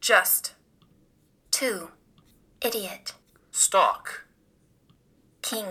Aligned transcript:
Just. 0.00 0.54
2. 1.50 1.90
Idiot. 2.62 3.14
Stock. 3.50 4.26
King. 5.42 5.66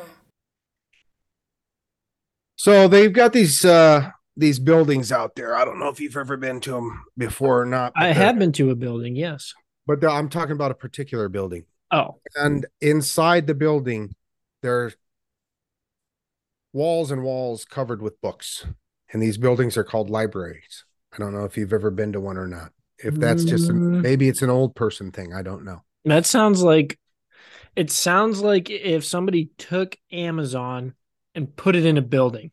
So 2.56 2.88
they've 2.88 3.14
got 3.14 3.34
these 3.34 3.64
uh 3.64 4.12
these 4.36 4.60
buildings 4.60 5.12
out 5.12 5.36
there. 5.36 5.56
I 5.56 5.66
don't 5.66 5.80
know 5.80 5.90
if 5.90 6.00
you've 6.00 6.16
ever 6.18 6.38
been 6.38 6.60
to 6.62 6.72
them 6.72 7.04
before 7.18 7.62
or 7.62 7.66
not. 7.66 7.92
I 7.96 8.08
have 8.14 8.40
been 8.40 8.52
to 8.54 8.70
a 8.70 8.76
building, 8.76 9.16
yes. 9.16 9.54
but 9.86 10.00
they're- 10.00 10.10
I'm 10.10 10.30
talking 10.30 10.54
about 10.54 10.72
a 10.72 10.76
particular 10.76 11.28
building. 11.28 11.66
Oh, 11.92 12.22
And 12.36 12.66
inside 12.80 13.48
the 13.48 13.56
building, 13.56 14.16
there's 14.62 14.96
walls 16.72 17.12
and 17.12 17.24
walls 17.24 17.66
covered 17.66 18.02
with 18.02 18.22
books. 18.22 18.66
And 19.12 19.22
these 19.22 19.38
buildings 19.38 19.76
are 19.76 19.84
called 19.84 20.10
libraries. 20.10 20.86
I 21.12 21.18
don't 21.18 21.34
know 21.34 21.44
if 21.46 21.58
you've 21.58 21.74
ever 21.74 21.90
been 21.90 22.14
to 22.14 22.20
one 22.22 22.38
or 22.38 22.48
not. 22.48 22.72
If 23.04 23.16
that's 23.16 23.44
just 23.44 23.70
a, 23.70 23.74
Mm. 23.74 24.02
maybe 24.02 24.28
it's 24.28 24.42
an 24.42 24.50
old 24.50 24.76
person 24.76 25.12
thing. 25.12 25.34
I 25.34 25.42
don't 25.42 25.64
know. 25.66 25.84
that 26.06 26.26
sounds 26.26 26.62
like 26.64 27.00
it 27.76 27.92
sounds 27.92 28.42
like 28.42 28.70
if 28.70 29.06
somebody 29.06 29.52
took 29.58 29.96
Amazon 30.12 30.96
and 31.36 31.56
put 31.56 31.76
it 31.76 31.86
in 31.86 31.98
a 31.98 32.02
building. 32.02 32.52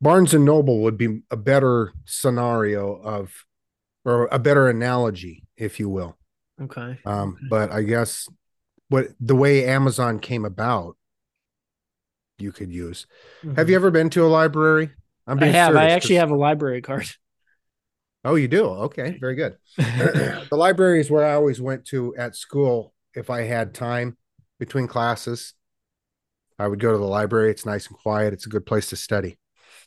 Barnes 0.00 0.34
and 0.34 0.44
Noble 0.44 0.80
would 0.82 0.96
be 0.98 1.20
a 1.30 1.36
better 1.36 1.92
scenario 2.04 2.94
of, 2.94 3.44
or 4.04 4.28
a 4.30 4.38
better 4.38 4.68
analogy, 4.68 5.44
if 5.56 5.80
you 5.80 5.88
will. 5.88 6.16
Okay. 6.60 6.98
Um, 7.04 7.36
but 7.50 7.70
I 7.72 7.82
guess 7.82 8.28
what 8.88 9.08
the 9.20 9.34
way 9.34 9.64
Amazon 9.66 10.18
came 10.20 10.44
about, 10.44 10.96
you 12.38 12.52
could 12.52 12.70
use. 12.70 13.06
Have 13.56 13.68
you 13.70 13.76
ever 13.76 13.90
been 13.90 14.10
to 14.10 14.24
a 14.24 14.28
library? 14.28 14.90
I'm 15.26 15.38
Mm-hmm. 15.38 15.44
I 15.44 15.48
have. 15.48 15.74
I 15.76 15.78
serious, 15.80 15.92
actually 15.94 16.14
'cause- 16.16 16.20
have 16.20 16.30
a 16.30 16.36
library 16.36 16.82
card. 16.82 17.06
Oh, 18.24 18.36
you 18.36 18.48
do? 18.48 18.64
Okay, 18.64 19.18
very 19.20 19.34
good. 19.34 19.56
the 19.76 20.48
library 20.52 21.00
is 21.00 21.10
where 21.10 21.24
I 21.26 21.34
always 21.34 21.60
went 21.60 21.84
to 21.86 22.14
at 22.16 22.34
school 22.36 22.94
if 23.14 23.28
I 23.30 23.42
had 23.42 23.74
time 23.74 24.16
between 24.58 24.86
classes. 24.86 25.52
I 26.58 26.68
would 26.68 26.80
go 26.80 26.92
to 26.92 26.98
the 26.98 27.04
library. 27.04 27.50
It's 27.50 27.66
nice 27.66 27.86
and 27.88 27.96
quiet. 27.98 28.32
It's 28.32 28.46
a 28.46 28.50
good 28.50 28.64
place 28.64 28.88
to 28.90 28.96
study. 28.96 29.38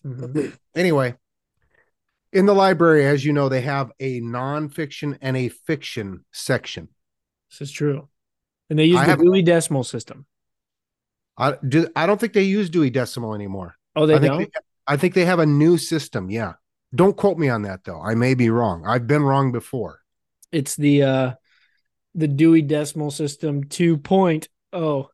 Mhm. 0.05 0.55
Anyway, 0.75 1.15
in 2.31 2.45
the 2.45 2.53
library, 2.53 3.07
as 3.07 3.25
you 3.25 3.33
know, 3.33 3.49
they 3.49 3.61
have 3.61 3.91
a 3.99 4.21
nonfiction 4.21 5.17
and 5.21 5.35
a 5.35 5.49
fiction 5.49 6.23
section. 6.31 6.89
This 7.49 7.61
is 7.61 7.71
true. 7.71 8.07
And 8.69 8.77
they 8.77 8.85
use 8.85 8.97
I 8.97 9.05
the 9.05 9.09
have- 9.11 9.19
Dewey 9.19 9.41
Decimal 9.41 9.83
System. 9.83 10.27
I 11.37 11.55
do. 11.67 11.87
I 11.95 12.05
don't 12.05 12.19
think 12.19 12.33
they 12.33 12.43
use 12.43 12.69
Dewey 12.69 12.89
Decimal 12.91 13.33
anymore. 13.33 13.75
Oh, 13.95 14.05
they 14.05 14.15
I 14.15 14.19
think 14.19 14.31
don't? 14.31 14.39
They, 14.41 14.49
I 14.87 14.97
think 14.97 15.13
they 15.15 15.25
have 15.25 15.39
a 15.39 15.45
new 15.45 15.77
system. 15.77 16.29
Yeah. 16.29 16.53
Don't 16.93 17.17
quote 17.17 17.37
me 17.37 17.49
on 17.49 17.63
that 17.63 17.83
though. 17.83 18.01
I 18.01 18.15
may 18.15 18.33
be 18.33 18.49
wrong. 18.49 18.85
I've 18.85 19.07
been 19.07 19.23
wrong 19.23 19.51
before. 19.51 20.01
It's 20.51 20.75
the 20.75 21.03
uh 21.03 21.33
the 22.15 22.27
Dewey 22.27 22.61
Decimal 22.61 23.11
System 23.11 23.57
oh. 23.57 23.67
2.0. 23.67 25.07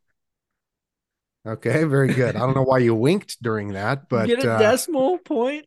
Okay, 1.46 1.84
very 1.84 2.14
good. 2.14 2.36
I 2.38 2.40
don't 2.40 2.56
know 2.56 2.64
why 2.64 2.78
you 2.78 2.96
winked 2.96 3.42
during 3.44 3.74
that, 3.74 4.08
but 4.08 4.28
Get 4.28 4.46
a 4.46 4.54
uh, 4.54 4.60
decimal 4.60 5.18
point? 5.18 5.66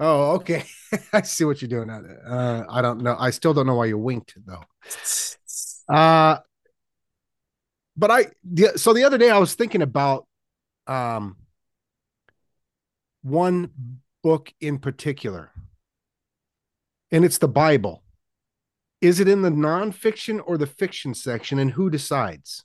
oh, 0.00 0.32
okay. 0.32 0.64
I 1.12 1.22
see 1.22 1.44
what 1.44 1.62
you're 1.62 1.68
doing. 1.68 1.90
Uh, 1.90 2.64
I 2.68 2.82
don't 2.82 3.02
know. 3.02 3.14
I 3.16 3.30
still 3.30 3.54
don't 3.54 3.66
know 3.66 3.76
why 3.76 3.86
you 3.86 3.98
winked 3.98 4.36
though. 4.44 4.64
Uh 5.88 6.38
but 7.96 8.10
I 8.10 8.26
the, 8.44 8.76
so 8.76 8.92
the 8.92 9.04
other 9.04 9.18
day 9.18 9.30
I 9.30 9.38
was 9.38 9.54
thinking 9.54 9.82
about 9.82 10.26
um 10.86 11.36
one 13.22 13.70
book 14.26 14.52
in 14.60 14.76
particular. 14.76 15.52
And 17.12 17.24
it's 17.24 17.38
the 17.38 17.46
Bible. 17.46 18.02
Is 19.00 19.20
it 19.20 19.28
in 19.28 19.42
the 19.42 19.50
nonfiction 19.50 20.40
or 20.44 20.58
the 20.58 20.66
fiction 20.66 21.14
section 21.14 21.60
and 21.60 21.70
who 21.70 21.90
decides? 21.90 22.64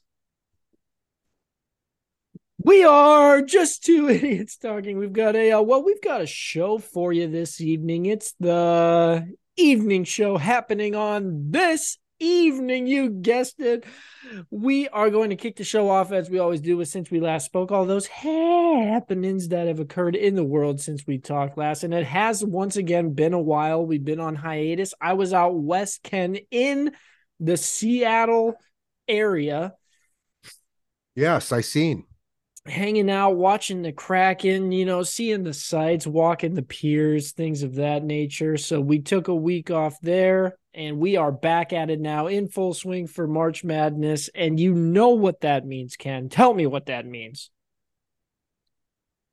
We 2.58 2.84
are 2.84 3.44
just 3.44 3.84
two 3.84 4.10
idiots 4.18 4.58
talking. 4.58 4.98
We've 4.98 5.14
got 5.14 5.36
a 5.36 5.52
uh, 5.52 5.62
well, 5.62 5.84
we've 5.84 6.02
got 6.02 6.22
a 6.22 6.26
show 6.26 6.80
for 6.80 7.14
you 7.14 7.28
this 7.28 7.62
evening. 7.62 8.08
It's 8.08 8.34
the 8.40 9.32
evening 9.56 10.04
show 10.06 10.38
happening 10.38 10.96
on 10.96 11.52
this 11.52 12.00
evening. 12.22 12.88
You 12.88 13.10
guessed 13.10 13.60
it. 13.60 13.86
We 14.50 14.88
are 14.90 15.10
going 15.10 15.32
to 15.32 15.36
kick 15.36 15.58
the 15.58 15.64
show 15.64 15.90
off 15.90 16.12
as 16.12 16.30
we 16.30 16.40
always 16.40 16.62
do 16.62 16.78
with 16.78 16.88
since 16.88 17.12
we 17.12 17.20
last 17.20 17.46
spoke. 17.46 17.72
All 17.72 17.86
those 17.86 18.08
happenings 18.08 19.50
that 19.50 19.68
have 19.68 19.80
occurred 19.80 20.16
in 20.16 20.36
the 20.36 20.44
world 20.44 20.80
since 20.80 21.06
we 21.06 21.18
talked 21.18 21.58
last, 21.58 21.84
and 21.84 21.94
it 21.94 22.06
has 22.06 22.44
once 22.44 22.78
again 22.78 23.14
been 23.14 23.34
a 23.34 23.42
while. 23.42 23.86
We've 23.86 24.06
been 24.06 24.20
on 24.20 24.36
hiatus. 24.36 24.94
I 25.02 25.14
was 25.14 25.34
out 25.34 25.56
west, 25.56 26.04
Ken, 26.04 26.38
in 26.52 26.92
the 27.40 27.58
Seattle 27.58 28.56
area 29.08 29.74
Yes, 31.16 31.52
I 31.52 31.62
seen. 31.62 32.06
hanging 32.66 33.10
out, 33.10 33.36
watching 33.36 33.82
the 33.82 33.92
Kraken, 33.92 34.72
you 34.72 34.86
know, 34.86 35.04
seeing 35.04 35.44
the 35.44 35.54
sights, 35.54 36.08
walking 36.08 36.54
the 36.54 36.62
piers, 36.62 37.32
things 37.32 37.64
of 37.64 37.76
that 37.76 38.04
nature. 38.04 38.56
So 38.58 38.80
we 38.80 39.00
took 39.00 39.28
a 39.28 39.36
week 39.36 39.72
off 39.72 40.00
there 40.02 40.58
and 40.74 41.00
we 41.00 41.18
are 41.18 41.32
back 41.32 41.74
at 41.74 41.90
it 41.90 42.00
now 42.00 42.28
in 42.28 42.48
full 42.48 42.74
swing 42.74 43.08
for 43.08 43.28
March 43.28 43.64
Madness. 43.64 44.30
And 44.34 44.60
you 44.60 44.74
know 44.74 45.10
what 45.10 45.42
that 45.42 45.66
means, 45.66 45.96
Ken. 45.96 46.30
Tell 46.30 46.54
me 46.54 46.66
what 46.66 46.88
that 46.88 47.06
means. 47.06 47.50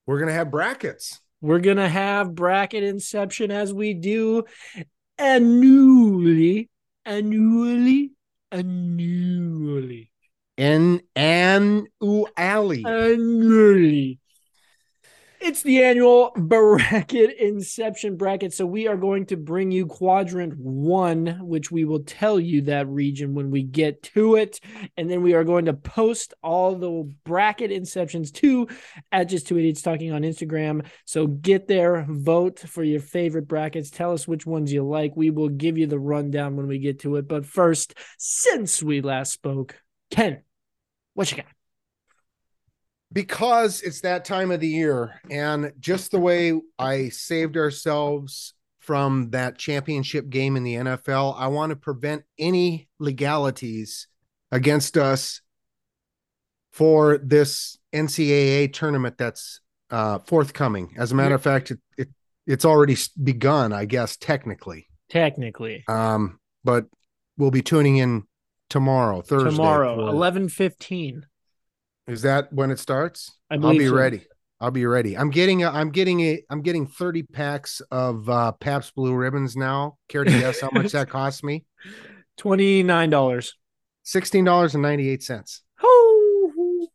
We're 0.06 0.18
gonna 0.18 0.32
have 0.32 0.50
brackets. 0.50 1.20
We're 1.40 1.60
going 1.60 1.76
to 1.76 1.88
have 1.88 2.34
bracket 2.34 2.82
inception 2.82 3.52
as 3.52 3.72
we 3.72 3.94
do 3.94 4.44
annually, 5.16 6.68
annually, 7.04 8.10
annually. 8.50 10.10
An 10.56 11.00
U 12.02 12.26
annually. 12.36 14.18
It's 15.40 15.62
the 15.62 15.84
annual 15.84 16.32
bracket 16.36 17.38
inception 17.38 18.16
bracket. 18.16 18.52
So 18.52 18.66
we 18.66 18.88
are 18.88 18.96
going 18.96 19.26
to 19.26 19.36
bring 19.36 19.70
you 19.70 19.86
quadrant 19.86 20.58
one, 20.58 21.38
which 21.46 21.70
we 21.70 21.84
will 21.84 22.00
tell 22.00 22.40
you 22.40 22.62
that 22.62 22.88
region 22.88 23.34
when 23.34 23.50
we 23.50 23.62
get 23.62 24.02
to 24.14 24.34
it. 24.34 24.60
And 24.96 25.08
then 25.08 25.22
we 25.22 25.34
are 25.34 25.44
going 25.44 25.66
to 25.66 25.74
post 25.74 26.34
all 26.42 26.74
the 26.74 27.10
bracket 27.24 27.70
inceptions 27.70 28.32
to 28.34 28.66
at 29.12 29.28
just 29.28 29.46
two 29.46 29.58
idiots 29.58 29.80
talking 29.80 30.12
on 30.12 30.22
Instagram. 30.22 30.86
So 31.04 31.28
get 31.28 31.68
there, 31.68 32.04
vote 32.08 32.58
for 32.58 32.82
your 32.82 33.00
favorite 33.00 33.46
brackets. 33.46 33.90
Tell 33.90 34.12
us 34.12 34.26
which 34.26 34.44
ones 34.44 34.72
you 34.72 34.82
like. 34.82 35.16
We 35.16 35.30
will 35.30 35.50
give 35.50 35.78
you 35.78 35.86
the 35.86 36.00
rundown 36.00 36.56
when 36.56 36.66
we 36.66 36.78
get 36.78 37.00
to 37.00 37.16
it. 37.16 37.28
But 37.28 37.46
first, 37.46 37.94
since 38.18 38.82
we 38.82 39.02
last 39.02 39.32
spoke, 39.32 39.80
Ken, 40.10 40.42
what 41.14 41.30
you 41.30 41.36
got? 41.36 41.57
Because 43.12 43.80
it's 43.80 44.02
that 44.02 44.24
time 44.24 44.50
of 44.50 44.60
the 44.60 44.68
year 44.68 45.20
and 45.30 45.72
just 45.80 46.10
the 46.10 46.20
way 46.20 46.60
I 46.78 47.08
saved 47.08 47.56
ourselves 47.56 48.54
from 48.78 49.30
that 49.30 49.58
championship 49.58 50.28
game 50.28 50.56
in 50.56 50.64
the 50.64 50.74
NFL, 50.74 51.34
I 51.38 51.48
want 51.48 51.70
to 51.70 51.76
prevent 51.76 52.24
any 52.38 52.88
legalities 52.98 54.08
against 54.50 54.96
us 54.96 55.40
for 56.72 57.18
this 57.18 57.78
NCAA 57.92 58.72
tournament 58.72 59.18
that's 59.18 59.60
uh, 59.90 60.18
forthcoming. 60.20 60.94
As 60.96 61.12
a 61.12 61.14
matter 61.14 61.34
of 61.34 61.42
fact, 61.42 61.70
it, 61.70 61.78
it 61.96 62.08
it's 62.46 62.64
already 62.64 62.96
begun, 63.22 63.72
I 63.72 63.84
guess, 63.84 64.16
technically. 64.16 64.86
Technically. 65.10 65.84
Um, 65.88 66.38
but 66.64 66.86
we'll 67.36 67.50
be 67.50 67.62
tuning 67.62 67.96
in 67.96 68.24
tomorrow, 68.70 69.22
Thursday. 69.22 69.50
tomorrow, 69.50 70.08
eleven 70.08 70.48
fifteen. 70.48 71.26
Is 72.08 72.22
that 72.22 72.52
when 72.52 72.70
it 72.70 72.78
starts? 72.78 73.32
I 73.50 73.54
I'll 73.54 73.72
be 73.72 73.86
so. 73.86 73.94
ready. 73.94 74.24
I'll 74.60 74.70
be 74.70 74.86
ready. 74.86 75.16
I'm 75.16 75.30
getting 75.30 75.62
a, 75.62 75.70
I'm 75.70 75.90
getting 75.90 76.20
a 76.20 76.42
I'm 76.50 76.62
getting 76.62 76.86
30 76.86 77.22
packs 77.24 77.80
of 77.90 78.28
uh 78.28 78.52
Pabst 78.52 78.94
Blue 78.94 79.14
Ribbons 79.14 79.56
now. 79.56 79.98
Care 80.08 80.24
to 80.24 80.30
guess 80.30 80.60
how 80.60 80.70
much 80.72 80.92
that 80.92 81.08
cost 81.10 81.44
me? 81.44 81.64
Twenty 82.36 82.82
nine 82.82 83.10
dollars. 83.10 83.54
$16.98. 84.06 85.60
Oh. 85.82 86.88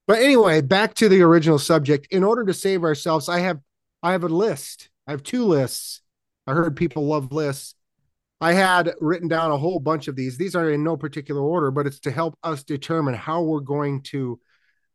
But 0.06 0.20
anyway, 0.20 0.60
back 0.62 0.94
to 0.94 1.08
the 1.08 1.20
original 1.22 1.58
subject. 1.58 2.06
In 2.10 2.22
order 2.24 2.44
to 2.44 2.54
save 2.54 2.84
ourselves, 2.84 3.28
I 3.28 3.40
have 3.40 3.60
I 4.02 4.12
have 4.12 4.24
a 4.24 4.28
list. 4.28 4.88
I 5.06 5.10
have 5.10 5.22
two 5.22 5.44
lists. 5.44 6.00
I 6.46 6.52
heard 6.54 6.76
people 6.76 7.06
love 7.06 7.32
lists. 7.32 7.74
I 8.40 8.52
had 8.52 8.94
written 9.00 9.28
down 9.28 9.50
a 9.50 9.56
whole 9.56 9.80
bunch 9.80 10.08
of 10.08 10.16
these. 10.16 10.36
These 10.36 10.54
are 10.54 10.70
in 10.70 10.84
no 10.84 10.96
particular 10.96 11.40
order, 11.40 11.70
but 11.70 11.86
it's 11.86 12.00
to 12.00 12.10
help 12.10 12.38
us 12.42 12.62
determine 12.62 13.14
how 13.14 13.42
we're 13.42 13.60
going 13.60 14.02
to 14.04 14.38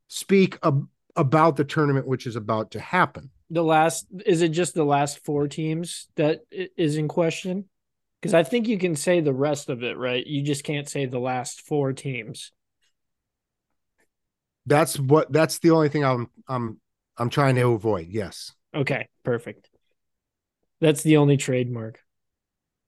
speak 0.07 0.59
ab- 0.63 0.87
about 1.15 1.55
the 1.55 1.63
tournament 1.63 2.07
which 2.07 2.27
is 2.27 2.35
about 2.35 2.71
to 2.71 2.79
happen. 2.79 3.31
The 3.49 3.63
last 3.63 4.05
is 4.25 4.41
it 4.41 4.49
just 4.49 4.75
the 4.75 4.85
last 4.85 5.25
four 5.25 5.47
teams 5.47 6.07
that 6.15 6.41
is 6.51 6.97
in 6.97 7.07
question? 7.07 7.65
Because 8.21 8.33
I 8.33 8.43
think 8.43 8.67
you 8.67 8.77
can 8.77 8.95
say 8.95 9.19
the 9.19 9.33
rest 9.33 9.69
of 9.69 9.83
it, 9.83 9.97
right? 9.97 10.25
You 10.25 10.43
just 10.43 10.63
can't 10.63 10.87
say 10.87 11.05
the 11.05 11.19
last 11.19 11.61
four 11.61 11.91
teams. 11.91 12.51
That's 14.67 14.99
what 14.99 15.31
that's 15.33 15.59
the 15.59 15.71
only 15.71 15.89
thing 15.89 16.05
I'm 16.05 16.29
I'm 16.47 16.79
I'm 17.17 17.29
trying 17.29 17.55
to 17.55 17.71
avoid. 17.71 18.07
Yes. 18.09 18.53
Okay, 18.73 19.09
perfect. 19.23 19.69
That's 20.79 21.01
the 21.01 21.17
only 21.17 21.37
trademark 21.37 21.99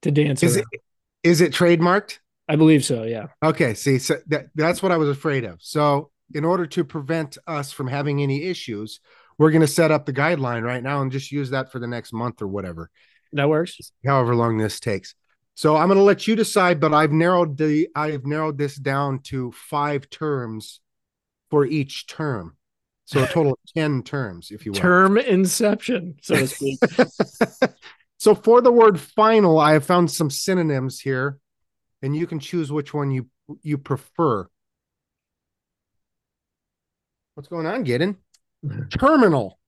to 0.04 0.12
dance 0.12 0.44
Is 0.44 0.58
around. 0.58 0.66
it 0.72 0.82
is 1.24 1.42
it 1.42 1.52
trademarked? 1.54 2.20
I 2.48 2.56
believe 2.58 2.84
so. 2.86 3.04
Yeah. 3.04 3.28
Okay, 3.42 3.74
see, 3.74 3.98
so 4.00 4.18
that, 4.28 4.48
that's 4.56 4.84
what 4.84 4.92
I 4.92 4.98
was 4.98 5.10
afraid 5.10 5.46
of. 5.46 5.60
So, 5.62 6.12
in 6.34 6.44
order 6.46 6.66
to 6.68 6.84
prevent 6.84 7.38
us 7.48 7.72
from 7.72 7.88
having 7.88 8.22
any 8.22 8.44
issues, 8.44 9.00
we're 9.38 9.52
going 9.52 9.62
to 9.62 9.68
set 9.68 9.92
up 9.92 10.06
the 10.06 10.14
guideline 10.14 10.64
right 10.64 10.84
now 10.84 11.02
and 11.02 11.12
just 11.12 11.32
use 11.32 11.52
that 11.52 11.72
for 11.72 11.80
the 11.80 11.88
next 11.88 12.12
month 12.14 12.42
or 12.42 12.48
whatever, 12.48 12.90
That 13.32 13.48
works. 13.50 13.80
however 14.06 14.36
long 14.36 14.58
this 14.58 14.80
takes. 14.82 15.16
So, 15.56 15.78
I'm 15.78 15.88
going 15.88 15.98
to 15.98 16.04
let 16.04 16.28
you 16.28 16.36
decide, 16.36 16.80
but 16.82 16.94
I've 16.94 17.12
narrowed 17.14 17.58
the 17.58 17.88
I've 17.96 18.26
narrowed 18.26 18.58
this 18.58 18.76
down 18.76 19.20
to 19.24 19.52
five 19.54 20.10
terms 20.10 20.82
for 21.50 21.66
each 21.66 22.08
term. 22.08 22.58
So, 23.06 23.24
a 23.24 23.28
total 23.28 23.54
of 23.54 23.60
10 23.76 24.04
terms, 24.04 24.52
if 24.52 24.66
you 24.66 24.74
will. 24.74 24.80
Term 24.80 25.18
inception, 25.18 26.16
so 26.22 26.36
to 26.36 26.48
speak. 26.48 26.80
so, 28.24 28.34
for 28.34 28.62
the 28.62 28.72
word 28.72 28.98
final, 28.98 29.60
I 29.60 29.74
have 29.74 29.84
found 29.84 30.10
some 30.10 30.30
synonyms 30.30 31.02
here, 31.02 31.40
and 32.02 32.16
you 32.16 32.25
can 32.25 32.40
choose 32.40 32.72
which 32.72 32.94
one 32.94 33.12
you 33.12 33.28
you 33.64 33.78
prefer. 33.78 34.48
What's 37.36 37.50
going 37.50 37.66
on, 37.66 37.84
Gideon? 37.84 38.16
Terminal 38.98 39.60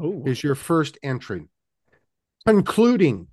oh, 0.00 0.24
is 0.26 0.42
your 0.42 0.56
first 0.56 0.98
entry. 1.04 1.46
Concluding, 2.44 3.28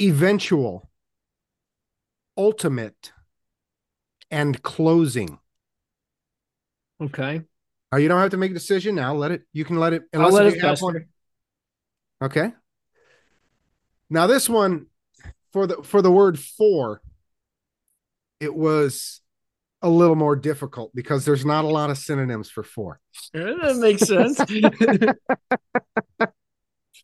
eventual, 0.00 0.90
ultimate, 2.36 3.12
and 4.32 4.60
closing. 4.64 5.38
okay. 7.00 7.42
Oh, 7.92 7.98
you 7.98 8.08
don't 8.08 8.18
have 8.18 8.30
to 8.30 8.36
make 8.36 8.50
a 8.50 8.54
decision 8.54 8.96
now. 8.96 9.14
Let 9.14 9.30
it. 9.30 9.42
You 9.52 9.64
can 9.64 9.76
let 9.76 9.92
it. 9.92 10.02
I'll 10.12 10.32
let 10.32 10.46
it 10.46 10.60
have 10.60 10.82
one-. 10.82 11.06
Okay. 12.22 12.52
Now 14.08 14.26
this 14.26 14.48
one 14.48 14.86
for 15.52 15.66
the 15.66 15.82
for 15.82 16.02
the 16.02 16.10
word 16.12 16.38
for 16.38 17.02
it 18.40 18.54
was 18.54 19.20
a 19.82 19.88
little 19.88 20.14
more 20.14 20.36
difficult 20.36 20.94
because 20.94 21.24
there's 21.24 21.44
not 21.44 21.64
a 21.64 21.68
lot 21.68 21.90
of 21.90 21.98
synonyms 21.98 22.48
for 22.48 22.62
four. 22.62 23.00
That 23.32 23.76
makes 23.76 24.02
sense. 24.02 24.38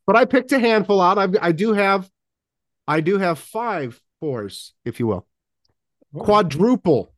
But 0.09 0.17
I 0.17 0.25
picked 0.25 0.53
a 0.53 0.59
handful 0.59 1.03
out. 1.03 1.19
I 1.19 1.29
I 1.49 1.53
do 1.53 1.75
have 1.75 2.11
I 2.87 3.03
do 3.03 3.19
have 3.19 3.39
five 3.39 4.01
fours, 4.21 4.73
if 4.87 4.99
you 4.99 5.07
will. 5.07 5.27
Oh. 6.15 6.21
Quadruple. 6.21 7.13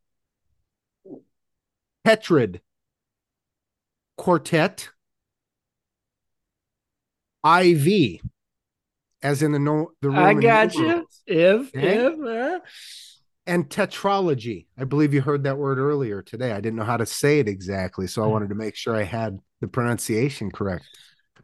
tetrad, 2.04 2.58
Quartet. 4.16 4.88
IV. 7.44 8.20
As 9.22 9.42
in 9.42 9.52
the 9.52 9.58
no 9.58 9.92
the 10.00 10.10
I 10.10 10.34
got 10.34 10.74
numerals. 10.74 11.22
you. 11.26 11.34
If 11.34 11.76
Okay. 11.76 11.96
if 11.96 12.20
uh, 12.20 12.60
and 13.46 13.68
tetralogy. 13.68 14.66
I 14.78 14.84
believe 14.84 15.12
you 15.12 15.20
heard 15.20 15.44
that 15.44 15.58
word 15.58 15.78
earlier 15.78 16.22
today. 16.22 16.52
I 16.52 16.60
didn't 16.60 16.76
know 16.76 16.84
how 16.84 16.96
to 16.96 17.06
say 17.06 17.38
it 17.40 17.48
exactly, 17.48 18.06
so 18.06 18.22
I 18.22 18.26
Hmm. 18.26 18.32
wanted 18.32 18.48
to 18.50 18.54
make 18.54 18.76
sure 18.76 18.94
I 18.96 19.02
had 19.02 19.38
the 19.60 19.68
pronunciation 19.68 20.50
correct. 20.50 20.84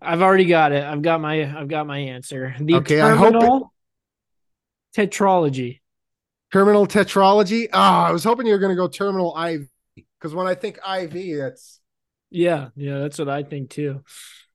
I've 0.01 0.23
already 0.23 0.45
got 0.47 0.73
it. 0.73 0.85
I've 0.85 1.03
got 1.03 1.21
my 1.21 1.43
I've 1.59 1.69
got 1.69 1.87
my 1.87 1.99
answer. 1.99 2.55
The 2.61 2.75
Okay, 2.77 3.01
I 3.01 3.15
hope 3.15 3.29
it- 3.29 3.33
terminal 3.33 3.73
tetralogy. 4.97 5.81
Terminal 6.53 6.87
tetralogy. 6.87 7.69
Ah, 7.73 8.07
I 8.07 8.13
was 8.13 8.25
hoping 8.25 8.47
you 8.47 8.53
were 8.53 8.59
going 8.59 8.75
to 8.75 8.77
go 8.77 8.89
terminal 8.89 9.37
IV 9.37 9.69
because 10.19 10.35
when 10.35 10.47
I 10.47 10.55
think 10.55 10.79
IV, 10.79 11.39
that's 11.39 11.81
Yeah, 12.31 12.69
yeah, 12.77 12.99
that's 12.99 13.19
what 13.19 13.29
I 13.29 13.43
think 13.43 13.71
too. 13.71 14.03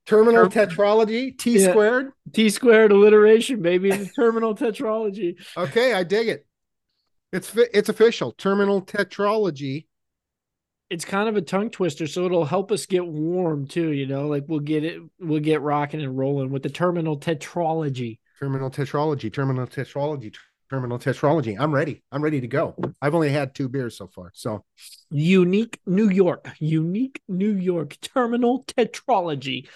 Terminal 0.05 0.49
Term- 0.49 0.69
tetralogy. 0.69 1.37
T 1.37 1.59
Yeah. 1.59 1.69
squared. 1.71 2.11
T 2.33 2.49
squared 2.49 2.91
alliteration, 2.91 3.61
baby. 3.61 3.91
The 3.91 4.05
terminal 4.15 4.55
tetralogy. 4.55 5.35
Okay, 5.57 5.93
I 5.93 6.03
dig 6.03 6.27
it. 6.27 6.45
It's 7.31 7.55
it's 7.55 7.89
official. 7.89 8.33
Terminal 8.33 8.81
tetralogy. 8.81 9.85
It's 10.89 11.05
kind 11.05 11.29
of 11.29 11.37
a 11.37 11.41
tongue 11.41 11.69
twister, 11.69 12.05
so 12.05 12.25
it'll 12.25 12.43
help 12.43 12.69
us 12.69 12.85
get 12.85 13.07
warm 13.07 13.65
too. 13.65 13.91
You 13.93 14.05
know, 14.07 14.27
like 14.27 14.43
we'll 14.47 14.59
get 14.59 14.83
it, 14.83 15.01
we'll 15.19 15.39
get 15.39 15.61
rocking 15.61 16.01
and 16.01 16.17
rolling 16.17 16.51
with 16.51 16.63
the 16.63 16.69
terminal 16.69 17.17
tetralogy. 17.17 18.19
Terminal 18.41 18.69
tetralogy. 18.69 19.31
Terminal 19.31 19.67
tetralogy. 19.67 20.35
Terminal 20.71 20.99
tetralogy. 20.99 21.57
I'm 21.59 21.75
ready. 21.75 22.01
I'm 22.13 22.23
ready 22.23 22.39
to 22.39 22.47
go. 22.47 22.77
I've 23.01 23.13
only 23.13 23.29
had 23.29 23.53
two 23.53 23.67
beers 23.67 23.97
so 23.97 24.07
far, 24.07 24.31
so 24.33 24.63
Unique 25.09 25.77
New 25.85 26.07
York, 26.09 26.47
unique 26.59 27.21
New 27.27 27.51
York 27.51 27.97
terminal 27.99 28.63
tetralogy. 28.63 29.67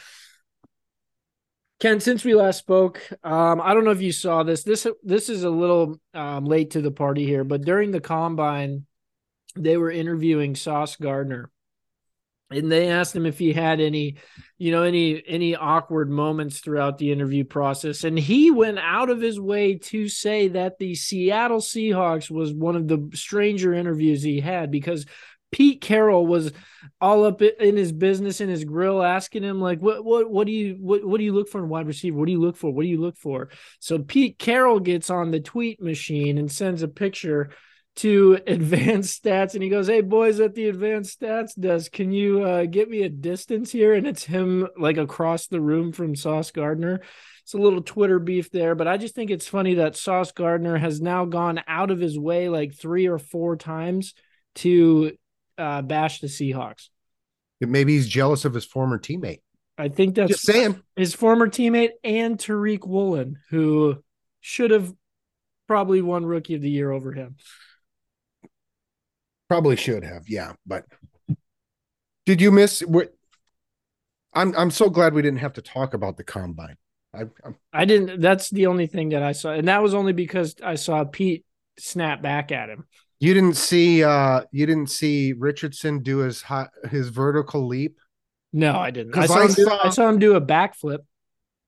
Ken, 1.81 1.99
since 1.99 2.23
we 2.23 2.33
last 2.33 2.59
spoke, 2.59 3.01
um, 3.25 3.59
I 3.59 3.73
don't 3.73 3.83
know 3.83 3.91
if 3.91 4.01
you 4.01 4.13
saw 4.13 4.43
this. 4.43 4.63
This 4.63 4.87
this 5.03 5.27
is 5.27 5.43
a 5.43 5.49
little 5.49 5.99
um, 6.13 6.45
late 6.45 6.71
to 6.71 6.81
the 6.81 6.91
party 6.91 7.25
here, 7.25 7.43
but 7.43 7.65
during 7.65 7.91
the 7.91 7.99
combine, 7.99 8.85
they 9.57 9.75
were 9.75 9.91
interviewing 9.91 10.55
Sauce 10.55 10.95
Gardner, 10.95 11.51
and 12.51 12.71
they 12.71 12.89
asked 12.89 13.15
him 13.15 13.25
if 13.25 13.39
he 13.39 13.53
had 13.53 13.79
any, 13.79 14.17
you 14.57 14.71
know, 14.71 14.83
any 14.83 15.23
any 15.27 15.55
awkward 15.55 16.09
moments 16.09 16.59
throughout 16.59 16.97
the 16.97 17.11
interview 17.11 17.43
process, 17.43 18.03
and 18.03 18.17
he 18.17 18.51
went 18.51 18.79
out 18.79 19.09
of 19.09 19.21
his 19.21 19.39
way 19.39 19.75
to 19.75 20.07
say 20.07 20.49
that 20.49 20.77
the 20.77 20.95
Seattle 20.95 21.59
Seahawks 21.59 22.29
was 22.29 22.53
one 22.53 22.75
of 22.75 22.87
the 22.87 23.09
stranger 23.13 23.73
interviews 23.73 24.21
he 24.21 24.39
had 24.39 24.69
because 24.69 25.05
Pete 25.51 25.81
Carroll 25.81 26.27
was 26.27 26.51
all 26.99 27.23
up 27.23 27.41
in 27.41 27.77
his 27.77 27.91
business 27.91 28.41
in 28.41 28.49
his 28.49 28.65
grill 28.65 29.01
asking 29.01 29.41
him 29.43 29.61
like 29.61 29.79
what 29.79 30.03
what 30.03 30.29
what 30.29 30.45
do 30.45 30.51
you 30.51 30.75
what 30.79 31.05
what 31.05 31.17
do 31.17 31.23
you 31.23 31.33
look 31.33 31.49
for 31.49 31.59
in 31.63 31.69
wide 31.69 31.87
receiver? 31.87 32.17
What 32.17 32.25
do 32.25 32.31
you 32.31 32.41
look 32.41 32.57
for? 32.57 32.71
What 32.71 32.83
do 32.83 32.89
you 32.89 32.99
look 32.99 33.17
for? 33.17 33.49
So 33.79 33.99
Pete 33.99 34.37
Carroll 34.37 34.79
gets 34.79 35.09
on 35.09 35.31
the 35.31 35.39
tweet 35.39 35.81
machine 35.81 36.37
and 36.37 36.51
sends 36.51 36.83
a 36.83 36.87
picture 36.87 37.51
to 37.95 38.39
advanced 38.47 39.23
stats 39.23 39.53
and 39.53 39.63
he 39.63 39.69
goes 39.69 39.87
hey 39.87 40.01
boys 40.01 40.39
at 40.39 40.53
the 40.53 40.67
advanced 40.67 41.19
stats 41.19 41.59
desk 41.59 41.91
can 41.91 42.11
you 42.11 42.43
uh, 42.43 42.65
get 42.65 42.89
me 42.89 43.03
a 43.03 43.09
distance 43.09 43.71
here 43.71 43.93
and 43.93 44.05
it's 44.05 44.23
him 44.23 44.67
like 44.77 44.97
across 44.97 45.47
the 45.47 45.61
room 45.61 45.91
from 45.91 46.15
Sauce 46.15 46.51
Gardner 46.51 47.01
it's 47.45 47.53
a 47.53 47.59
little 47.59 47.83
Twitter 47.83 48.17
beef 48.17 48.49
there, 48.49 48.73
but 48.73 48.87
I 48.87 48.97
just 48.97 49.13
think 49.13 49.29
it's 49.29 49.47
funny 49.47 49.75
that 49.75 49.95
Sauce 49.95 50.31
Gardner 50.31 50.77
has 50.79 50.99
now 50.99 51.25
gone 51.25 51.61
out 51.67 51.91
of 51.91 51.99
his 51.99 52.17
way 52.17 52.49
like 52.49 52.73
three 52.73 53.05
or 53.05 53.19
four 53.19 53.55
times 53.55 54.15
to 54.55 55.15
uh, 55.55 55.83
bash 55.83 56.21
the 56.21 56.27
Seahawks. 56.27 56.89
maybe 57.61 57.93
he's 57.93 58.07
jealous 58.07 58.45
of 58.45 58.55
his 58.55 58.65
former 58.65 58.97
teammate. 58.97 59.41
I 59.77 59.89
think 59.89 60.15
that's 60.15 60.31
Just 60.31 60.47
saying. 60.47 60.81
his 60.95 61.13
former 61.13 61.47
teammate 61.47 61.91
and 62.03 62.35
Tariq 62.35 62.87
Woolen, 62.87 63.37
who 63.51 64.03
should 64.41 64.71
have 64.71 64.91
probably 65.67 66.01
won 66.01 66.25
rookie 66.25 66.55
of 66.55 66.63
the 66.63 66.69
year 66.71 66.91
over 66.91 67.11
him. 67.11 67.35
Probably 69.47 69.75
should 69.75 70.03
have, 70.03 70.27
yeah. 70.27 70.53
But 70.65 70.85
did 72.25 72.41
you 72.41 72.51
miss? 72.51 72.81
What? 72.81 73.13
I'm 74.33 74.55
I'm 74.57 74.71
so 74.71 74.89
glad 74.89 75.13
we 75.13 75.21
didn't 75.21 75.39
have 75.39 75.53
to 75.53 75.61
talk 75.61 75.93
about 75.93 76.17
the 76.17 76.23
combine. 76.23 76.77
I, 77.13 77.21
I'm, 77.43 77.55
I 77.71 77.85
didn't. 77.85 78.21
That's 78.21 78.49
the 78.49 78.65
only 78.67 78.87
thing 78.87 79.09
that 79.09 79.23
I 79.23 79.31
saw, 79.31 79.51
and 79.51 79.67
that 79.67 79.81
was 79.81 79.93
only 79.93 80.13
because 80.13 80.55
I 80.63 80.75
saw 80.75 81.03
Pete 81.05 81.45
snap 81.77 82.21
back 82.21 82.51
at 82.51 82.69
him. 82.69 82.85
you 83.19 83.33
didn't 83.33 83.55
see 83.55 84.03
uh 84.03 84.41
you 84.51 84.65
didn't 84.65 84.89
see 84.89 85.33
Richardson 85.33 86.01
do 86.01 86.19
his 86.19 86.41
hot, 86.41 86.69
his 86.89 87.09
vertical 87.09 87.67
leap. 87.67 87.97
No, 88.51 88.77
I 88.77 88.91
didn't. 88.91 89.17
I 89.17 89.25
saw, 89.25 89.43
I 89.43 89.47
do, 89.47 89.63
saw- 89.63 89.87
I 89.87 89.89
saw 89.89 90.09
him 90.09 90.19
do 90.19 90.35
a 90.35 90.41
backflip. 90.41 90.99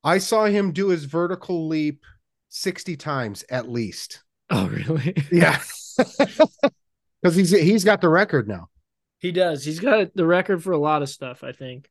I 0.04 0.20
saw 0.20 0.46
him 0.46 0.72
do 0.72 0.88
his 0.88 1.04
vertical 1.04 1.68
leap 1.68 2.04
60 2.50 2.96
times 2.96 3.44
at 3.50 3.70
least. 3.70 4.24
Oh, 4.50 4.68
really? 4.68 5.16
Yeah. 5.32 5.60
Because 7.22 7.36
he's 7.36 7.52
he's 7.52 7.84
got 7.84 8.02
the 8.02 8.10
record 8.10 8.48
now. 8.48 8.70
he 9.20 9.32
does. 9.32 9.66
He's 9.66 9.80
got 9.80 10.14
the 10.16 10.26
record 10.26 10.64
for 10.64 10.72
a 10.72 10.78
lot 10.78 11.02
of 11.02 11.10
stuff. 11.10 11.44
I 11.44 11.52
think. 11.52 11.90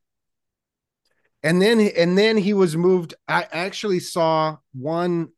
And 1.43 1.61
then 1.61 1.79
and 1.79 2.17
then 2.17 2.37
he 2.37 2.53
was 2.53 2.75
moved. 2.75 3.13
I 3.27 3.47
actually 3.51 3.99
saw 3.99 4.57
one 4.73 5.29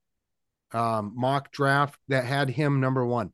um 0.72 1.13
mock 1.15 1.51
draft 1.51 2.00
that 2.08 2.25
had 2.25 2.50
him 2.50 2.79
number 2.79 3.05
one. 3.05 3.31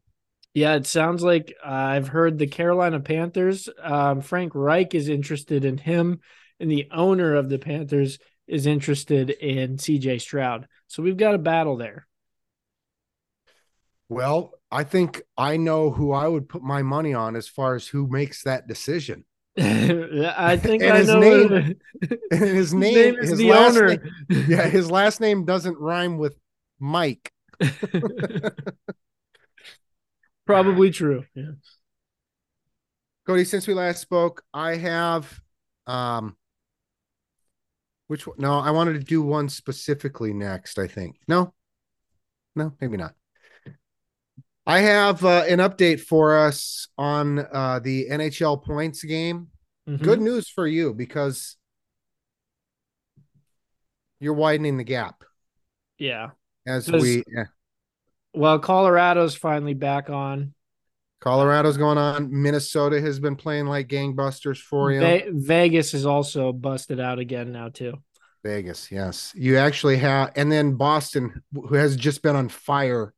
Yeah, 0.54 0.76
it 0.76 0.88
sounds 0.88 1.22
like 1.22 1.54
uh, 1.66 1.70
I've 1.70 2.08
heard 2.08 2.38
the 2.38 2.48
Carolina 2.48 3.02
Panthers. 3.02 3.68
Um, 3.84 4.22
Frank 4.22 4.54
Reich 4.56 4.96
is 4.96 5.10
interested 5.10 5.66
in 5.66 5.78
him, 5.78 6.22
and 6.62 6.72
the 6.72 6.88
owner 6.92 7.36
of 7.36 7.50
the 7.50 7.60
Panthers 7.60 8.20
is 8.48 8.66
interested 8.66 9.32
in 9.32 9.76
CJ 9.76 10.22
Stroud. 10.22 10.68
So 10.88 11.04
we've 11.04 11.18
got 11.18 11.36
a 11.36 11.40
battle 11.40 11.76
there. 11.76 12.08
Well, 14.10 14.52
I 14.72 14.84
think 14.84 15.22
I 15.38 15.58
know 15.58 15.90
who 15.92 16.12
I 16.12 16.28
would 16.28 16.48
put 16.48 16.62
my 16.64 16.82
money 16.84 17.14
on 17.14 17.36
as 17.36 17.48
far 17.48 17.76
as 17.76 17.88
who 17.88 18.08
makes 18.08 18.44
that 18.44 18.68
decision. 18.68 19.26
I 19.58 20.58
think 20.62 20.84
And 20.84 20.92
I 20.94 20.98
his 21.00 21.08
know 21.08 21.20
name- 21.20 21.76
his 22.32 22.74
name, 22.74 22.94
name 22.94 23.16
is 23.16 23.30
his 23.32 23.40
the 23.40 23.50
last 23.50 23.78
owner. 23.78 23.88
name- 23.90 24.46
yeah, 24.50 24.68
his 24.68 24.92
last 24.92 25.22
name 25.22 25.46
doesn't 25.46 25.78
rhyme 25.80 26.18
with 26.18 26.38
Mike. 26.80 27.32
Probably 30.46 30.92
true. 30.92 31.26
Yeah. 31.34 31.52
Cody, 33.26 33.46
since 33.46 33.66
we 33.66 33.74
last 33.74 34.02
spoke, 34.02 34.44
I 34.54 34.76
have 34.76 35.40
um 35.88 36.36
which 38.08 38.28
one? 38.28 38.38
No, 38.40 38.60
I 38.60 38.70
wanted 38.70 38.94
to 38.94 39.00
do 39.00 39.24
one 39.24 39.50
specifically 39.50 40.32
next, 40.34 40.78
I 40.78 40.86
think. 40.88 41.16
No. 41.28 41.54
No, 42.56 42.74
maybe 42.80 42.98
not. 42.98 43.16
I 44.68 44.80
have 44.80 45.24
uh, 45.24 45.44
an 45.48 45.60
update 45.60 46.00
for 46.00 46.38
us 46.38 46.88
on 46.98 47.40
uh 47.40 47.80
the 47.84 48.08
NHL 48.10 48.64
points 48.64 49.04
game. 49.04 49.48
Mhm. 49.88 50.02
Good 50.02 50.22
news 50.22 50.50
for 50.50 50.66
you 50.66 50.94
because 50.94 51.58
you're 54.20 54.34
widening 54.34 54.78
the 54.78 54.84
gap 54.84 55.24
Yeah. 56.00 56.32
as 56.66 56.92
we 56.92 57.24
yeah. 57.28 57.44
Well, 58.34 58.60
Colorado's 58.60 59.36
finally 59.36 59.74
back 59.76 60.10
on. 60.10 60.54
Colorado's 61.22 61.78
going 61.78 61.98
on. 61.98 62.30
Minnesota 62.32 63.00
has 63.00 63.20
been 63.20 63.36
playing 63.36 63.66
like 63.68 63.88
gangbusters 63.88 64.58
for 64.60 64.92
you. 64.92 65.00
Ve- 65.00 65.30
Vegas 65.32 65.94
is 65.94 66.06
also 66.06 66.52
busted 66.52 67.00
out 67.00 67.20
again 67.20 67.52
now 67.52 67.70
too. 67.70 67.94
Vegas, 68.44 68.92
yes. 68.92 69.32
You 69.36 69.58
actually 69.58 69.98
have, 69.98 70.32
and 70.36 70.52
then 70.52 70.74
Boston, 70.76 71.42
who 71.54 71.76
has 71.76 71.96
just 71.96 72.22
been 72.22 72.36
on 72.36 72.50
fire 72.50 73.14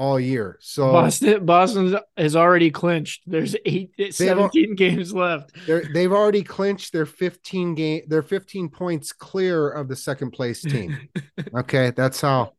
all 0.00 0.18
year. 0.18 0.56
So 0.60 0.90
Boston 0.92 1.44
Boston 1.44 1.98
has 2.16 2.34
already 2.34 2.70
clinched. 2.70 3.22
There's 3.26 3.54
eight, 3.66 3.92
al- 4.00 4.10
17 4.10 4.74
games 4.74 5.12
left. 5.12 5.52
they've 5.66 6.10
already 6.10 6.42
clinched 6.42 6.94
their 6.94 7.04
15 7.04 7.74
game, 7.74 8.02
they're 8.08 8.22
15 8.22 8.70
points 8.70 9.12
clear 9.12 9.68
of 9.68 9.88
the 9.88 9.96
second 9.96 10.32
place 10.32 10.62
team. 10.62 11.08
Okay, 11.54 11.90
that's 11.90 12.20
how, 12.20 12.52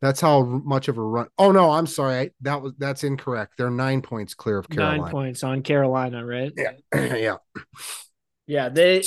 that's 0.00 0.20
how 0.20 0.42
much 0.42 0.88
of 0.88 0.98
a 0.98 1.02
run. 1.02 1.28
Oh 1.38 1.50
no, 1.50 1.70
I'm 1.70 1.86
sorry, 1.86 2.14
I, 2.18 2.30
that 2.42 2.60
was 2.60 2.72
that's 2.78 3.04
incorrect. 3.04 3.54
They're 3.56 3.70
nine 3.70 4.02
points 4.02 4.34
clear 4.34 4.58
of 4.58 4.68
Carolina. 4.68 5.02
Nine 5.02 5.10
points 5.10 5.42
on 5.42 5.62
Carolina, 5.62 6.26
right? 6.26 6.52
Yeah, 6.56 6.72
yeah. 7.16 7.36
Yeah, 8.46 8.68
they 8.68 9.02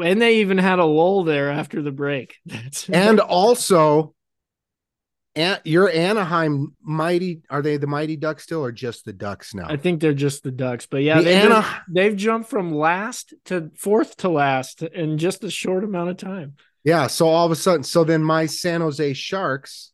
and 0.00 0.22
they 0.22 0.36
even 0.36 0.58
had 0.58 0.78
a 0.78 0.84
lull 0.84 1.24
there 1.24 1.50
after 1.50 1.82
the 1.82 1.90
break. 1.90 2.36
That's 2.46 2.88
And 2.88 3.18
also, 3.18 4.14
An- 5.40 5.60
your 5.64 5.90
Anaheim 5.90 6.74
mighty 6.82 7.42
are 7.50 7.62
they 7.62 7.76
the 7.76 7.86
mighty 7.86 8.16
Ducks 8.16 8.44
still 8.44 8.64
or 8.64 8.72
just 8.72 9.04
the 9.04 9.12
Ducks 9.12 9.54
now? 9.54 9.66
I 9.68 9.76
think 9.76 10.00
they're 10.00 10.12
just 10.14 10.42
the 10.42 10.50
Ducks, 10.50 10.86
but 10.86 11.02
yeah, 11.02 11.18
The 11.18 11.24
they 11.24 11.40
Ana- 11.40 11.82
they've 11.88 12.16
jumped 12.16 12.48
from 12.50 12.72
last 12.74 13.34
to 13.46 13.70
fourth 13.76 14.16
to 14.18 14.28
last 14.28 14.82
in 14.82 15.18
just 15.18 15.42
a 15.44 15.50
short 15.50 15.84
amount 15.84 16.10
of 16.10 16.16
time. 16.16 16.54
Yeah. 16.84 17.06
So 17.08 17.28
all 17.28 17.46
of 17.46 17.52
a 17.52 17.56
sudden, 17.56 17.82
so 17.82 18.04
then 18.04 18.22
my 18.22 18.46
San 18.46 18.80
Jose 18.80 19.12
Sharks 19.14 19.92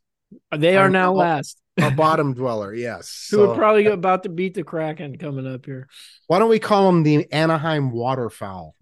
They 0.57 0.77
are 0.77 0.83
I'm- 0.85 0.93
now 0.93 1.07
I'll- 1.13 1.17
last. 1.17 1.61
a 1.79 1.91
bottom 2.05 2.33
dweller. 2.35 2.75
Yes. 2.75 3.29
Who 3.31 3.37
So 3.39 3.51
are 3.53 3.57
probably 3.57 3.87
about 3.87 4.23
to 4.23 4.29
beat 4.29 4.55
the 4.55 4.65
Kraken 4.65 5.19
coming 5.19 5.47
up 5.47 5.67
here. 5.67 5.89
why 6.27 6.39
don't 6.39 6.49
we 6.49 6.59
call 6.59 6.87
them 6.87 7.03
the 7.03 7.31
Anaheim 7.33 7.91
waterfowl? 7.91 8.75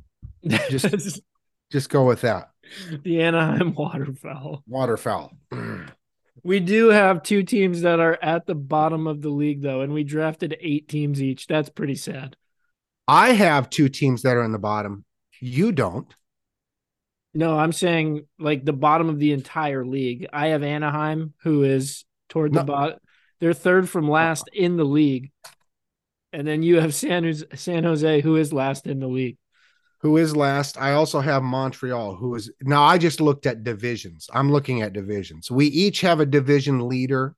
Just 0.69 1.21
Just 1.73 1.91
go 1.91 2.05
with 2.07 2.21
that. 2.21 2.51
the 3.03 3.23
Anaheim 3.23 3.75
Waterfowl. 3.75 4.63
Waterfowl. 4.69 5.33
We 6.43 6.61
do 6.61 6.89
have 6.89 7.23
two 7.23 7.43
teams 7.43 7.83
that 7.83 8.01
are 8.01 8.19
at 8.21 8.47
the 8.47 8.55
bottom 8.55 9.07
of 9.07 9.23
the 9.23 9.29
league, 9.29 9.63
though, 9.63 9.83
and 9.83 9.93
we 9.93 10.05
drafted 10.05 10.57
eight 10.61 10.89
teams 10.89 11.23
each. 11.23 11.47
That's 11.47 11.69
pretty 11.69 11.95
sad. 11.95 12.37
I 13.07 13.33
have 13.33 13.71
two 13.71 13.89
teams 13.89 14.23
that 14.23 14.37
are 14.37 14.45
in 14.45 14.53
the 14.53 14.59
bottom. 14.59 15.05
You 15.41 15.73
don't. 15.73 16.13
No, 17.35 17.59
I'm 17.59 17.73
saying 17.73 18.27
like 18.39 18.65
the 18.65 18.73
bottom 18.73 19.09
of 19.09 19.19
the 19.19 19.33
entire 19.33 19.85
league. 19.85 20.27
I 20.33 20.49
have 20.49 20.63
Anaheim, 20.63 21.35
who 21.43 21.65
is 21.65 22.05
toward 22.29 22.53
the 22.53 22.61
No. 22.61 22.65
bottom. 22.65 22.99
They're 23.41 23.53
third 23.53 23.89
from 23.89 24.05
uh-huh. 24.05 24.13
last 24.13 24.49
in 24.53 24.77
the 24.77 24.85
league. 24.85 25.31
And 26.33 26.47
then 26.47 26.63
you 26.63 26.81
have 26.81 26.95
San 26.95 27.25
Jose, 27.25 27.45
San 27.55 27.85
Jose, 27.85 28.21
who 28.21 28.37
is 28.37 28.53
last 28.53 28.87
in 28.87 29.01
the 29.01 29.07
league. 29.07 29.37
Who 30.05 30.19
is 30.19 30.37
last? 30.37 30.77
I 30.79 30.93
also 30.93 31.21
have 31.21 31.43
Montreal, 31.43 32.15
who 32.17 32.35
is 32.35 32.53
now. 32.61 32.83
I 32.85 32.99
just 32.99 33.23
looked 33.23 33.47
at 33.47 33.65
divisions. 33.65 34.29
I'm 34.35 34.53
looking 34.53 34.83
at 34.83 34.93
divisions. 34.93 35.51
We 35.51 35.65
each 35.69 36.03
have 36.03 36.21
a 36.21 36.27
division 36.27 36.87
leader, 36.89 37.35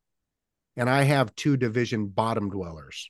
and 0.76 0.90
I 0.90 1.04
have 1.04 1.32
two 1.36 1.56
division 1.56 2.08
bottom 2.08 2.50
dwellers. 2.50 3.08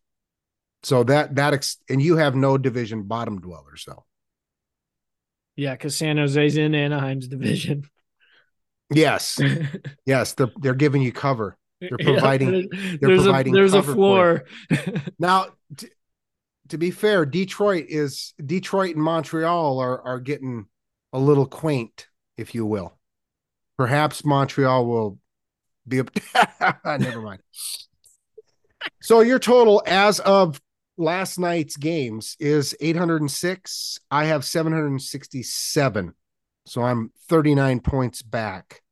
So 0.83 1.05
that 1.05 1.37
that 1.37 1.55
ex- 1.55 1.79
and 1.89 2.03
you 2.03 2.19
have 2.19 2.37
no 2.37 2.59
division 2.59 3.05
bottom 3.05 3.41
dwellers 3.41 3.85
though. 3.87 4.05
Yeah, 5.57 5.73
because 5.73 5.97
San 5.97 6.19
Jose's 6.19 6.59
in 6.59 6.75
Anaheim's 6.75 7.27
division. 7.27 7.85
Yes, 8.91 9.41
yes, 10.05 10.35
they're 10.35 10.51
they're 10.61 10.75
giving 10.75 11.01
you 11.01 11.13
cover. 11.13 11.57
They're 11.81 11.97
providing- 11.97 12.69
there's 13.01 13.23
providing 13.23 13.55
a 13.55 13.57
there's 13.57 13.73
a 13.73 13.83
floor. 13.83 14.45
Now, 15.19 15.47
t- 15.79 15.89
to 16.69 16.79
be 16.79 16.91
fair, 16.91 17.27
Detroit 17.27 17.87
is 17.89 18.35
Detroit 18.45 18.95
and 18.95 19.05
Montreal 19.05 19.79
are 19.79 20.01
are 20.03 20.21
getting 20.21 20.67
a 21.13 21.19
little 21.19 21.47
quaint, 21.47 22.09
if 22.37 22.55
you 22.55 22.67
will. 22.67 22.99
Perhaps 23.77 24.25
Montreal 24.25 24.87
will 24.87 25.19
be. 25.87 26.03
Never 26.85 27.21
mind. 27.21 27.41
So 29.03 29.21
your 29.21 29.39
total 29.39 29.83
as 29.87 30.21
of 30.21 30.61
last 30.97 31.39
night's 31.39 31.77
games 31.77 32.37
is 32.41 32.75
806. 32.81 33.99
I 34.11 34.25
have 34.27 34.45
767. 34.45 36.15
So 36.67 36.83
I'm 36.83 37.13
39 37.29 37.81
points 37.81 38.23
back. 38.23 38.83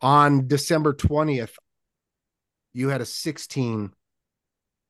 On 0.00 0.46
December 0.46 0.94
20th, 0.94 1.54
you 2.72 2.88
had 2.88 3.00
a 3.00 3.06
16 3.06 3.92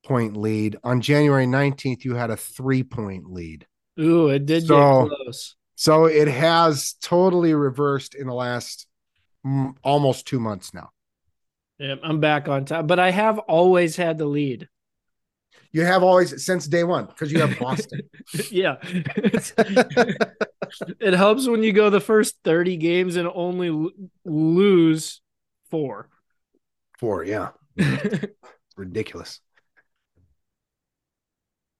point 0.09 0.37
lead. 0.37 0.77
On 0.83 1.01
January 1.01 1.47
19th, 1.47 2.05
you 2.05 2.15
had 2.15 2.31
a 2.31 2.37
three 2.37 2.83
point 2.83 3.31
lead. 3.31 3.67
Ooh, 4.01 4.29
it 4.29 4.47
did 4.47 4.67
So- 4.67 5.09
get 5.09 5.17
close. 5.17 5.55
So 5.77 6.07
it 6.07 6.27
has 6.27 6.95
totally 7.01 7.55
reversed 7.55 8.17
in 8.17 8.27
the 8.27 8.35
last 8.35 8.89
mm, 9.47 9.75
almost 9.85 10.27
two 10.27 10.41
months 10.41 10.75
now. 10.75 10.91
Yep, 11.79 12.01
I'm 12.03 12.19
back 12.19 12.49
on 12.49 12.65
top, 12.65 12.89
but 12.89 12.99
I 12.99 13.13
have 13.13 13.39
always 13.39 13.95
had 13.95 14.19
the 14.19 14.27
lead. 14.27 14.69
You 15.71 15.85
have 15.85 16.03
always 16.03 16.45
since 16.45 16.67
day 16.67 16.83
one 16.83 17.07
because 17.07 17.31
you 17.31 17.41
have 17.41 17.57
Boston. 17.61 18.01
yeah. 18.51 18.77
it 21.01 21.15
helps 21.15 21.47
when 21.47 21.63
you 21.63 21.73
go 21.73 21.91
the 21.91 22.01
first 22.01 22.37
30 22.43 22.77
games 22.79 23.15
and 23.17 23.29
only 23.33 23.71
lo- 23.71 23.91
lose 24.25 25.21
four. 25.71 26.09
Four, 26.99 27.25
yeah. 27.25 27.51
Ridiculous. 28.77 29.41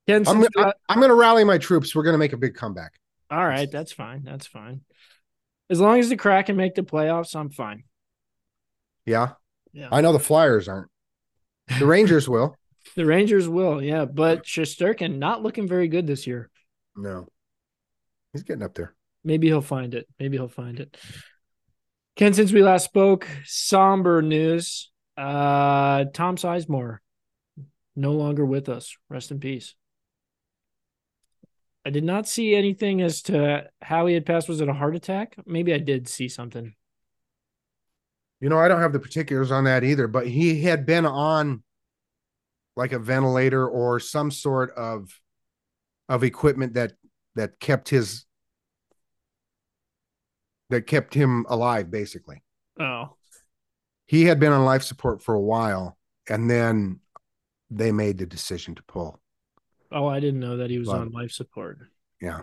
I'm, 0.09 0.41
you- 0.43 0.49
I- 0.57 0.73
I'm 0.89 0.99
going 0.99 1.11
to 1.11 1.15
rally 1.15 1.45
my 1.45 1.59
troops. 1.59 1.95
We're 1.95 2.03
going 2.03 2.15
to 2.15 2.19
make 2.19 2.33
a 2.33 2.37
big 2.39 2.55
comeback. 2.55 2.93
all 3.31 3.47
right, 3.47 3.71
that's 3.71 3.93
fine. 3.93 4.23
That's 4.25 4.47
fine. 4.47 4.83
As 5.71 5.81
long 5.81 5.99
as 6.01 6.09
the 6.09 6.17
Kraken 6.17 6.57
make 6.57 6.75
the 6.75 6.83
playoffs, 6.83 7.37
I'm 7.37 7.51
fine. 7.51 7.85
Yeah. 9.05 9.33
Yeah. 9.73 9.89
I 9.93 10.01
know 10.01 10.13
the 10.13 10.19
Flyers 10.19 10.67
aren't. 10.69 10.89
The 11.79 11.87
Rangers 11.87 12.29
will. 12.35 12.57
The 12.97 13.05
Rangers 13.05 13.47
will, 13.49 13.83
yeah, 13.83 14.07
but 14.07 14.45
Shesterkin 14.45 15.19
not 15.19 15.43
looking 15.43 15.69
very 15.69 15.89
good 15.89 16.07
this 16.07 16.27
year. 16.27 16.49
No. 16.97 17.29
He's 18.33 18.43
getting 18.45 18.63
up 18.63 18.75
there. 18.75 18.95
Maybe 19.25 19.47
he'll 19.49 19.61
find 19.61 19.95
it. 19.95 20.09
Maybe 20.19 20.39
he'll 20.39 20.49
find 20.49 20.81
it. 20.81 20.97
Ken, 22.17 22.33
since 22.33 22.51
we 22.51 22.63
last 22.63 22.85
spoke, 22.87 23.27
somber 23.45 24.23
news. 24.23 24.91
Uh 25.17 26.05
Tom 26.15 26.37
Sizemore 26.37 26.99
no 27.97 28.13
longer 28.13 28.45
with 28.47 28.69
us. 28.69 28.97
Rest 29.11 29.31
in 29.33 29.39
peace. 29.41 29.75
I 31.89 31.91
did 31.91 32.05
not 32.05 32.29
see 32.29 32.55
anything 32.55 33.01
as 33.01 33.23
to 33.23 33.65
how 33.81 34.05
he 34.05 34.13
had 34.13 34.27
passed. 34.27 34.47
Was 34.47 34.61
it 34.61 34.69
a 34.69 34.75
heart 34.75 34.95
attack? 34.95 35.37
Maybe 35.47 35.73
I 35.73 35.79
did 35.79 36.07
see 36.07 36.29
something. 36.29 36.75
You 38.41 38.51
know, 38.51 38.59
I 38.59 38.69
don't 38.69 38.83
have 38.83 38.93
the 38.93 39.01
particulars 39.01 39.51
on 39.51 39.65
that 39.65 39.85
either, 39.85 40.07
but 40.07 40.27
he 40.27 40.61
had 40.61 40.85
been 40.85 41.07
on 41.07 41.63
like 42.77 42.93
a 42.93 42.99
ventilator 42.99 43.67
or 43.67 44.01
some 44.01 44.31
sort 44.31 44.71
of 44.73 45.19
of 46.11 46.25
equipment 46.25 46.75
that 46.75 46.93
that 47.37 47.59
kept 47.59 47.89
his 47.89 48.27
that 50.69 50.87
kept 50.87 51.15
him 51.15 51.47
alive 51.49 51.91
basically. 51.91 52.43
Oh. 52.79 53.17
He 54.05 54.27
had 54.27 54.39
been 54.39 54.53
on 54.53 54.67
life 54.67 54.83
support 54.83 55.23
for 55.23 55.35
a 55.35 55.41
while 55.41 55.97
and 56.29 56.51
then 56.51 57.01
they 57.71 57.93
made 57.93 58.19
the 58.19 58.27
decision 58.27 58.75
to 58.75 58.83
pull. 58.83 59.23
Oh, 59.91 60.07
I 60.07 60.21
didn't 60.21 60.41
know 60.41 60.59
that 60.59 60.71
he 60.71 60.79
was 60.79 60.89
But- 60.89 61.01
on 61.01 61.11
life 61.13 61.33
support. 61.33 61.79
Yeah. 62.21 62.43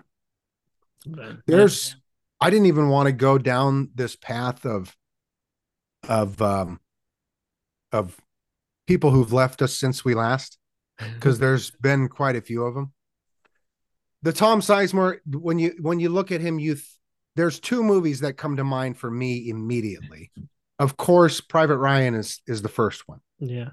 But, 1.06 1.46
There's 1.46 1.96
I 2.42 2.50
didn't 2.50 2.66
even 2.66 2.90
want 2.90 3.08
to 3.08 3.14
go 3.14 3.38
down 3.38 3.92
this 3.94 4.16
path 4.16 4.66
of 4.66 4.96
of 6.08 6.42
um 6.42 6.80
of 7.92 8.20
people 8.88 9.12
who've 9.12 9.34
left 9.34 9.62
us 9.62 9.74
since 9.76 10.04
we 10.04 10.14
last 10.16 10.58
because 11.14 11.40
there's 11.40 11.72
been 11.72 12.08
quite 12.10 12.36
a 12.36 12.42
few 12.42 12.64
of 12.64 12.74
them. 12.74 12.92
The 14.24 14.34
Tom 14.34 14.62
Sizemore, 14.62 15.20
when 15.28 15.60
you 15.60 15.76
when 15.80 16.00
you 16.00 16.10
look 16.10 16.32
at 16.32 16.42
him, 16.42 16.58
you 16.58 16.74
th- 16.76 16.90
there's 17.36 17.60
two 17.60 17.84
movies 17.84 18.22
that 18.22 18.38
come 18.38 18.56
to 18.58 18.64
mind 18.64 18.98
for 18.98 19.12
me 19.12 19.50
immediately. 19.50 20.32
Of 20.80 20.98
course, 20.98 21.40
Private 21.42 21.78
Ryan 21.78 22.16
is 22.16 22.42
is 22.48 22.62
the 22.64 22.70
first 22.70 23.08
one, 23.08 23.20
yeah. 23.40 23.70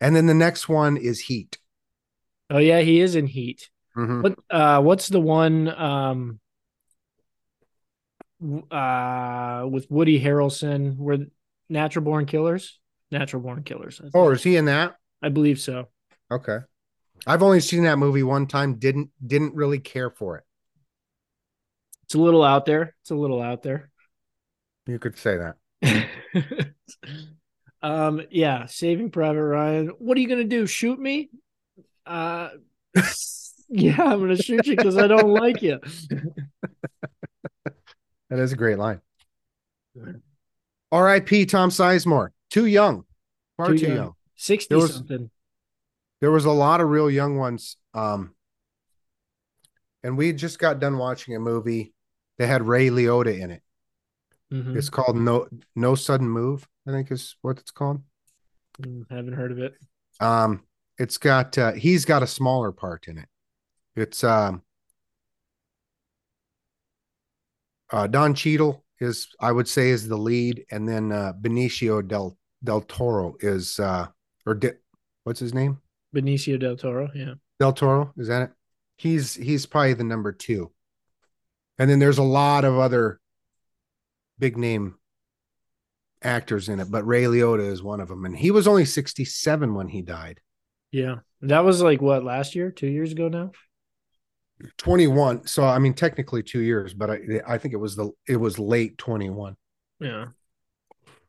and 0.00 0.16
then 0.16 0.26
the 0.26 0.34
next 0.34 0.68
one 0.68 0.96
is 0.96 1.20
Heat. 1.20 1.58
Oh 2.50 2.58
yeah, 2.58 2.80
he 2.80 3.00
is 3.00 3.14
in 3.14 3.26
Heat. 3.26 3.70
Mhm. 3.96 4.22
What 4.22 4.38
uh 4.50 4.82
what's 4.82 5.08
the 5.08 5.20
one 5.20 5.68
um 5.68 6.40
uh 8.70 9.66
with 9.70 9.90
Woody 9.90 10.20
Harrelson 10.22 10.96
where 10.96 11.18
Natural 11.68 12.04
Born 12.04 12.26
Killers? 12.26 12.78
Natural 13.10 13.42
Born 13.42 13.62
Killers. 13.62 14.00
Oh, 14.14 14.30
is 14.30 14.42
he 14.42 14.56
in 14.56 14.66
that? 14.66 14.96
I 15.22 15.28
believe 15.28 15.60
so. 15.60 15.88
Okay, 16.30 16.58
I've 17.26 17.42
only 17.42 17.60
seen 17.60 17.84
that 17.84 17.98
movie 17.98 18.22
one 18.22 18.46
time. 18.46 18.74
Didn't 18.74 19.10
didn't 19.24 19.54
really 19.54 19.78
care 19.78 20.10
for 20.10 20.38
it. 20.38 20.44
It's 22.04 22.14
a 22.14 22.20
little 22.20 22.42
out 22.42 22.66
there. 22.66 22.94
It's 23.02 23.10
a 23.10 23.16
little 23.16 23.40
out 23.40 23.62
there. 23.62 23.90
You 24.86 24.98
could 24.98 25.16
say 25.16 25.38
that. 25.82 26.74
um 27.82 28.22
yeah, 28.30 28.66
Saving 28.66 29.10
Private 29.10 29.44
Ryan. 29.44 29.88
What 29.98 30.16
are 30.16 30.20
you 30.20 30.28
going 30.28 30.40
to 30.40 30.56
do? 30.56 30.66
Shoot 30.66 30.98
me? 30.98 31.30
Uh 32.10 32.48
yeah, 33.68 34.02
I'm 34.02 34.18
going 34.18 34.36
to 34.36 34.42
shoot 34.42 34.66
you 34.66 34.76
cuz 34.76 34.96
I 34.96 35.06
don't 35.06 35.28
like 35.30 35.62
you. 35.62 35.78
That 38.30 38.38
is 38.38 38.52
a 38.52 38.56
great 38.56 38.78
line. 38.78 39.00
R.I.P. 40.92 41.46
Tom 41.46 41.70
Sizemore. 41.70 42.30
Too 42.48 42.66
young, 42.66 43.04
far 43.56 43.68
Too 43.68 43.78
too, 43.78 43.86
young. 43.86 43.96
young. 43.96 44.12
60 44.36 44.68
There 44.74 44.78
was- 44.78 44.94
something. 44.94 45.30
there 46.20 46.30
was 46.30 46.44
a 46.44 46.50
lot 46.50 46.80
of 46.80 46.88
real 46.88 47.10
young 47.10 47.36
ones 47.38 47.76
um 47.94 48.34
and 50.02 50.16
we 50.16 50.32
just 50.32 50.58
got 50.58 50.78
done 50.80 50.96
watching 50.96 51.34
a 51.34 51.40
movie 51.40 51.92
that 52.38 52.46
had 52.46 52.62
ray 52.66 52.88
liotta 52.88 53.38
in 53.38 53.50
it 53.50 53.62
Mhm. 54.52 54.76
it's 54.76 54.88
called 54.90 55.16
no 55.16 55.48
no 55.76 55.94
sudden 55.94 56.28
move 56.28 56.66
i 56.86 56.90
think 56.92 57.10
is 57.10 57.36
what 57.42 57.58
it's 57.58 57.70
called 57.72 58.02
Mm, 58.80 59.04
haven't 59.10 59.32
heard 59.34 59.52
of 59.52 59.58
it. 59.58 59.74
um 60.20 60.62
it's 61.00 61.18
got 61.18 61.56
uh 61.58 61.72
he's 61.72 62.04
got 62.04 62.22
a 62.22 62.26
smaller 62.26 62.70
part 62.70 63.08
in 63.08 63.18
it 63.18 63.28
it's 63.96 64.22
um 64.22 64.62
uh 67.92 68.06
don 68.06 68.34
Cheadle 68.34 68.84
is 69.00 69.28
i 69.40 69.50
would 69.50 69.66
say 69.66 69.88
is 69.88 70.06
the 70.06 70.16
lead 70.16 70.64
and 70.70 70.88
then 70.88 71.10
uh 71.10 71.32
benicio 71.40 72.06
del 72.06 72.36
del 72.62 72.82
toro 72.82 73.34
is 73.40 73.80
uh 73.80 74.06
or 74.46 74.54
di- 74.54 74.78
what's 75.24 75.40
his 75.40 75.54
name 75.54 75.80
Benicio 76.14 76.58
del 76.58 76.76
Toro, 76.76 77.10
yeah. 77.14 77.34
Del 77.58 77.72
Toro, 77.72 78.12
is 78.16 78.28
that 78.28 78.42
it? 78.42 78.50
He's 78.96 79.34
he's 79.34 79.66
probably 79.66 79.94
the 79.94 80.04
number 80.04 80.32
two. 80.32 80.72
And 81.78 81.88
then 81.88 81.98
there's 81.98 82.18
a 82.18 82.22
lot 82.22 82.64
of 82.64 82.78
other 82.78 83.20
big 84.38 84.58
name 84.58 84.96
actors 86.22 86.68
in 86.68 86.80
it, 86.80 86.90
but 86.90 87.06
Ray 87.06 87.24
Liotta 87.24 87.66
is 87.66 87.82
one 87.82 88.00
of 88.00 88.08
them. 88.08 88.24
And 88.24 88.36
he 88.36 88.50
was 88.50 88.68
only 88.68 88.84
67 88.84 89.74
when 89.74 89.88
he 89.88 90.02
died. 90.02 90.40
Yeah. 90.92 91.16
That 91.42 91.60
was 91.64 91.80
like 91.82 92.00
what 92.02 92.24
last 92.24 92.54
year, 92.54 92.70
two 92.70 92.86
years 92.88 93.12
ago 93.12 93.28
now? 93.28 93.52
21. 94.76 95.46
So 95.46 95.64
I 95.64 95.78
mean 95.78 95.94
technically 95.94 96.42
two 96.42 96.60
years, 96.60 96.92
but 96.92 97.10
I 97.10 97.18
I 97.46 97.58
think 97.58 97.72
it 97.74 97.78
was 97.78 97.96
the 97.96 98.10
it 98.28 98.36
was 98.36 98.58
late 98.58 98.98
21. 98.98 99.56
Yeah. 100.00 100.26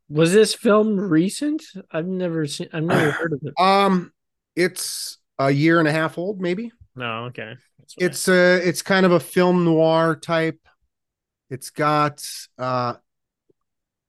Was 0.09 0.33
this 0.33 0.53
film 0.53 0.99
recent? 0.99 1.63
I've 1.91 2.07
never 2.07 2.45
seen 2.45 2.67
I've 2.73 2.83
never 2.83 3.11
heard 3.11 3.33
of 3.33 3.39
it. 3.43 3.53
Um 3.57 4.11
it's 4.55 5.17
a 5.39 5.49
year 5.49 5.79
and 5.79 5.87
a 5.87 5.91
half 5.93 6.17
old, 6.17 6.41
maybe. 6.41 6.71
No, 6.95 7.25
okay. 7.25 7.55
What 7.77 8.03
I- 8.03 8.05
It's 8.05 8.27
uh 8.27 8.59
it's 8.63 8.81
kind 8.81 9.05
of 9.05 9.13
a 9.13 9.19
film 9.19 9.63
noir 9.63 10.17
type. 10.17 10.59
It's 11.49 11.69
got 11.69 12.25
uh 12.57 12.95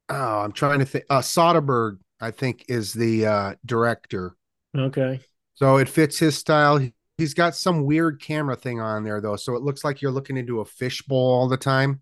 oh, 0.09 0.39
I'm 0.41 0.53
trying 0.53 0.81
to 0.81 0.85
think. 0.85 1.05
Uh 1.09 1.21
Soderbergh, 1.21 1.99
I 2.21 2.33
think, 2.33 2.65
is 2.69 2.93
the 2.93 3.27
uh 3.27 3.55
director. 3.65 4.35
okay. 4.77 5.21
So 5.63 5.77
it 5.77 5.89
fits 5.89 6.19
his 6.19 6.37
style. 6.37 6.79
He- 6.79 6.93
He's 7.19 7.35
got 7.35 7.55
some 7.55 7.85
weird 7.85 8.21
camera 8.21 8.57
thing 8.57 8.81
on 8.81 9.05
there 9.05 9.21
though, 9.21 9.37
so 9.37 9.55
it 9.55 9.63
looks 9.63 9.85
like 9.85 10.03
you're 10.03 10.11
looking 10.11 10.37
into 10.37 10.59
a 10.61 10.65
fishbowl 10.65 11.17
all 11.17 11.47
the 11.49 11.57
time. 11.59 12.01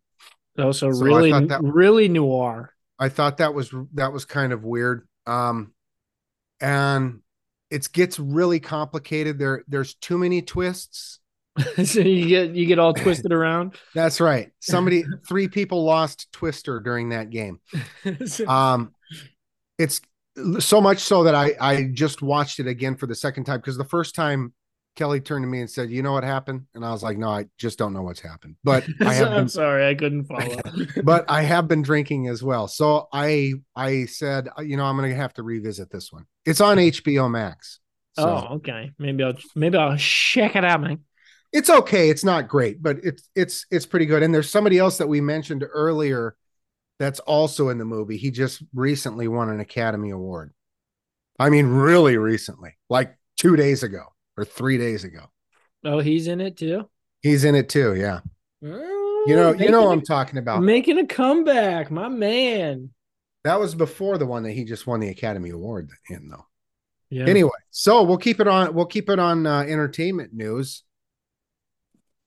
Also 0.59 0.91
So 0.93 1.01
I 1.05 1.05
really 1.05 1.31
that- 1.47 1.61
really 1.63 2.09
noir. 2.09 2.73
I 2.99 3.11
thought 3.11 3.37
that 3.39 3.53
was 3.53 3.75
that 3.95 4.13
was 4.15 4.25
kind 4.25 4.53
of 4.55 4.65
weird. 4.65 5.07
Um 5.27 5.75
and 6.61 7.21
it 7.71 7.93
gets 7.93 8.19
really 8.19 8.61
complicated. 8.61 9.39
There 9.39 9.65
there's 9.69 9.95
too 9.95 10.17
many 10.17 10.41
twists. 10.41 11.19
so 11.85 12.01
you 12.01 12.27
get 12.29 12.55
you 12.55 12.65
get 12.65 12.79
all 12.79 12.95
twisted 12.95 13.33
around. 13.33 13.75
That's 13.95 14.21
right. 14.23 14.53
Somebody 14.61 15.05
three 15.29 15.49
people 15.49 15.85
lost 15.85 16.33
Twister 16.33 16.81
during 16.81 17.11
that 17.11 17.29
game. 17.29 17.61
um 18.47 18.95
it's 19.77 20.01
so 20.59 20.81
much 20.81 20.99
so 20.99 21.25
that 21.25 21.35
i 21.35 21.53
i 21.61 21.85
just 21.93 22.23
watched 22.23 22.61
it 22.61 22.67
again 22.67 22.97
for 22.97 23.07
the 23.07 23.15
second 23.15 23.45
time 23.45 23.59
because 23.59 23.77
the 23.77 23.85
first 23.85 24.15
time 24.15 24.53
kelly 24.97 25.21
turned 25.21 25.43
to 25.43 25.49
me 25.49 25.61
and 25.61 25.71
said 25.71 25.91
you 25.91 26.03
know 26.03 26.13
what 26.13 26.25
happened 26.25 26.67
and 26.75 26.85
i 26.85 26.91
was 26.91 27.03
like 27.03 27.19
no 27.19 27.29
i 27.29 27.45
just 27.59 27.79
don't 27.79 27.93
know 27.93 28.03
what's 28.03 28.21
happened 28.21 28.57
but 28.65 28.85
i 29.01 29.13
have 29.15 29.29
I'm 29.29 29.35
been 29.35 29.49
sorry, 29.49 29.87
I 29.89 29.95
couldn't 29.95 30.25
follow. 30.25 30.57
but 31.05 31.25
i 31.31 31.43
have 31.43 31.69
been 31.69 31.83
drinking 31.83 32.29
as 32.29 32.43
well 32.43 32.69
so 32.69 33.09
i 33.13 33.53
i 33.75 34.07
said 34.07 34.49
uh, 34.59 34.63
you 34.63 34.77
know 34.77 34.85
i'm 34.85 34.97
gonna 34.97 35.15
have 35.15 35.35
to 35.35 35.43
revisit 35.43 35.91
this 35.91 36.13
one 36.13 36.27
it's 36.45 36.61
on 36.61 36.77
hbo 36.77 37.31
max 37.31 37.81
so 38.15 38.29
oh, 38.29 38.55
okay. 38.57 38.91
Maybe 38.99 39.23
I'll 39.23 39.35
maybe 39.55 39.79
I'll 39.79 39.97
check 39.97 40.57
it 40.57 40.65
out, 40.65 40.81
man. 40.81 40.99
it's 41.53 41.71
okay 41.71 42.11
it's 42.11 42.25
not 42.25 42.49
great 42.49 42.83
but 42.83 42.99
it's 43.05 43.29
it's 43.35 43.67
it's 43.71 43.87
pretty 43.87 44.07
good 44.07 44.23
and 44.23 44.35
there's 44.35 44.51
somebody 44.51 44.79
else 44.79 44.99
that 44.99 45.09
we 45.09 45.21
mentioned 45.21 45.65
earlier 45.73 46.35
that's 47.01 47.19
also 47.21 47.71
in 47.71 47.79
the 47.79 47.85
movie. 47.85 48.19
He 48.19 48.31
just 48.31 48.63
recently 48.75 49.27
won 49.27 49.49
an 49.49 49.59
academy 49.59 50.11
award. 50.11 50.53
I 51.39 51.49
mean 51.49 51.67
really 51.67 52.19
recently 52.19 52.77
like 52.91 53.17
two 53.39 53.57
days 53.57 53.83
ago 53.83 54.05
or 54.37 54.45
three 54.45 54.77
days 54.77 55.03
ago. 55.03 55.25
Oh, 55.83 56.01
he's 56.01 56.29
in 56.29 56.43
it 56.43 56.59
too. 56.59 56.89
he's 57.23 57.45
in 57.45 57.55
it 57.55 57.71
too 57.71 57.95
yeah. 57.95 58.21
Oh, 58.63 59.25
you 59.27 59.35
know 59.35 59.53
you 59.55 59.71
know 59.71 59.85
what 59.85 59.93
i'm 59.93 60.03
talking 60.03 60.39
about. 60.39 60.63
making 60.63 60.99
a 60.99 61.07
comeback, 61.07 61.91
my 61.91 62.09
man. 62.09 62.91
that 63.45 63.59
was 63.59 63.75
before 63.75 64.19
the 64.19 64.27
one 64.27 64.43
that 64.43 64.53
he 64.53 64.65
just 64.65 64.87
won 64.87 65.01
the 65.01 65.09
academy 65.09 65.49
award 65.49 65.89
in 66.11 66.29
though. 66.29 66.45
Yeah. 67.09 67.27
anyway 67.27 67.51
so 67.71 68.03
we'll 68.03 68.19
keep 68.19 68.41
it 68.41 68.47
on 68.47 68.75
we'll 68.75 68.85
keep 68.85 69.09
it 69.09 69.19
on 69.19 69.47
uh, 69.47 69.61
entertainment 69.61 70.35
news. 70.35 70.83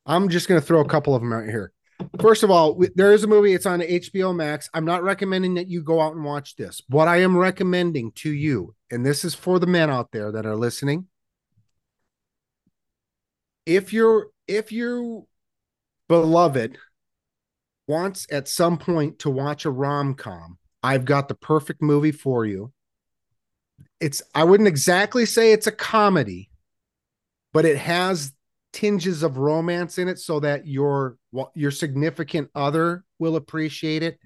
I'm 0.07 0.29
just 0.29 0.47
going 0.49 0.59
to 0.59 0.65
throw 0.65 0.81
a 0.81 0.89
couple 0.89 1.13
of 1.13 1.21
them 1.21 1.31
out 1.31 1.45
here 1.45 1.72
first 2.20 2.44
of 2.44 2.52
all 2.52 2.82
there 2.96 3.13
is 3.13 3.24
a 3.24 3.28
movie 3.28 3.54
it's 3.54 3.66
on 3.66 3.82
hbo 3.82 4.36
max. 4.36 4.70
I'm 4.74 4.86
not 4.86 5.04
recommending 5.04 5.56
that 5.56 5.70
you 5.70 5.82
go 5.82 6.02
out 6.02 6.16
and 6.16 6.24
watch 6.24 6.56
this. 6.56 6.82
What 6.88 7.08
i 7.08 7.18
am 7.22 7.38
recommending 7.38 8.12
to 8.16 8.32
you 8.32 8.76
and 8.92 9.06
this 9.06 9.26
is 9.26 9.36
for 9.36 9.60
the 9.60 9.68
men 9.68 9.89
out 9.89 10.12
there 10.12 10.32
that 10.32 10.46
are 10.46 10.56
listening 10.56 11.08
if 13.66 13.94
you're 13.94 14.28
if 14.48 14.72
your 14.72 15.24
beloved 16.10 16.78
wants 17.88 18.28
at 18.32 18.48
some 18.48 18.78
point 18.78 19.20
to 19.20 19.30
watch 19.30 19.66
a 19.66 19.72
rom-com 19.72 20.58
i've 20.84 21.06
got 21.06 21.28
the 21.28 21.36
perfect 21.36 21.82
movie 21.82 22.12
for 22.12 22.46
you. 22.46 22.72
It's 24.00 24.22
I 24.36 24.44
wouldn't 24.44 24.68
exactly 24.68 25.26
say 25.26 25.54
it's 25.54 25.68
a 25.68 25.72
comedy, 25.72 26.50
but 27.54 27.66
it 27.66 27.78
has 27.78 28.34
tinges 28.73 29.23
of 29.23 29.38
romance 29.38 29.97
in 29.97 30.07
it 30.09 30.19
so 30.19 30.39
that 30.41 30.67
your 30.67 31.17
your 31.53 31.71
significant 31.71 32.49
other 32.55 33.05
will 33.19 33.36
appreciate 33.36 34.03
it 34.03 34.19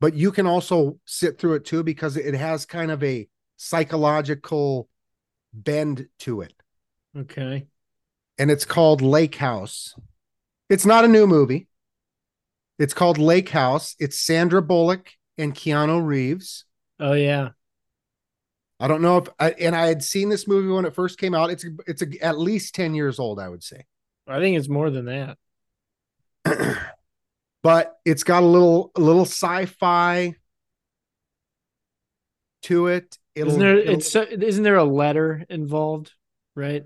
but 0.00 0.14
you 0.14 0.30
can 0.30 0.46
also 0.46 0.96
sit 1.04 1.38
through 1.38 1.54
it 1.54 1.64
too 1.64 1.82
because 1.82 2.16
it 2.16 2.34
has 2.34 2.64
kind 2.64 2.90
of 2.92 3.02
a 3.02 3.28
psychological 3.56 4.88
bend 5.52 6.06
to 6.20 6.40
it 6.42 6.52
Okay. 7.16 7.66
and 8.38 8.50
it's 8.50 8.64
called 8.64 9.02
Lake 9.02 9.34
House. 9.34 9.94
It's 10.68 10.86
not 10.86 11.04
a 11.04 11.08
new 11.08 11.26
movie. 11.26 11.66
It's 12.78 12.94
called 12.94 13.18
Lake 13.18 13.48
House. 13.48 13.96
It's 13.98 14.16
Sandra 14.18 14.62
Bullock 14.62 15.10
and 15.36 15.54
Keanu 15.54 16.04
Reeves. 16.04 16.64
Oh 17.00 17.14
yeah. 17.14 17.50
I 18.80 18.86
don't 18.86 19.02
know 19.02 19.18
if 19.18 19.28
I, 19.38 19.50
and 19.52 19.74
I 19.74 19.86
had 19.86 20.04
seen 20.04 20.28
this 20.28 20.46
movie 20.46 20.68
when 20.68 20.84
it 20.84 20.94
first 20.94 21.18
came 21.18 21.34
out. 21.34 21.50
It's 21.50 21.64
it's 21.86 22.02
a, 22.02 22.24
at 22.24 22.38
least 22.38 22.74
10 22.74 22.94
years 22.94 23.18
old, 23.18 23.40
I 23.40 23.48
would 23.48 23.62
say. 23.62 23.84
I 24.26 24.38
think 24.40 24.56
it's 24.56 24.68
more 24.68 24.90
than 24.90 25.06
that. 25.06 25.38
but 27.62 27.98
it's 28.04 28.24
got 28.24 28.42
a 28.42 28.46
little 28.46 28.92
a 28.94 29.00
little 29.00 29.24
sci-fi 29.24 30.34
to 32.62 32.86
it. 32.88 33.18
It'll, 33.34 33.48
Isn't 33.48 33.60
there 33.60 33.78
it's 33.78 34.10
so, 34.10 34.22
isn't 34.22 34.64
there 34.64 34.76
a 34.76 34.84
letter 34.84 35.44
involved, 35.48 36.12
right? 36.54 36.84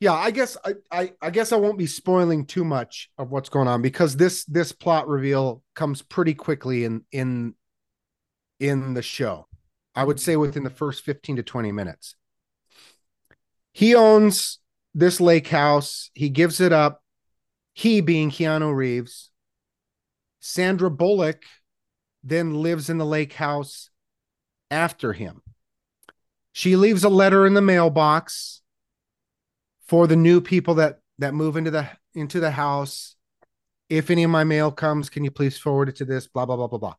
yeah, 0.00 0.12
I 0.12 0.30
guess 0.30 0.56
I, 0.64 0.74
I 0.92 1.12
I 1.20 1.30
guess 1.30 1.50
I 1.52 1.56
won't 1.56 1.78
be 1.78 1.86
spoiling 1.86 2.46
too 2.46 2.64
much 2.64 3.10
of 3.18 3.30
what's 3.32 3.48
going 3.48 3.66
on 3.66 3.82
because 3.82 4.16
this 4.16 4.44
this 4.44 4.70
plot 4.70 5.08
reveal 5.08 5.62
comes 5.74 6.02
pretty 6.02 6.34
quickly 6.34 6.84
in 6.84 7.04
in 7.10 7.54
in 8.60 8.94
the 8.94 9.02
show. 9.02 9.47
I 9.98 10.04
would 10.04 10.20
say 10.20 10.36
within 10.36 10.62
the 10.62 10.70
first 10.70 11.04
15 11.04 11.36
to 11.36 11.42
20 11.42 11.72
minutes. 11.72 12.14
He 13.72 13.96
owns 13.96 14.60
this 14.94 15.20
lake 15.20 15.48
house. 15.48 16.12
He 16.14 16.28
gives 16.28 16.60
it 16.60 16.72
up. 16.72 17.02
He 17.74 18.00
being 18.00 18.30
Keanu 18.30 18.72
Reeves. 18.72 19.32
Sandra 20.38 20.88
Bullock 20.88 21.42
then 22.22 22.62
lives 22.62 22.88
in 22.88 22.98
the 22.98 23.04
lake 23.04 23.32
house 23.32 23.90
after 24.70 25.14
him. 25.14 25.42
She 26.52 26.76
leaves 26.76 27.02
a 27.02 27.08
letter 27.08 27.44
in 27.44 27.54
the 27.54 27.60
mailbox 27.60 28.62
for 29.88 30.06
the 30.06 30.14
new 30.14 30.40
people 30.40 30.74
that 30.74 31.00
that 31.18 31.34
move 31.34 31.56
into 31.56 31.72
the 31.72 31.88
into 32.14 32.38
the 32.38 32.52
house. 32.52 33.16
If 33.88 34.10
any 34.10 34.22
of 34.22 34.30
my 34.30 34.44
mail 34.44 34.70
comes, 34.70 35.10
can 35.10 35.24
you 35.24 35.32
please 35.32 35.58
forward 35.58 35.88
it 35.88 35.96
to 35.96 36.04
this? 36.04 36.28
Blah 36.28 36.46
blah 36.46 36.54
blah 36.54 36.68
blah 36.68 36.78
blah. 36.78 36.94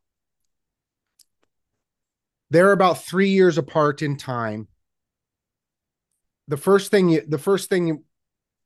They're 2.50 2.72
about 2.72 3.04
three 3.04 3.30
years 3.30 3.58
apart 3.58 4.02
in 4.02 4.16
time. 4.16 4.68
The 6.48 6.56
first 6.56 6.90
thing 6.90 7.08
you, 7.08 7.22
the 7.26 7.38
first 7.38 7.68
thing 7.68 7.86
you, 7.86 8.04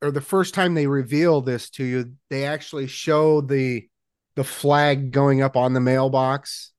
or 0.01 0.11
the 0.11 0.21
first 0.21 0.53
time 0.53 0.73
they 0.73 0.87
reveal 0.87 1.41
this 1.41 1.69
to 1.71 1.83
you, 1.83 2.13
they 2.29 2.45
actually 2.45 2.87
show 2.87 3.41
the 3.41 3.87
the 4.35 4.43
flag 4.43 5.11
going 5.11 5.41
up 5.41 5.55
on 5.55 5.73
the 5.73 5.79
mailbox 5.79 6.73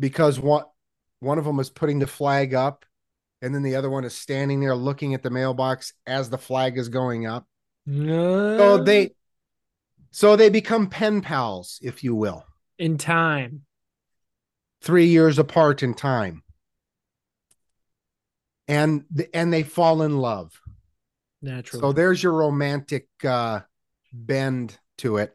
because 0.00 0.40
one 0.40 0.64
one 1.20 1.38
of 1.38 1.44
them 1.44 1.60
is 1.60 1.70
putting 1.70 1.98
the 1.98 2.06
flag 2.06 2.54
up 2.54 2.84
and 3.42 3.54
then 3.54 3.62
the 3.62 3.76
other 3.76 3.90
one 3.90 4.04
is 4.04 4.14
standing 4.14 4.60
there 4.60 4.74
looking 4.74 5.14
at 5.14 5.22
the 5.22 5.30
mailbox 5.30 5.92
as 6.06 6.28
the 6.30 6.38
flag 6.38 6.76
is 6.76 6.88
going 6.88 7.26
up. 7.26 7.46
No. 7.86 8.58
So 8.58 8.82
they 8.82 9.12
so 10.10 10.36
they 10.36 10.48
become 10.48 10.88
pen 10.88 11.20
pals, 11.20 11.78
if 11.82 12.02
you 12.02 12.14
will, 12.14 12.44
in 12.78 12.98
time. 12.98 13.62
Three 14.82 15.06
years 15.06 15.38
apart 15.38 15.82
in 15.82 15.94
time. 15.94 16.42
And 18.66 19.04
the, 19.10 19.34
and 19.34 19.52
they 19.52 19.62
fall 19.62 20.02
in 20.02 20.18
love. 20.18 20.60
Naturally. 21.40 21.80
So 21.80 21.92
there's 21.92 22.22
your 22.22 22.32
romantic 22.32 23.08
uh 23.24 23.60
bend 24.12 24.78
to 24.98 25.18
it. 25.18 25.34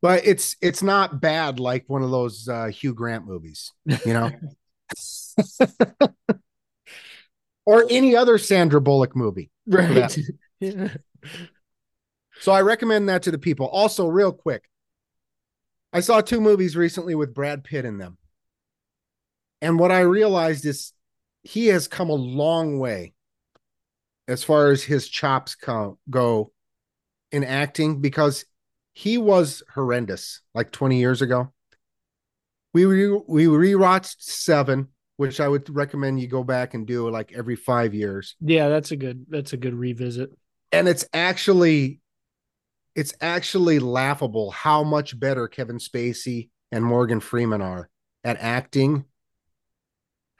But 0.00 0.26
it's 0.26 0.56
it's 0.60 0.82
not 0.82 1.20
bad 1.20 1.60
like 1.60 1.84
one 1.86 2.02
of 2.02 2.10
those 2.10 2.48
uh 2.48 2.66
Hugh 2.66 2.94
Grant 2.94 3.26
movies, 3.26 3.72
you 4.04 4.12
know. 4.12 4.30
or 7.64 7.86
any 7.88 8.16
other 8.16 8.38
Sandra 8.38 8.80
Bullock 8.80 9.16
movie. 9.16 9.50
right. 9.66 10.16
yeah. 10.60 10.88
So 12.40 12.50
I 12.50 12.62
recommend 12.62 13.08
that 13.08 13.22
to 13.22 13.30
the 13.30 13.38
people. 13.38 13.66
Also, 13.68 14.08
real 14.08 14.32
quick, 14.32 14.64
I 15.92 16.00
saw 16.00 16.20
two 16.20 16.40
movies 16.40 16.76
recently 16.76 17.14
with 17.14 17.34
Brad 17.34 17.64
Pitt 17.64 17.84
in 17.84 17.98
them. 17.98 18.18
And 19.60 19.78
what 19.78 19.92
I 19.92 20.00
realized 20.00 20.64
is 20.66 20.92
he 21.42 21.66
has 21.68 21.86
come 21.88 22.10
a 22.10 22.14
long 22.14 22.78
way 22.78 23.14
as 24.28 24.42
far 24.44 24.70
as 24.70 24.82
his 24.82 25.08
chops 25.08 25.54
co- 25.54 25.98
go 26.08 26.52
in 27.30 27.44
acting 27.44 28.00
because 28.00 28.44
he 28.92 29.18
was 29.18 29.62
horrendous 29.74 30.40
like 30.54 30.70
20 30.70 30.98
years 30.98 31.22
ago. 31.22 31.52
We 32.74 32.84
re- 32.86 33.20
we 33.28 33.46
rewatched 33.46 34.16
7, 34.20 34.88
which 35.16 35.40
I 35.40 35.48
would 35.48 35.68
recommend 35.74 36.20
you 36.20 36.26
go 36.28 36.42
back 36.44 36.74
and 36.74 36.86
do 36.86 37.08
like 37.10 37.32
every 37.32 37.56
5 37.56 37.94
years 37.94 38.34
Yeah, 38.40 38.68
that's 38.68 38.90
a 38.92 38.96
good 38.96 39.26
that's 39.28 39.52
a 39.52 39.56
good 39.56 39.74
revisit. 39.74 40.30
and 40.72 40.88
it's 40.88 41.04
actually 41.12 42.00
it's 42.94 43.14
actually 43.20 43.78
laughable 43.78 44.50
how 44.50 44.82
much 44.84 45.18
better 45.18 45.48
Kevin 45.48 45.78
Spacey 45.78 46.50
and 46.70 46.84
Morgan 46.84 47.20
Freeman 47.20 47.62
are 47.62 47.88
at 48.24 48.36
acting 48.38 49.04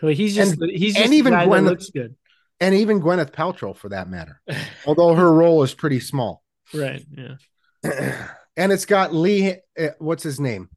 Like, 0.03 0.17
He's 0.17 0.35
just 0.35 0.61
And- 0.61 0.71
he's 0.71 0.97
and 0.97 1.15
even 1.15 1.33
Gwyneth- 1.33 1.65
looks 1.65 1.91
good. 1.91 2.15
and 2.61 2.75
even 2.75 3.01
Gwyneth 3.01 3.31
Paltrow 3.33 3.75
for 3.77 3.89
that 3.91 4.09
matter 4.09 4.41
although 4.87 5.15
her 5.15 5.33
role 5.33 5.63
is 5.63 5.75
pretty 5.75 6.01
small 6.01 6.43
Right. 6.75 7.05
Yeah. 7.17 7.37
and 8.57 8.71
it's 8.73 8.87
got 8.87 9.15
Lee 9.15 9.57
uh, 9.79 9.89
what's 9.99 10.23
his 10.23 10.39
name 10.41 10.69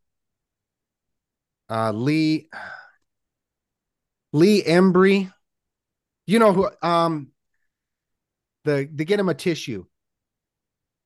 uh 1.70 1.92
Lee 1.92 2.50
Lee 4.34 4.64
Ermey 4.64 5.32
you 6.28 6.40
know 6.40 6.54
who 6.54 6.70
um 6.82 7.32
the 8.66 8.90
the 8.94 9.06
get 9.06 9.20
him 9.20 9.30
a 9.30 9.34
tissue 9.34 9.86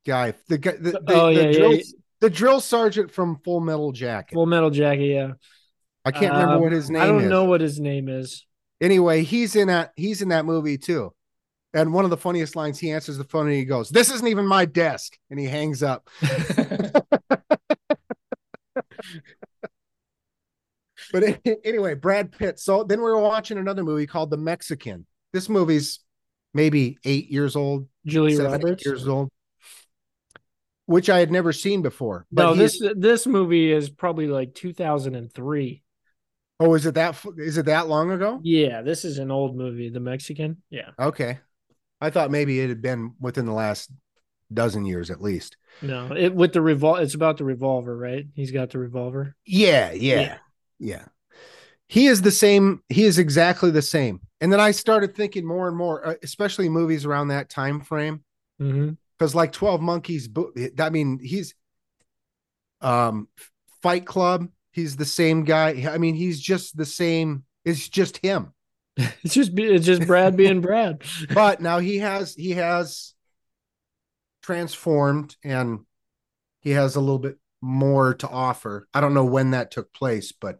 guy 0.06 0.34
the 0.48 0.58
guy 0.58 0.74
the, 0.74 0.92
the, 0.92 1.04
Oh, 1.08 1.34
the 1.34 1.44
yeah, 1.46 1.52
drill, 1.52 1.74
yeah. 1.74 1.84
the 2.22 2.30
drill 2.30 2.62
sergeant 2.62 3.12
from 3.12 3.38
Full 3.44 3.60
Metal 3.60 3.92
Jacket 3.92 4.36
Full 4.36 4.46
Metal 4.46 4.70
Jacket. 4.70 5.06
Yeah. 5.08 5.32
I 6.06 6.12
can't 6.12 6.34
remember 6.34 6.56
Um, 6.56 6.62
what 6.62 6.72
his 6.72 6.90
name 6.90 7.02
I 7.02 7.08
don't 7.08 7.24
is. 7.24 7.30
know 7.30 7.46
what 7.46 7.62
his 7.62 7.80
name 7.80 8.08
is. 8.10 8.46
Anyway, 8.82 9.24
he's 9.24 9.56
in 9.56 9.68
that 9.68 9.92
he's 9.96 10.22
in 10.22 10.30
that 10.30 10.46
movie 10.46 10.78
too. 10.78 11.14
And 11.74 11.94
one 11.94 12.04
of 12.04 12.10
the 12.10 12.18
funniest 12.18 12.56
lines, 12.56 12.80
he 12.80 12.92
answers 12.92 13.18
the 13.18 13.24
phone 13.26 13.46
and 13.46 13.56
he 13.56 13.66
goes, 13.66 13.90
"This 13.90 14.10
isn't 14.12 14.28
even 14.28 14.48
my 14.48 14.66
desk," 14.66 15.18
and 15.30 15.40
he 15.40 15.46
hangs 15.46 15.84
up. 15.84 16.10
But 21.12 21.40
anyway, 21.64 21.96
Brad 21.96 22.32
Pitt. 22.32 22.60
So 22.60 22.84
then 22.84 23.00
we 23.00 23.06
were 23.06 23.20
watching 23.20 23.58
another 23.58 23.84
movie 23.84 24.08
called 24.08 24.30
The 24.30 24.38
Mexican. 24.38 25.06
This 25.34 25.50
movie's 25.50 26.00
maybe 26.54 26.98
eight 27.06 27.30
years 27.30 27.56
old, 27.56 27.88
Julia 28.06 28.38
seven, 28.38 28.54
eight 28.54 28.64
Roberts. 28.64 28.86
years 28.86 29.08
old, 29.08 29.30
which 30.90 31.08
I 31.10 31.20
had 31.20 31.32
never 31.32 31.54
seen 31.54 31.84
before. 31.84 32.26
But 32.32 32.44
No, 32.44 32.56
this 32.56 32.82
this 32.96 33.28
movie 33.28 33.72
is 33.72 33.90
probably 33.92 34.26
like 34.28 34.56
2003. 34.56 35.84
oh, 36.60 36.74
is 36.74 36.86
it 36.88 36.96
that 36.96 37.24
is 37.38 37.58
it 37.60 37.68
that 37.68 37.88
long 37.88 38.12
ago? 38.12 38.40
Yeah, 38.44 38.82
this 38.82 39.06
is 39.06 39.20
an 39.20 39.30
old 39.30 39.56
movie, 39.56 39.90
The 39.90 40.00
Mexican. 40.00 40.64
Yeah. 40.72 40.90
Okay, 40.98 41.40
I 42.02 42.10
thought 42.10 42.32
maybe 42.32 42.60
it 42.60 42.70
had 42.70 42.82
been 42.82 43.14
within 43.20 43.46
the 43.46 43.54
last 43.54 43.92
dozen 44.52 44.84
years 44.84 45.12
at 45.12 45.22
least. 45.22 45.58
No, 45.84 46.12
it 46.12 46.34
with 46.34 46.54
the 46.54 46.62
revolver. 46.62 47.02
it's 47.04 47.14
about 47.14 47.38
the 47.38 47.46
revolver, 47.46 47.96
right? 47.96 48.26
He's 48.34 48.52
got 48.52 48.72
the 48.72 48.80
revolver. 48.80 49.36
Yeah, 49.46 49.92
yeah, 49.92 50.40
yeah. 50.80 51.06
He 51.88 52.08
is 52.08 52.22
the 52.24 52.32
same. 52.32 52.82
He 52.90 53.04
is 53.06 53.20
exactly 53.20 53.70
the 53.72 53.82
same. 53.84 54.22
And 54.42 54.52
then 54.52 54.60
I 54.60 54.72
started 54.72 55.16
thinking 55.16 55.46
more 55.46 55.68
and 55.68 55.78
more, 55.78 56.06
uh, 56.06 56.14
especially 56.24 56.68
movies 56.70 57.06
around 57.06 57.28
that 57.28 57.50
time 57.50 57.82
frame, 57.82 58.24
Mm-hmm. 58.60 58.94
Because 59.20 59.36
like 59.36 59.52
Twelve 59.52 59.82
Monkeys. 59.82 60.28
bo- 60.28 60.54
I 60.80 60.90
mean, 60.90 61.20
he's 61.22 61.54
um 62.82 63.28
Fight 63.84 64.06
Club. 64.06 64.48
He's 64.72 64.96
the 64.96 65.06
same 65.06 65.44
guy. 65.44 65.86
I 65.92 65.98
mean, 65.98 66.16
he's 66.16 66.40
just 66.40 66.78
the 66.78 66.86
same. 66.86 67.44
It's 67.66 67.88
just 67.88 68.18
him. 68.18 68.54
It's 69.24 69.34
just 69.34 69.52
it's 69.58 69.86
just 69.86 70.08
Brad 70.08 70.36
being 70.38 70.62
Brad. 70.68 71.04
But 71.34 71.62
now 71.62 71.80
he 71.80 72.00
has 72.00 72.34
he 72.34 72.52
has 72.52 73.14
transformed 74.42 75.36
and 75.44 75.80
he 76.62 76.72
has 76.72 76.96
a 76.96 77.00
little 77.00 77.20
bit 77.20 77.38
more 77.62 78.14
to 78.16 78.28
offer. 78.28 78.88
I 78.94 79.02
don't 79.02 79.14
know 79.14 79.26
when 79.26 79.52
that 79.52 79.72
took 79.72 79.94
place, 79.94 80.32
but 80.32 80.60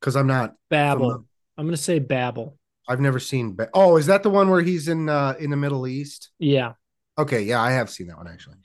because 0.00 0.16
I'm 0.16 0.26
not 0.26 0.54
Babel. 0.70 1.10
From 1.10 1.26
I'm 1.56 1.66
gonna 1.66 1.76
say 1.76 1.98
Babel. 1.98 2.58
I've 2.86 3.00
never 3.00 3.18
seen. 3.18 3.54
Ba- 3.54 3.70
oh, 3.72 3.96
is 3.96 4.06
that 4.06 4.22
the 4.22 4.30
one 4.30 4.50
where 4.50 4.60
he's 4.60 4.88
in 4.88 5.08
uh 5.08 5.34
in 5.38 5.50
the 5.50 5.56
Middle 5.56 5.86
East? 5.86 6.30
Yeah. 6.38 6.72
Okay, 7.16 7.42
yeah, 7.42 7.60
I 7.60 7.72
have 7.72 7.90
seen 7.90 8.08
that 8.08 8.16
one 8.16 8.28
actually. 8.28 8.56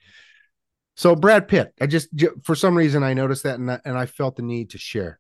So 0.96 1.16
Brad 1.16 1.48
Pitt, 1.48 1.74
I 1.80 1.88
just 1.88 2.14
j- 2.14 2.28
for 2.44 2.56
some 2.56 2.76
reason 2.76 3.04
I 3.04 3.14
noticed 3.14 3.44
that 3.44 3.60
and 3.60 3.72
I, 3.72 3.80
and 3.86 3.98
I 3.98 4.06
felt 4.06 4.36
the 4.36 4.42
need 4.42 4.72
to 4.72 4.78
share. 4.78 5.20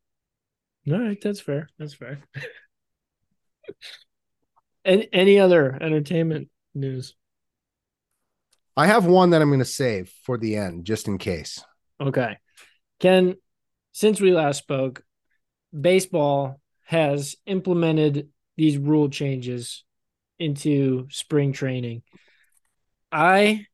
All 0.91 0.99
right, 0.99 1.19
that's 1.21 1.39
fair. 1.39 1.69
That's 1.77 1.93
fair. 1.93 2.19
any, 4.85 5.07
any 5.13 5.39
other 5.39 5.77
entertainment 5.79 6.49
news? 6.73 7.15
I 8.75 8.87
have 8.87 9.05
one 9.05 9.31
that 9.31 9.41
I'm 9.41 9.49
going 9.49 9.59
to 9.59 9.65
save 9.65 10.11
for 10.23 10.37
the 10.37 10.55
end, 10.55 10.85
just 10.85 11.07
in 11.07 11.17
case. 11.17 11.63
Okay. 12.01 12.37
Ken, 12.99 13.35
since 13.91 14.21
we 14.21 14.31
last 14.31 14.59
spoke, 14.59 15.03
baseball 15.77 16.59
has 16.85 17.35
implemented 17.45 18.29
these 18.57 18.77
rule 18.77 19.09
changes 19.09 19.83
into 20.39 21.07
spring 21.11 21.53
training. 21.53 22.01
I 23.11 23.65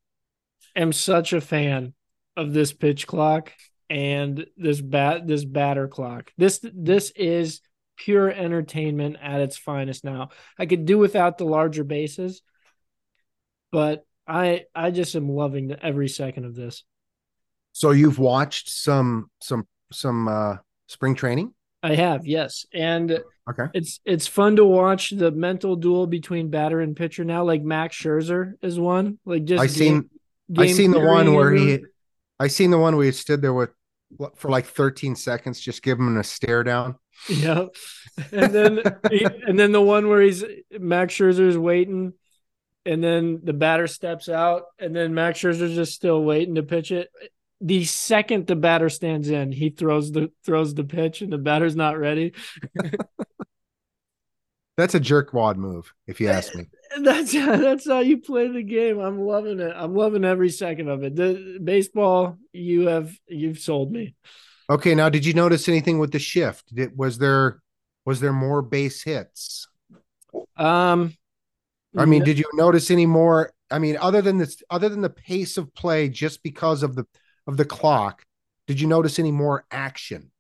am 0.76 0.94
such 0.94 1.34
a 1.34 1.42
fan 1.42 1.94
of 2.38 2.54
this 2.54 2.74
pitch 2.74 3.08
clock 3.08 3.54
and 3.90 4.46
this 4.58 4.82
bat 4.82 5.28
this 5.28 5.46
batter 5.46 5.88
clock. 5.88 6.32
This 6.38 6.60
this 6.74 7.12
is 7.16 7.62
pure 7.98 8.30
entertainment 8.30 9.18
at 9.22 9.42
its 9.42 9.58
finest 9.58 10.04
now. 10.04 10.30
I 10.60 10.66
could 10.66 10.86
do 10.86 10.98
without 10.98 11.38
the 11.38 11.46
larger 11.46 11.84
bases, 11.84 12.42
but 13.72 14.06
I 14.28 14.66
I 14.74 14.92
just 14.92 15.16
am 15.16 15.30
loving 15.30 15.76
every 15.82 16.10
second 16.10 16.46
of 16.46 16.56
this. 16.56 16.84
So 17.74 17.92
you've 17.92 18.20
watched 18.20 18.70
some 18.70 19.30
some 19.42 19.68
some 19.92 20.28
uh 20.28 20.58
spring 20.88 21.16
training? 21.16 21.54
I 21.84 21.96
have, 21.96 22.26
yes. 22.26 22.66
And 22.74 23.20
Okay. 23.48 23.66
it's 23.76 24.00
it's 24.06 24.26
fun 24.26 24.56
to 24.56 24.66
watch 24.66 25.12
the 25.12 25.30
mental 25.30 25.76
duel 25.76 26.08
between 26.08 26.50
batter 26.50 26.82
and 26.82 26.96
pitcher 26.96 27.24
now. 27.24 27.44
Like 27.44 27.62
Max 27.62 27.96
Scherzer 27.96 28.54
is 28.62 28.80
one. 28.80 29.20
Like 29.24 29.46
just 29.46 29.62
I 29.62 29.68
seen 29.68 30.10
I 30.58 30.66
game 30.66 30.76
seen 30.76 30.92
the 30.92 31.00
one 31.00 31.34
where 31.34 31.54
he 31.54 31.80
I 32.40 32.48
seen 32.48 32.72
the 32.72 32.80
one 32.80 32.96
where 32.96 33.06
he 33.06 33.12
stood 33.12 33.42
there 33.42 33.54
with 33.54 33.70
for 34.36 34.50
like 34.50 34.66
13 34.66 35.16
seconds, 35.16 35.60
just 35.60 35.84
give 35.84 36.00
him 36.00 36.18
a 36.18 36.24
stare 36.24 36.64
down. 36.64 36.96
Yeah. 37.30 37.66
And 38.32 38.54
then 38.54 38.82
he- 39.12 39.26
and 39.48 39.60
then 39.60 39.72
the 39.72 39.82
one 39.82 40.10
where 40.10 40.22
he's 40.22 40.44
Max 40.80 41.14
Scherzer's 41.14 41.58
waiting 41.58 42.14
and 42.86 43.04
then 43.04 43.42
the 43.44 43.54
batter 43.54 43.88
steps 43.88 44.28
out 44.30 44.64
and 44.80 44.96
then 44.96 45.14
Max 45.14 45.40
Scherzer's 45.40 45.76
just 45.76 45.94
still 45.94 46.24
waiting 46.24 46.56
to 46.56 46.64
pitch 46.64 46.92
it. 46.92 47.10
The 47.62 47.86
second 47.86 48.48
the 48.48 48.56
batter 48.56 48.90
stands 48.90 49.30
in, 49.30 49.52
he 49.52 49.70
throws 49.70 50.12
the 50.12 50.32
throws 50.46 50.74
the 50.74 50.84
pitch 50.84 51.22
and 51.22 51.32
the 51.32 51.38
batter's 51.38 51.76
not 51.76 51.98
ready. 51.98 52.34
That's 54.78 54.94
a 54.94 55.00
jerkwad 55.00 55.56
move, 55.56 55.94
if 56.06 56.20
you 56.20 56.28
ask 56.28 56.54
me. 56.54 56.66
That's 57.02 57.34
that's 57.34 57.88
how 57.88 58.00
you 58.00 58.20
play 58.20 58.48
the 58.48 58.64
game. 58.64 59.00
I'm 59.00 59.20
loving 59.20 59.60
it. 59.60 59.74
I'm 59.76 59.96
loving 59.96 60.24
every 60.24 60.50
second 60.50 60.88
of 60.88 61.04
it. 61.04 61.16
The 61.16 61.60
baseball, 61.62 62.38
you 62.54 62.88
have 62.88 63.12
you've 63.28 63.60
sold 63.60 63.92
me. 63.92 64.16
Okay, 64.70 64.96
now 64.96 65.10
did 65.10 65.26
you 65.26 65.34
notice 65.34 65.68
anything 65.68 66.00
with 66.00 66.12
the 66.12 66.20
shift? 66.20 66.74
Did, 66.74 66.98
was 66.98 67.18
there 67.18 67.62
was 68.06 68.22
there 68.22 68.32
more 68.32 68.62
base 68.62 69.04
hits? 69.04 69.68
Um 70.58 71.16
I 71.98 72.06
mean, 72.06 72.24
did 72.24 72.38
you 72.38 72.46
notice 72.54 72.92
any 72.92 73.06
more? 73.06 73.52
I 73.72 73.80
mean, 73.80 73.98
other 73.98 74.22
than 74.22 74.38
this, 74.38 74.62
other 74.70 74.90
than 74.90 75.02
the 75.02 75.10
pace 75.10 75.58
of 75.58 75.74
play, 75.74 76.10
just 76.10 76.44
because 76.44 76.84
of 76.84 76.96
the 76.96 77.06
of 77.48 77.58
the 77.58 77.66
clock, 77.66 78.24
did 78.68 78.80
you 78.80 78.88
notice 78.88 79.20
any 79.20 79.32
more 79.32 79.66
action? 79.72 80.32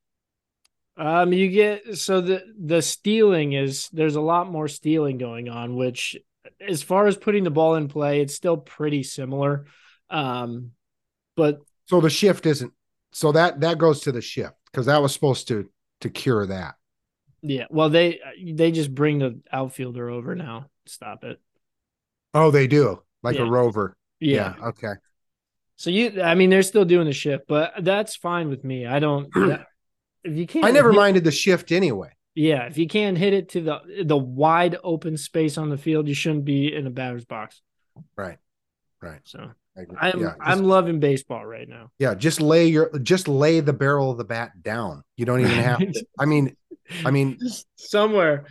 Um, 0.97 1.33
you 1.33 1.49
get 1.49 1.97
so 1.97 2.21
the 2.21 2.43
the 2.57 2.81
stealing 2.81 3.53
is 3.53 3.89
there's 3.91 4.15
a 4.15 4.21
lot 4.21 4.49
more 4.49 4.67
stealing 4.67 5.17
going 5.17 5.49
on, 5.49 5.75
which 5.75 6.15
as 6.65 6.83
far 6.83 7.07
as 7.07 7.17
putting 7.17 7.43
the 7.43 7.51
ball 7.51 7.75
in 7.75 7.87
play, 7.89 8.21
it's 8.21 8.33
still 8.35 8.57
pretty 8.57 9.03
similar. 9.03 9.65
Um, 10.09 10.71
but 11.35 11.59
So 11.87 11.99
the 11.99 12.09
shift 12.09 12.45
isn't. 12.45 12.71
So 13.11 13.31
that 13.33 13.59
that 13.61 13.77
goes 13.77 14.01
to 14.01 14.11
the 14.13 14.21
shift 14.21 14.53
because 14.71 14.85
that 14.85 15.01
was 15.01 15.13
supposed 15.13 15.47
to 15.49 15.69
to 16.01 16.09
cure 16.09 16.45
that. 16.47 16.75
yeah, 17.41 17.65
well 17.69 17.89
they 17.89 18.19
they 18.43 18.71
just 18.71 18.93
bring 18.95 19.19
the 19.19 19.39
outfielder 19.51 20.09
over 20.09 20.33
now. 20.35 20.69
Stop 20.85 21.23
it. 21.25 21.39
Oh, 22.33 22.51
they 22.51 22.67
do 22.67 23.01
like 23.23 23.35
Yeah. 23.37 23.43
a 23.43 23.49
rover. 23.49 23.97
Yeah. 24.19 24.53
Okay. 24.67 24.93
So 25.77 25.89
you, 25.89 26.21
I 26.21 26.35
mean, 26.35 26.49
they're 26.49 26.63
still 26.63 26.85
doing 26.85 27.05
the 27.05 27.13
shift, 27.13 27.45
but 27.47 27.73
that's 27.81 28.15
fine 28.15 28.47
with 28.49 28.63
me. 28.63 28.85
I 28.85 28.99
don't. 28.99 29.29
that- 29.33 29.67
if 30.25 30.35
you 30.35 30.47
can't, 30.47 30.65
I 30.65 30.71
never 30.71 30.91
hit- 30.91 30.97
minded 30.97 31.23
the 31.23 31.31
shift 31.31 31.71
anyway. 31.71 32.09
Yeah, 32.35 32.63
if 32.63 32.77
you 32.77 32.87
can't 32.87 33.17
hit 33.17 33.33
it 33.33 33.49
to 33.49 33.61
the 33.61 34.03
the 34.03 34.17
wide 34.17 34.77
open 34.83 35.15
space 35.17 35.57
on 35.57 35.69
the 35.69 35.77
field, 35.77 36.07
you 36.07 36.13
shouldn't 36.13 36.45
be 36.45 36.73
in 36.73 36.85
a 36.85 36.89
batter's 36.89 37.25
box. 37.25 37.61
Right. 38.17 38.37
Right. 39.01 39.21
So. 39.23 39.51
I'm 39.77 40.21
yeah, 40.21 40.27
just, 40.27 40.37
I'm 40.39 40.63
loving 40.63 41.01
baseball 41.01 41.45
right 41.45 41.67
now. 41.67 41.91
yeah, 41.99 42.15
just 42.15 42.39
lay 42.39 42.67
your 42.67 42.97
just 42.99 43.27
lay 43.27 43.59
the 43.59 43.73
barrel 43.73 44.11
of 44.11 44.17
the 44.17 44.23
bat 44.23 44.63
down. 44.63 45.03
You 45.17 45.25
don't 45.25 45.41
even 45.41 45.51
have 45.57 45.79
to. 45.79 46.05
I 46.19 46.23
mean, 46.23 46.55
I 47.03 47.11
mean, 47.11 47.37
Just 47.41 47.67
somewhere. 47.75 48.45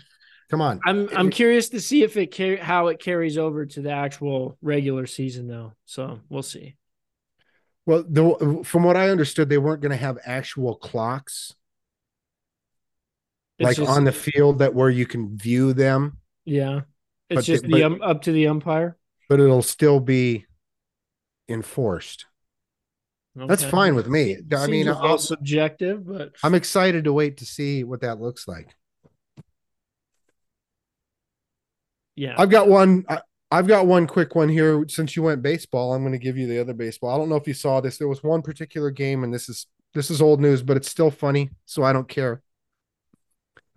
come 0.50 0.60
on. 0.60 0.80
I'm 0.84 1.08
I'm 1.16 1.30
curious 1.30 1.70
to 1.70 1.80
see 1.80 2.02
if 2.02 2.18
it 2.18 2.37
car- 2.37 2.62
how 2.62 2.88
it 2.88 3.00
carries 3.00 3.38
over 3.38 3.64
to 3.64 3.80
the 3.80 3.90
actual 3.90 4.58
regular 4.60 5.06
season 5.06 5.48
though. 5.48 5.72
So 5.87 6.20
we'll 6.28 6.42
see. 6.42 6.76
Well, 7.87 8.04
the, 8.06 8.62
from 8.64 8.82
what 8.82 8.96
I 8.96 9.08
understood, 9.08 9.48
they 9.48 9.58
weren't 9.58 9.80
going 9.82 9.92
to 9.92 9.96
have 9.96 10.18
actual 10.24 10.74
clocks 10.74 11.54
It's 13.59 13.64
like 13.64 13.77
just- 13.77 13.90
on 13.90 14.05
the 14.05 14.12
field 14.12 14.59
that 14.59 14.75
where 14.75 14.90
you 14.90 15.07
can 15.07 15.37
view 15.37 15.73
them, 15.73 16.19
yeah, 16.45 16.83
it's 17.31 17.38
but 17.38 17.45
just 17.45 17.62
the- 17.64 17.71
but- 17.71 17.83
um, 17.83 18.03
up 18.03 18.23
to 18.23 18.33
the 18.33 18.49
umpire. 18.49 18.97
but 19.29 19.40
it'll 19.40 19.62
still 19.62 20.01
be 20.01 20.47
enforced. 21.49 22.27
That's 23.37 23.64
fine 23.64 23.97
with 23.97 24.07
me. 24.07 24.37
I 24.57 24.67
mean, 24.69 24.87
a 24.87 24.93
little 24.93 25.09
I'll, 25.11 25.19
subjective, 25.19 26.07
but 26.07 26.35
I'm 26.45 26.55
excited 26.55 27.05
to 27.05 27.12
wait 27.12 27.38
to 27.38 27.45
see 27.45 27.83
what 27.83 28.03
that 28.03 28.21
looks 28.21 28.47
like. 28.47 28.69
yeah, 32.14 32.35
I've 32.38 32.51
got 32.51 32.69
one. 32.69 33.05
I, 33.09 33.21
I've 33.51 33.67
got 33.67 33.87
one 33.88 34.07
quick 34.07 34.37
one 34.37 34.49
here. 34.49 34.85
Since 34.88 35.17
you 35.17 35.23
went 35.25 35.43
baseball, 35.43 35.95
I'm 35.95 36.03
going 36.03 36.12
to 36.12 36.19
give 36.19 36.37
you 36.37 36.47
the 36.47 36.61
other 36.61 36.75
baseball. 36.75 37.11
I 37.11 37.19
don't 37.19 37.29
know 37.29 37.35
if 37.35 37.49
you 37.49 37.55
saw 37.55 37.81
this. 37.81 37.99
There 37.99 38.07
was 38.09 38.23
one 38.23 38.40
particular 38.40 38.90
game, 38.93 39.25
and 39.25 39.35
this 39.35 39.49
is 39.49 39.67
this 39.95 40.12
is 40.12 40.23
old 40.23 40.40
news, 40.40 40.62
but 40.62 40.77
it's 40.77 40.88
still 40.90 41.11
funny, 41.11 41.51
so 41.67 41.83
I 41.83 41.93
don't 41.93 42.09
care. 42.09 42.40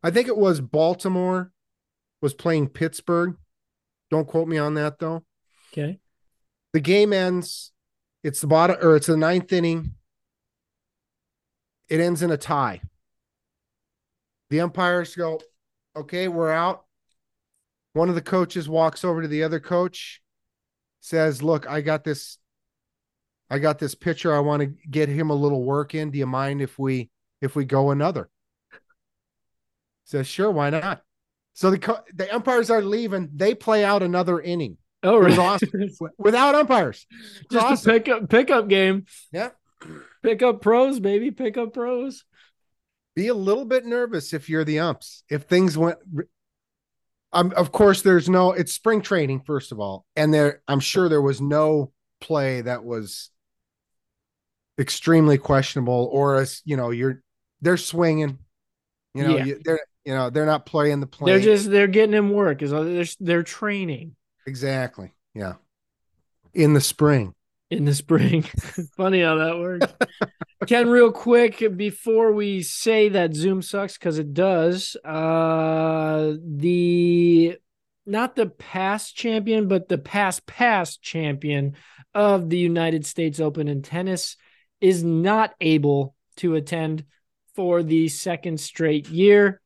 I 0.04 0.12
think 0.12 0.28
it 0.28 0.38
was 0.38 0.62
Baltimore 0.62 1.52
was 2.22 2.34
playing 2.34 2.70
Pittsburgh. 2.70 3.36
Don't 4.10 4.28
quote 4.28 4.48
me 4.48 4.58
on 4.58 4.76
that 4.76 5.00
though. 5.00 5.24
okay. 5.72 6.00
The 6.74 6.80
game 6.80 7.14
ends. 7.14 7.72
It's 8.24 8.42
the 8.42 8.48
bottom, 8.48 8.78
or 8.82 8.96
it's 8.96 9.08
the 9.08 9.18
ninth 9.18 9.52
inning. 9.54 9.96
It 11.88 12.00
ends 12.00 12.22
in 12.22 12.32
a 12.32 12.38
tie. 12.38 12.82
The 14.50 14.62
umpires 14.62 15.16
go, 15.16 15.40
"Okay, 15.96 16.28
we're 16.28 16.52
out." 16.52 16.86
One 17.94 18.10
of 18.10 18.16
the 18.16 18.22
coaches 18.22 18.70
walks 18.70 19.04
over 19.04 19.22
to 19.22 19.28
the 19.28 19.44
other 19.44 19.60
coach, 19.60 20.22
says, 21.00 21.42
"Look, 21.42 21.68
I 21.68 21.82
got 21.82 22.04
this. 22.04 22.38
I 23.50 23.60
got 23.60 23.80
this 23.80 23.96
pitcher. 23.96 24.34
I 24.34 24.40
want 24.40 24.62
to 24.62 24.68
get 24.90 25.10
him 25.10 25.30
a 25.30 25.36
little 25.36 25.64
work 25.64 25.96
in. 25.96 26.12
Do 26.12 26.18
you 26.18 26.28
mind 26.28 26.62
if 26.62 26.78
we 26.78 27.10
if 27.42 27.56
we 27.56 27.66
go 27.66 27.92
another?" 27.92 28.30
Says, 30.08 30.26
"Sure, 30.28 30.50
why 30.50 30.70
not?" 30.72 31.02
So 31.54 31.70
the 31.72 32.04
the 32.14 32.34
umpires 32.34 32.70
are 32.70 32.82
leaving. 32.82 33.30
They 33.36 33.54
play 33.56 33.84
out 33.84 34.02
another 34.04 34.40
inning 34.40 34.78
Oh, 35.04 35.18
really? 35.18 35.38
awesome. 35.38 35.70
without 36.18 36.56
umpires. 36.56 37.06
Just 37.52 37.66
awesome. 37.66 37.92
a 37.92 37.94
pickup 38.00 38.30
pickup 38.30 38.68
game. 38.68 39.06
Yeah. 39.32 39.50
Pickup 40.24 40.62
pros, 40.62 41.00
baby. 41.00 41.32
Pickup 41.32 41.74
pros. 41.74 42.24
be 43.16 43.28
a 43.28 43.34
little 43.34 43.66
bit 43.66 43.86
nervous 43.86 44.34
if 44.34 44.50
you're 44.50 44.64
the 44.66 44.80
umps. 44.80 45.24
If 45.30 45.44
things 45.44 45.78
went, 45.78 45.98
um, 47.34 47.54
of 47.56 47.72
course, 47.72 48.02
there's 48.02 48.28
no. 48.30 48.54
It's 48.54 48.74
spring 48.74 49.02
training, 49.02 49.42
first 49.42 49.72
of 49.72 49.80
all, 49.80 50.06
and 50.16 50.34
there. 50.34 50.62
I'm 50.68 50.80
sure 50.80 51.10
there 51.10 51.22
was 51.22 51.42
no 51.42 51.92
play 52.22 52.62
that 52.62 52.84
was 52.84 53.30
extremely 54.80 55.38
questionable, 55.38 56.10
or 56.12 56.36
as 56.38 56.62
you 56.66 56.78
know, 56.78 56.92
you're 56.92 57.22
they're 57.62 57.78
swinging. 57.78 58.40
You 59.14 59.24
know, 59.28 59.38
Yeah. 59.38 59.46
you, 59.46 59.62
they're 59.64 59.80
you 60.08 60.14
know 60.14 60.30
they're 60.30 60.46
not 60.46 60.66
playing 60.66 61.02
the 61.02 61.08
play. 61.08 61.34
They're 61.34 61.42
just 61.42 61.70
they're 61.70 61.88
getting 61.88 62.16
him 62.16 62.32
work. 62.32 62.62
Is 62.62 62.72
they're 62.72 63.06
they're 63.20 63.44
training 63.44 64.16
exactly 64.46 65.12
yeah. 65.34 65.56
In 66.54 66.74
the 66.74 66.80
spring, 66.80 67.36
in 67.70 67.84
the 67.84 67.94
spring. 67.94 68.42
Funny 68.98 69.22
how 69.22 69.36
that 69.36 69.60
works. 69.60 69.94
Ken, 70.66 70.90
real 70.90 71.12
quick 71.12 71.62
before 71.76 72.32
we 72.32 72.64
say 72.64 73.10
that 73.10 73.36
Zoom 73.36 73.62
sucks 73.62 73.98
because 73.98 74.18
it 74.18 74.34
does. 74.34 74.96
Uh, 75.04 76.36
the 76.42 77.58
not 78.06 78.38
the 78.38 78.48
past 78.48 79.14
champion, 79.14 79.68
but 79.68 79.90
the 79.90 79.98
past 79.98 80.46
past 80.46 81.02
champion 81.02 81.76
of 82.14 82.50
the 82.50 82.58
United 82.58 83.06
States 83.06 83.42
Open 83.42 83.68
in 83.68 83.82
tennis 83.82 84.38
is 84.80 85.04
not 85.04 85.54
able 85.60 86.16
to 86.38 86.56
attend 86.56 87.04
for 87.56 87.84
the 87.84 88.08
second 88.08 88.62
straight 88.62 89.10
year. 89.10 89.60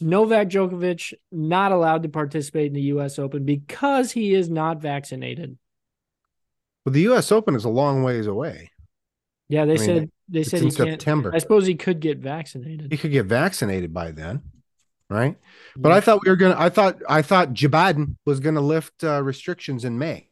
Novak 0.00 0.48
Djokovic 0.48 1.12
not 1.30 1.72
allowed 1.72 2.02
to 2.04 2.08
participate 2.08 2.68
in 2.68 2.72
the 2.74 2.82
U.S. 2.82 3.18
Open 3.18 3.44
because 3.44 4.12
he 4.12 4.34
is 4.34 4.48
not 4.48 4.80
vaccinated. 4.80 5.58
but 6.84 6.92
the 6.94 7.02
U.S. 7.02 7.30
Open 7.32 7.54
is 7.54 7.64
a 7.64 7.68
long 7.68 8.02
ways 8.02 8.26
away. 8.26 8.70
Yeah, 9.48 9.64
they 9.64 9.74
I 9.74 9.76
mean, 9.78 9.86
said 9.86 10.10
they 10.28 10.42
said 10.44 10.62
in. 10.62 10.70
September. 10.70 11.32
I 11.34 11.38
suppose 11.38 11.66
he 11.66 11.74
could 11.74 12.00
get 12.00 12.18
vaccinated. 12.18 12.92
He 12.92 12.96
could 12.98 13.10
get 13.10 13.26
vaccinated 13.26 13.92
by 13.92 14.12
then, 14.12 14.42
right? 15.08 15.36
But 15.76 15.90
Yeah. 15.90 15.96
I 15.96 16.00
thought 16.00 16.20
we 16.24 16.30
were 16.30 16.36
gonna. 16.36 16.56
I 16.58 16.68
thought 16.68 16.98
I 17.08 17.22
thought 17.22 17.52
Joe 17.52 17.68
Biden 17.68 18.16
was 18.24 18.40
gonna 18.40 18.60
lift 18.60 19.02
uh, 19.02 19.22
restrictions 19.22 19.84
in 19.84 19.98
May. 19.98 20.28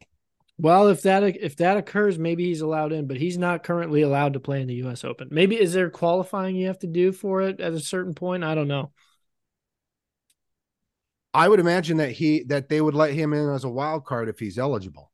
Well, 0.57 0.87
if 0.87 1.01
that 1.03 1.23
if 1.23 1.57
that 1.57 1.77
occurs, 1.77 2.17
maybe 2.17 2.45
he's 2.45 2.61
allowed 2.61 2.91
in, 2.93 3.07
but 3.07 3.17
he's 3.17 3.37
not 3.37 3.63
currently 3.63 4.01
allowed 4.01 4.33
to 4.33 4.39
play 4.39 4.61
in 4.61 4.67
the 4.67 4.75
U.S. 4.75 5.03
Open. 5.03 5.27
Maybe 5.31 5.59
is 5.59 5.73
there 5.73 5.89
qualifying 5.89 6.55
you 6.55 6.67
have 6.67 6.79
to 6.79 6.87
do 6.87 7.11
for 7.11 7.41
it 7.41 7.59
at 7.59 7.73
a 7.73 7.79
certain 7.79 8.13
point? 8.13 8.43
I 8.43 8.55
don't 8.55 8.67
know. 8.67 8.91
I 11.33 11.47
would 11.47 11.59
imagine 11.59 11.97
that 11.97 12.11
he 12.11 12.43
that 12.43 12.69
they 12.69 12.81
would 12.81 12.95
let 12.95 13.13
him 13.13 13.33
in 13.33 13.49
as 13.49 13.63
a 13.63 13.69
wild 13.69 14.05
card 14.05 14.29
if 14.29 14.39
he's 14.39 14.57
eligible. 14.57 15.11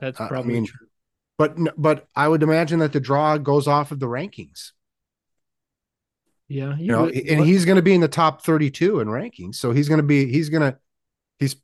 That's 0.00 0.20
Uh, 0.20 0.24
I 0.24 0.28
probably 0.28 0.54
mean, 0.54 0.66
true. 0.66 0.86
But 1.38 1.56
but 1.76 2.08
I 2.14 2.28
would 2.28 2.42
imagine 2.42 2.78
that 2.80 2.92
the 2.92 3.00
draw 3.00 3.36
goes 3.38 3.66
off 3.66 3.90
of 3.90 4.00
the 4.00 4.06
rankings. 4.06 4.72
Yeah, 6.48 6.76
You 6.76 6.92
know, 6.92 7.08
and 7.08 7.44
he's 7.44 7.64
going 7.64 7.76
to 7.76 7.82
be 7.82 7.94
in 7.94 8.00
the 8.00 8.08
top 8.08 8.44
32 8.44 9.00
in 9.00 9.08
rankings. 9.08 9.56
So 9.56 9.72
he's 9.72 9.88
going 9.88 9.98
to 9.98 10.06
be 10.06 10.30
he's 10.30 10.48
going 10.48 10.62
to 10.62 10.78
he's 11.40 11.56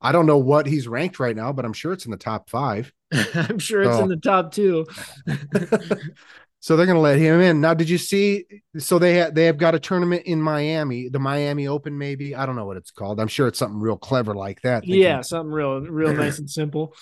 I 0.00 0.10
don't 0.12 0.26
know 0.26 0.38
what 0.38 0.66
he's 0.66 0.88
ranked 0.88 1.20
right 1.20 1.36
now, 1.36 1.52
but 1.52 1.64
I'm 1.64 1.72
sure 1.72 1.92
it's 1.92 2.04
in 2.04 2.10
the 2.10 2.16
top 2.16 2.50
5. 2.50 2.92
I'm 3.34 3.58
sure 3.58 3.82
it's 3.82 3.98
in 3.98 4.08
the 4.08 4.16
top 4.16 4.52
two. 4.52 4.86
so 6.64 6.76
they're 6.76 6.86
going 6.86 6.96
to 6.96 7.00
let 7.02 7.18
him 7.18 7.42
in. 7.42 7.60
Now, 7.60 7.74
did 7.74 7.90
you 7.90 7.98
see 7.98 8.46
so 8.78 8.98
they 8.98 9.20
ha- 9.20 9.28
they 9.30 9.44
have 9.44 9.58
got 9.58 9.74
a 9.74 9.78
tournament 9.78 10.22
in 10.24 10.40
Miami, 10.40 11.10
the 11.10 11.18
Miami 11.18 11.68
Open 11.68 11.98
maybe. 11.98 12.34
I 12.34 12.46
don't 12.46 12.56
know 12.56 12.64
what 12.64 12.78
it's 12.78 12.90
called. 12.90 13.20
I'm 13.20 13.28
sure 13.28 13.48
it's 13.48 13.58
something 13.58 13.78
real 13.78 13.98
clever 13.98 14.34
like 14.34 14.62
that. 14.62 14.80
thinking- 14.80 15.02
yeah, 15.02 15.20
something 15.20 15.52
real, 15.52 15.80
real 15.82 16.14
nice 16.24 16.38
and 16.38 16.48
simple. 16.48 16.94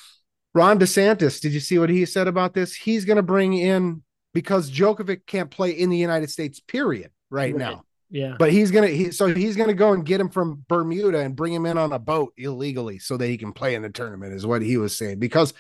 Ron 0.52 0.80
DeSantis, 0.80 1.40
did 1.40 1.52
you 1.52 1.60
see 1.60 1.78
what 1.78 1.90
he 1.90 2.04
said 2.06 2.26
about 2.26 2.54
this? 2.54 2.74
He's 2.74 3.04
going 3.04 3.18
to 3.18 3.22
bring 3.22 3.52
in 3.52 4.02
because 4.34 4.68
Djokovic 4.68 5.26
can't 5.26 5.48
play 5.48 5.70
in 5.70 5.90
the 5.90 5.96
United 5.96 6.30
States, 6.30 6.58
period, 6.58 7.12
right, 7.30 7.54
Right. 7.54 7.56
now. 7.56 7.84
Yeah, 8.10 8.34
But 8.38 8.50
he's 8.50 8.72
gonna 8.72 8.88
he 8.88 9.12
so 9.12 9.32
he's 9.32 9.56
gonna 9.56 9.72
go 9.74 9.92
and 9.92 10.04
get 10.04 10.20
him 10.20 10.28
from 10.28 10.64
Bermuda 10.68 11.20
and 11.20 11.36
bring 11.36 11.54
him 11.54 11.64
in 11.66 11.78
on 11.78 11.92
a 11.92 11.98
boat 12.00 12.34
illegally 12.36 12.98
so 12.98 13.16
that 13.16 13.26
he 13.28 13.38
can 13.38 13.52
play 13.52 13.76
in 13.76 13.82
the 13.82 13.90
tournament, 13.90 14.34
is 14.34 14.44
what 14.44 14.60
he 14.60 14.76
was 14.76 14.98
saying. 14.98 15.20
Because 15.20 15.54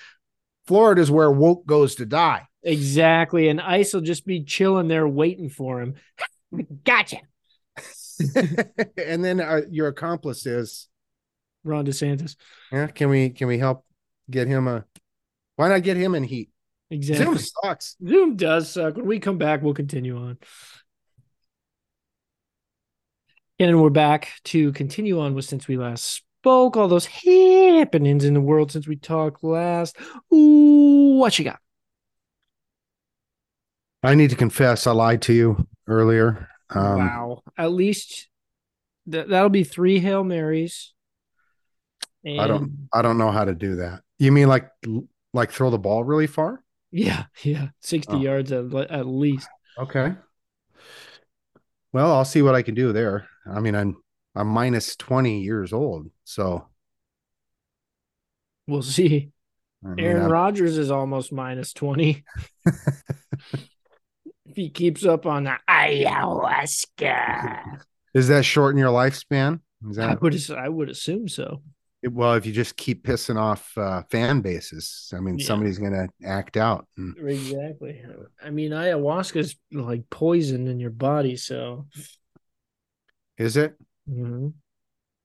Florida 0.66 1.00
is 1.00 1.10
where 1.10 1.30
woke 1.30 1.64
goes 1.66 1.94
to 1.94 2.04
die. 2.04 2.48
Exactly. 2.62 3.48
And 3.48 3.60
Ice 3.60 3.94
will 3.94 4.00
just 4.00 4.26
be 4.26 4.44
chilling 4.44 4.88
there 4.88 5.06
waiting 5.06 5.48
for 5.48 5.80
him. 5.80 5.94
gotcha, 6.84 7.18
and 8.96 9.24
then 9.24 9.40
uh, 9.40 9.62
your 9.70 9.88
accomplice 9.88 10.46
is, 10.46 10.88
Ron 11.64 11.86
DeSantis. 11.86 12.36
yeah, 12.70 12.88
can 12.88 13.08
we 13.08 13.30
can 13.30 13.48
we 13.48 13.58
help 13.58 13.84
get 14.30 14.48
him 14.48 14.68
a? 14.68 14.84
Why 15.56 15.68
not 15.68 15.82
get 15.82 15.96
him 15.96 16.14
in 16.14 16.24
heat? 16.24 16.50
Exactly. 16.90 17.24
Zoom 17.24 17.38
sucks. 17.38 17.96
Zoom 18.06 18.36
does 18.36 18.70
suck. 18.70 18.96
When 18.96 19.06
we 19.06 19.18
come 19.18 19.38
back, 19.38 19.62
we'll 19.62 19.74
continue 19.74 20.16
on. 20.18 20.38
And 23.58 23.80
we're 23.80 23.90
back 23.90 24.28
to 24.44 24.72
continue 24.72 25.20
on 25.20 25.34
with 25.34 25.44
since 25.44 25.68
we 25.68 25.76
last 25.76 26.04
spoke, 26.04 26.76
all 26.76 26.88
those 26.88 27.06
happenings 27.06 28.24
in 28.24 28.34
the 28.34 28.40
world 28.40 28.72
since 28.72 28.88
we 28.88 28.96
talked 28.96 29.44
last. 29.44 29.96
Ooh, 30.34 31.16
what 31.18 31.38
you 31.38 31.44
got? 31.44 31.60
I 34.02 34.14
need 34.14 34.30
to 34.30 34.36
confess, 34.36 34.86
I 34.86 34.92
lied 34.92 35.22
to 35.22 35.32
you 35.32 35.66
earlier. 35.86 36.48
Um, 36.70 36.98
wow. 36.98 37.42
At 37.56 37.72
least 37.72 38.28
th- 39.10 39.28
that'll 39.28 39.48
be 39.50 39.64
three 39.64 39.98
Hail 40.00 40.24
Marys. 40.24 40.92
And 42.24 42.40
I 42.40 42.46
don't 42.46 42.88
I 42.92 43.02
don't 43.02 43.18
know 43.18 43.30
how 43.30 43.44
to 43.44 43.54
do 43.54 43.76
that. 43.76 44.02
You 44.18 44.32
mean 44.32 44.48
like 44.48 44.70
like 45.34 45.50
throw 45.50 45.70
the 45.70 45.78
ball 45.78 46.04
really 46.04 46.26
far? 46.26 46.62
yeah, 46.90 47.24
yeah. 47.42 47.68
60 47.80 48.12
Oh. 48.12 48.20
yards 48.20 48.52
at, 48.52 48.72
at 48.90 49.06
least. 49.06 49.48
Okay. 49.78 50.14
Well, 51.92 52.12
I'll 52.12 52.24
see 52.24 52.42
what 52.42 52.54
I 52.54 52.62
can 52.62 52.74
do 52.74 52.92
there. 52.92 53.26
I 53.50 53.60
mean, 53.60 53.74
I'm 53.74 53.96
I'm 54.34 54.48
minus 54.48 54.96
20 54.96 55.42
years 55.42 55.72
old, 55.72 56.10
so 56.24 56.68
We'll 58.66 58.82
see. 58.82 59.30
I 59.84 59.88
mean, 59.88 60.06
Aaron 60.06 60.30
Rodgers 60.30 60.78
is 60.78 60.90
almost 60.92 61.32
minus 61.32 61.72
20. 61.72 62.24
if 64.52 64.56
he 64.56 64.68
keeps 64.68 65.06
up 65.06 65.24
on 65.24 65.44
the 65.44 65.56
ayahuasca. 65.68 67.80
is 68.14 68.28
that 68.28 68.44
shorten 68.44 68.78
your 68.78 68.90
lifespan? 68.90 69.60
Is 69.88 69.98
I 69.98 70.14
would 70.14 70.50
I 70.52 70.68
would 70.68 70.90
assume 70.90 71.26
so. 71.26 71.62
well? 72.04 72.34
If 72.34 72.44
you 72.44 72.52
just 72.52 72.76
keep 72.76 73.04
pissing 73.04 73.36
off 73.36 73.72
uh, 73.78 74.02
fan 74.10 74.42
bases, 74.42 75.10
I 75.16 75.20
mean, 75.20 75.38
Yeah. 75.38 75.46
somebody's 75.46 75.78
gonna 75.78 76.08
act 76.24 76.58
out. 76.58 76.86
And- 76.98 77.16
Exactly. 77.18 78.00
I 78.44 78.50
mean, 78.50 78.72
ayahuasca's 78.72 79.56
like 79.72 80.08
poison 80.10 80.68
in 80.68 80.78
your 80.78 80.90
body, 80.90 81.36
so 81.36 81.86
Is 83.38 83.56
it? 83.56 83.74
Mhm. 84.08 84.52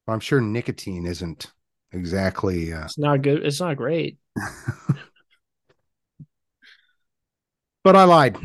I'm 0.08 0.20
sure 0.20 0.40
nicotine 0.40 1.04
isn't 1.06 1.52
exactly. 1.92 2.72
Uh, 2.72 2.86
it's 2.86 2.98
not 2.98 3.20
good. 3.20 3.44
It's 3.44 3.60
not 3.60 3.76
great. 3.76 4.16
but 7.84 7.94
I 7.94 8.04
lied. 8.04 8.38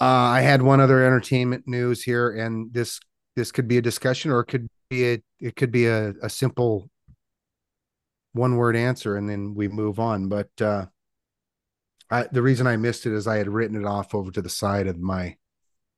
Uh, 0.00 0.04
I 0.04 0.40
had 0.42 0.62
one 0.62 0.80
other 0.80 1.04
entertainment 1.04 1.64
news 1.66 2.02
here, 2.02 2.30
and 2.30 2.72
this 2.72 3.00
this 3.36 3.50
could 3.52 3.68
be 3.68 3.78
a 3.78 3.82
discussion, 3.82 4.30
or 4.30 4.40
it 4.40 4.46
could 4.46 4.68
be 4.90 5.12
a 5.12 5.22
it 5.40 5.56
could 5.56 5.72
be 5.72 5.86
a, 5.86 6.14
a 6.22 6.30
simple 6.30 6.88
one 8.32 8.56
word 8.56 8.76
answer, 8.76 9.16
and 9.16 9.28
then 9.28 9.54
we 9.54 9.68
move 9.68 9.98
on. 9.98 10.28
But 10.28 10.48
uh, 10.60 10.86
I, 12.10 12.24
the 12.30 12.42
reason 12.42 12.66
I 12.66 12.76
missed 12.76 13.06
it 13.06 13.12
is 13.12 13.26
I 13.26 13.38
had 13.38 13.48
written 13.48 13.76
it 13.76 13.86
off 13.86 14.14
over 14.14 14.30
to 14.30 14.42
the 14.42 14.48
side 14.48 14.86
of 14.86 14.98
my 14.98 15.36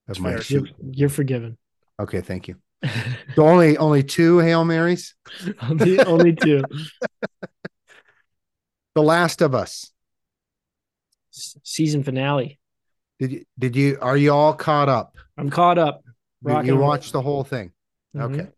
of 0.09 0.21
my. 0.21 0.41
You're, 0.49 0.67
you're 0.91 1.09
forgiven. 1.09 1.59
Okay, 1.99 2.21
thank 2.21 2.49
you. 2.49 2.57
So 3.37 3.47
only 3.47 3.77
only 3.77 4.03
two 4.03 4.39
hail 4.39 4.65
marys. 4.65 5.15
only, 5.63 6.01
only 6.01 6.33
two. 6.35 6.63
The 8.95 9.03
Last 9.03 9.41
of 9.41 9.55
Us. 9.55 9.93
S- 11.33 11.57
Season 11.63 12.03
finale. 12.03 12.60
Did 13.21 13.33
you 13.33 13.45
did 13.59 13.77
you 13.77 13.99
are 14.01 14.17
you 14.17 14.33
all 14.33 14.55
caught 14.55 14.89
up? 14.89 15.15
I'm 15.39 15.51
caught 15.51 15.79
up. 15.79 16.03
You- 16.05 16.11
Rock 16.53 16.65
you 16.65 16.73
and 16.73 16.81
watched 16.81 17.13
the 17.13 17.21
whole 17.21 17.45
thing. 17.45 17.71
Mhm. 18.17 18.23
Okay. 18.41 18.49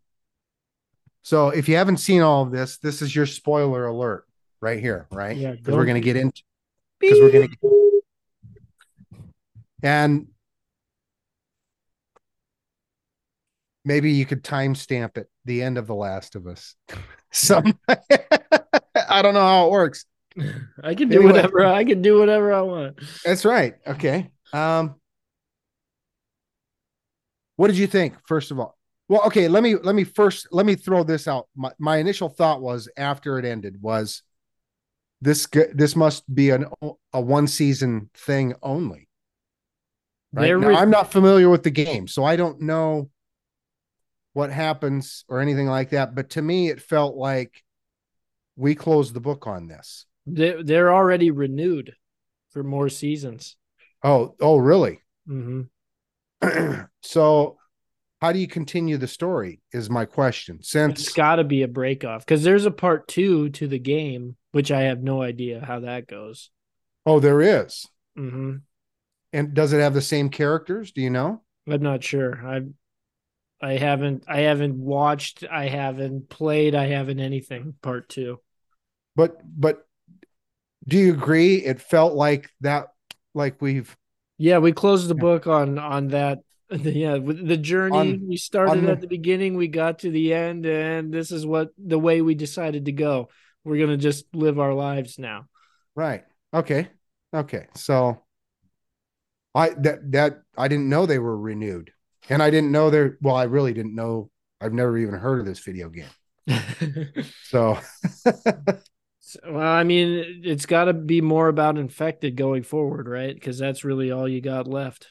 So 1.21 1.49
if 1.49 1.67
you 1.69 1.75
haven't 1.75 1.97
seen 1.97 2.21
all 2.21 2.43
of 2.43 2.51
this, 2.51 2.77
this 2.77 3.01
is 3.01 3.13
your 3.15 3.25
spoiler 3.25 3.85
alert 3.87 4.25
right 4.61 4.79
here, 4.79 5.05
right? 5.11 5.35
Yeah, 5.35 5.51
Because 5.51 5.67
go. 5.67 5.75
we're 5.75 5.85
going 5.85 6.01
to 6.01 6.05
get 6.05 6.15
into 6.15 6.41
because 6.99 7.19
we're 7.19 7.31
going 7.31 7.49
to 7.49 8.01
and 9.83 10.27
maybe 13.83 14.11
you 14.11 14.25
could 14.25 14.43
timestamp 14.43 15.17
it 15.17 15.27
the 15.43 15.61
end 15.61 15.77
of 15.77 15.87
the 15.87 15.95
last 15.95 16.35
of 16.35 16.47
us. 16.47 16.75
Some 17.31 17.77
I 17.89 19.21
don't 19.21 19.33
know 19.33 19.41
how 19.41 19.67
it 19.67 19.71
works. 19.71 20.05
I 20.83 20.95
can 20.95 21.09
do 21.09 21.17
Anyway. 21.17 21.33
whatever 21.33 21.65
I 21.65 21.83
can 21.83 22.01
do 22.01 22.17
whatever 22.19 22.53
I 22.53 22.61
want. 22.61 22.99
That's 23.25 23.43
right. 23.45 23.75
Okay. 23.85 24.29
Um 24.53 24.95
what 27.55 27.67
did 27.67 27.77
you 27.77 27.87
think 27.87 28.15
first 28.25 28.51
of 28.51 28.59
all? 28.59 28.77
Well, 29.09 29.21
okay, 29.27 29.47
let 29.47 29.63
me 29.63 29.75
let 29.75 29.95
me 29.95 30.03
first 30.03 30.47
let 30.51 30.65
me 30.65 30.75
throw 30.75 31.03
this 31.03 31.27
out. 31.27 31.47
My 31.55 31.71
my 31.77 31.97
initial 31.97 32.29
thought 32.29 32.61
was 32.61 32.89
after 32.97 33.37
it 33.37 33.45
ended 33.45 33.81
was 33.81 34.23
this 35.21 35.47
this 35.73 35.95
must 35.95 36.23
be 36.33 36.49
an 36.49 36.65
a 37.13 37.21
one 37.21 37.47
season 37.47 38.09
thing 38.13 38.53
only. 38.61 39.07
Right? 40.31 40.45
There 40.45 40.57
Now, 40.57 40.75
I'm 40.75 40.89
not 40.89 41.11
familiar 41.11 41.49
with 41.49 41.63
the 41.63 41.71
game, 41.71 42.07
so 42.07 42.23
I 42.23 42.35
don't 42.35 42.61
know 42.61 43.09
what 44.33 44.49
happens 44.51 45.25
or 45.29 45.39
anything 45.39 45.67
like 45.67 45.91
that, 45.91 46.15
but 46.15 46.31
to 46.31 46.41
me 46.41 46.69
it 46.69 46.81
felt 46.81 47.15
like 47.15 47.63
we 48.55 48.73
closed 48.73 49.13
the 49.13 49.21
book 49.21 49.47
on 49.47 49.67
this. 49.67 50.05
They 50.25 50.61
they're 50.63 50.93
already 50.93 51.29
renewed 51.29 51.93
for 52.49 52.63
more 52.63 52.89
seasons. 52.89 53.55
Oh, 54.03 54.35
oh 54.41 54.57
really? 54.57 54.99
hmm 55.27 55.61
so 57.01 57.57
how 58.21 58.31
do 58.31 58.39
you 58.39 58.47
continue 58.47 58.97
the 58.97 59.07
story 59.07 59.61
is 59.71 59.89
my 59.89 60.05
question 60.05 60.59
Since 60.61 60.99
it's 61.01 61.13
got 61.13 61.37
to 61.37 61.43
be 61.43 61.63
a 61.63 61.67
break 61.67 62.03
off 62.03 62.25
because 62.25 62.43
there's 62.43 62.65
a 62.65 62.71
part 62.71 63.07
two 63.07 63.49
to 63.51 63.67
the 63.67 63.79
game, 63.79 64.35
which 64.51 64.71
I 64.71 64.81
have 64.83 65.01
no 65.01 65.21
idea 65.21 65.63
how 65.65 65.81
that 65.81 66.07
goes. 66.07 66.49
oh 67.05 67.19
there 67.19 67.41
is 67.41 67.87
Mm-hmm. 68.17 68.57
and 69.31 69.53
does 69.55 69.73
it 69.73 69.79
have 69.79 69.93
the 69.95 70.01
same 70.01 70.29
characters 70.29 70.91
do 70.91 71.01
you 71.01 71.09
know 71.09 71.41
I'm 71.67 71.81
not 71.81 72.03
sure. 72.03 72.45
I 72.45 72.61
I 73.65 73.77
haven't 73.77 74.25
I 74.27 74.41
haven't 74.41 74.75
watched. 74.77 75.45
I 75.49 75.67
haven't 75.67 76.29
played. 76.29 76.75
I 76.75 76.87
haven't 76.87 77.19
anything. 77.21 77.75
Part 77.81 78.09
two. 78.09 78.39
but 79.15 79.37
but 79.45 79.87
do 80.87 80.97
you 80.97 81.13
agree 81.13 81.55
it 81.55 81.81
felt 81.81 82.13
like 82.13 82.49
that 82.61 82.87
like 83.33 83.61
we've 83.61 83.95
Yeah, 84.37 84.57
we 84.59 84.71
closed 84.71 85.07
the 85.07 85.15
book 85.15 85.47
on 85.47 85.77
on 85.79 86.09
that. 86.09 86.39
Yeah, 86.71 87.17
with 87.17 87.45
the 87.47 87.57
journey 87.57 87.97
On- 87.97 88.27
we 88.27 88.37
started 88.37 88.83
the- 88.85 88.91
at 88.93 89.01
the 89.01 89.07
beginning, 89.07 89.55
we 89.55 89.67
got 89.67 89.99
to 89.99 90.09
the 90.09 90.33
end, 90.33 90.65
and 90.65 91.13
this 91.13 91.31
is 91.31 91.45
what 91.45 91.69
the 91.77 91.99
way 91.99 92.21
we 92.21 92.33
decided 92.35 92.85
to 92.85 92.91
go. 92.91 93.29
We're 93.63 93.77
gonna 93.79 93.97
just 93.97 94.25
live 94.33 94.59
our 94.59 94.73
lives 94.73 95.19
now. 95.19 95.45
right 95.95 96.23
okay 96.53 96.87
okay 97.33 97.67
so 97.75 98.23
I 99.55 99.69
that 99.69 100.11
that 100.13 100.41
I 100.57 100.67
didn't 100.67 100.89
know 100.89 101.05
they 101.05 101.19
were 101.19 101.37
renewed, 101.37 101.91
and 102.29 102.41
I 102.41 102.49
didn't 102.49 102.71
know 102.71 102.89
they're. 102.89 103.17
Well, 103.21 103.35
I 103.35 103.43
really 103.43 103.73
didn't 103.73 103.93
know. 103.93 104.31
I've 104.59 104.73
never 104.73 104.97
even 104.97 105.13
heard 105.15 105.39
of 105.41 105.45
this 105.45 105.59
video 105.59 105.89
game. 105.89 106.09
So, 107.43 107.77
well, 109.45 109.61
I 109.61 109.83
mean, 109.83 110.41
it's 110.43 110.65
got 110.65 110.85
to 110.85 110.93
be 110.93 111.21
more 111.21 111.47
about 111.47 111.77
infected 111.77 112.35
going 112.35 112.63
forward, 112.63 113.07
right? 113.07 113.33
Because 113.33 113.57
that's 113.57 113.83
really 113.83 114.11
all 114.11 114.27
you 114.27 114.41
got 114.41 114.67
left. 114.67 115.07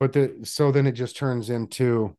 but 0.00 0.12
the 0.12 0.40
so 0.44 0.70
then 0.72 0.86
it 0.86 0.92
just 0.92 1.16
turns 1.16 1.50
into 1.50 2.16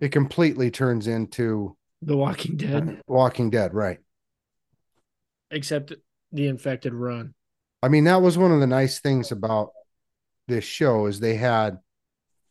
it 0.00 0.10
completely 0.10 0.70
turns 0.70 1.06
into 1.06 1.76
The 2.02 2.16
Walking 2.16 2.56
Dead, 2.56 3.00
Walking 3.06 3.50
Dead, 3.50 3.74
right? 3.74 3.98
except 5.50 5.92
the 6.32 6.46
infected 6.46 6.94
run. 6.94 7.34
I 7.82 7.88
mean, 7.88 8.04
that 8.04 8.22
was 8.22 8.38
one 8.38 8.52
of 8.52 8.60
the 8.60 8.66
nice 8.66 9.00
things 9.00 9.32
about 9.32 9.70
this 10.48 10.64
show 10.64 11.06
is 11.06 11.20
they 11.20 11.34
had 11.36 11.78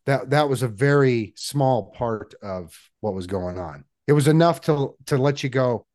that 0.06 0.32
that 0.32 0.50
was 0.50 0.64
a 0.64 0.68
very 0.68 1.34
small 1.36 1.92
part 1.92 2.34
of 2.42 2.78
what 3.02 3.14
was 3.14 3.28
going 3.28 3.60
on. 3.60 3.86
It 4.08 4.14
was 4.14 4.28
enough 4.28 4.62
to 4.62 4.96
to 5.08 5.18
let 5.18 5.44
you 5.44 5.50
go, 5.50 5.86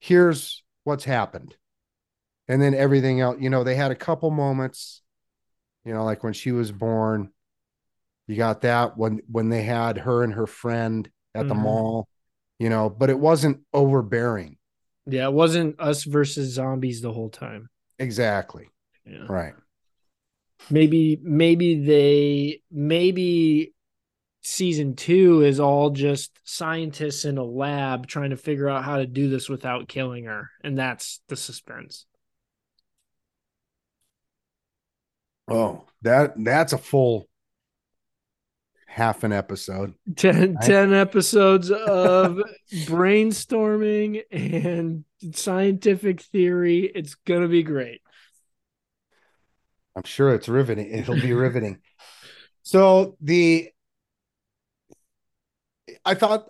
here's 0.00 0.62
what's 0.84 1.04
happened. 1.04 1.56
And 2.48 2.62
then 2.62 2.74
everything 2.74 3.20
else, 3.20 3.38
you 3.40 3.50
know, 3.50 3.64
they 3.64 3.74
had 3.74 3.90
a 3.90 3.96
couple 3.96 4.30
moments, 4.30 5.02
you 5.84 5.94
know, 5.94 6.04
like 6.04 6.24
when 6.24 6.32
she 6.32 6.52
was 6.52 6.72
born. 6.72 7.30
You 8.26 8.36
got 8.36 8.60
that 8.62 8.96
when 8.98 9.20
when 9.30 9.48
they 9.48 9.62
had 9.62 9.98
her 9.98 10.22
and 10.22 10.34
her 10.34 10.46
friend 10.46 11.08
at 11.34 11.48
the 11.48 11.54
Mhm. 11.54 11.62
mall, 11.62 12.08
you 12.58 12.68
know, 12.68 12.90
but 12.90 13.10
it 13.10 13.18
wasn't 13.18 13.60
overbearing. 13.72 14.58
Yeah, 15.06 15.24
it 15.28 15.32
wasn't 15.32 15.80
us 15.80 16.04
versus 16.04 16.52
zombies 16.52 17.00
the 17.00 17.12
whole 17.12 17.30
time. 17.30 17.70
Exactly. 17.98 18.68
Yeah. 19.06 19.26
Right. 19.28 19.54
Maybe, 20.70 21.18
maybe 21.22 21.84
they, 21.86 22.60
maybe 22.70 23.72
season 24.48 24.96
two 24.96 25.42
is 25.42 25.60
all 25.60 25.90
just 25.90 26.38
scientists 26.44 27.24
in 27.24 27.38
a 27.38 27.44
lab 27.44 28.06
trying 28.06 28.30
to 28.30 28.36
figure 28.36 28.68
out 28.68 28.84
how 28.84 28.96
to 28.96 29.06
do 29.06 29.28
this 29.28 29.48
without 29.48 29.88
killing 29.88 30.24
her. 30.24 30.50
And 30.64 30.78
that's 30.78 31.20
the 31.28 31.36
suspense. 31.36 32.06
Oh, 35.50 35.84
that 36.02 36.32
that's 36.36 36.72
a 36.72 36.78
full 36.78 37.28
half 38.86 39.22
an 39.22 39.32
episode. 39.32 39.94
10, 40.16 40.54
Right. 40.54 40.64
10 40.66 40.94
episodes 40.94 41.70
of 41.70 42.38
brainstorming 42.72 44.22
and 44.30 45.04
scientific 45.34 46.22
theory. 46.22 46.90
It's 46.94 47.14
going 47.14 47.42
to 47.42 47.48
be 47.48 47.62
great. 47.62 48.00
I'm 49.94 50.04
sure 50.04 50.34
it's 50.34 50.48
riveting. 50.48 50.90
It'll 50.90 51.20
be 51.20 51.32
riveting. 51.32 51.80
So 52.62 53.16
the 53.20 53.70
I 56.04 56.14
thought 56.14 56.48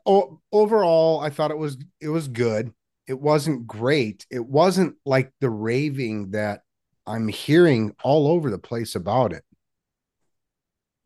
overall, 0.52 1.20
I 1.20 1.30
thought 1.30 1.50
it 1.50 1.58
was 1.58 1.78
it 2.00 2.08
was 2.08 2.28
good. 2.28 2.72
It 3.06 3.20
wasn't 3.20 3.66
great. 3.66 4.26
It 4.30 4.44
wasn't 4.46 4.96
like 5.06 5.32
the 5.40 5.50
raving 5.50 6.32
that 6.32 6.62
I'm 7.06 7.28
hearing 7.28 7.94
all 8.02 8.28
over 8.28 8.50
the 8.50 8.58
place 8.58 8.94
about 8.94 9.32
it. 9.32 9.44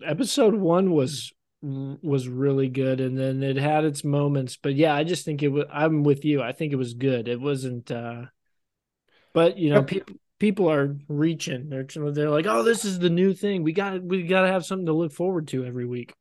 episode 0.04 0.54
one 0.54 0.90
was 0.92 1.32
was 1.62 2.26
really 2.26 2.68
good 2.68 3.00
and 3.00 3.16
then 3.16 3.40
it 3.42 3.56
had 3.56 3.84
its 3.84 4.02
moments 4.02 4.56
but 4.56 4.74
yeah 4.74 4.92
i 4.92 5.04
just 5.04 5.24
think 5.24 5.44
it 5.44 5.48
was 5.48 5.64
i'm 5.72 6.02
with 6.02 6.24
you 6.24 6.42
i 6.42 6.50
think 6.50 6.72
it 6.72 6.76
was 6.76 6.94
good 6.94 7.28
it 7.28 7.40
wasn't 7.40 7.88
uh 7.92 8.24
but 9.32 9.58
you 9.58 9.70
know 9.70 9.82
people 9.82 10.16
people 10.38 10.70
are 10.70 10.96
reaching 11.08 11.68
they're 11.68 11.86
they're 12.12 12.30
like 12.30 12.46
oh 12.46 12.62
this 12.62 12.84
is 12.84 12.98
the 12.98 13.10
new 13.10 13.32
thing 13.32 13.62
we 13.62 13.72
got 13.72 14.02
we 14.02 14.24
got 14.24 14.42
to 14.42 14.48
have 14.48 14.64
something 14.64 14.86
to 14.86 14.92
look 14.92 15.12
forward 15.12 15.46
to 15.48 15.64
every 15.64 15.86
week 15.86 16.12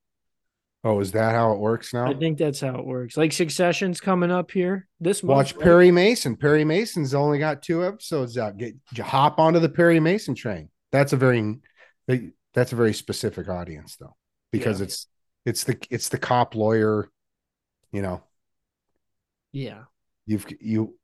Oh, 0.84 1.00
is 1.00 1.12
that 1.12 1.36
how 1.36 1.54
it 1.54 1.60
works 1.60 1.94
now? 1.94 2.10
i 2.10 2.14
think 2.16 2.38
that's 2.40 2.60
how 2.60 2.76
it 2.76 2.86
works 2.86 3.16
like 3.16 3.32
succession's 3.32 4.02
coming 4.02 4.32
up 4.32 4.50
here 4.50 4.88
this 5.00 5.22
month 5.22 5.36
Watch 5.38 5.54
right? 5.56 5.64
Perry 5.64 5.92
Mason. 5.92 6.36
Perry 6.36 6.64
Mason's 6.66 7.14
only 7.14 7.38
got 7.38 7.62
two 7.62 7.86
episodes 7.86 8.38
out. 8.38 8.58
Get 8.58 8.76
you 8.96 9.04
hop 9.04 9.40
onto 9.40 9.60
the 9.60 9.70
Perry 9.70 10.00
Mason 10.00 10.34
train. 10.36 10.70
That's 10.92 11.14
a 11.14 11.18
very 11.18 11.60
uh, 12.10 12.16
that's 12.54 12.74
a 12.74 12.76
very 12.76 12.94
specific 12.94 13.48
audience 13.48 13.96
though, 13.98 14.16
because 14.52 14.80
Yeah. 14.80 14.86
it's 14.86 15.08
it's 15.46 15.64
the 15.66 15.78
it's 15.90 16.10
the 16.10 16.18
cop 16.18 16.56
lawyer. 16.56 17.10
You 17.92 18.02
know, 18.02 18.24
yeah 19.52 19.84
you've 20.26 20.46
you 20.60 20.96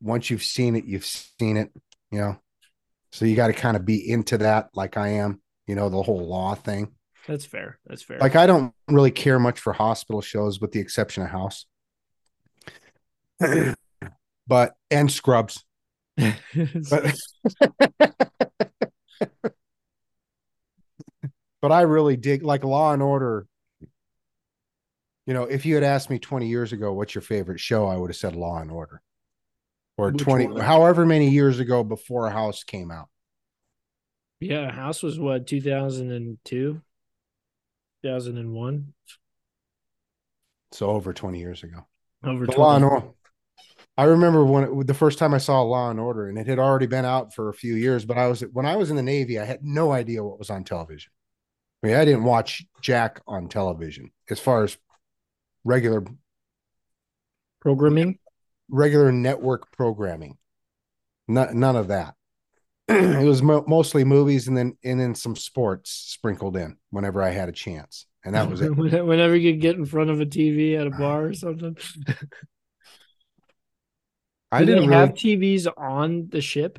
once 0.00 0.30
you've 0.30 0.42
seen 0.42 0.76
it, 0.76 0.84
you've 0.84 1.04
seen 1.06 1.56
it. 1.56 1.70
You 2.10 2.18
know, 2.20 2.40
so 3.12 3.24
you 3.24 3.34
got 3.36 3.48
to 3.48 3.52
kind 3.52 3.76
of 3.76 3.84
be 3.84 4.08
into 4.10 4.38
that, 4.38 4.68
like 4.74 4.96
I 4.96 5.08
am. 5.08 5.40
You 5.66 5.74
know, 5.74 5.88
the 5.88 6.02
whole 6.02 6.26
law 6.26 6.54
thing. 6.54 6.92
That's 7.26 7.44
fair 7.46 7.78
that's 7.86 8.02
fair 8.02 8.18
Like 8.18 8.36
I 8.36 8.46
don't 8.46 8.74
really 8.88 9.10
care 9.10 9.38
much 9.38 9.58
for 9.60 9.72
hospital 9.72 10.20
shows, 10.20 10.60
with 10.60 10.72
the 10.72 10.80
exception 10.80 11.22
of 11.22 11.30
House. 11.30 11.66
but 14.46 14.74
and 14.90 15.10
Scrubs. 15.10 15.64
but 16.16 17.14
but 21.62 21.72
I 21.72 21.82
really 21.82 22.16
dig 22.16 22.42
like 22.42 22.64
Law 22.64 22.92
and 22.92 23.02
Order. 23.02 23.46
You 25.26 25.32
know, 25.32 25.44
if 25.44 25.64
you 25.64 25.74
had 25.74 25.84
asked 25.84 26.10
me 26.10 26.18
20 26.18 26.46
years 26.46 26.72
ago 26.72 26.92
what's 26.92 27.14
your 27.14 27.22
favorite 27.22 27.60
show, 27.60 27.86
I 27.86 27.96
would 27.96 28.10
have 28.10 28.16
said 28.16 28.36
Law 28.36 28.58
and 28.60 28.70
Order. 28.70 29.00
Or 29.96 30.10
Which 30.10 30.22
20 30.22 30.46
one? 30.48 30.60
however 30.60 31.06
many 31.06 31.30
years 31.30 31.60
ago 31.60 31.82
before 31.84 32.28
House 32.28 32.64
came 32.64 32.90
out. 32.90 33.08
yeah 34.40 34.70
house 34.70 35.02
was 35.02 35.18
what 35.18 35.46
2002 35.46 36.82
2001 38.04 38.92
So 40.72 40.90
over 40.90 41.12
20 41.12 41.38
years 41.38 41.62
ago. 41.62 41.86
over 42.22 42.46
But 42.46 42.58
Law 42.58 42.76
and 42.76 42.82
20 42.82 42.94
Order. 42.94 43.08
I 43.96 44.04
remember 44.04 44.44
when 44.44 44.64
it, 44.64 44.86
the 44.86 44.94
first 44.94 45.18
time 45.18 45.32
I 45.32 45.38
saw 45.38 45.62
Law 45.62 45.90
and 45.90 45.98
Order, 45.98 46.28
and 46.28 46.36
it 46.36 46.46
had 46.46 46.58
already 46.58 46.86
been 46.86 47.04
out 47.04 47.32
for 47.32 47.48
a 47.48 47.54
few 47.54 47.74
years. 47.74 48.04
But 48.04 48.18
I 48.18 48.26
was 48.26 48.40
when 48.40 48.66
I 48.66 48.76
was 48.76 48.90
in 48.90 48.96
the 48.96 49.02
Navy, 49.02 49.38
I 49.38 49.44
had 49.44 49.60
no 49.62 49.92
idea 49.92 50.22
what 50.22 50.38
was 50.38 50.50
on 50.50 50.64
television. 50.64 51.12
I 51.82 51.86
mean, 51.86 51.96
I 51.96 52.04
didn't 52.04 52.24
watch 52.24 52.64
Jack 52.82 53.20
on 53.26 53.48
television 53.48 54.10
as 54.28 54.40
far 54.40 54.64
as 54.64 54.76
regular 55.64 56.04
programming 57.60 58.18
regular 58.68 59.12
network 59.12 59.70
programming. 59.72 60.36
None, 61.28 61.58
none 61.58 61.76
of 61.76 61.88
that. 61.88 62.14
it 62.88 63.24
was 63.24 63.42
mo- 63.42 63.64
mostly 63.66 64.04
movies 64.04 64.48
and 64.48 64.56
then 64.56 64.76
and 64.84 65.00
then 65.00 65.14
some 65.14 65.36
sports 65.36 65.90
sprinkled 65.90 66.56
in 66.56 66.76
whenever 66.90 67.22
I 67.22 67.30
had 67.30 67.48
a 67.48 67.52
chance, 67.52 68.06
and 68.24 68.34
that 68.34 68.50
was 68.50 68.60
it. 68.60 68.70
Whenever 68.76 69.36
you 69.36 69.52
could 69.52 69.60
get 69.60 69.76
in 69.76 69.86
front 69.86 70.10
of 70.10 70.20
a 70.20 70.26
TV 70.26 70.78
at 70.78 70.86
a 70.86 70.90
bar 70.90 71.24
or 71.26 71.34
something. 71.34 71.76
I 74.52 74.60
they 74.60 74.66
didn't 74.66 74.92
have 74.92 75.10
really, 75.10 75.36
TVs 75.36 75.66
on 75.76 76.28
the 76.28 76.40
ship? 76.40 76.78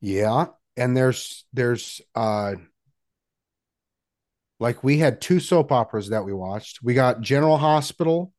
yeah. 0.00 0.46
And 0.76 0.96
there's 0.96 1.44
there's 1.52 2.00
uh 2.14 2.54
like 4.58 4.82
we 4.82 4.98
had 4.98 5.20
two 5.20 5.40
soap 5.40 5.72
operas 5.72 6.08
that 6.10 6.24
we 6.24 6.32
watched. 6.32 6.82
We 6.82 6.94
got 6.94 7.20
General 7.20 7.58
Hospital 7.58 8.32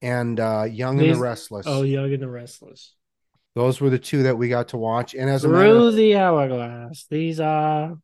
and 0.00 0.38
uh 0.38 0.66
Young 0.70 1.00
and 1.00 1.10
the 1.10 1.16
Restless. 1.16 1.66
Oh, 1.68 1.82
Young 1.82 2.12
and 2.12 2.22
the 2.22 2.28
Restless. 2.28 2.94
Those 3.54 3.80
were 3.80 3.90
the 3.90 3.98
two 3.98 4.24
that 4.24 4.36
we 4.36 4.48
got 4.48 4.68
to 4.68 4.76
watch. 4.76 5.14
And 5.14 5.30
as 5.30 5.42
Through 5.42 5.86
of, 5.88 5.94
the 5.94 6.16
hourglass. 6.16 7.06
These 7.08 7.38
are 7.40 7.96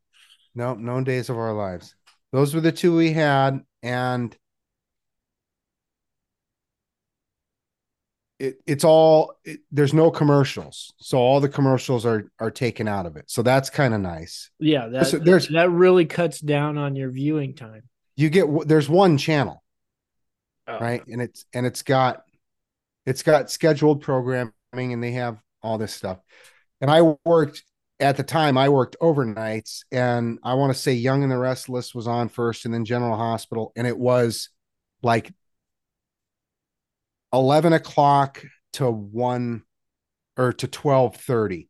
no, 0.55 0.75
known 0.75 1.05
days 1.05 1.29
of 1.29 1.37
our 1.37 1.53
lives. 1.53 1.95
Those 2.33 2.55
were 2.55 2.61
the 2.61 2.71
two 2.73 2.97
we 2.97 3.13
had, 3.13 3.61
and 3.83 4.37
it, 8.39 8.61
it's 8.67 8.85
all 8.85 9.35
it, 9.45 9.61
there's 9.71 9.93
no 9.93 10.11
commercials, 10.11 10.95
so 10.99 11.19
all 11.19 11.41
the 11.41 11.49
commercials 11.49 12.07
are 12.07 12.31
are 12.39 12.51
taken 12.51 12.89
out 12.89 13.07
of 13.07 13.17
it. 13.17 13.25
So 13.29 13.43
that's 13.43 13.69
kind 13.69 13.93
of 13.95 14.01
nice. 14.01 14.51
yeah, 14.59 14.87
that 14.89 15.09
So 15.09 15.19
there's- 15.19 15.49
that 15.49 15.71
really 15.71 16.07
cuts 16.07 16.41
down 16.41 16.79
on 16.79 16.97
your 16.97 17.11
viewing 17.11 17.55
time. 17.55 17.83
You 18.17 18.31
get 18.31 18.47
there's 18.69 18.89
one 18.89 19.19
channel, 19.19 19.63
Oh. 20.67 20.79
right, 20.79 21.05
and 21.07 21.21
it's 21.21 21.45
and 21.53 21.67
it's 21.67 21.83
got 21.83 22.23
it's 23.07 23.23
got 23.23 23.51
scheduled 23.51 24.03
programming, 24.03 24.53
and 24.73 25.03
they 25.03 25.13
have 25.13 25.39
all 25.63 25.79
this 25.79 25.93
stuff. 25.93 26.19
And 26.81 26.91
I 26.91 27.15
worked 27.25 27.65
at 27.99 28.17
the 28.17 28.23
time. 28.23 28.57
I 28.57 28.69
worked 28.69 28.97
overnights, 29.01 29.81
and 29.93 30.39
I 30.43 30.55
want 30.55 30.73
to 30.73 30.79
say 30.79 30.93
Young 30.95 31.23
and 31.23 31.31
the 31.31 31.37
Restless 31.37 31.95
was 31.95 32.07
on 32.07 32.29
first, 32.29 32.65
and 32.65 32.73
then 32.73 32.85
General 32.85 33.17
Hospital, 33.17 33.73
and 33.77 33.87
it 33.87 33.99
was 33.99 34.49
like 35.03 35.33
11 37.33 37.73
o'clock 37.73 38.43
to 38.75 38.91
1 38.91 39.63
or 40.37 40.53
to 40.53 40.69
12:30 40.69 41.69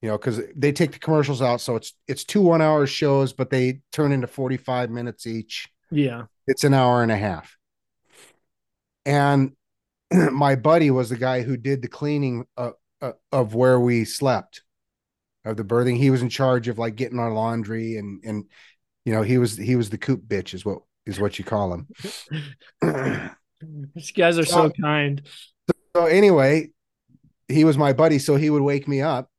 you 0.00 0.08
know 0.08 0.18
cuz 0.18 0.40
they 0.56 0.72
take 0.72 0.92
the 0.92 0.98
commercials 0.98 1.42
out 1.42 1.60
so 1.60 1.76
it's 1.76 1.94
it's 2.06 2.24
two 2.24 2.40
1 2.40 2.60
hour 2.62 2.86
shows 2.86 3.32
but 3.32 3.50
they 3.50 3.80
turn 3.92 4.12
into 4.12 4.26
45 4.26 4.90
minutes 4.90 5.26
each 5.26 5.68
Yeah. 5.90 6.26
it's 6.46 6.64
an 6.64 6.74
hour 6.74 7.02
and 7.02 7.10
a 7.12 7.16
half 7.16 7.56
and 9.04 9.52
my 10.32 10.54
buddy 10.54 10.90
was 10.90 11.08
the 11.08 11.16
guy 11.16 11.42
who 11.42 11.56
did 11.56 11.82
the 11.82 11.88
cleaning 11.88 12.46
of, 12.56 12.74
of 13.30 13.54
where 13.54 13.80
we 13.80 14.04
slept 14.04 14.62
of 15.44 15.56
the 15.56 15.64
berthing. 15.64 15.96
He 15.96 16.10
was 16.10 16.22
in 16.22 16.28
charge 16.28 16.68
of 16.68 16.78
like 16.78 16.96
getting 16.96 17.18
our 17.18 17.32
laundry 17.32 17.96
and 17.96 18.22
and 18.24 18.44
you 19.04 19.12
know 19.12 19.22
he 19.22 19.38
was 19.38 19.56
he 19.56 19.76
was 19.76 19.90
the 19.90 19.98
coop 19.98 20.22
bitch 20.26 20.54
is 20.54 20.64
what 20.64 20.78
is 21.06 21.18
what 21.18 21.38
you 21.38 21.44
call 21.44 21.74
him. 21.74 21.88
These 23.94 24.12
guys 24.12 24.38
are 24.38 24.44
so 24.44 24.70
kind. 24.70 25.22
So 25.96 26.06
anyway, 26.06 26.70
he 27.48 27.64
was 27.64 27.76
my 27.76 27.92
buddy, 27.92 28.18
so 28.18 28.36
he 28.36 28.50
would 28.50 28.62
wake 28.62 28.88
me 28.88 29.02
up 29.02 29.30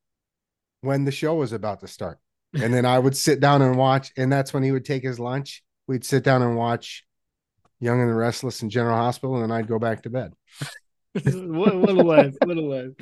when 0.82 1.06
the 1.06 1.12
show 1.12 1.36
was 1.36 1.52
about 1.52 1.80
to 1.82 1.88
start. 1.88 2.20
And 2.54 2.74
then 2.74 2.86
I 2.86 3.00
would 3.00 3.18
sit 3.18 3.40
down 3.40 3.62
and 3.62 3.78
watch, 3.78 4.12
and 4.16 4.32
that's 4.32 4.54
when 4.54 4.62
he 4.62 4.72
would 4.72 4.86
take 4.86 5.04
his 5.04 5.20
lunch. 5.20 5.64
We'd 5.88 6.06
sit 6.06 6.24
down 6.24 6.44
and 6.44 6.56
watch 6.56 7.04
Young 7.80 8.00
and 8.00 8.10
the 8.10 8.14
Restless 8.14 8.62
in 8.62 8.70
General 8.70 8.96
Hospital, 8.96 9.36
and 9.36 9.44
then 9.44 9.52
I'd 9.52 9.68
go 9.68 9.80
back 9.80 10.04
to 10.04 10.10
bed. 10.10 10.34
What, 11.14 11.76
what 11.76 11.90
a 11.90 11.94
life! 11.94 12.36
What 12.44 12.58
a 12.58 12.62
life! 12.62 12.94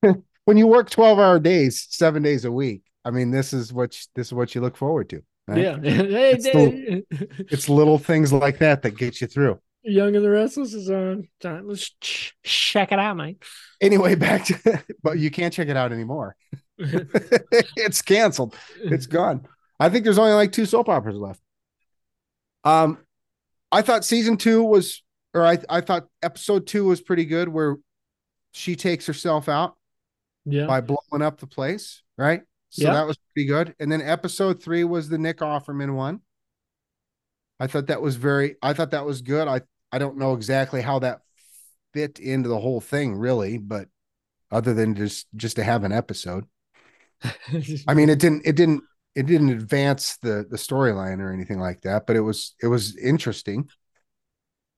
when 0.44 0.56
you 0.56 0.66
work 0.66 0.90
12 0.90 1.18
hour 1.18 1.38
days, 1.38 1.86
seven 1.90 2.22
days 2.22 2.44
a 2.44 2.52
week, 2.52 2.82
I 3.04 3.10
mean, 3.10 3.30
this 3.30 3.52
is 3.52 3.72
what 3.72 3.94
you, 3.94 4.06
this 4.14 4.28
is 4.28 4.32
what 4.32 4.54
you 4.54 4.60
look 4.60 4.76
forward 4.76 5.08
to. 5.10 5.22
Right? 5.46 5.62
Yeah, 5.62 5.78
It's 5.82 6.44
the- 6.44 7.04
It's 7.50 7.68
little 7.68 7.98
things 7.98 8.32
like 8.32 8.58
that 8.58 8.82
that 8.82 8.96
get 8.96 9.20
you 9.20 9.26
through. 9.26 9.60
Young 9.84 10.16
and 10.16 10.24
the 10.24 10.30
Restless 10.30 10.74
is 10.74 10.90
on. 10.90 11.28
Time. 11.40 11.68
Let's 11.68 11.90
ch- 12.00 12.34
check 12.42 12.90
it 12.90 12.98
out, 12.98 13.16
mate. 13.16 13.40
Anyway, 13.80 14.16
back 14.16 14.44
to 14.46 14.82
but 15.04 15.18
you 15.18 15.30
can't 15.30 15.54
check 15.54 15.68
it 15.68 15.76
out 15.76 15.92
anymore. 15.92 16.34
it's 16.78 18.02
canceled. 18.02 18.56
It's 18.82 19.06
gone. 19.06 19.46
I 19.78 19.88
think 19.88 20.02
there's 20.04 20.18
only 20.18 20.32
like 20.32 20.50
two 20.50 20.66
soap 20.66 20.88
operas 20.88 21.16
left. 21.16 21.40
Um, 22.64 22.98
I 23.70 23.82
thought 23.82 24.04
season 24.04 24.36
two 24.38 24.64
was, 24.64 25.02
or 25.36 25.46
I 25.46 25.58
I 25.68 25.80
thought 25.80 26.08
episode 26.22 26.66
two 26.66 26.84
was 26.84 27.00
pretty 27.00 27.24
good, 27.24 27.48
where 27.48 27.76
she 28.52 28.76
takes 28.76 29.06
herself 29.06 29.48
out 29.48 29.76
yeah, 30.44 30.66
by 30.66 30.80
blowing 30.80 31.22
up 31.22 31.38
the 31.40 31.46
place, 31.46 32.02
right? 32.16 32.42
So 32.70 32.84
Yeah. 32.84 32.94
that 32.94 33.06
was 33.06 33.18
pretty 33.32 33.46
good. 33.46 33.74
And 33.78 33.90
then 33.90 34.02
episode 34.02 34.62
three 34.62 34.84
was 34.84 35.08
the 35.08 35.18
Nick 35.18 35.38
Offerman 35.38 35.94
one. 35.94 36.20
I 37.58 37.66
thought 37.66 37.86
that 37.86 38.02
was 38.02 38.16
very. 38.16 38.56
I 38.62 38.72
thought 38.72 38.90
that 38.90 39.06
was 39.06 39.22
good. 39.22 39.48
I 39.48 39.62
I 39.92 39.98
don't 39.98 40.18
know 40.18 40.34
exactly 40.34 40.82
how 40.82 40.98
that 41.00 41.20
fit 41.94 42.18
into 42.18 42.48
the 42.48 42.60
whole 42.60 42.80
thing, 42.80 43.14
really, 43.16 43.58
but 43.58 43.88
other 44.50 44.74
than 44.74 44.94
just 44.94 45.26
just 45.36 45.56
to 45.56 45.64
have 45.64 45.84
an 45.84 45.92
episode. 45.92 46.46
I 47.88 47.94
mean, 47.94 48.08
it 48.08 48.18
didn't 48.18 48.42
it 48.46 48.56
didn't 48.56 48.84
it 49.14 49.26
didn't 49.26 49.50
advance 49.50 50.18
the 50.18 50.46
the 50.48 50.56
storyline 50.56 51.20
or 51.20 51.32
anything 51.32 51.58
like 51.58 51.82
that, 51.82 52.06
but 52.06 52.16
it 52.16 52.20
was 52.20 52.54
it 52.62 52.66
was 52.66 52.96
interesting. 52.96 53.68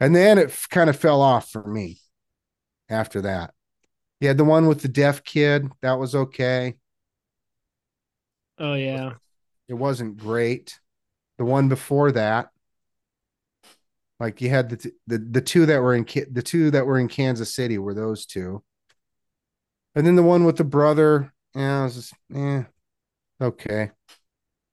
And 0.00 0.14
then 0.14 0.38
it 0.38 0.56
kind 0.70 0.88
of 0.88 0.96
fell 0.96 1.20
off 1.20 1.50
for 1.50 1.66
me 1.66 2.00
after 2.88 3.22
that. 3.22 3.52
You 4.20 4.28
had 4.28 4.36
the 4.36 4.44
one 4.44 4.66
with 4.66 4.82
the 4.82 4.88
deaf 4.88 5.24
kid, 5.24 5.68
that 5.82 5.98
was 5.98 6.14
okay. 6.14 6.74
oh 8.58 8.74
yeah, 8.74 9.14
It 9.68 9.74
wasn't 9.74 10.18
great. 10.18 10.78
The 11.38 11.44
one 11.44 11.68
before 11.68 12.10
that, 12.12 12.50
like 14.18 14.40
you 14.40 14.50
had 14.50 14.70
the 14.70 14.76
t- 14.76 14.92
the 15.06 15.18
the 15.18 15.40
two 15.40 15.66
that 15.66 15.80
were 15.80 15.94
in 15.94 16.04
Ki- 16.04 16.24
the 16.30 16.42
two 16.42 16.70
that 16.72 16.86
were 16.86 16.98
in 16.98 17.08
Kansas 17.08 17.54
City 17.54 17.78
were 17.78 17.94
those 17.94 18.26
two, 18.26 18.62
and 19.94 20.06
then 20.06 20.16
the 20.16 20.22
one 20.22 20.44
with 20.44 20.56
the 20.56 20.64
brother. 20.64 21.32
Yeah, 21.54 21.80
it 21.80 21.84
was 21.84 21.94
just 21.94 22.14
eh, 22.34 22.62
okay. 23.40 23.90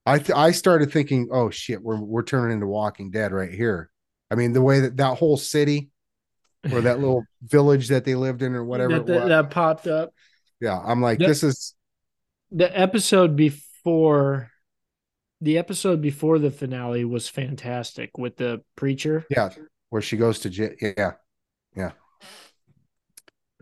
I 0.06 0.20
th- 0.20 0.32
I 0.38 0.52
started 0.52 0.92
thinking, 0.92 1.30
oh 1.32 1.50
shit, 1.52 1.82
we're 1.84 2.00
we're 2.02 2.24
turning 2.24 2.54
into 2.56 2.68
Walking 2.68 3.12
Dead 3.12 3.32
right 3.32 3.52
here. 3.52 3.92
I 4.32 4.36
mean, 4.36 4.54
the 4.54 4.62
way 4.62 4.82
that 4.82 4.98
that 4.98 5.18
whole 5.18 5.38
city 5.38 5.90
or 6.72 6.82
that 6.82 7.00
little 7.00 7.24
village 7.44 7.90
that 7.90 8.06
they 8.06 8.16
lived 8.16 8.42
in 8.42 8.56
or 8.56 8.64
whatever 8.66 9.00
that, 9.00 9.06
that, 9.06 9.28
that 9.28 9.52
popped 9.52 9.88
up. 9.88 10.14
yeah, 10.60 10.80
I'm 10.84 11.02
like, 11.02 11.20
That- 11.20 11.28
this 11.28 11.44
is 11.44 11.76
The 12.52 12.78
episode 12.78 13.36
before, 13.36 14.50
the 15.42 15.58
episode 15.58 16.02
before 16.02 16.40
the 16.40 16.50
finale 16.52 17.06
was 17.06 17.28
fantastic 17.30 18.18
with 18.18 18.38
the 18.38 18.62
preacher. 18.76 19.26
yeah, 19.30 19.50
where 19.90 20.02
she 20.02 20.18
goes 20.18 20.40
to 20.40 20.50
jail. 20.50 20.72
Yeah, 20.82 21.92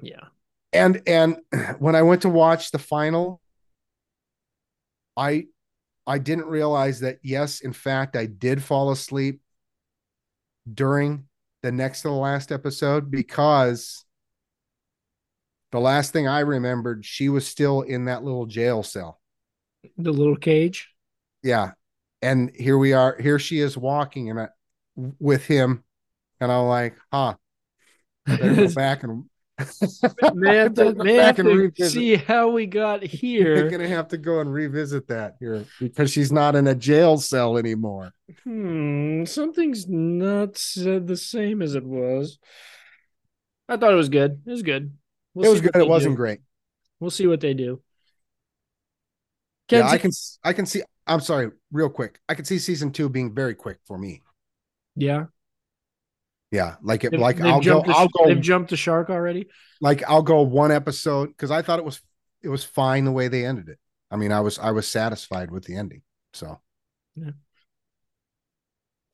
Yeah, 0.01 0.28
and 0.72 1.01
and 1.07 1.38
when 1.80 1.95
I 1.95 2.01
went 2.03 2.22
to 2.24 2.30
watch 2.30 2.72
the 2.72 2.80
final, 2.80 3.41
I 5.18 5.47
I 6.05 6.18
didn't 6.20 6.45
realize 6.47 6.99
that 7.01 7.20
yes, 7.24 7.61
in 7.61 7.74
fact, 7.74 8.16
I 8.16 8.26
did 8.26 8.61
fall 8.64 8.91
asleep 8.91 9.41
during 10.72 11.26
the 11.61 11.72
next 11.72 12.01
to 12.01 12.09
the 12.09 12.14
last 12.14 12.51
episode 12.51 13.09
because 13.09 14.05
the 15.72 15.80
last 15.80 16.14
thing 16.14 16.28
I 16.28 16.41
remembered, 16.41 17.05
she 17.05 17.30
was 17.30 17.47
still 17.47 17.82
in 17.82 18.05
that 18.05 18.24
little 18.24 18.45
jail 18.45 18.84
cell. 18.84 19.20
the 19.97 20.14
little 20.14 20.36
cage. 20.36 20.89
Yeah. 21.41 21.72
And 22.22 22.51
here 22.55 22.78
we 22.78 22.93
are. 22.93 23.18
Here 23.20 23.39
she 23.39 23.59
is 23.59 23.78
walking 23.78 24.30
and 24.30 24.41
I, 24.41 24.47
with 24.95 25.45
him. 25.45 25.84
And 26.39 26.51
I'm 26.51 26.68
like, 26.68 26.95
huh. 27.11 27.36
I 28.28 28.36
better 28.38 28.55
go 28.55 28.74
back 28.76 29.03
and 29.03 29.26
May 30.33 30.55
have 30.55 30.73
to, 30.75 30.95
may 30.95 31.13
have 31.13 31.35
to 31.35 31.71
see 31.87 32.15
how 32.15 32.49
we 32.49 32.65
got 32.65 33.03
here. 33.03 33.55
You're 33.55 33.69
gonna 33.69 33.87
have 33.87 34.07
to 34.09 34.17
go 34.17 34.39
and 34.39 34.51
revisit 34.51 35.07
that 35.09 35.35
here 35.39 35.65
because 35.79 36.11
she's 36.11 36.31
not 36.31 36.55
in 36.55 36.65
a 36.65 36.73
jail 36.73 37.17
cell 37.17 37.57
anymore. 37.57 38.13
Hmm, 38.43 39.25
something's 39.25 39.87
not 39.87 40.57
said 40.57 41.05
the 41.05 41.17
same 41.17 41.61
as 41.61 41.75
it 41.75 41.85
was. 41.85 42.39
I 43.69 43.77
thought 43.77 43.93
it 43.93 43.97
was 43.97 44.09
good. 44.09 44.41
It 44.45 44.51
was 44.51 44.63
good. 44.63 44.97
We'll 45.35 45.45
it 45.45 45.51
was 45.51 45.61
good. 45.61 45.75
It 45.75 45.87
wasn't 45.87 46.13
do. 46.13 46.17
great. 46.17 46.39
We'll 46.99 47.11
see 47.11 47.27
what 47.27 47.39
they 47.39 47.53
do. 47.53 47.81
Yeah, 49.69 49.87
I 49.87 49.97
can 49.99 50.11
I 50.43 50.53
can 50.53 50.65
see 50.65 50.81
I'm 51.05 51.19
sorry, 51.19 51.51
real 51.71 51.89
quick. 51.89 52.19
I 52.29 52.33
can 52.33 52.45
see 52.45 52.59
season 52.59 52.91
two 52.91 53.09
being 53.09 53.33
very 53.33 53.55
quick 53.55 53.77
for 53.85 53.97
me. 53.97 54.21
Yeah, 54.95 55.25
Yeah. 56.53 56.75
Like 56.83 57.03
it 57.03 57.09
They've- 57.11 57.19
like 57.19 57.37
they've 57.37 57.47
I'll 57.47 57.61
go 57.61 57.81
the, 57.81 57.91
I'll 57.91 58.07
go 58.07 58.27
They've 58.27 58.39
jumped 58.39 58.69
the 58.69 58.77
shark 58.77 59.09
already. 59.09 59.47
like 59.81 60.03
I'll 60.07 60.21
go 60.21 60.43
one 60.43 60.71
episode 60.71 61.29
because 61.29 61.49
I 61.49 61.63
thought 61.63 61.79
it 61.79 61.85
was 61.85 61.99
it 62.43 62.49
was 62.49 62.63
fine 62.63 63.05
the 63.05 63.11
way 63.11 63.27
they 63.27 63.43
ended 63.45 63.69
it. 63.69 63.79
I 64.11 64.17
mean, 64.17 64.31
I 64.31 64.41
was 64.41 64.59
I 64.59 64.69
was 64.71 64.87
satisfied 64.87 65.49
with 65.49 65.65
the 65.65 65.75
ending. 65.75 66.03
So 66.33 66.61
yeah. 67.15 67.31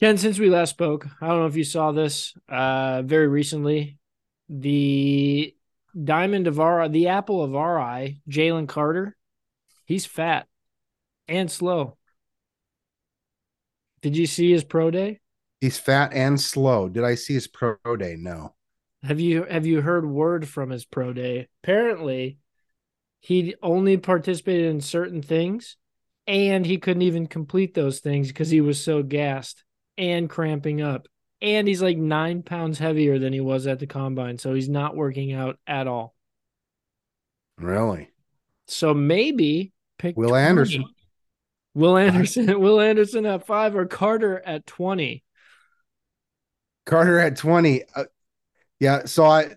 Ken, 0.01 0.17
since 0.17 0.37
we 0.37 0.49
last 0.49 0.71
spoke, 0.71 1.07
I 1.21 1.27
don't 1.27 1.39
know 1.39 1.45
if 1.45 1.55
you 1.55 1.63
saw 1.63 1.91
this 1.93 2.33
uh 2.49 3.03
very 3.03 3.27
recently. 3.29 3.97
The 4.49 5.55
diamond 6.03 6.47
of 6.47 6.59
our 6.59 6.89
the 6.89 7.07
apple 7.07 7.41
of 7.41 7.55
our 7.55 7.79
eye, 7.79 8.17
Jalen 8.29 8.67
Carter, 8.67 9.15
he's 9.85 10.05
fat 10.05 10.45
and 11.29 11.49
slow. 11.49 11.97
Did 14.01 14.17
you 14.17 14.25
see 14.25 14.51
his 14.51 14.63
pro 14.65 14.91
day? 14.91 15.19
He's 15.61 15.77
fat 15.77 16.13
and 16.13 16.39
slow. 16.39 16.89
Did 16.89 17.03
I 17.03 17.15
see 17.15 17.33
his 17.33 17.47
pro 17.47 17.77
day? 17.97 18.15
No. 18.17 18.55
Have 19.03 19.19
you 19.19 19.43
have 19.43 19.65
you 19.65 19.81
heard 19.81 20.05
word 20.05 20.47
from 20.47 20.69
his 20.69 20.85
pro 20.85 21.13
day? 21.13 21.47
Apparently, 21.63 22.37
he 23.21 23.55
only 23.61 23.97
participated 23.97 24.65
in 24.65 24.81
certain 24.81 25.21
things, 25.21 25.77
and 26.27 26.65
he 26.65 26.77
couldn't 26.77 27.03
even 27.03 27.27
complete 27.27 27.73
those 27.73 27.99
things 27.99 28.27
because 28.27 28.49
he 28.49 28.61
was 28.61 28.81
so 28.83 29.03
gassed 29.03 29.63
and 29.97 30.29
cramping 30.29 30.81
up. 30.81 31.07
And 31.41 31.67
he's 31.67 31.81
like 31.81 31.97
nine 31.97 32.43
pounds 32.43 32.79
heavier 32.79 33.19
than 33.19 33.31
he 33.31 33.39
was 33.39 33.67
at 33.67 33.79
the 33.79 33.87
combine, 33.87 34.37
so 34.37 34.53
he's 34.53 34.67
not 34.67 34.95
working 34.95 35.31
out 35.31 35.57
at 35.65 35.87
all. 35.87 36.13
Really? 37.57 38.09
So 38.67 38.93
maybe 38.93 39.71
pick 39.97 40.17
Will 40.17 40.29
20. 40.29 40.45
Anderson. 40.45 40.85
Will 41.73 41.97
Anderson, 41.97 42.59
Will 42.59 42.81
Anderson 42.81 43.25
at 43.25 43.45
five 43.45 43.75
or 43.75 43.85
Carter 43.85 44.41
at 44.45 44.65
twenty. 44.65 45.23
Carter 46.89 47.19
at 47.19 47.37
20. 47.37 47.83
Uh, 47.95 48.05
yeah, 48.79 49.05
so 49.05 49.25
I 49.25 49.55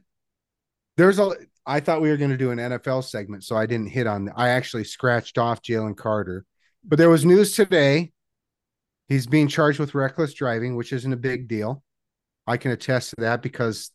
there's 0.97 1.19
a 1.19 1.33
I 1.65 1.81
thought 1.81 2.03
we 2.03 2.11
were 2.11 2.17
going 2.17 2.31
to 2.31 2.37
do 2.37 2.51
an 2.51 2.59
NFL 2.59 3.05
segment, 3.05 3.45
so 3.45 3.57
I 3.57 3.67
didn't 3.67 3.87
hit 3.87 4.07
on 4.07 4.31
I 4.37 4.51
actually 4.51 4.85
scratched 4.85 5.39
off 5.39 5.63
Jalen 5.63 5.97
Carter. 5.97 6.45
But 6.85 6.99
there 6.99 7.11
was 7.11 7.25
news 7.25 7.55
today. 7.55 8.13
He's 9.09 9.27
being 9.27 9.49
charged 9.49 9.79
with 9.79 9.95
reckless 9.95 10.35
driving, 10.35 10.77
which 10.77 10.93
isn't 10.93 11.13
a 11.13 11.17
big 11.17 11.49
deal. 11.49 11.83
I 12.47 12.57
can 12.57 12.73
attest 12.73 13.11
to 13.11 13.17
that 13.21 13.43
because 13.43 13.91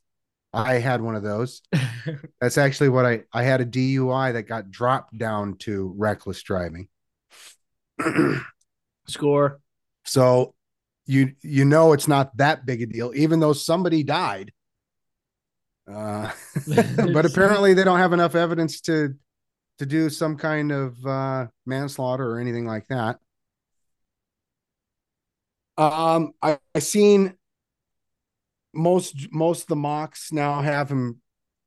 I 0.53 0.75
had 0.75 1.01
one 1.01 1.15
of 1.15 1.23
those. 1.23 1.61
That's 2.41 2.57
actually 2.57 2.89
what 2.89 3.05
I 3.05 3.23
I 3.33 3.43
had 3.43 3.61
a 3.61 3.65
DUI 3.65 4.33
that 4.33 4.43
got 4.43 4.71
dropped 4.71 5.17
down 5.17 5.57
to 5.59 5.93
reckless 5.97 6.41
driving. 6.41 6.87
Score. 9.07 9.59
So 10.05 10.55
you 11.07 11.33
you 11.41 11.65
know 11.65 11.93
it's 11.93 12.07
not 12.07 12.35
that 12.37 12.65
big 12.65 12.81
a 12.81 12.85
deal, 12.85 13.11
even 13.15 13.39
though 13.39 13.53
somebody 13.53 14.03
died. 14.03 14.51
Uh, 15.91 16.31
but 17.13 17.25
apparently 17.31 17.73
they 17.73 17.83
don't 17.83 17.99
have 17.99 18.13
enough 18.13 18.35
evidence 18.35 18.81
to 18.81 19.15
to 19.79 19.85
do 19.85 20.09
some 20.09 20.37
kind 20.37 20.71
of 20.71 21.05
uh, 21.05 21.47
manslaughter 21.65 22.29
or 22.29 22.39
anything 22.39 22.65
like 22.65 22.87
that. 22.87 23.19
Um, 25.77 26.33
I, 26.41 26.57
I 26.75 26.79
seen 26.79 27.35
most 28.73 29.31
most 29.31 29.63
of 29.63 29.67
the 29.67 29.75
mocks 29.75 30.31
now 30.31 30.61
have 30.61 30.89
him 30.89 31.21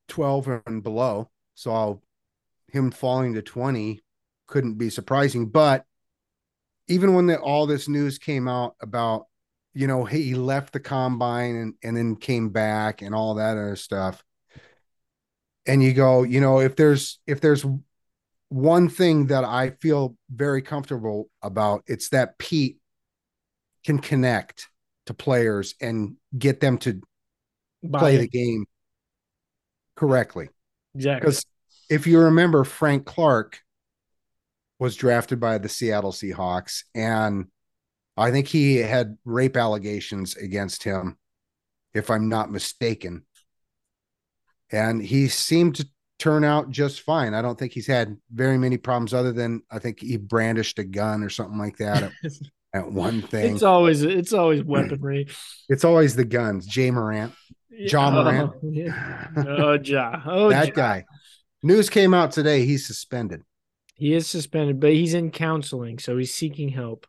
twelve 0.07 0.47
and 0.65 0.83
below, 0.83 1.29
so 1.55 1.71
I'll 1.71 2.03
him 2.71 2.91
falling 2.91 3.33
to 3.33 3.41
20 3.41 4.01
couldn't 4.47 4.75
be 4.75 4.89
surprising. 4.89 5.47
But 5.47 5.85
even 6.87 7.13
when 7.13 7.27
the, 7.27 7.39
all 7.39 7.67
this 7.67 7.87
news 7.87 8.17
came 8.17 8.47
out 8.47 8.75
about, 8.81 9.27
you 9.73 9.87
know, 9.87 10.03
he 10.03 10.35
left 10.35 10.73
the 10.73 10.79
combine 10.79 11.55
and, 11.55 11.73
and 11.83 11.95
then 11.95 12.15
came 12.15 12.49
back 12.49 13.01
and 13.01 13.15
all 13.15 13.35
that 13.35 13.57
other 13.57 13.75
stuff. 13.75 14.23
And 15.65 15.83
you 15.83 15.93
go, 15.93 16.23
you 16.23 16.41
know, 16.41 16.59
if 16.59 16.75
there's 16.75 17.19
if 17.27 17.39
there's 17.39 17.65
one 18.49 18.89
thing 18.89 19.27
that 19.27 19.43
I 19.43 19.69
feel 19.69 20.17
very 20.29 20.61
comfortable 20.61 21.29
about, 21.41 21.83
it's 21.87 22.09
that 22.09 22.37
Pete 22.37 22.79
can 23.85 23.99
connect 23.99 24.67
to 25.05 25.13
players 25.13 25.75
and 25.79 26.15
get 26.37 26.59
them 26.59 26.77
to 26.79 27.01
play 27.93 28.17
the 28.17 28.27
game 28.27 28.65
correctly. 29.95 30.49
Exactly. 30.95 31.19
Because 31.19 31.45
if 31.89 32.07
you 32.07 32.19
remember, 32.19 32.63
Frank 32.63 33.05
Clark 33.05 33.59
was 34.79 34.95
drafted 34.95 35.39
by 35.39 35.57
the 35.57 35.69
Seattle 35.69 36.11
Seahawks, 36.11 36.83
and 36.95 37.45
I 38.17 38.31
think 38.31 38.47
he 38.47 38.77
had 38.77 39.17
rape 39.25 39.57
allegations 39.57 40.35
against 40.35 40.83
him, 40.83 41.17
if 41.93 42.09
I'm 42.09 42.29
not 42.29 42.51
mistaken. 42.51 43.25
And 44.71 45.01
he 45.01 45.27
seemed 45.27 45.75
to 45.75 45.87
turn 46.19 46.43
out 46.43 46.69
just 46.69 47.01
fine. 47.01 47.33
I 47.33 47.41
don't 47.41 47.57
think 47.57 47.73
he's 47.73 47.87
had 47.87 48.15
very 48.31 48.57
many 48.57 48.77
problems 48.77 49.13
other 49.13 49.31
than 49.31 49.63
I 49.71 49.79
think 49.79 49.99
he 49.99 50.17
brandished 50.17 50.77
a 50.79 50.83
gun 50.83 51.23
or 51.23 51.29
something 51.29 51.57
like 51.57 51.77
that 51.77 52.03
at, 52.03 52.11
at 52.73 52.91
one 52.91 53.21
thing. 53.21 53.53
It's 53.55 53.63
always 53.63 54.03
it's 54.03 54.33
always 54.33 54.63
weaponry. 54.63 55.27
It's 55.69 55.85
always 55.85 56.15
the 56.15 56.25
guns. 56.25 56.75
Ja 56.75 56.91
Morant. 56.91 57.33
Ja 57.69 58.11
Morant. 58.11 58.51
Oh, 58.61 58.69
yeah. 58.69 59.27
oh 59.37 59.79
Ja. 59.81 60.21
Oh, 60.25 60.49
that 60.49 60.67
Ja. 60.67 60.73
guy. 60.73 61.05
News 61.63 61.89
came 61.89 62.13
out 62.13 62.31
today. 62.31 62.65
He's 62.65 62.85
suspended. 62.85 63.41
He 63.95 64.13
is 64.13 64.27
suspended, 64.27 64.79
but 64.79 64.91
he's 64.91 65.13
in 65.13 65.31
counseling, 65.31 65.97
so 65.99 66.17
he's 66.17 66.33
seeking 66.33 66.69
help. 66.69 67.07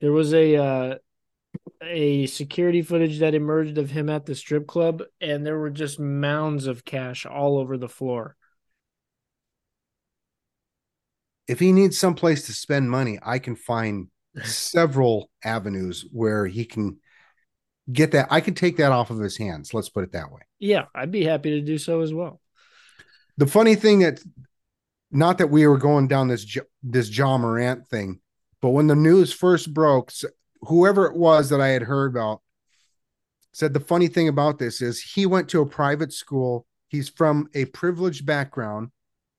There 0.00 0.12
was 0.12 0.32
a 0.32 0.56
uh, 0.56 0.94
a 1.82 2.26
security 2.26 2.82
footage 2.82 3.18
that 3.18 3.34
emerged 3.34 3.78
of 3.78 3.90
him 3.90 4.08
at 4.08 4.26
the 4.26 4.34
strip 4.34 4.66
club, 4.66 5.02
and 5.20 5.44
there 5.44 5.58
were 5.58 5.70
just 5.70 5.98
mounds 5.98 6.66
of 6.66 6.84
cash 6.84 7.26
all 7.26 7.58
over 7.58 7.76
the 7.76 7.88
floor. 7.88 8.36
If 11.46 11.58
he 11.58 11.72
needs 11.72 11.98
someplace 11.98 12.46
to 12.46 12.52
spend 12.52 12.90
money, 12.90 13.18
I 13.22 13.38
can 13.38 13.56
find 13.56 14.08
several 14.44 15.30
avenues 15.44 16.06
where 16.12 16.46
he 16.46 16.64
can 16.64 16.98
get 17.92 18.12
that. 18.12 18.28
I 18.30 18.40
can 18.40 18.54
take 18.54 18.76
that 18.76 18.92
off 18.92 19.10
of 19.10 19.18
his 19.18 19.36
hands. 19.36 19.74
Let's 19.74 19.88
put 19.88 20.04
it 20.04 20.12
that 20.12 20.30
way. 20.30 20.42
Yeah, 20.58 20.86
I'd 20.94 21.10
be 21.10 21.24
happy 21.24 21.50
to 21.50 21.60
do 21.60 21.78
so 21.78 22.00
as 22.02 22.14
well. 22.14 22.40
The 23.36 23.46
funny 23.46 23.74
thing 23.74 24.00
that, 24.00 24.20
not 25.10 25.38
that 25.38 25.50
we 25.50 25.66
were 25.66 25.78
going 25.78 26.08
down 26.08 26.28
this 26.28 26.58
this 26.82 27.16
Ja 27.16 27.38
Morant 27.38 27.88
thing, 27.88 28.20
but 28.60 28.70
when 28.70 28.86
the 28.86 28.96
news 28.96 29.32
first 29.32 29.72
broke, 29.72 30.12
whoever 30.62 31.06
it 31.06 31.16
was 31.16 31.50
that 31.50 31.60
I 31.60 31.68
had 31.68 31.82
heard 31.82 32.10
about 32.10 32.42
said 33.52 33.72
the 33.74 33.80
funny 33.80 34.06
thing 34.08 34.28
about 34.28 34.58
this 34.58 34.80
is 34.80 35.00
he 35.02 35.26
went 35.26 35.48
to 35.50 35.60
a 35.60 35.66
private 35.66 36.12
school. 36.12 36.66
He's 36.88 37.08
from 37.08 37.48
a 37.54 37.64
privileged 37.66 38.24
background. 38.26 38.90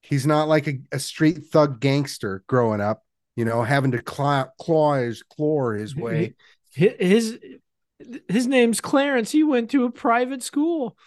He's 0.01 0.25
not 0.25 0.47
like 0.47 0.67
a, 0.67 0.79
a 0.91 0.99
street 0.99 1.45
thug 1.51 1.79
gangster 1.79 2.43
growing 2.47 2.81
up, 2.81 3.03
you 3.35 3.45
know, 3.45 3.63
having 3.63 3.91
to 3.91 4.01
claw, 4.01 4.45
claw 4.59 4.95
his 4.95 5.23
claw 5.23 5.71
his 5.71 5.95
way. 5.95 6.33
His 6.73 7.37
his 8.27 8.47
name's 8.47 8.81
Clarence. 8.81 9.31
He 9.31 9.43
went 9.43 9.69
to 9.71 9.83
a 9.85 9.91
private 9.91 10.41
school. 10.41 10.97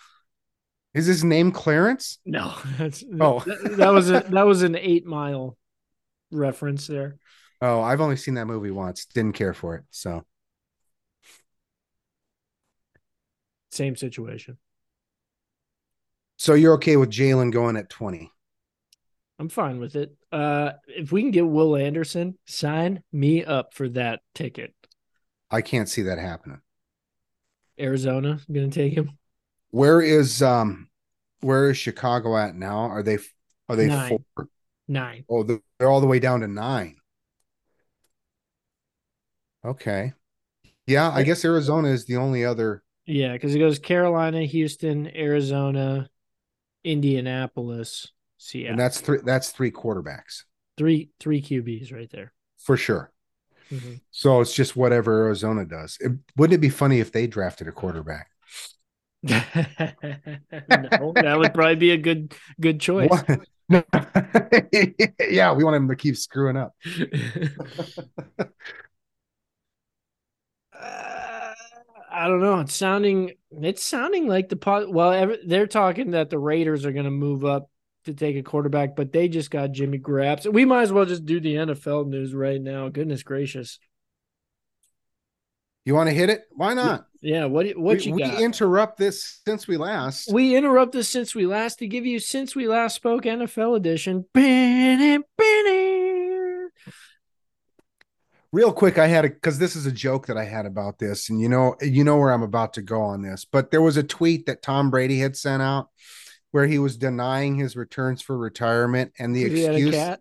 Is 0.92 1.06
his 1.06 1.24
name 1.24 1.50
Clarence? 1.50 2.18
No, 2.24 2.54
that's 2.78 3.02
Oh. 3.20 3.40
that, 3.40 3.76
that 3.78 3.92
was 3.92 4.10
a 4.10 4.20
that 4.28 4.46
was 4.46 4.62
an 4.62 4.76
eight 4.76 5.04
mile 5.06 5.56
reference 6.30 6.86
there. 6.86 7.16
Oh, 7.66 7.80
I've 7.80 8.02
only 8.02 8.16
seen 8.16 8.34
that 8.34 8.44
movie 8.44 8.70
once. 8.70 9.06
Didn't 9.06 9.32
care 9.32 9.54
for 9.54 9.74
it. 9.76 9.84
So 9.90 10.22
Same 13.70 13.96
situation. 13.96 14.58
so 16.36 16.52
you're 16.52 16.74
okay 16.74 16.98
with 16.98 17.10
Jalen 17.10 17.50
going 17.52 17.78
at 17.78 17.88
20. 17.88 18.30
I'm 19.38 19.48
fine 19.48 19.80
with 19.80 19.96
it. 19.96 20.14
Uh, 20.30 20.72
if 20.86 21.10
we 21.10 21.22
can 21.22 21.30
get 21.30 21.46
Will 21.46 21.74
Anderson, 21.74 22.36
sign 22.46 23.02
me 23.12 23.42
up 23.42 23.72
for 23.72 23.88
that 23.88 24.20
ticket. 24.34 24.74
I 25.50 25.62
can't 25.62 25.88
see 25.88 26.02
that 26.02 26.18
happening. 26.18 26.60
Arizona 27.80 28.40
gonna 28.52 28.68
take 28.68 28.92
him. 28.92 29.12
Where 29.70 30.02
is 30.02 30.42
um 30.42 30.90
where 31.40 31.70
is 31.70 31.78
Chicago 31.78 32.36
at 32.36 32.54
now? 32.54 32.80
Are 32.80 33.02
they 33.02 33.16
are 33.70 33.76
they 33.76 33.88
Nine. 33.88 34.08
four? 34.36 34.48
Nine. 34.86 35.24
Oh, 35.30 35.42
they're 35.42 35.60
they're 35.78 35.88
all 35.88 36.02
the 36.02 36.06
way 36.06 36.18
down 36.18 36.40
to 36.40 36.46
nine. 36.46 36.96
Okay. 39.64 40.12
Yeah, 40.86 41.10
I 41.10 41.22
guess 41.22 41.44
Arizona 41.44 41.88
is 41.88 42.04
the 42.04 42.16
only 42.16 42.44
other. 42.44 42.82
Yeah, 43.06 43.32
because 43.32 43.54
it 43.54 43.58
goes 43.58 43.78
Carolina, 43.78 44.42
Houston, 44.42 45.10
Arizona, 45.16 46.08
Indianapolis, 46.84 48.12
Seattle. 48.38 48.72
And 48.72 48.80
that's 48.80 49.00
three 49.00 49.18
that's 49.24 49.50
three 49.50 49.70
quarterbacks 49.70 50.42
three 50.76 51.10
three 51.20 51.40
QBs 51.40 51.92
right 51.92 52.10
there. 52.10 52.32
for 52.58 52.76
sure. 52.76 53.10
Mhm. 53.70 54.00
So 54.10 54.40
it's 54.40 54.54
just 54.54 54.76
whatever 54.76 55.24
Arizona 55.24 55.64
does. 55.64 55.96
It, 56.00 56.12
wouldn't 56.36 56.54
it 56.54 56.60
be 56.60 56.68
funny 56.68 57.00
if 57.00 57.12
they 57.12 57.26
drafted 57.26 57.68
a 57.68 57.72
quarterback? 57.72 58.28
no, 59.22 59.40
that 61.14 61.36
would 61.38 61.54
probably 61.54 61.76
be 61.76 61.92
a 61.92 61.96
good 61.96 62.34
good 62.60 62.80
choice. 62.80 63.10
Yeah, 65.30 65.54
we 65.54 65.64
want 65.64 65.76
him 65.76 65.88
to 65.88 65.96
keep 65.96 66.18
screwing 66.18 66.56
up. 66.58 66.74
Uh, 70.78 71.54
I 72.14 72.28
don't 72.28 72.40
know. 72.40 72.60
It's 72.60 72.74
sounding 72.76 73.32
it's 73.50 73.82
sounding 73.82 74.28
like 74.28 74.48
the 74.48 74.56
pot. 74.56 74.90
Well, 74.90 75.12
ev- 75.12 75.38
they're 75.46 75.66
talking 75.66 76.12
that 76.12 76.30
the 76.30 76.38
Raiders 76.38 76.84
are 76.84 76.92
going 76.92 77.04
to 77.04 77.10
move 77.10 77.44
up 77.44 77.70
to 78.04 78.14
take 78.14 78.36
a 78.36 78.42
quarterback, 78.42 78.96
but 78.96 79.12
they 79.12 79.28
just 79.28 79.50
got 79.50 79.72
Jimmy 79.72 79.98
Graps. 79.98 80.46
We 80.46 80.64
might 80.64 80.82
as 80.82 80.92
well 80.92 81.06
just 81.06 81.24
do 81.24 81.40
the 81.40 81.54
NFL 81.54 82.06
news 82.06 82.34
right 82.34 82.60
now. 82.60 82.88
Goodness 82.88 83.22
gracious. 83.22 83.78
You 85.84 85.94
want 85.94 86.08
to 86.08 86.14
hit 86.14 86.30
it? 86.30 86.44
Why 86.52 86.72
not? 86.74 87.06
Yeah, 87.20 87.46
what 87.46 87.66
what 87.76 87.98
we, 87.98 88.04
you 88.04 88.14
we 88.14 88.44
interrupt 88.44 88.98
this 88.98 89.40
since 89.46 89.66
we 89.66 89.76
last. 89.76 90.32
we 90.32 90.56
interrupt 90.56 90.92
this 90.92 91.08
since 91.08 91.34
we 91.34 91.46
last 91.46 91.78
to 91.78 91.86
give 91.86 92.06
you 92.06 92.18
since 92.18 92.54
we 92.54 92.68
last 92.68 92.96
spoke 92.96 93.24
NFL 93.24 93.76
edition. 93.76 94.26
Real 98.54 98.72
quick 98.72 98.98
i 98.98 99.08
had 99.08 99.24
a 99.24 99.28
because 99.28 99.58
this 99.58 99.74
is 99.74 99.84
a 99.84 99.90
joke 99.90 100.28
that 100.28 100.38
i 100.38 100.44
had 100.44 100.64
about 100.64 100.96
this 101.00 101.28
and 101.28 101.40
you 101.40 101.48
know 101.48 101.74
you 101.80 102.04
know 102.04 102.16
where 102.16 102.30
i'm 102.30 102.44
about 102.44 102.72
to 102.72 102.82
go 102.82 103.02
on 103.02 103.20
this 103.20 103.44
but 103.44 103.72
there 103.72 103.82
was 103.82 103.96
a 103.96 104.02
tweet 104.02 104.46
that 104.46 104.62
tom 104.62 104.90
brady 104.90 105.18
had 105.18 105.36
sent 105.36 105.60
out 105.60 105.88
where 106.52 106.64
he 106.64 106.78
was 106.78 106.96
denying 106.96 107.56
his 107.56 107.74
returns 107.74 108.22
for 108.22 108.38
retirement 108.38 109.12
and 109.18 109.34
the 109.34 109.48
He 109.48 109.64
excuse 109.64 110.16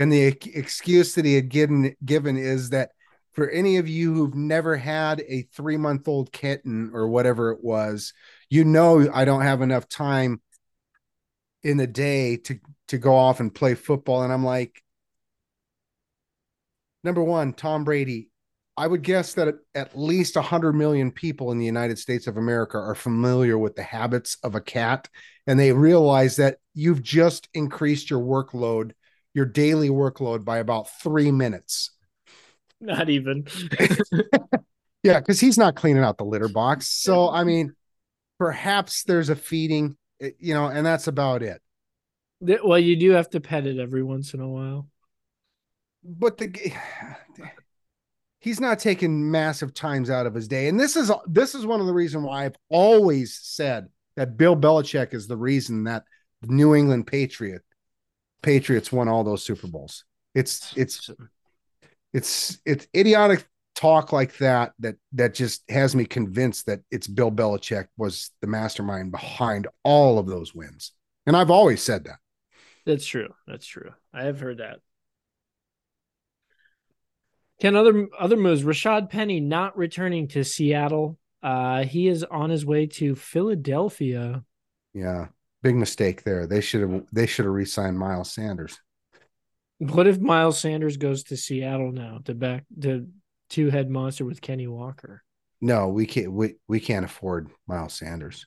and 0.00 0.12
the 0.12 0.24
excuse 0.24 1.14
that 1.14 1.24
he 1.24 1.34
had 1.34 1.48
given 1.48 1.94
given 2.04 2.36
is 2.36 2.70
that 2.70 2.90
for 3.34 3.48
any 3.50 3.76
of 3.76 3.86
you 3.86 4.12
who've 4.14 4.34
never 4.34 4.76
had 4.76 5.20
a 5.20 5.42
three 5.54 5.76
month 5.76 6.08
old 6.08 6.32
kitten 6.32 6.90
or 6.92 7.06
whatever 7.06 7.52
it 7.52 7.62
was 7.62 8.12
you 8.50 8.64
know 8.64 9.08
i 9.14 9.24
don't 9.24 9.42
have 9.42 9.62
enough 9.62 9.88
time 9.88 10.42
in 11.62 11.76
the 11.76 11.86
day 11.86 12.36
to 12.36 12.58
to 12.88 12.98
go 12.98 13.14
off 13.14 13.38
and 13.38 13.54
play 13.54 13.74
football 13.74 14.24
and 14.24 14.32
i'm 14.32 14.44
like 14.44 14.82
number 17.06 17.22
one, 17.22 17.54
Tom 17.54 17.84
Brady. 17.84 18.30
I 18.76 18.86
would 18.86 19.02
guess 19.02 19.32
that 19.34 19.54
at, 19.74 19.98
least 19.98 20.36
100 20.36 20.74
million 20.74 21.10
people 21.10 21.50
in 21.50 21.58
the 21.58 21.64
United 21.64 21.98
States 21.98 22.26
of 22.26 22.36
America 22.36 22.76
are 22.76 22.94
familiar 22.94 23.56
with 23.56 23.74
the 23.74 23.82
habits 23.82 24.36
of 24.42 24.54
a 24.54 24.60
cat, 24.60 25.08
and 25.46 25.58
they 25.58 25.72
realize 25.72 26.36
that 26.36 26.58
you've 26.74 27.02
just 27.02 27.48
increased 27.54 28.10
your 28.10 28.20
workload, 28.20 28.92
your 29.32 29.46
daily 29.46 29.88
workload, 29.88 30.44
by 30.44 30.58
about 30.58 30.90
three 31.00 31.32
minutes. 31.32 31.92
Not 32.78 33.08
even. 33.08 33.46
Yeah, 35.06 35.20
because 35.20 35.38
he's 35.38 35.56
not 35.56 35.76
cleaning 35.76 36.02
out 36.02 36.18
the 36.18 36.24
litter 36.24 36.48
box. 36.48 36.88
So, 36.88 37.30
I 37.30 37.44
mean, 37.44 37.76
perhaps 38.40 39.04
there's 39.04 39.28
a 39.28 39.36
feeding, 39.36 39.96
eh, 40.20 40.30
you 40.40 40.52
know, 40.52 40.66
and 40.66 40.84
that's 40.84 41.06
about 41.06 41.44
it. 41.44 41.62
Well, 42.40 42.80
you 42.80 42.96
do 42.96 43.12
have 43.12 43.30
to 43.30 43.40
pet 43.40 43.68
it 43.68 43.78
every 43.78 44.02
once 44.02 44.34
in 44.34 44.40
a 44.40 44.48
while. 44.48 44.88
But 46.06 46.38
the 46.38 46.72
he's 48.40 48.60
not 48.60 48.78
taking 48.78 49.30
massive 49.30 49.74
times 49.74 50.10
out 50.10 50.26
of 50.26 50.34
his 50.34 50.48
day 50.48 50.68
and 50.68 50.78
this 50.78 50.96
is 50.96 51.10
this 51.26 51.54
is 51.54 51.66
one 51.66 51.80
of 51.80 51.86
the 51.86 51.92
reasons 51.92 52.24
why 52.24 52.44
i've 52.44 52.56
always 52.68 53.38
said 53.42 53.88
that 54.16 54.36
bill 54.36 54.56
belichick 54.56 55.14
is 55.14 55.26
the 55.26 55.36
reason 55.36 55.84
that 55.84 56.04
the 56.42 56.48
new 56.48 56.74
england 56.74 57.06
patriot 57.06 57.62
patriots 58.42 58.92
won 58.92 59.08
all 59.08 59.24
those 59.24 59.42
super 59.42 59.66
bowls 59.66 60.04
it's 60.34 60.72
it's 60.76 61.10
it's 62.12 62.60
it's 62.64 62.86
idiotic 62.94 63.46
talk 63.74 64.12
like 64.12 64.36
that 64.38 64.72
that 64.78 64.96
that 65.12 65.34
just 65.34 65.68
has 65.70 65.94
me 65.94 66.04
convinced 66.04 66.66
that 66.66 66.80
it's 66.90 67.06
bill 67.06 67.32
belichick 67.32 67.86
was 67.96 68.30
the 68.40 68.46
mastermind 68.46 69.10
behind 69.10 69.66
all 69.82 70.18
of 70.18 70.26
those 70.26 70.54
wins 70.54 70.92
and 71.26 71.36
i've 71.36 71.50
always 71.50 71.82
said 71.82 72.04
that 72.04 72.18
That's 72.86 73.04
true. 73.04 73.34
That's 73.48 73.66
true. 73.66 73.90
I 74.14 74.24
have 74.24 74.38
heard 74.38 74.58
that. 74.58 74.78
Ken, 77.60 77.76
other 77.76 78.08
other 78.18 78.36
moves. 78.36 78.62
Rashad 78.62 79.10
Penny 79.10 79.40
not 79.40 79.76
returning 79.76 80.28
to 80.28 80.44
Seattle. 80.44 81.18
Uh, 81.42 81.84
he 81.84 82.08
is 82.08 82.24
on 82.24 82.50
his 82.50 82.66
way 82.66 82.86
to 82.86 83.14
Philadelphia. 83.14 84.42
Yeah, 84.92 85.28
big 85.62 85.76
mistake 85.76 86.22
there. 86.24 86.46
They 86.46 86.60
should 86.60 86.82
have 86.82 87.04
they 87.12 87.26
should 87.26 87.44
have 87.44 87.54
re-signed 87.54 87.98
Miles 87.98 88.32
Sanders. 88.32 88.80
What 89.78 90.06
if 90.06 90.18
Miles 90.18 90.58
Sanders 90.58 90.96
goes 90.96 91.24
to 91.24 91.36
Seattle 91.36 91.92
now 91.92 92.20
to 92.24 92.34
back 92.34 92.64
to 92.80 93.08
two 93.50 93.70
head 93.70 93.90
monster 93.90 94.24
with 94.24 94.40
Kenny 94.40 94.66
Walker? 94.66 95.22
No, 95.60 95.88
we 95.88 96.06
can't. 96.06 96.32
We 96.32 96.56
we 96.68 96.80
can't 96.80 97.04
afford 97.04 97.50
Miles 97.66 97.94
Sanders. 97.94 98.46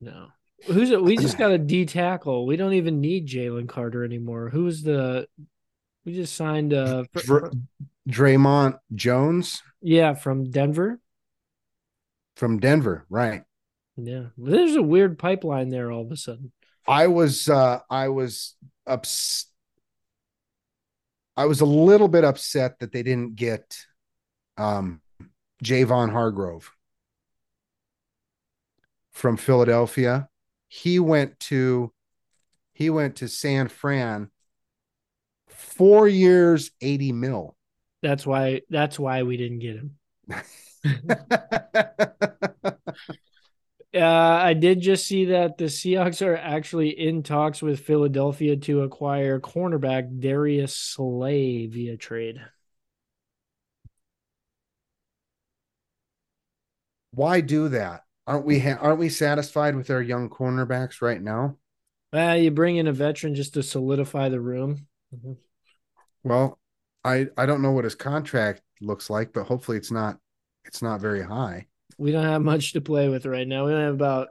No. 0.00 0.28
Who's 0.66 0.90
it? 0.90 1.02
We 1.02 1.16
just 1.16 1.38
got 1.38 1.52
a 1.52 1.58
D 1.58 1.86
tackle. 1.86 2.46
We 2.46 2.56
don't 2.56 2.74
even 2.74 3.00
need 3.00 3.28
Jalen 3.28 3.68
Carter 3.68 4.04
anymore. 4.04 4.50
Who's 4.50 4.82
the? 4.82 5.26
We 6.10 6.16
just 6.16 6.34
signed 6.34 6.74
uh 6.74 7.04
Dr- 7.14 7.52
Dre'Mont 8.08 8.80
Jones 8.92 9.62
yeah 9.80 10.14
from 10.14 10.50
Denver. 10.50 10.98
from 12.34 12.58
Denver, 12.58 13.06
right? 13.08 13.44
Yeah, 13.96 14.24
there's 14.36 14.74
a 14.74 14.82
weird 14.82 15.20
pipeline 15.20 15.68
there 15.68 15.92
all 15.92 16.02
of 16.02 16.10
a 16.10 16.16
sudden. 16.16 16.50
I 16.88 17.06
was 17.06 17.48
uh 17.48 17.78
I 17.88 18.08
was 18.08 18.56
ups 18.88 19.46
I 21.36 21.44
was 21.44 21.60
a 21.60 21.64
little 21.64 22.08
bit 22.08 22.24
upset 22.24 22.80
that 22.80 22.90
they 22.90 23.04
didn't 23.04 23.36
get 23.36 23.76
um 24.58 25.02
Javon 25.62 26.10
Hargrave 26.10 26.72
from 29.12 29.36
Philadelphia. 29.36 30.28
He 30.66 30.98
went 30.98 31.38
to 31.50 31.92
he 32.72 32.90
went 32.90 33.14
to 33.16 33.28
San 33.28 33.68
Fran 33.68 34.32
four 35.60 36.08
years, 36.08 36.72
80 36.80 37.12
mil. 37.12 37.56
That's 38.02 38.26
why. 38.26 38.62
That's 38.70 38.98
why 38.98 39.22
we 39.22 39.36
didn't 39.36 39.60
get 39.60 39.76
him. 39.76 39.96
Uh, 43.92 44.04
I 44.04 44.54
did 44.54 44.80
just 44.80 45.04
see 45.04 45.26
that 45.26 45.58
the 45.58 45.64
Seahawks 45.64 46.24
are 46.24 46.36
actually 46.36 46.90
in 46.90 47.24
talks 47.24 47.60
with 47.60 47.80
Philadelphia 47.80 48.56
to 48.56 48.82
acquire 48.82 49.40
cornerback 49.40 50.20
Darius 50.20 50.76
Slay 50.76 51.66
via 51.66 51.96
trade. 51.96 52.40
Why 57.10 57.40
do 57.40 57.68
that? 57.70 58.04
Aren't 58.28 58.46
we 58.46 58.60
ha- 58.60 58.78
aren't 58.80 59.00
we 59.00 59.08
satisfied 59.08 59.74
with 59.74 59.90
our 59.90 60.00
young 60.00 60.30
cornerbacks 60.30 61.02
right 61.02 61.20
now? 61.20 61.56
Well, 62.12 62.36
you 62.36 62.52
bring 62.52 62.76
in 62.76 62.86
a 62.86 62.92
veteran 62.92 63.34
just 63.34 63.54
to 63.54 63.62
solidify 63.64 64.28
the 64.28 64.40
room. 64.40 64.86
Well, 66.22 66.58
I 67.04 67.26
I 67.36 67.46
don't 67.46 67.62
know 67.62 67.72
what 67.72 67.84
his 67.84 67.94
contract 67.94 68.62
looks 68.80 69.10
like, 69.10 69.32
but 69.32 69.44
hopefully 69.44 69.76
it's 69.78 69.90
not 69.90 70.18
it's 70.64 70.82
not 70.82 71.00
very 71.00 71.22
high. 71.22 71.66
We 71.98 72.12
don't 72.12 72.24
have 72.24 72.42
much 72.42 72.72
to 72.72 72.80
play 72.80 73.08
with 73.08 73.26
right 73.26 73.46
now. 73.46 73.66
We 73.66 73.72
don't 73.72 73.84
have 73.84 73.94
about 73.94 74.28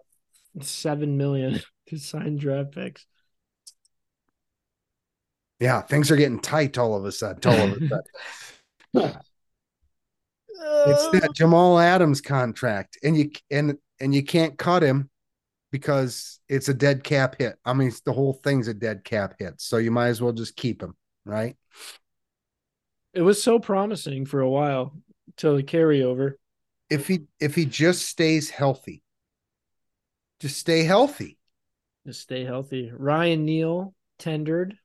seven 0.62 1.18
million 1.18 1.62
to 1.88 1.98
sign 1.98 2.38
draft 2.38 2.72
picks. 2.72 3.06
Yeah, 5.60 5.82
things 5.82 6.10
are 6.10 6.16
getting 6.16 6.40
tight 6.40 6.78
all 6.78 6.96
of 6.96 7.06
a 7.06 7.12
sudden. 7.12 7.52
All 7.52 7.68
of 7.68 7.82
a 7.82 7.88
sudden. 8.94 9.22
it's 10.88 11.04
uh, 11.04 11.12
that 11.12 11.34
Jamal 11.36 11.80
Adams 11.80 12.22
contract, 12.22 12.98
and 13.04 13.18
you 13.18 13.32
and 13.52 13.78
and 14.00 14.16
you 14.16 14.24
can't 14.24 14.58
cut 14.58 14.84
him 14.84 15.10
because 15.72 16.40
it's 16.48 16.70
a 16.70 16.74
dead 16.74 17.04
cap 17.04 17.36
hit. 17.38 17.58
I 17.66 17.74
mean, 17.74 17.92
the 18.06 18.14
whole 18.14 18.34
thing's 18.34 18.68
a 18.68 18.74
dead 18.74 19.04
cap 19.04 19.36
hit, 19.38 19.60
so 19.60 19.78
you 19.78 19.92
might 19.92 20.08
as 20.08 20.22
well 20.22 20.34
just 20.34 20.56
keep 20.56 20.82
him, 20.82 20.96
right? 21.30 21.55
It 23.13 23.21
was 23.21 23.41
so 23.41 23.59
promising 23.59 24.25
for 24.25 24.39
a 24.41 24.49
while 24.49 24.93
till 25.38 25.55
the 25.55 25.63
carryover. 25.63 26.34
If 26.89 27.07
he 27.07 27.21
if 27.39 27.55
he 27.55 27.65
just 27.65 28.07
stays 28.07 28.49
healthy, 28.49 29.03
just 30.39 30.57
stay 30.57 30.84
healthy. 30.84 31.38
Just 32.07 32.21
stay 32.21 32.43
healthy. 32.45 32.91
Ryan 32.95 33.45
Neal 33.45 33.93
tendered. 34.17 34.75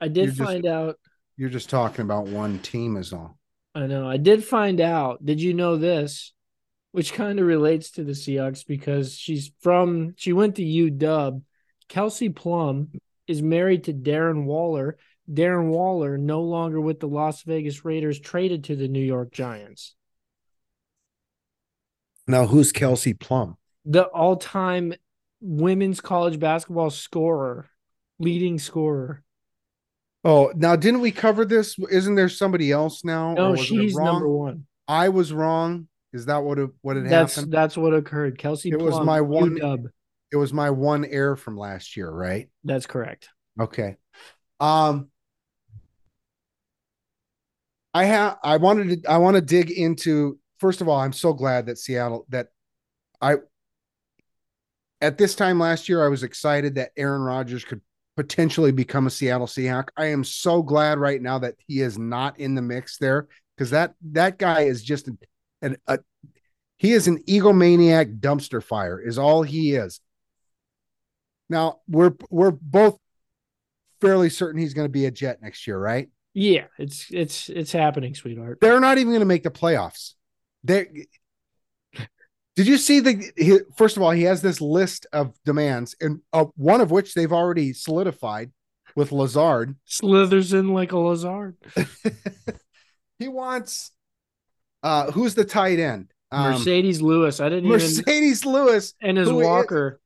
I 0.00 0.08
did 0.08 0.16
You're 0.16 0.26
just- 0.34 0.40
find 0.50 0.66
out. 0.66 0.98
You're 1.36 1.48
just 1.50 1.70
talking 1.70 2.02
about 2.02 2.26
one 2.26 2.58
team, 2.60 2.96
is 2.96 3.12
all. 3.12 3.38
I 3.74 3.86
know. 3.86 4.08
I 4.08 4.18
did 4.18 4.44
find 4.44 4.80
out. 4.80 5.24
Did 5.24 5.40
you 5.40 5.54
know 5.54 5.76
this? 5.76 6.33
Which 6.94 7.12
kind 7.12 7.40
of 7.40 7.46
relates 7.46 7.90
to 7.90 8.04
the 8.04 8.12
Seahawks 8.12 8.64
because 8.64 9.18
she's 9.18 9.50
from. 9.58 10.14
She 10.16 10.32
went 10.32 10.54
to 10.54 10.62
UW. 10.62 11.42
Kelsey 11.88 12.28
Plum 12.28 12.92
is 13.26 13.42
married 13.42 13.82
to 13.84 13.92
Darren 13.92 14.44
Waller. 14.44 14.96
Darren 15.28 15.70
Waller, 15.70 16.16
no 16.16 16.42
longer 16.42 16.80
with 16.80 17.00
the 17.00 17.08
Las 17.08 17.42
Vegas 17.42 17.84
Raiders, 17.84 18.20
traded 18.20 18.62
to 18.64 18.76
the 18.76 18.86
New 18.86 19.02
York 19.02 19.32
Giants. 19.32 19.96
Now, 22.28 22.46
who's 22.46 22.70
Kelsey 22.70 23.12
Plum? 23.12 23.56
The 23.84 24.04
all-time 24.04 24.94
women's 25.40 26.00
college 26.00 26.38
basketball 26.38 26.90
scorer, 26.90 27.68
leading 28.20 28.60
scorer. 28.60 29.24
Oh, 30.22 30.52
now 30.54 30.76
didn't 30.76 31.00
we 31.00 31.10
cover 31.10 31.44
this? 31.44 31.76
Isn't 31.90 32.14
there 32.14 32.28
somebody 32.28 32.70
else 32.70 33.02
now? 33.02 33.34
No, 33.34 33.56
she's 33.56 33.96
number 33.96 34.28
one. 34.28 34.66
I 34.86 35.08
was 35.08 35.32
wrong. 35.32 35.88
Is 36.14 36.26
that 36.26 36.38
what 36.44 36.60
it, 36.60 36.70
what 36.80 36.94
had 36.96 37.06
That's 37.08 37.34
happened? 37.34 37.52
that's 37.52 37.76
what 37.76 37.92
occurred. 37.92 38.38
Kelsey 38.38 38.70
It 38.70 38.78
was 38.78 38.98
my 39.00 39.20
one- 39.20 39.56
UW. 39.56 39.88
It 40.32 40.36
was 40.36 40.52
my 40.52 40.70
one 40.70 41.04
error 41.04 41.36
from 41.36 41.56
last 41.56 41.96
year, 41.96 42.10
right? 42.10 42.48
That's 42.62 42.86
correct. 42.86 43.28
Okay. 43.60 43.96
Um 44.60 45.08
I 47.92 48.04
have 48.04 48.38
I 48.42 48.56
wanted 48.56 49.02
to 49.02 49.10
I 49.10 49.18
want 49.18 49.34
to 49.36 49.40
dig 49.40 49.70
into 49.70 50.38
first 50.58 50.80
of 50.80 50.88
all, 50.88 50.98
I'm 50.98 51.12
so 51.12 51.32
glad 51.32 51.66
that 51.66 51.78
Seattle 51.78 52.26
that 52.30 52.48
I 53.20 53.36
at 55.00 55.18
this 55.18 55.34
time 55.34 55.58
last 55.58 55.88
year 55.88 56.04
I 56.04 56.08
was 56.08 56.22
excited 56.22 56.76
that 56.76 56.90
Aaron 56.96 57.22
Rodgers 57.22 57.64
could 57.64 57.80
potentially 58.16 58.72
become 58.72 59.06
a 59.06 59.10
Seattle 59.10 59.46
Seahawk. 59.48 59.88
I 59.96 60.06
am 60.06 60.22
so 60.24 60.62
glad 60.62 60.98
right 60.98 61.20
now 61.20 61.38
that 61.40 61.54
he 61.66 61.80
is 61.80 61.98
not 61.98 62.38
in 62.38 62.54
the 62.54 62.62
mix 62.62 62.98
there 62.98 63.28
because 63.56 63.70
that 63.70 63.94
that 64.12 64.38
guy 64.38 64.62
is 64.62 64.82
just 64.82 65.08
an, 65.64 65.76
an 65.86 65.98
a 65.98 65.98
he 66.76 66.92
is 66.92 67.06
an 67.06 67.22
egomaniac 67.28 68.20
dumpster 68.20 68.62
fire 68.62 69.00
is 69.00 69.18
all 69.18 69.42
he 69.42 69.74
is. 69.74 70.00
Now 71.48 71.80
we're 71.88 72.14
we're 72.30 72.50
both 72.50 72.98
fairly 74.00 74.28
certain 74.28 74.60
he's 74.60 74.74
going 74.74 74.86
to 74.86 74.92
be 74.92 75.06
a 75.06 75.10
Jet 75.10 75.40
next 75.40 75.66
year, 75.66 75.78
right? 75.78 76.08
Yeah, 76.34 76.66
it's 76.78 77.06
it's 77.10 77.48
it's 77.48 77.72
happening, 77.72 78.14
sweetheart. 78.14 78.58
They're 78.60 78.80
not 78.80 78.98
even 78.98 79.12
going 79.12 79.20
to 79.20 79.26
make 79.26 79.44
the 79.44 79.50
playoffs. 79.50 80.14
They 80.64 81.06
did 82.56 82.66
you 82.66 82.76
see 82.76 83.00
the? 83.00 83.32
He, 83.36 83.60
first 83.76 83.96
of 83.96 84.02
all, 84.02 84.10
he 84.10 84.24
has 84.24 84.42
this 84.42 84.60
list 84.60 85.06
of 85.12 85.34
demands, 85.44 85.96
and 86.00 86.20
uh, 86.32 86.46
one 86.56 86.80
of 86.80 86.90
which 86.90 87.14
they've 87.14 87.32
already 87.32 87.72
solidified 87.72 88.52
with 88.94 89.12
Lazard. 89.12 89.76
Slithers 89.84 90.52
in 90.52 90.68
like 90.68 90.92
a 90.92 90.98
lazard 90.98 91.56
he 93.18 93.28
wants 93.28 93.90
uh 94.84 95.10
who's 95.10 95.34
the 95.34 95.44
tight 95.44 95.80
end? 95.80 96.12
Um, 96.30 96.54
Marcedes 96.54 97.00
Lewis. 97.00 97.40
I 97.40 97.48
didn't 97.48 97.66
even 97.66 97.78
Marcedes 97.80 98.44
Lewis. 98.44 98.94
and 99.00 99.18
his 99.18 99.28
who 99.28 99.40
is- 99.40 99.46
Walker. 99.46 100.00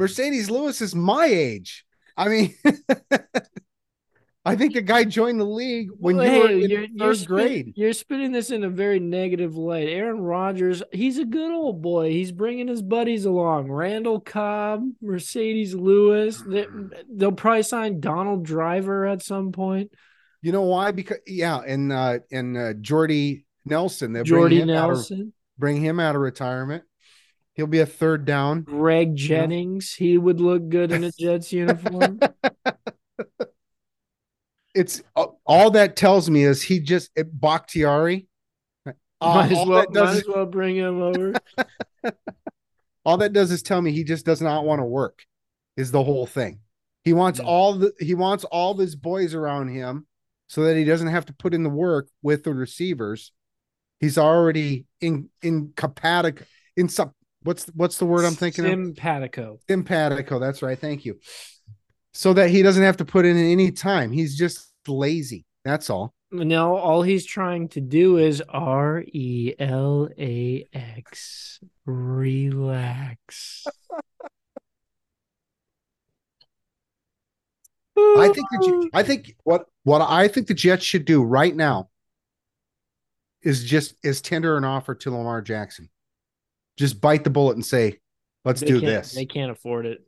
Marcedes 0.00 0.48
Lewis 0.50 0.80
is 0.80 0.94
my 0.94 1.26
age. 1.26 1.84
I 2.16 2.28
mean, 2.28 2.54
I 4.44 4.56
think 4.56 4.74
the 4.74 4.82
guy 4.82 5.04
joined 5.04 5.38
the 5.38 5.44
league 5.44 5.90
when 5.98 6.16
Well, 6.16 6.26
you 6.34 6.42
were 6.42 6.48
hey, 6.48 6.64
in 6.64 6.70
you're, 6.70 6.82
3rd 6.82 6.88
you're 6.94 7.14
spin- 7.14 7.26
grade. 7.28 7.72
You're 7.76 7.92
spinning 7.92 8.32
this 8.32 8.50
in 8.50 8.64
a 8.64 8.68
very 8.68 8.98
negative 8.98 9.54
light. 9.56 9.86
Aaron 9.88 10.20
Rodgers, 10.20 10.82
he's 10.92 11.18
a 11.18 11.24
good 11.24 11.52
old 11.52 11.80
boy. 11.80 12.10
He's 12.10 12.32
bringing 12.32 12.66
his 12.66 12.82
buddies 12.82 13.24
along. 13.24 13.70
Randall 13.70 14.18
Cobb, 14.18 14.82
Marcedes 15.02 15.74
Lewis. 15.74 16.42
They, 16.44 16.66
they'll 17.08 17.30
probably 17.30 17.62
sign 17.62 18.00
Donald 18.00 18.44
Driver 18.44 19.06
at 19.06 19.22
some 19.22 19.52
point. 19.52 19.92
You 20.40 20.50
know 20.50 20.62
why? 20.62 20.90
Because 20.90 21.18
yeah, 21.24 21.58
and 21.58 21.92
uh 21.92 22.18
and 22.32 22.56
uh 22.58 22.72
Jordy 22.74 23.44
Nelson. 23.64 24.12
They'll 24.12 24.24
Jordy 24.24 24.58
bring 24.58 24.68
him 24.68 24.76
out 24.76 24.90
of- 24.90 24.96
Nelson, 24.96 25.32
bring 25.58 25.80
him 25.80 26.00
out 26.00 26.14
of 26.14 26.20
retirement. 26.22 26.84
He'll 27.54 27.66
be 27.66 27.80
a 27.80 27.86
third 27.86 28.24
down. 28.24 28.62
Greg 28.62 29.14
Jennings. 29.14 29.92
He 29.92 30.16
would 30.16 30.40
look 30.40 30.68
good 30.70 30.90
in 30.90 31.04
a 31.04 31.12
Jets 31.18 31.52
uniform. 31.52 32.18
It's 34.74 35.02
uh, 35.14 35.26
all 35.44 35.70
that 35.72 35.96
tells 35.96 36.30
me 36.30 36.44
is 36.44 36.62
he 36.62 36.80
just 36.80 37.10
it, 37.14 37.38
Bakhtiari. 37.38 38.26
Uh, 38.86 38.92
might, 39.20 39.52
as 39.52 39.58
all, 39.58 39.68
well, 39.68 39.80
that 39.80 39.92
does, 39.92 40.08
might 40.14 40.16
as 40.16 40.28
well 40.34 40.46
bring 40.46 40.76
him 40.76 41.02
over. 41.02 41.34
all 43.04 43.18
that 43.18 43.32
does 43.34 43.50
is 43.50 43.62
tell 43.62 43.82
me 43.82 43.92
he 43.92 44.02
just 44.02 44.24
does 44.24 44.40
not 44.40 44.64
want 44.64 44.80
to 44.80 44.84
work. 44.84 45.24
Is 45.76 45.90
the 45.90 46.02
whole 46.02 46.26
thing. 46.26 46.60
He 47.04 47.12
wants 47.12 47.38
Yeah. 47.38 47.46
all 47.46 47.74
the 47.74 47.92
he 48.00 48.14
wants 48.14 48.44
all 48.44 48.74
his 48.74 48.96
boys 48.96 49.34
around 49.34 49.68
him 49.68 50.06
so 50.46 50.64
that 50.64 50.76
he 50.76 50.84
doesn't 50.84 51.08
have 51.08 51.26
to 51.26 51.32
put 51.34 51.52
in 51.54 51.62
the 51.64 51.70
work 51.70 52.08
with 52.22 52.44
the 52.44 52.54
receivers. 52.54 53.32
He's 54.02 54.18
already 54.18 54.84
in 55.00 55.30
incompatible. 55.42 56.44
in 56.76 56.88
some 56.88 57.12
what's 57.44 57.66
what's 57.66 57.98
the 57.98 58.04
word 58.04 58.24
I'm 58.24 58.34
thinking 58.34 58.64
of? 58.64 58.72
Simpatico. 58.72 59.60
Simpatico. 59.68 60.40
That's 60.40 60.60
right. 60.60 60.76
Thank 60.76 61.04
you. 61.04 61.20
So 62.12 62.32
that 62.34 62.50
he 62.50 62.62
doesn't 62.62 62.82
have 62.82 62.96
to 62.96 63.04
put 63.04 63.24
in 63.24 63.36
any 63.36 63.70
time. 63.70 64.10
He's 64.10 64.36
just 64.36 64.72
lazy. 64.88 65.46
That's 65.64 65.88
all. 65.88 66.14
No, 66.32 66.76
all 66.76 67.02
he's 67.02 67.24
trying 67.24 67.68
to 67.68 67.80
do 67.80 68.16
is 68.18 68.42
R 68.48 69.04
E 69.06 69.54
L 69.60 70.08
A 70.18 70.66
X. 70.72 71.60
Relax. 71.86 73.66
I 77.96 78.30
think 78.34 78.48
that 78.50 78.66
you, 78.66 78.90
I 78.92 79.04
think 79.04 79.36
what 79.44 79.66
what 79.84 80.00
I 80.00 80.26
think 80.26 80.48
the 80.48 80.54
Jets 80.54 80.84
should 80.84 81.04
do 81.04 81.22
right 81.22 81.54
now 81.54 81.88
is 83.42 83.64
just 83.64 83.94
is 84.02 84.20
tender 84.20 84.56
an 84.56 84.64
offer 84.64 84.94
to 84.94 85.10
Lamar 85.10 85.42
Jackson. 85.42 85.88
Just 86.76 87.00
bite 87.00 87.24
the 87.24 87.30
bullet 87.30 87.56
and 87.56 87.64
say, 87.64 87.98
"Let's 88.44 88.60
They 88.60 88.66
do 88.66 88.80
this." 88.80 89.12
They 89.12 89.26
can't 89.26 89.50
afford 89.50 89.86
it. 89.86 90.06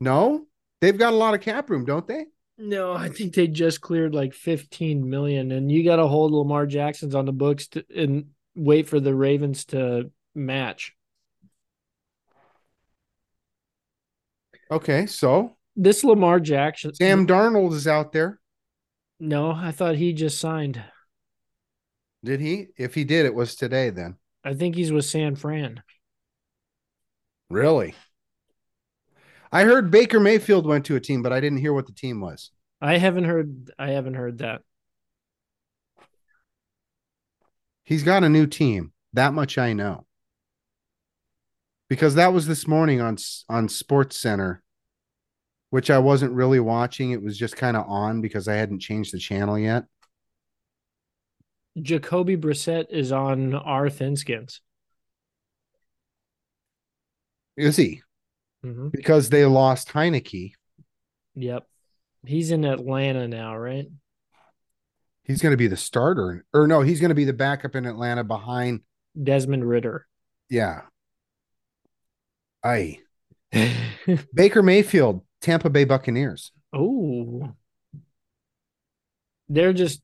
No, 0.00 0.46
they've 0.80 0.98
got 0.98 1.12
a 1.12 1.16
lot 1.16 1.34
of 1.34 1.40
cap 1.40 1.70
room, 1.70 1.84
don't 1.84 2.06
they? 2.06 2.26
No, 2.58 2.92
I 2.92 3.08
think 3.08 3.34
they 3.34 3.46
just 3.48 3.80
cleared 3.80 4.14
like 4.14 4.34
15 4.34 5.08
million, 5.08 5.52
and 5.52 5.70
you 5.72 5.84
got 5.84 5.96
to 5.96 6.06
hold 6.06 6.32
Lamar 6.32 6.66
Jackson's 6.66 7.14
on 7.14 7.24
the 7.24 7.32
books 7.32 7.68
to, 7.68 7.84
and 7.94 8.26
wait 8.54 8.88
for 8.88 9.00
the 9.00 9.14
Ravens 9.14 9.64
to 9.66 10.10
match. 10.34 10.94
Okay, 14.70 15.06
so 15.06 15.56
This 15.76 16.04
Lamar 16.04 16.40
Jackson. 16.40 16.94
Sam 16.94 17.26
Darnold 17.26 17.72
is 17.72 17.86
out 17.86 18.12
there. 18.12 18.40
No, 19.18 19.52
I 19.52 19.70
thought 19.70 19.96
he 19.96 20.12
just 20.12 20.38
signed. 20.38 20.82
Did 22.24 22.40
he? 22.40 22.68
If 22.76 22.94
he 22.94 23.04
did, 23.04 23.26
it 23.26 23.34
was 23.34 23.54
today. 23.56 23.90
Then 23.90 24.16
I 24.44 24.54
think 24.54 24.74
he's 24.74 24.92
with 24.92 25.04
San 25.04 25.36
Fran. 25.36 25.82
really, 27.50 27.94
I 29.50 29.64
heard 29.64 29.90
Baker 29.90 30.20
Mayfield 30.20 30.66
went 30.66 30.86
to 30.86 30.96
a 30.96 31.00
team, 31.00 31.22
but 31.22 31.32
I 31.32 31.40
didn't 31.40 31.58
hear 31.58 31.72
what 31.72 31.86
the 31.86 31.92
team 31.92 32.20
was. 32.20 32.50
I 32.80 32.98
haven't 32.98 33.24
heard. 33.24 33.70
I 33.78 33.90
haven't 33.90 34.14
heard 34.14 34.38
that. 34.38 34.62
He's 37.84 38.02
got 38.02 38.24
a 38.24 38.28
new 38.28 38.46
team. 38.46 38.92
That 39.12 39.34
much 39.34 39.58
I 39.58 39.72
know. 39.72 40.06
Because 41.88 42.14
that 42.14 42.32
was 42.32 42.46
this 42.46 42.66
morning 42.66 43.00
on 43.00 43.18
on 43.48 43.68
Sports 43.68 44.16
Center, 44.16 44.62
which 45.70 45.90
I 45.90 45.98
wasn't 45.98 46.32
really 46.32 46.60
watching. 46.60 47.10
It 47.10 47.22
was 47.22 47.36
just 47.36 47.56
kind 47.56 47.76
of 47.76 47.84
on 47.86 48.20
because 48.20 48.48
I 48.48 48.54
hadn't 48.54 48.80
changed 48.80 49.12
the 49.12 49.18
channel 49.18 49.58
yet. 49.58 49.84
Jacoby 51.80 52.36
Brissett 52.36 52.86
is 52.90 53.12
on 53.12 53.54
our 53.54 53.88
thin 53.88 54.16
skins. 54.16 54.60
Is 57.56 57.76
he? 57.76 58.02
hmm 58.62 58.88
Because 58.88 59.28
they 59.28 59.44
lost 59.44 59.88
Heinicke. 59.88 60.52
Yep, 61.34 61.66
he's 62.26 62.50
in 62.50 62.64
Atlanta 62.64 63.26
now, 63.28 63.56
right? 63.56 63.86
He's 65.24 65.40
going 65.40 65.52
to 65.52 65.56
be 65.56 65.68
the 65.68 65.76
starter, 65.76 66.44
or 66.52 66.66
no, 66.66 66.80
he's 66.82 67.00
going 67.00 67.10
to 67.10 67.14
be 67.14 67.24
the 67.24 67.32
backup 67.32 67.76
in 67.76 67.86
Atlanta 67.86 68.24
behind. 68.24 68.80
Desmond 69.20 69.66
Ridder. 69.66 70.06
Yeah. 70.50 70.82
I 72.64 72.98
Baker 74.34 74.62
Mayfield, 74.62 75.22
Tampa 75.40 75.68
Bay 75.70 75.84
Buccaneers. 75.84 76.52
oh, 76.72 77.52
they're 79.48 79.72
just 79.72 80.00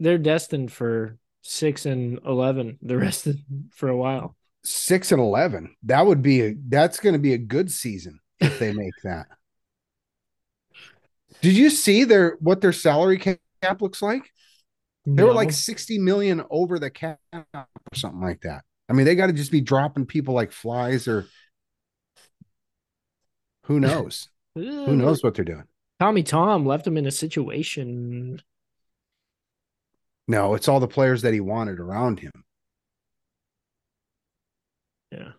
they're 0.00 0.18
destined 0.18 0.72
for 0.72 1.18
six 1.42 1.86
and 1.86 2.18
eleven 2.26 2.78
the 2.82 2.96
rest 2.96 3.26
of 3.26 3.36
for 3.72 3.88
a 3.88 3.96
while. 3.96 4.36
Six 4.64 5.12
and 5.12 5.20
eleven. 5.20 5.76
That 5.84 6.06
would 6.06 6.22
be 6.22 6.42
a. 6.42 6.54
That's 6.68 6.98
going 6.98 7.12
to 7.12 7.18
be 7.20 7.34
a 7.34 7.38
good 7.38 7.70
season 7.70 8.20
if 8.40 8.58
they 8.58 8.72
make 8.72 8.94
that. 9.04 9.26
Did 11.40 11.56
you 11.56 11.70
see 11.70 12.04
their 12.04 12.36
what 12.40 12.60
their 12.60 12.72
salary 12.72 13.18
cap 13.18 13.38
looks 13.80 14.02
like? 14.02 14.30
They 15.06 15.22
were 15.22 15.32
like 15.32 15.50
60 15.50 15.98
million 15.98 16.44
over 16.50 16.78
the 16.78 16.90
cap 16.90 17.18
or 17.32 17.66
something 17.94 18.20
like 18.20 18.42
that. 18.42 18.64
I 18.88 18.92
mean, 18.92 19.06
they 19.06 19.14
got 19.14 19.28
to 19.28 19.32
just 19.32 19.50
be 19.50 19.62
dropping 19.62 20.06
people 20.06 20.34
like 20.34 20.52
flies 20.52 21.08
or 21.08 21.26
who 23.64 23.80
knows? 23.80 24.28
who 24.54 24.84
uh, 24.86 24.92
knows 24.92 25.22
what 25.22 25.34
they're 25.34 25.44
doing? 25.44 25.64
Tommy 25.98 26.22
Tom 26.22 26.66
left 26.66 26.84
them 26.84 26.96
in 26.96 27.06
a 27.06 27.10
situation. 27.10 28.42
No, 30.30 30.54
it's 30.54 30.68
all 30.68 30.78
the 30.78 30.86
players 30.86 31.22
that 31.22 31.34
he 31.34 31.40
wanted 31.40 31.80
around 31.80 32.20
him. 32.20 32.30
Yeah. 35.10 35.32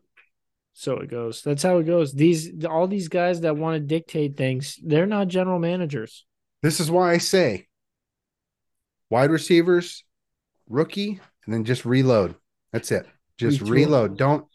So 0.74 0.98
it 0.98 1.10
goes. 1.10 1.44
That's 1.44 1.64
how 1.64 1.78
it 1.78 1.86
goes. 1.86 2.12
These 2.12 2.66
all 2.66 2.88
these 2.88 3.08
guys 3.08 3.40
that 3.42 3.56
want 3.56 3.76
to 3.76 3.80
dictate 3.80 4.36
things, 4.36 4.78
they're 4.84 5.06
not 5.06 5.30
general 5.30 5.60
managers. 5.60 6.26
This 6.62 6.82
is 6.82 6.92
why 6.92 7.14
I 7.14 7.20
say 7.20 7.68
wide 9.10 9.32
receivers, 9.32 10.04
rookie, 10.68 11.22
and 11.46 11.54
then 11.54 11.64
just 11.64 11.86
reload. 11.86 12.36
That's 12.74 12.92
it. 12.92 13.06
Just 13.38 13.62
reload. 13.62 14.18
Don't 14.18 14.46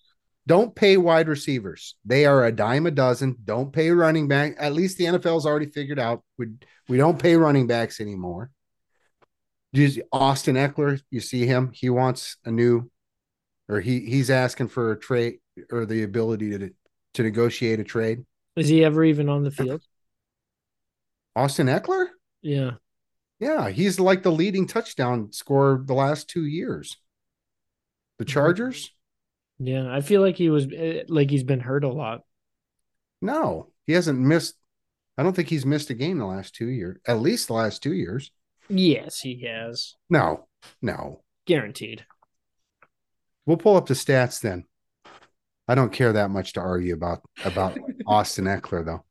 don't 0.46 0.74
pay 0.74 0.98
wide 0.98 1.28
receivers. 1.28 1.94
They 2.04 2.26
are 2.26 2.44
a 2.44 2.52
dime 2.52 2.84
a 2.84 2.90
dozen. 2.90 3.36
Don't 3.42 3.72
pay 3.72 3.90
running 3.90 4.28
back. 4.28 4.56
At 4.58 4.74
least 4.74 4.98
the 4.98 5.04
NFL's 5.04 5.46
already 5.46 5.70
figured 5.70 5.98
out 5.98 6.22
we 6.36 6.48
we 6.88 6.98
don't 6.98 7.18
pay 7.18 7.36
running 7.36 7.66
backs 7.66 8.02
anymore. 8.02 8.50
Austin 10.12 10.56
Ekeler, 10.56 11.00
you 11.10 11.20
see 11.20 11.46
him. 11.46 11.70
He 11.72 11.90
wants 11.90 12.36
a 12.44 12.50
new, 12.50 12.90
or 13.68 13.80
he 13.80 14.00
he's 14.00 14.30
asking 14.30 14.68
for 14.68 14.92
a 14.92 14.98
trade 14.98 15.38
or 15.70 15.86
the 15.86 16.02
ability 16.02 16.56
to 16.58 16.70
to 17.14 17.22
negotiate 17.22 17.80
a 17.80 17.84
trade. 17.84 18.24
Is 18.56 18.68
he 18.68 18.84
ever 18.84 19.04
even 19.04 19.28
on 19.28 19.42
the 19.44 19.50
field? 19.50 19.82
Austin 21.34 21.66
Ekeler, 21.66 22.06
Yeah. 22.42 22.72
yeah, 23.38 23.68
he's 23.68 24.00
like 24.00 24.22
the 24.22 24.32
leading 24.32 24.66
touchdown 24.66 25.32
scorer 25.32 25.82
the 25.84 25.94
last 25.94 26.28
two 26.28 26.46
years. 26.46 26.96
The 28.18 28.24
Chargers, 28.24 28.90
Yeah. 29.58 29.92
I 29.94 30.00
feel 30.00 30.22
like 30.22 30.36
he 30.36 30.48
was 30.48 30.66
eh, 30.74 31.02
like 31.08 31.30
he's 31.30 31.44
been 31.44 31.60
hurt 31.60 31.84
a 31.84 31.92
lot. 31.92 32.22
no, 33.20 33.70
he 33.86 33.92
hasn't 33.92 34.18
missed. 34.18 34.54
I 35.18 35.22
don't 35.22 35.34
think 35.34 35.48
he's 35.48 35.66
missed 35.66 35.90
a 35.90 35.94
game 35.94 36.18
the 36.18 36.26
last 36.26 36.54
two 36.54 36.68
years, 36.68 36.98
at 37.06 37.20
least 37.20 37.48
the 37.48 37.54
last 37.54 37.82
two 37.82 37.92
years. 37.94 38.30
Yes, 38.68 39.20
he 39.20 39.42
has. 39.46 39.94
No, 40.10 40.46
no. 40.82 41.22
Guaranteed. 41.46 42.04
We'll 43.44 43.56
pull 43.56 43.76
up 43.76 43.86
the 43.86 43.94
stats 43.94 44.40
then. 44.40 44.64
I 45.68 45.74
don't 45.74 45.92
care 45.92 46.12
that 46.12 46.30
much 46.30 46.52
to 46.54 46.60
argue 46.60 46.94
about 46.94 47.22
about 47.44 47.78
Austin 48.06 48.44
Ekeler 48.44 48.84
though. 48.84 49.04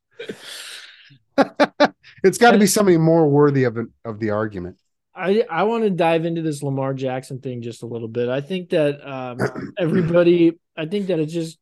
it's 2.24 2.38
got 2.38 2.52
to 2.52 2.58
be 2.58 2.68
somebody 2.68 2.98
more 2.98 3.28
worthy 3.28 3.66
of 3.66 3.78
an, 3.78 3.94
of 4.04 4.20
the 4.20 4.32
argument. 4.32 4.78
I 5.14 5.44
I 5.50 5.64
want 5.64 5.84
to 5.84 5.90
dive 5.90 6.26
into 6.26 6.42
this 6.42 6.64
Lamar 6.64 6.94
Jackson 6.94 7.40
thing 7.40 7.62
just 7.62 7.84
a 7.84 7.88
little 7.88 8.08
bit. 8.08 8.30
I 8.30 8.42
think 8.42 8.70
that 8.70 9.06
um, 9.08 9.38
everybody, 9.78 10.60
I 10.78 10.86
think 10.86 11.08
that 11.08 11.20
it's 11.20 11.34
just 11.34 11.58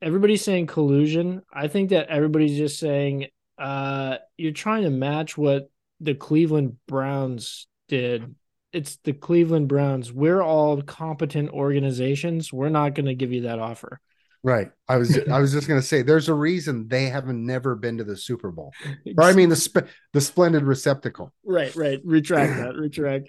everybody's 0.00 0.44
saying 0.44 0.66
collusion. 0.66 1.42
I 1.52 1.68
think 1.68 1.90
that 1.90 2.08
everybody's 2.08 2.56
just 2.56 2.78
saying 2.78 3.28
uh, 3.58 4.18
you're 4.36 4.52
trying 4.52 4.84
to 4.84 4.90
match 4.90 5.36
what 5.36 5.70
the 6.00 6.14
Cleveland 6.14 6.76
Browns 6.86 7.66
did. 7.88 8.34
It's 8.72 8.96
the 9.04 9.12
Cleveland 9.12 9.68
Browns. 9.68 10.12
We're 10.12 10.42
all 10.42 10.80
competent 10.82 11.50
organizations. 11.50 12.52
We're 12.52 12.68
not 12.68 12.94
going 12.94 13.06
to 13.06 13.14
give 13.14 13.32
you 13.32 13.42
that 13.42 13.58
offer. 13.58 14.00
Right. 14.44 14.70
I 14.88 14.96
was 14.96 15.18
I 15.28 15.40
was 15.40 15.52
just 15.52 15.66
going 15.66 15.80
to 15.80 15.86
say 15.86 16.02
there's 16.02 16.28
a 16.28 16.34
reason 16.34 16.86
they 16.86 17.06
haven't 17.06 17.44
never 17.44 17.74
been 17.74 17.98
to 17.98 18.04
the 18.04 18.16
Super 18.16 18.52
Bowl. 18.52 18.72
Or 19.16 19.24
I 19.24 19.32
mean 19.32 19.48
the 19.48 19.56
sp- 19.58 19.90
the 20.12 20.20
splendid 20.20 20.62
receptacle. 20.62 21.32
right, 21.44 21.74
right. 21.74 22.00
Retract 22.04 22.56
that. 22.56 22.76
Retract. 22.76 23.28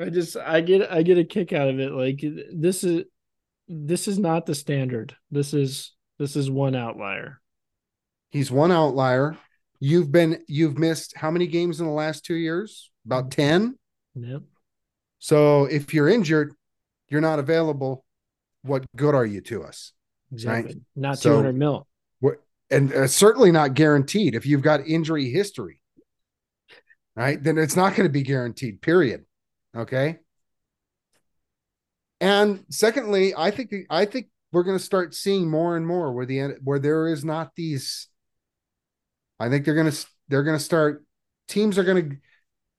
I 0.00 0.10
just 0.10 0.36
I 0.36 0.60
get 0.60 0.90
I 0.90 1.02
get 1.02 1.18
a 1.18 1.24
kick 1.24 1.52
out 1.52 1.68
of 1.68 1.80
it. 1.80 1.92
Like 1.92 2.22
this 2.52 2.84
is 2.84 3.04
this 3.68 4.08
is 4.08 4.18
not 4.18 4.44
the 4.44 4.54
standard. 4.54 5.16
This 5.30 5.54
is 5.54 5.92
this 6.18 6.36
is 6.36 6.50
one 6.50 6.74
outlier. 6.74 7.40
He's 8.30 8.50
one 8.50 8.72
outlier. 8.72 9.38
You've 9.84 10.10
been 10.10 10.42
you've 10.48 10.78
missed 10.78 11.14
how 11.14 11.30
many 11.30 11.46
games 11.46 11.78
in 11.78 11.84
the 11.84 11.92
last 11.92 12.24
2 12.24 12.36
years? 12.36 12.90
About 13.04 13.30
10. 13.30 13.78
Yep. 14.14 14.40
So 15.18 15.66
if 15.66 15.92
you're 15.92 16.08
injured, 16.08 16.54
you're 17.10 17.20
not 17.20 17.38
available. 17.38 18.02
What 18.62 18.86
good 18.96 19.14
are 19.14 19.26
you 19.26 19.42
to 19.42 19.62
us? 19.62 19.92
Exactly. 20.32 20.80
Not 20.96 21.18
So- 21.18 21.32
200 21.32 21.52
mil. 21.58 21.86
and 22.70 22.94
uh, 22.94 23.06
certainly 23.06 23.52
not 23.52 23.74
guaranteed 23.74 24.34
if 24.34 24.46
you've 24.46 24.62
got 24.62 24.88
injury 24.88 25.28
history 25.28 25.82
right 27.14 27.42
then 27.42 27.58
it's 27.58 27.76
not 27.76 27.94
going 27.94 28.08
to 28.08 28.12
be 28.12 28.22
guaranteed 28.22 28.80
period 28.80 29.26
okay 29.76 30.16
and 32.22 32.64
secondly 32.70 33.34
i 33.36 33.50
think 33.50 33.70
i 33.90 34.06
think 34.06 34.28
we're 34.50 34.62
going 34.62 34.78
to 34.78 34.82
start 34.82 35.14
seeing 35.14 35.48
more 35.48 35.76
and 35.76 35.86
more 35.86 36.14
where 36.14 36.24
the 36.24 36.40
end 36.40 36.56
where 36.64 36.78
there 36.78 37.06
is 37.06 37.22
not 37.22 37.54
these 37.54 38.08
i 39.40 39.48
think 39.48 39.64
they're 39.64 39.74
to 39.90 40.06
they're 40.28 40.44
to 40.58 40.64
start 40.64 41.04
teams 41.48 41.78
are 41.78 41.84
to 42.10 42.16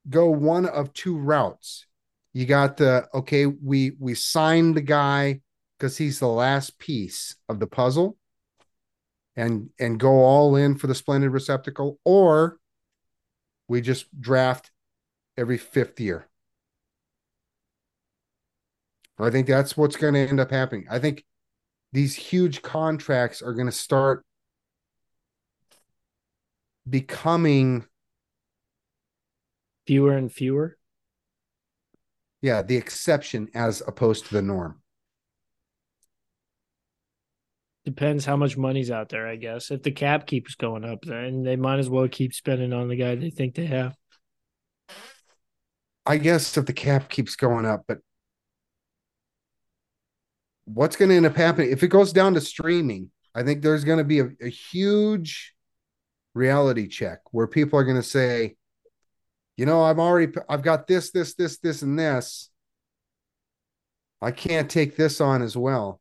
go 0.10 0.30
one 0.30 0.66
of 0.66 0.94
two 0.94 1.18
routes. 1.18 1.86
You 2.34 2.46
got 2.46 2.78
the 2.78 3.08
okay 3.14 3.46
we 3.46 3.94
we 4.00 4.14
signed 4.14 4.76
the 4.76 4.82
guy 4.82 5.42
because 5.78 5.98
he's 5.98 6.20
the 6.20 6.28
last 6.28 6.78
piece 6.80 7.36
of 7.48 7.60
the 7.60 7.68
puzzle 7.68 8.18
and 9.36 9.70
and 9.80 10.00
go 10.00 10.12
all 10.24 10.56
in 10.56 10.76
for 10.76 10.88
the 10.88 10.96
splendid 10.96 11.32
receptacle 11.32 12.00
or 12.04 12.58
we 13.68 13.82
just 13.82 14.06
draft 14.20 14.72
every 15.38 15.58
fifth 15.58 16.00
year. 16.00 16.28
I 19.18 19.30
think 19.30 19.48
that's 19.48 19.78
what's 19.78 19.96
going 19.96 20.14
to 20.14 20.28
end 20.28 20.42
up 20.42 20.52
happening. 20.52 20.88
I 20.90 21.00
think 21.00 21.24
these 21.94 22.16
huge 22.16 22.62
contracts 22.62 23.42
are 23.42 23.54
going 23.54 23.68
to 23.68 23.72
start 23.72 24.26
becoming 26.90 27.86
Fewer 29.88 30.18
and 30.18 30.32
fewer. 30.32 30.78
yeah 32.42 32.62
the 32.62 32.76
exception 32.76 33.50
as 33.54 33.82
opposed 33.88 34.26
to 34.26 34.34
the 34.34 34.42
norm 34.42 34.82
Depends 37.86 38.26
how 38.26 38.36
much 38.36 38.58
money's 38.58 38.90
out 38.90 39.10
there, 39.10 39.28
I 39.28 39.36
guess. 39.36 39.70
If 39.70 39.84
the 39.84 39.92
cap 39.92 40.26
keeps 40.26 40.56
going 40.56 40.84
up, 40.84 41.04
then 41.04 41.44
they 41.44 41.56
might 41.56 41.78
as 41.78 41.88
well 41.90 42.08
keep 42.08 42.34
spending 42.34 42.74
on 42.74 42.88
the 42.88 42.96
guy 42.96 43.14
they 43.14 43.30
think 43.30 43.54
they 43.54 43.68
have. 43.68 43.96
I 46.06 46.18
guess 46.18 46.58
if 46.58 46.66
the 46.66 46.74
cap 46.74 47.10
keeps 47.10 47.36
going 47.36 47.66
up, 47.66 47.86
but 47.88 48.00
what's 50.66 50.96
going 50.96 51.10
to 51.10 51.16
end 51.16 51.26
up 51.26 51.36
happening 51.36 51.72
if 51.72 51.84
it 51.84 51.88
goes 51.90 52.12
down 52.14 52.34
to 52.36 52.42
streaming? 52.42 53.12
I 53.34 53.44
think 53.44 53.62
there's 53.62 53.84
going 53.84 53.98
to 53.98 54.04
be 54.04 54.20
a, 54.20 54.30
a 54.42 54.50
huge 54.50 55.55
reality 56.36 56.88
check 56.88 57.22
where 57.32 57.48
people 57.48 57.80
are 57.80 57.84
going 57.84 57.96
to 57.96 58.04
say, 58.04 58.56
you 59.58 59.66
know, 59.66 59.82
I've 59.82 60.00
already, 60.00 60.32
I've 60.48 60.62
got 60.62 60.86
this, 60.86 61.10
this, 61.10 61.34
this, 61.34 61.58
this, 61.58 61.82
and 61.82 61.98
this. 61.98 62.50
I 64.22 64.32
can't 64.32 64.70
take 64.70 64.96
this 64.96 65.22
on 65.22 65.42
as 65.42 65.58
well. 65.58 66.00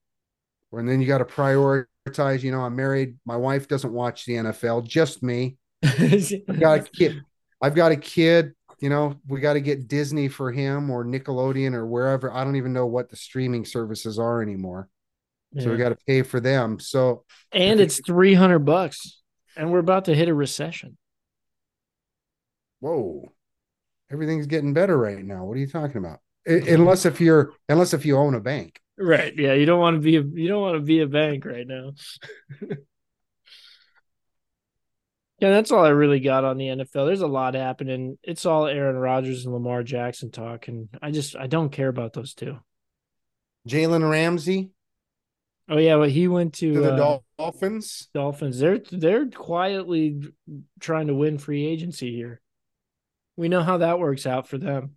And 0.73 0.89
then 0.89 1.01
you 1.01 1.07
got 1.07 1.19
to 1.19 1.25
prioritize, 1.25 2.43
you 2.43 2.51
know, 2.51 2.61
I'm 2.61 2.75
married. 2.75 3.17
My 3.25 3.37
wife 3.37 3.69
doesn't 3.69 3.93
watch 3.93 4.27
the 4.27 4.35
NFL, 4.35 4.87
just 4.87 5.23
me. 5.23 5.57
I've 5.85 6.61
got 6.61 6.81
a 6.81 6.83
kid. 6.95 7.23
I've 7.63 7.77
got 7.77 7.93
a 7.93 7.97
kid. 7.97 8.55
You 8.81 8.89
know, 8.91 9.15
we 9.29 9.41
got 9.41 9.53
to 9.53 9.61
get 9.61 9.87
Disney 9.87 10.29
for 10.29 10.51
him 10.51 10.91
or 10.91 11.05
Nickelodeon 11.05 11.75
or 11.75 11.87
wherever. 11.87 12.33
I 12.33 12.43
don't 12.43 12.57
even 12.57 12.73
know 12.73 12.87
what 12.87 13.09
the 13.09 13.17
streaming 13.17 13.65
services 13.65 14.19
are 14.19 14.43
anymore. 14.43 14.89
So 15.61 15.71
we 15.71 15.77
got 15.77 15.91
to 15.91 15.99
pay 16.05 16.23
for 16.23 16.41
them. 16.41 16.81
So 16.81 17.23
and 17.53 17.79
it's 17.79 18.01
300 18.05 18.59
bucks 18.59 19.23
and 19.57 19.71
we're 19.71 19.79
about 19.79 20.07
to 20.07 20.15
hit 20.15 20.29
a 20.29 20.35
recession. 20.35 20.97
whoa, 22.81 23.33
everything's 24.11 24.47
getting 24.47 24.75
better 24.75 24.97
right 24.97 25.25
now. 25.25 25.45
What 25.45 25.57
are 25.57 25.61
you 25.61 25.67
talking 25.67 25.99
about? 25.99 26.21
Unless 26.47 27.07
if 27.07 27.21
you're 27.21 27.53
unless 27.69 27.95
if 27.95 28.05
you 28.05 28.17
own 28.17 28.35
a 28.35 28.41
bank. 28.41 28.81
Right. 28.99 29.35
Yeah, 29.37 29.55
you 29.55 29.67
don't 29.67 29.81
want 29.81 29.97
to 29.97 30.01
be 30.01 30.17
a 30.17 30.23
you 30.23 30.49
don't 30.49 30.63
want 30.63 30.77
to 30.77 30.81
be 30.81 31.01
a 31.01 31.07
bank 31.07 31.45
right 31.45 31.67
now. 31.67 31.93
yeah, 35.41 35.51
that's 35.51 35.73
all 35.73 35.85
I 35.85 35.89
really 35.89 36.21
got 36.21 36.45
on 36.45 36.59
the 36.59 36.67
NFL. 36.67 37.07
There's 37.07 37.23
a 37.23 37.27
lot 37.27 37.55
happening. 37.55 38.19
It's 38.23 38.47
all 38.47 38.67
Aaron 38.67 38.97
Rodgers 38.97 39.45
and 39.45 39.55
Lamar 39.55 39.83
Jackson 39.83 40.31
talk 40.31 40.69
and 40.69 40.89
I 41.03 41.11
just 41.11 41.35
I 41.35 41.47
don't 41.47 41.73
care 41.73 41.89
about 41.89 42.13
those 42.13 42.35
two. 42.35 42.59
Jalen 43.67 44.09
Ramsey 44.09 44.71
Oh 45.69 45.79
yeah, 45.79 45.97
but 45.97 46.11
he 46.11 46.29
went 46.29 46.55
to, 46.55 46.75
to 46.75 46.81
the 46.81 46.93
uh, 46.95 47.19
Dolphins. 47.39 48.09
Dolphins. 48.13 48.59
They're 48.59 48.81
they're 48.91 49.27
quietly 49.31 50.21
trying 50.81 51.07
to 51.07 51.15
win 51.15 51.39
free 51.39 51.67
agency 51.67 52.15
here. 52.15 52.41
We 53.37 53.49
know 53.49 53.63
how 53.63 53.79
that 53.79 53.99
works 53.99 54.27
out 54.27 54.47
for 54.47 54.59
them. 54.59 54.97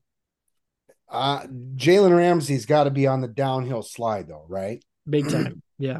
Uh, 1.10 1.44
Jalen 1.78 2.16
Ramsey's 2.16 2.66
got 2.66 2.84
to 2.84 2.92
be 2.92 3.08
on 3.08 3.22
the 3.22 3.28
downhill 3.30 3.82
slide 3.82 4.28
though, 4.28 4.46
right? 4.48 4.84
Big 5.10 5.30
time. 5.30 5.62
Yeah. 5.80 6.00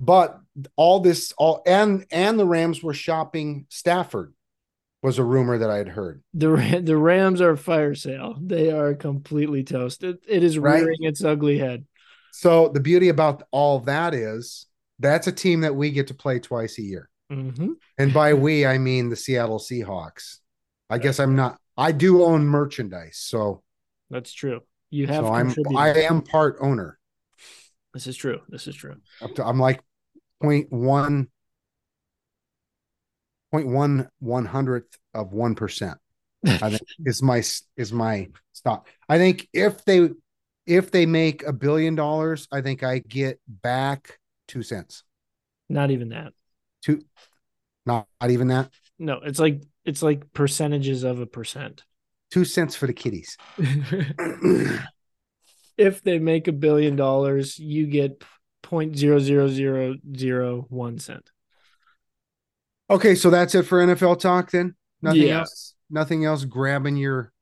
But 0.00 0.40
all 0.74 1.00
this, 1.00 1.32
all 1.36 1.62
and 1.66 2.06
and 2.10 2.38
the 2.40 2.46
Rams 2.46 2.82
were 2.82 2.94
shopping 2.94 3.66
Stafford, 3.68 4.32
was 5.02 5.18
a 5.18 5.24
rumor 5.24 5.58
that 5.58 5.68
I 5.68 5.76
had 5.76 5.88
heard. 5.88 6.22
The 6.32 6.80
the 6.82 6.96
Rams 6.96 7.42
are 7.42 7.50
a 7.50 7.58
fire 7.58 7.94
sale. 7.94 8.36
They 8.40 8.72
are 8.72 8.94
completely 8.94 9.62
toasted. 9.64 10.16
It 10.26 10.42
is 10.42 10.58
Right. 10.58 10.82
rearing 10.82 11.02
its 11.04 11.22
ugly 11.22 11.58
head. 11.58 11.84
So 12.36 12.68
the 12.68 12.80
beauty 12.80 13.10
about 13.10 13.44
all 13.52 13.78
that 13.80 14.12
is 14.12 14.66
that's 14.98 15.28
a 15.28 15.32
team 15.32 15.60
that 15.60 15.76
we 15.76 15.92
get 15.92 16.08
to 16.08 16.14
play 16.14 16.40
twice 16.40 16.78
a 16.78 16.82
year. 16.82 17.08
hmm 17.30 17.74
And 17.96 18.12
by 18.12 18.34
we, 18.34 18.66
I 18.66 18.76
mean 18.78 19.08
the 19.08 19.14
Seattle 19.16 19.60
Seahawks. 19.60 20.38
I 20.90 20.98
guess 20.98 21.20
I'm 21.20 21.36
not. 21.36 21.58
I 21.76 21.92
do 21.92 22.24
own 22.24 22.44
merchandise, 22.44 23.18
so 23.18 23.62
That's 24.10 24.32
true. 24.32 24.62
You 24.90 25.06
have 25.06 25.24
so 25.24 25.32
I'm. 25.32 25.54
I 25.76 25.90
am 26.02 26.22
part 26.22 26.56
owner. 26.60 26.98
this 27.92 28.08
is 28.08 28.16
true. 28.16 28.40
This 28.48 28.66
is 28.66 28.74
true. 28.74 28.96
Up 29.22 29.32
to- 29.36 29.44
I'm 29.44 29.60
like 29.60 29.80
point 30.42 30.72
one 30.72 31.28
point 33.52 33.68
one 33.68 34.08
one 34.18 34.44
hundredth 34.44 34.98
of 35.14 35.32
one 35.32 35.54
percent. 35.54 35.98
I 36.44 36.70
think 36.70 36.82
is 37.06 37.22
my 37.22 37.42
is 37.76 37.92
my 37.92 38.28
stock. 38.52 38.88
I 39.08 39.18
think 39.18 39.48
if 39.52 39.84
they 39.84 40.10
if 40.66 40.90
they 40.90 41.06
make 41.06 41.42
a 41.44 41.52
billion 41.52 41.94
dollars, 41.94 42.48
I 42.52 42.60
think 42.60 42.82
I 42.82 42.98
get 43.00 43.38
back 43.46 44.18
two 44.48 44.62
cents. 44.62 45.04
Not 45.68 45.90
even 45.90 46.10
that. 46.10 46.32
Two, 46.82 47.02
not, 47.86 48.06
not 48.20 48.30
even 48.30 48.48
that. 48.48 48.70
No, 48.98 49.20
it's 49.24 49.38
like 49.38 49.62
it's 49.84 50.02
like 50.02 50.32
percentages 50.32 51.04
of 51.04 51.20
a 51.20 51.26
percent. 51.26 51.82
Two 52.30 52.44
cents 52.44 52.74
for 52.76 52.86
the 52.86 52.92
kiddies. 52.92 53.36
if 55.76 56.02
they 56.02 56.18
make 56.18 56.48
a 56.48 56.52
billion 56.52 56.96
dollars, 56.96 57.58
you 57.58 57.86
get 57.86 58.22
point 58.62 58.96
zero 58.96 59.18
zero 59.18 59.48
zero 59.48 59.96
zero 60.16 60.66
one 60.68 60.98
cent. 60.98 61.30
okay, 62.90 63.14
so 63.14 63.30
that's 63.30 63.54
it 63.54 63.64
for 63.64 63.84
NFL 63.84 64.18
talk 64.20 64.50
then. 64.50 64.74
Nothing 65.02 65.22
Yeah. 65.22 65.40
else. 65.40 65.74
Nothing 65.90 66.24
else 66.24 66.44
grabbing 66.44 66.96
your. 66.96 67.32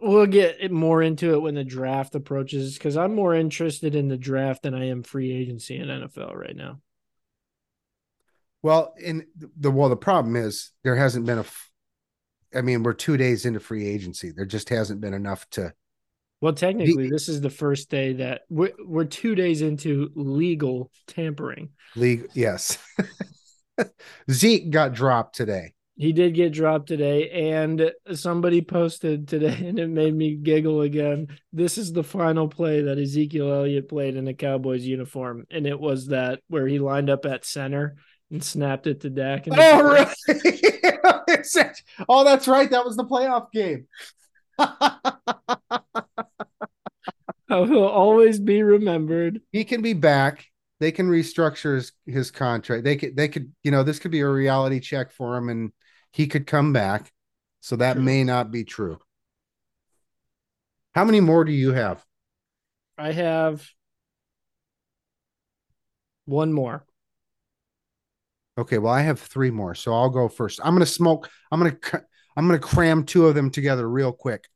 We'll 0.00 0.26
get 0.26 0.70
more 0.70 1.02
into 1.02 1.34
it 1.34 1.42
when 1.42 1.56
the 1.56 1.64
draft 1.64 2.14
approaches 2.14 2.74
because 2.74 2.96
I'm 2.96 3.14
more 3.14 3.34
interested 3.34 3.96
in 3.96 4.06
the 4.06 4.16
draft 4.16 4.62
than 4.62 4.74
I 4.74 4.88
am 4.88 5.02
free 5.02 5.32
agency 5.32 5.76
in 5.76 5.88
NFL 5.88 6.36
right 6.36 6.54
now. 6.54 6.80
Well, 8.62 8.94
in 9.02 9.26
the 9.58 9.72
well, 9.72 9.88
the 9.88 9.96
problem 9.96 10.36
is 10.36 10.70
there 10.84 10.94
hasn't 10.94 11.26
been 11.26 11.38
a. 11.38 11.44
I 12.54 12.60
mean, 12.60 12.84
we're 12.84 12.92
two 12.92 13.16
days 13.16 13.44
into 13.44 13.58
free 13.58 13.88
agency. 13.88 14.30
There 14.30 14.46
just 14.46 14.68
hasn't 14.68 15.00
been 15.00 15.14
enough 15.14 15.48
to. 15.50 15.72
Well, 16.40 16.52
technically, 16.52 17.08
this 17.08 17.28
is 17.28 17.40
the 17.40 17.50
first 17.50 17.90
day 17.90 18.14
that 18.14 18.42
we're, 18.50 18.72
we're 18.84 19.04
two 19.04 19.34
days 19.34 19.62
into 19.62 20.10
legal 20.14 20.90
tampering. 21.06 21.70
League, 21.96 22.28
yes. 22.34 22.78
Zeke 24.30 24.70
got 24.70 24.92
dropped 24.92 25.36
today. 25.36 25.74
He 25.96 26.12
did 26.12 26.34
get 26.34 26.52
dropped 26.52 26.88
today, 26.88 27.30
and 27.52 27.92
somebody 28.14 28.62
posted 28.62 29.28
today, 29.28 29.54
and 29.66 29.78
it 29.78 29.88
made 29.88 30.14
me 30.14 30.34
giggle 30.36 30.80
again. 30.80 31.28
This 31.52 31.78
is 31.78 31.92
the 31.92 32.02
final 32.02 32.48
play 32.48 32.82
that 32.82 32.98
Ezekiel 32.98 33.52
Elliott 33.52 33.88
played 33.88 34.16
in 34.16 34.26
a 34.26 34.34
Cowboys 34.34 34.84
uniform, 34.84 35.46
and 35.50 35.66
it 35.66 35.78
was 35.78 36.08
that 36.08 36.40
where 36.48 36.66
he 36.66 36.78
lined 36.78 37.10
up 37.10 37.26
at 37.26 37.44
center 37.44 37.96
and 38.30 38.42
snapped 38.42 38.86
it 38.86 39.02
to 39.02 39.10
Dak. 39.10 39.46
And 39.46 39.56
Oh, 39.58 39.82
really? 39.82 40.62
Oh, 42.08 42.24
that's 42.24 42.48
right. 42.48 42.70
That 42.70 42.84
was 42.84 42.96
the 42.96 43.04
playoff 43.04 43.50
game. 43.52 43.86
He'll 47.48 47.84
always 47.84 48.38
be 48.38 48.62
remembered. 48.62 49.40
he 49.50 49.64
can 49.64 49.82
be 49.82 49.92
back. 49.92 50.46
They 50.82 50.90
can 50.90 51.08
restructure 51.08 51.76
his, 51.76 51.92
his 52.06 52.32
contract. 52.32 52.82
They 52.82 52.96
could, 52.96 53.16
they 53.16 53.28
could, 53.28 53.52
you 53.62 53.70
know, 53.70 53.84
this 53.84 54.00
could 54.00 54.10
be 54.10 54.18
a 54.18 54.28
reality 54.28 54.80
check 54.80 55.12
for 55.12 55.36
him 55.36 55.48
and 55.48 55.70
he 56.10 56.26
could 56.26 56.44
come 56.44 56.72
back. 56.72 57.12
So 57.60 57.76
that 57.76 57.92
True. 57.92 58.02
may 58.02 58.24
not 58.24 58.50
be 58.50 58.64
true. 58.64 58.98
How 60.92 61.04
many 61.04 61.20
more 61.20 61.44
do 61.44 61.52
you 61.52 61.72
have? 61.72 62.04
I 62.98 63.12
have 63.12 63.64
one 66.24 66.52
more. 66.52 66.84
Okay, 68.58 68.78
well, 68.78 68.92
I 68.92 69.02
have 69.02 69.20
three 69.20 69.52
more, 69.52 69.76
so 69.76 69.94
I'll 69.94 70.10
go 70.10 70.28
first. 70.28 70.58
I'm 70.64 70.74
gonna 70.74 70.84
smoke. 70.84 71.30
I'm 71.52 71.60
gonna 71.60 71.76
I'm 72.36 72.48
gonna 72.48 72.58
cram 72.58 73.04
two 73.04 73.28
of 73.28 73.36
them 73.36 73.50
together 73.50 73.88
real 73.88 74.10
quick. 74.10 74.48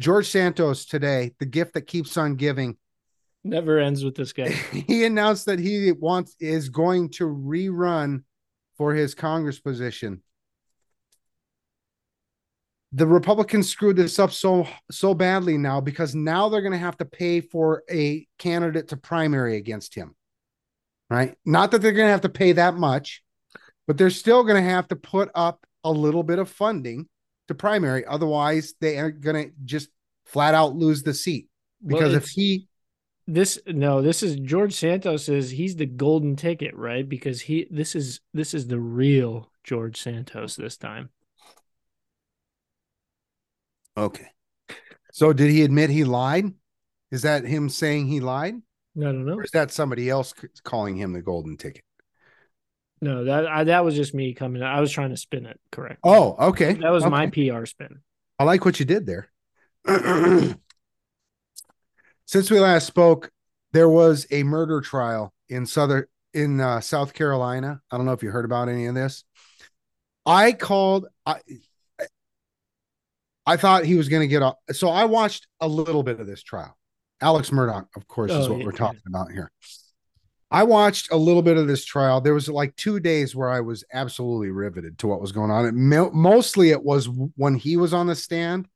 George 0.00 0.30
Santos 0.30 0.86
today, 0.86 1.34
the 1.38 1.44
gift 1.44 1.74
that 1.74 1.82
keeps 1.82 2.16
on 2.16 2.36
giving. 2.36 2.78
Never 3.48 3.78
ends 3.78 4.04
with 4.04 4.14
this 4.14 4.32
guy. 4.32 4.48
he 4.88 5.04
announced 5.04 5.46
that 5.46 5.58
he 5.58 5.90
wants 5.92 6.36
is 6.38 6.68
going 6.68 7.10
to 7.12 7.24
rerun 7.24 8.24
for 8.76 8.94
his 8.94 9.14
Congress 9.14 9.58
position. 9.58 10.22
The 12.92 13.06
Republicans 13.06 13.68
screwed 13.68 13.96
this 13.96 14.18
up 14.18 14.32
so 14.32 14.66
so 14.90 15.14
badly 15.14 15.58
now 15.58 15.80
because 15.80 16.14
now 16.14 16.48
they're 16.48 16.62
going 16.62 16.72
to 16.72 16.78
have 16.78 16.96
to 16.98 17.04
pay 17.04 17.40
for 17.40 17.82
a 17.90 18.26
candidate 18.38 18.88
to 18.88 18.96
primary 18.96 19.56
against 19.56 19.94
him. 19.94 20.14
Right? 21.10 21.36
Not 21.44 21.70
that 21.70 21.80
they're 21.80 21.92
going 21.92 22.06
to 22.06 22.12
have 22.12 22.22
to 22.22 22.28
pay 22.28 22.52
that 22.52 22.74
much, 22.74 23.22
but 23.86 23.96
they're 23.96 24.10
still 24.10 24.42
going 24.42 24.62
to 24.62 24.70
have 24.70 24.88
to 24.88 24.96
put 24.96 25.30
up 25.34 25.66
a 25.84 25.90
little 25.90 26.22
bit 26.22 26.38
of 26.38 26.50
funding 26.50 27.08
to 27.46 27.54
primary 27.54 28.04
otherwise 28.04 28.74
they 28.80 28.98
are 28.98 29.10
going 29.10 29.46
to 29.46 29.52
just 29.64 29.88
flat 30.26 30.54
out 30.54 30.76
lose 30.76 31.02
the 31.02 31.14
seat 31.14 31.48
Well, 31.80 31.98
because 31.98 32.14
if 32.14 32.28
he 32.28 32.67
this 33.28 33.58
no, 33.66 34.00
this 34.00 34.22
is 34.22 34.36
George 34.36 34.72
Santos 34.72 35.28
is 35.28 35.50
he's 35.50 35.76
the 35.76 35.86
golden 35.86 36.34
ticket, 36.34 36.74
right? 36.74 37.06
Because 37.06 37.42
he 37.42 37.68
this 37.70 37.94
is 37.94 38.20
this 38.32 38.54
is 38.54 38.66
the 38.66 38.80
real 38.80 39.52
George 39.62 40.00
Santos 40.00 40.56
this 40.56 40.78
time. 40.78 41.10
Okay. 43.96 44.28
So 45.12 45.34
did 45.34 45.50
he 45.50 45.62
admit 45.62 45.90
he 45.90 46.04
lied? 46.04 46.52
Is 47.10 47.22
that 47.22 47.44
him 47.44 47.68
saying 47.68 48.06
he 48.06 48.20
lied? 48.20 48.54
no 48.94 49.12
no 49.12 49.18
no. 49.18 49.34
Or 49.34 49.44
is 49.44 49.50
that 49.50 49.70
somebody 49.70 50.08
else 50.08 50.34
calling 50.64 50.96
him 50.96 51.12
the 51.12 51.20
golden 51.20 51.58
ticket? 51.58 51.84
No, 53.02 53.24
that 53.24 53.46
I, 53.46 53.64
that 53.64 53.84
was 53.84 53.94
just 53.94 54.14
me 54.14 54.32
coming. 54.32 54.62
I 54.62 54.80
was 54.80 54.90
trying 54.90 55.10
to 55.10 55.16
spin 55.18 55.44
it 55.44 55.60
correct. 55.70 56.00
Oh, 56.02 56.48
okay. 56.48 56.72
that 56.72 56.90
was 56.90 57.04
my 57.04 57.26
PR 57.26 57.66
spin. 57.66 58.00
I 58.38 58.44
like 58.44 58.64
what 58.64 58.80
you 58.80 58.86
did 58.86 59.06
there. 59.06 59.28
Since 62.28 62.50
we 62.50 62.60
last 62.60 62.86
spoke, 62.86 63.30
there 63.72 63.88
was 63.88 64.26
a 64.30 64.42
murder 64.42 64.82
trial 64.82 65.32
in 65.48 65.64
southern 65.64 66.04
in 66.34 66.60
uh, 66.60 66.78
South 66.82 67.14
Carolina. 67.14 67.80
I 67.90 67.96
don't 67.96 68.04
know 68.04 68.12
if 68.12 68.22
you 68.22 68.30
heard 68.30 68.44
about 68.44 68.68
any 68.68 68.84
of 68.84 68.94
this. 68.94 69.24
I 70.26 70.52
called. 70.52 71.06
I 71.24 71.40
I 73.46 73.56
thought 73.56 73.86
he 73.86 73.94
was 73.94 74.10
going 74.10 74.20
to 74.20 74.28
get 74.28 74.42
off. 74.42 74.56
So 74.72 74.90
I 74.90 75.06
watched 75.06 75.46
a 75.58 75.66
little 75.66 76.02
bit 76.02 76.20
of 76.20 76.26
this 76.26 76.42
trial. 76.42 76.76
Alex 77.22 77.48
Murdaugh, 77.48 77.86
of 77.96 78.06
course, 78.06 78.30
is 78.30 78.46
Oh, 78.46 78.50
what 78.50 78.58
yeah, 78.58 78.66
we're 78.66 78.72
talking 78.72 79.00
about 79.06 79.32
here. 79.32 79.50
I 80.50 80.64
watched 80.64 81.10
a 81.10 81.16
little 81.16 81.40
bit 81.40 81.56
of 81.56 81.66
this 81.66 81.82
trial. 81.82 82.20
There 82.20 82.34
was 82.34 82.46
like 82.50 82.76
two 82.76 83.00
days 83.00 83.34
where 83.34 83.48
I 83.48 83.60
was 83.60 83.84
absolutely 83.90 84.50
riveted 84.50 84.98
to 84.98 85.06
what 85.06 85.22
was 85.22 85.32
going 85.32 85.50
on. 85.50 85.64
It 85.64 85.72
mostly 86.12 86.72
it 86.72 86.84
was 86.84 87.08
when 87.36 87.54
he 87.54 87.78
was 87.78 87.94
on 87.94 88.06
the 88.06 88.14
stand 88.14 88.68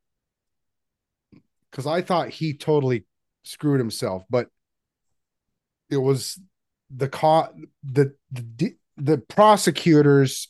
because 1.70 1.86
I 1.86 2.00
thought 2.00 2.30
he 2.30 2.54
totally 2.54 3.04
screwed 3.42 3.78
himself, 3.80 4.24
but 4.30 4.48
it 5.90 5.96
was 5.96 6.38
the 6.94 7.08
co- 7.08 7.52
the 7.82 8.14
the 8.30 8.74
the 8.96 9.18
prosecutors 9.18 10.48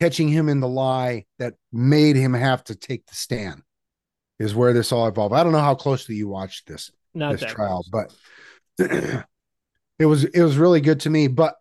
catching 0.00 0.28
him 0.28 0.48
in 0.48 0.60
the 0.60 0.68
lie 0.68 1.24
that 1.38 1.54
made 1.72 2.16
him 2.16 2.34
have 2.34 2.62
to 2.64 2.74
take 2.74 3.06
the 3.06 3.14
stand 3.14 3.62
is 4.38 4.54
where 4.54 4.72
this 4.74 4.92
all 4.92 5.06
evolved. 5.08 5.34
I 5.34 5.42
don't 5.42 5.52
know 5.52 5.58
how 5.58 5.74
closely 5.74 6.14
you 6.14 6.28
watched 6.28 6.66
this 6.68 6.90
Not 7.14 7.32
this 7.32 7.50
trial, 7.50 7.82
close. 7.90 8.10
but 8.78 8.84
it 9.98 10.04
was 10.06 10.24
it 10.24 10.42
was 10.42 10.58
really 10.58 10.80
good 10.80 11.00
to 11.00 11.10
me. 11.10 11.28
But 11.28 11.56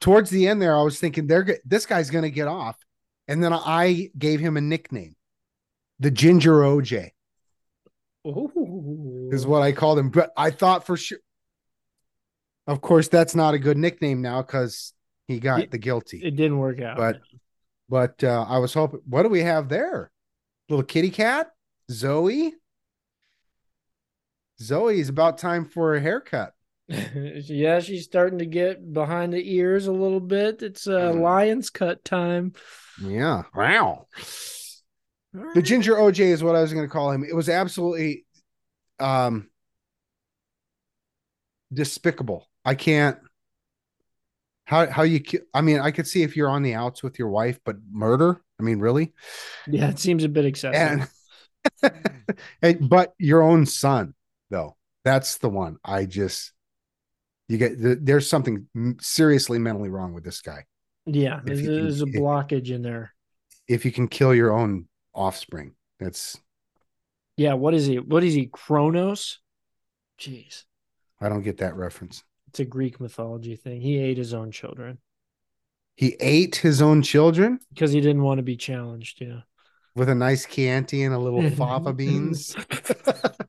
towards 0.00 0.30
the 0.30 0.48
end 0.48 0.60
there, 0.62 0.76
I 0.76 0.82
was 0.82 0.98
thinking 0.98 1.26
they're 1.26 1.58
this 1.64 1.86
guy's 1.86 2.10
going 2.10 2.22
to 2.24 2.30
get 2.30 2.48
off, 2.48 2.76
and 3.28 3.44
then 3.44 3.52
I 3.52 4.10
gave 4.18 4.40
him 4.40 4.56
a 4.56 4.62
nickname, 4.62 5.16
the 6.00 6.10
Ginger 6.10 6.60
OJ 6.62 7.10
Ooh. 8.26 9.28
is 9.32 9.46
what 9.46 9.62
I 9.62 9.72
called 9.72 9.98
him. 9.98 10.10
But 10.10 10.30
I 10.36 10.50
thought 10.50 10.86
for 10.86 10.96
sure, 10.96 11.18
of 12.66 12.80
course, 12.80 13.08
that's 13.08 13.34
not 13.34 13.54
a 13.54 13.58
good 13.58 13.76
nickname 13.76 14.22
now 14.22 14.42
because 14.42 14.92
he 15.28 15.38
got 15.40 15.60
It- 15.60 15.70
the 15.70 15.78
guilty. 15.78 16.20
it 16.22 16.36
didn't 16.36 16.58
work 16.58 16.80
out. 16.80 16.96
but 16.96 17.20
but 17.88 18.24
uh, 18.24 18.46
I 18.48 18.58
was 18.58 18.72
hoping. 18.72 19.00
What 19.06 19.24
do 19.24 19.28
we 19.28 19.40
have 19.42 19.68
there? 19.68 20.10
Little 20.70 20.84
kitty 20.84 21.10
cat, 21.10 21.50
Zoe. 21.90 22.54
Zoe 24.60 24.98
is 25.00 25.08
about 25.08 25.36
time 25.38 25.64
for 25.66 25.94
a 25.94 26.00
haircut. 26.00 26.54
yeah, 26.88 27.80
she's 27.80 28.04
starting 28.04 28.38
to 28.38 28.46
get 28.46 28.92
behind 28.92 29.32
the 29.32 29.54
ears 29.54 29.86
a 29.86 29.92
little 29.92 30.20
bit. 30.20 30.62
It's 30.62 30.86
uh, 30.86 31.12
Mm. 31.12 31.20
lion's 31.20 31.70
cut 31.70 32.04
time. 32.04 32.52
Yeah. 33.02 33.42
Wow. 33.54 34.06
The 35.54 35.62
ginger 35.62 35.94
OJ 35.94 36.20
is 36.20 36.44
what 36.44 36.54
I 36.54 36.60
was 36.60 36.72
going 36.72 36.84
to 36.84 36.92
call 36.92 37.10
him. 37.10 37.24
It 37.24 37.34
was 37.34 37.48
absolutely 37.48 38.24
um 39.00 39.48
despicable. 41.72 42.48
I 42.64 42.74
can't 42.74 43.18
how 44.64 44.86
how 44.86 45.02
you 45.02 45.20
I 45.52 45.60
mean, 45.60 45.80
I 45.80 45.90
could 45.90 46.06
see 46.06 46.22
if 46.22 46.36
you're 46.36 46.48
on 46.48 46.62
the 46.62 46.74
outs 46.74 47.02
with 47.02 47.18
your 47.18 47.28
wife, 47.28 47.58
but 47.64 47.76
murder? 47.90 48.40
I 48.58 48.62
mean, 48.62 48.78
really? 48.78 49.12
Yeah, 49.66 49.90
it 49.90 49.98
seems 49.98 50.24
a 50.24 50.28
bit 50.28 50.44
excessive. 50.44 51.08
And, 51.82 51.92
and 52.62 52.88
but 52.88 53.14
your 53.18 53.42
own 53.42 53.66
son, 53.66 54.14
though. 54.50 54.76
That's 55.04 55.38
the 55.38 55.50
one. 55.50 55.78
I 55.84 56.06
just 56.06 56.52
you 57.48 57.58
get 57.58 57.80
th- 57.80 57.98
there's 58.00 58.28
something 58.28 58.66
seriously 59.00 59.58
mentally 59.58 59.90
wrong 59.90 60.14
with 60.14 60.24
this 60.24 60.40
guy. 60.40 60.64
yeah, 61.04 61.38
if 61.40 61.44
there's, 61.44 61.62
you 61.62 61.82
there's 61.82 62.02
a 62.02 62.06
if- 62.06 62.14
blockage 62.14 62.70
in 62.70 62.82
there. 62.82 63.12
If 63.66 63.84
you 63.84 63.92
can 63.92 64.08
kill 64.08 64.34
your 64.34 64.52
own 64.52 64.86
offspring, 65.14 65.74
that's 65.98 66.38
Yeah, 67.36 67.54
what 67.54 67.74
is 67.74 67.86
he? 67.86 67.98
What 67.98 68.24
is 68.24 68.34
he? 68.34 68.46
Kronos? 68.46 69.40
Jeez. 70.18 70.64
I 71.20 71.28
don't 71.28 71.42
get 71.42 71.58
that 71.58 71.76
reference. 71.76 72.24
It's 72.48 72.60
a 72.60 72.64
Greek 72.64 73.00
mythology 73.00 73.56
thing. 73.56 73.80
He 73.80 73.98
ate 73.98 74.16
his 74.16 74.32
own 74.32 74.50
children 74.52 74.98
He 75.96 76.16
ate 76.20 76.56
his 76.56 76.80
own 76.80 77.02
children 77.02 77.58
because 77.72 77.90
he 77.92 78.00
didn't 78.00 78.22
want 78.22 78.38
to 78.38 78.42
be 78.44 78.56
challenged. 78.56 79.20
Yeah. 79.20 79.40
with 79.94 80.08
a 80.08 80.14
nice 80.14 80.46
Chianti 80.46 81.02
and 81.04 81.14
a 81.14 81.18
little 81.18 81.42
fava 81.56 81.92
beans. 81.92 82.54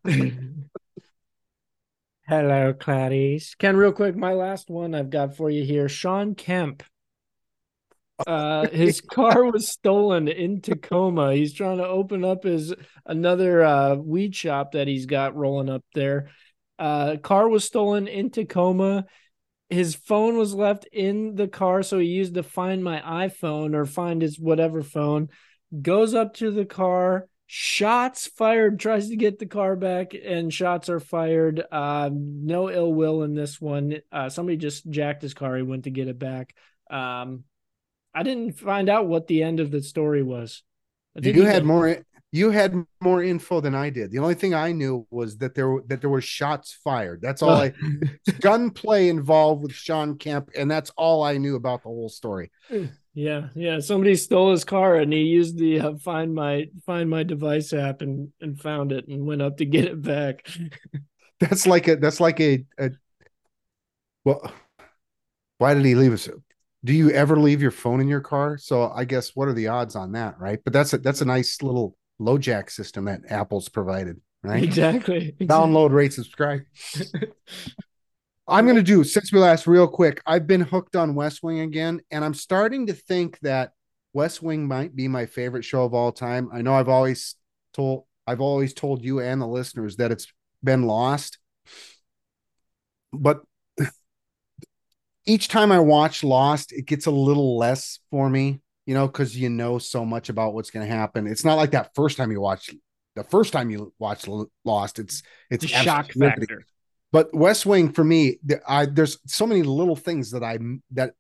Hello, 2.28 2.74
Clarice. 2.74 3.55
Ken, 3.55 3.76
real 3.78 3.91
quick, 3.91 4.16
my 4.16 4.34
last 4.34 4.70
one 4.70 4.95
I've 4.95 5.09
got 5.09 5.36
for 5.36 5.49
you 5.49 5.63
here. 5.63 5.88
Sean 5.89 6.34
Kemp. 6.36 6.84
Uh, 8.26 8.68
his 8.70 9.01
car 9.01 9.51
was 9.51 9.68
stolen 9.68 10.28
in 10.28 10.61
Tacoma. 10.61 11.34
He's 11.34 11.53
trying 11.53 11.78
to 11.78 11.88
open 11.88 12.24
up 12.24 12.43
his 12.43 12.74
another 13.05 13.63
uh, 13.63 13.95
weed 13.95 14.36
shop 14.36 14.72
that 14.72 14.88
he's 14.88 15.05
got 15.05 15.36
rolling 15.36 15.70
up 15.70 15.84
there. 15.93 16.30
Uh, 16.80 17.18
car 17.18 17.47
was 17.49 17.63
stolen 17.63 18.07
in 18.07 18.30
Tacoma. 18.30 19.05
His 19.70 19.95
phone 19.95 20.38
was 20.38 20.53
left 20.53 20.88
in 20.91 21.36
the 21.36 21.47
car, 21.47 21.84
so 21.84 21.99
he 21.99 22.07
used 22.07 22.36
to 22.36 22.43
find 22.43 22.84
my 22.84 23.01
iPhone 23.01 23.76
or 23.76 23.86
find 23.86 24.22
his 24.22 24.39
whatever 24.39 24.84
phone. 24.84 25.30
Goes 25.82 26.13
up 26.13 26.36
to 26.36 26.51
the 26.51 26.66
car, 26.66 27.28
shots 27.47 28.28
fired, 28.28 28.80
tries 28.80 29.09
to 29.09 29.18
get 29.18 29.39
the 29.39 29.45
car 29.45 29.76
back, 29.76 30.13
and 30.13 30.53
shots 30.53 30.88
are 30.89 30.99
fired. 30.99 31.63
Um, 31.72 32.45
no 32.45 32.70
ill 32.70 32.93
will 32.93 33.24
in 33.24 33.34
this 33.34 33.59
one. 33.59 33.97
Uh, 34.11 34.30
somebody 34.30 34.57
just 34.57 34.89
jacked 34.89 35.22
his 35.22 35.34
car. 35.34 35.57
He 35.57 35.63
went 35.63 35.86
to 35.86 35.91
get 35.91 36.07
it 36.07 36.20
back. 36.20 36.55
Um, 36.89 37.43
I 38.16 38.24
didn't 38.24 38.53
find 38.53 38.89
out 38.89 39.07
what 39.07 39.28
the 39.28 39.43
end 39.43 39.59
of 39.59 39.72
the 39.72 39.84
story 39.84 40.24
was. 40.24 40.63
You 41.22 41.43
had 41.43 41.66
more 41.66 41.97
you 42.32 42.49
had 42.49 42.76
more 42.99 43.24
info 43.24 43.61
than 43.61 43.76
I 43.76 43.89
did. 43.89 44.11
The 44.11 44.20
only 44.20 44.33
thing 44.33 44.54
I 44.54 44.74
knew 44.74 45.08
was 45.09 45.37
that 45.37 45.55
there 45.55 45.79
that 45.87 46.01
there 46.01 46.09
were 46.09 46.21
shots 46.21 46.78
fired. 46.83 47.21
That's 47.21 47.42
all 47.42 47.51
I 47.51 47.74
gunplay 48.42 49.08
involved 49.08 49.63
with 49.63 49.74
Sean 49.74 50.17
Kemp, 50.17 50.50
and 50.58 50.70
that's 50.70 50.92
all 50.97 51.24
I 51.24 51.37
knew 51.37 51.55
about 51.55 51.83
the 51.83 51.89
whole 51.89 52.09
story. 52.09 52.51
Yeah, 53.13 53.47
yeah. 53.55 53.79
Somebody 53.79 54.16
stole 54.16 54.51
his 54.51 54.66
car 54.66 54.96
and 54.96 55.13
he 55.13 55.21
used 55.21 55.58
the 55.58 55.79
uh, 55.79 55.96
find 55.96 56.33
my 56.33 56.67
find 56.86 57.09
my 57.09 57.24
device 57.24 57.71
app 57.71 58.01
and 58.01 58.29
and 58.42 58.59
found 58.59 58.92
it 58.92 59.08
and 59.08 59.25
went 59.25 59.42
up 59.42 59.58
to 59.58 59.66
get 59.66 59.86
it 59.86 60.01
back. 60.01 60.46
That's 61.39 61.67
like 61.67 61.87
a 61.87 61.96
that's 61.96 62.20
like 62.20 62.39
a, 62.39 62.66
a 62.78 62.92
well 64.24 64.54
why 65.58 65.74
did 65.74 65.86
he 65.86 65.96
leave 65.96 66.13
us? 66.13 66.29
Do 66.86 66.93
you 66.93 67.09
ever 67.09 67.36
leave 67.36 67.62
your 67.62 67.71
phone 67.71 67.99
in 67.99 68.07
your 68.07 68.21
car? 68.21 68.57
So 68.57 68.91
I 68.95 69.05
guess 69.05 69.36
what 69.36 69.47
are 69.47 69.53
the 69.53 69.67
odds 69.67 69.95
on 69.95 70.12
that, 70.12 70.39
right? 70.39 70.59
But 70.63 70.71
that's 70.71 70.93
a 70.93 70.99
that's 70.99 71.21
a 71.21 71.25
nice 71.25 71.62
little 71.63 71.97
LoJack 72.21 72.70
system 72.70 73.05
that 73.05 73.21
Apple's 73.29 73.70
provided, 73.70 74.21
right? 74.43 74.63
Exactly. 74.63 75.36
Download, 75.41 75.91
rate, 75.91 76.13
subscribe. 76.13 76.62
I'm 78.47 78.66
going 78.66 78.75
to 78.78 78.83
do 78.83 79.03
since 79.03 79.33
we 79.33 79.39
last 79.39 79.66
real 79.66 79.87
quick. 79.87 80.21
I've 80.28 80.45
been 80.45 80.62
hooked 80.62 80.95
on 80.95 81.16
West 81.16 81.41
Wing 81.41 81.62
again, 81.62 82.01
and 82.12 82.24
I'm 82.24 82.36
starting 82.36 82.86
to 82.87 82.93
think 82.93 83.39
that 83.39 83.71
West 84.13 84.43
Wing 84.43 84.67
might 84.67 84.95
be 84.95 85.07
my 85.07 85.25
favorite 85.25 85.66
show 85.66 85.83
of 85.83 85.95
all 85.95 86.12
time. 86.12 86.49
I 86.53 86.62
know 86.62 86.75
I've 86.75 86.87
always 86.87 87.36
told 87.74 88.05
I've 88.28 88.41
always 88.41 88.74
told 88.75 89.03
you 89.03 89.20
and 89.20 89.41
the 89.41 89.47
listeners 89.47 89.97
that 89.97 90.12
it's 90.12 90.32
been 90.63 90.83
lost, 90.83 91.39
but 93.12 93.41
each 95.26 95.47
time 95.47 95.72
I 95.72 95.80
watch 95.80 96.24
Lost, 96.24 96.72
it 96.72 96.86
gets 96.86 97.06
a 97.06 97.12
little 97.12 97.58
less 97.58 98.00
for 98.12 98.30
me, 98.30 98.62
you 98.86 98.93
know, 98.93 99.08
because 99.08 99.38
you 99.38 99.50
know 99.50 99.78
so 99.78 100.06
much 100.06 100.30
about 100.30 100.54
what's 100.54 100.72
going 100.72 100.88
to 100.88 100.93
happen. 100.93 101.28
It's 101.28 101.46
not 101.46 101.56
like 101.56 101.72
that 101.72 101.96
first 101.96 102.18
time 102.18 102.32
you 102.32 102.42
watch 102.42 102.74
the 103.16 103.24
first 103.24 103.54
time 103.54 103.70
you 103.70 103.93
watch 103.97 104.26
Lost. 104.64 105.00
It's 105.00 105.24
it's 105.50 105.64
a 105.66 105.68
shock 105.68 106.12
factor. 106.12 106.66
But 107.12 107.34
West 107.34 107.66
Wing 107.66 107.92
for 107.93 108.04
me, 108.04 108.39
I, 108.68 108.88
there's 108.88 109.18
so 109.26 109.47
many 109.47 109.64
little 109.64 109.96
things 109.96 110.32
that 110.32 110.43
I 110.43 110.60
that 110.92 111.14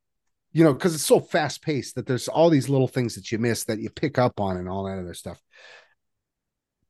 you 0.51 0.63
know 0.63 0.73
because 0.73 0.93
it's 0.93 1.05
so 1.05 1.19
fast 1.19 1.61
paced 1.61 1.95
that 1.95 2.05
there's 2.05 2.27
all 2.27 2.49
these 2.49 2.69
little 2.69 2.87
things 2.87 3.15
that 3.15 3.31
you 3.31 3.39
miss 3.39 3.63
that 3.65 3.79
you 3.79 3.89
pick 3.89 4.17
up 4.17 4.39
on 4.39 4.57
and 4.57 4.67
all 4.67 4.83
that 4.85 4.99
other 4.99 5.13
stuff. 5.13 5.41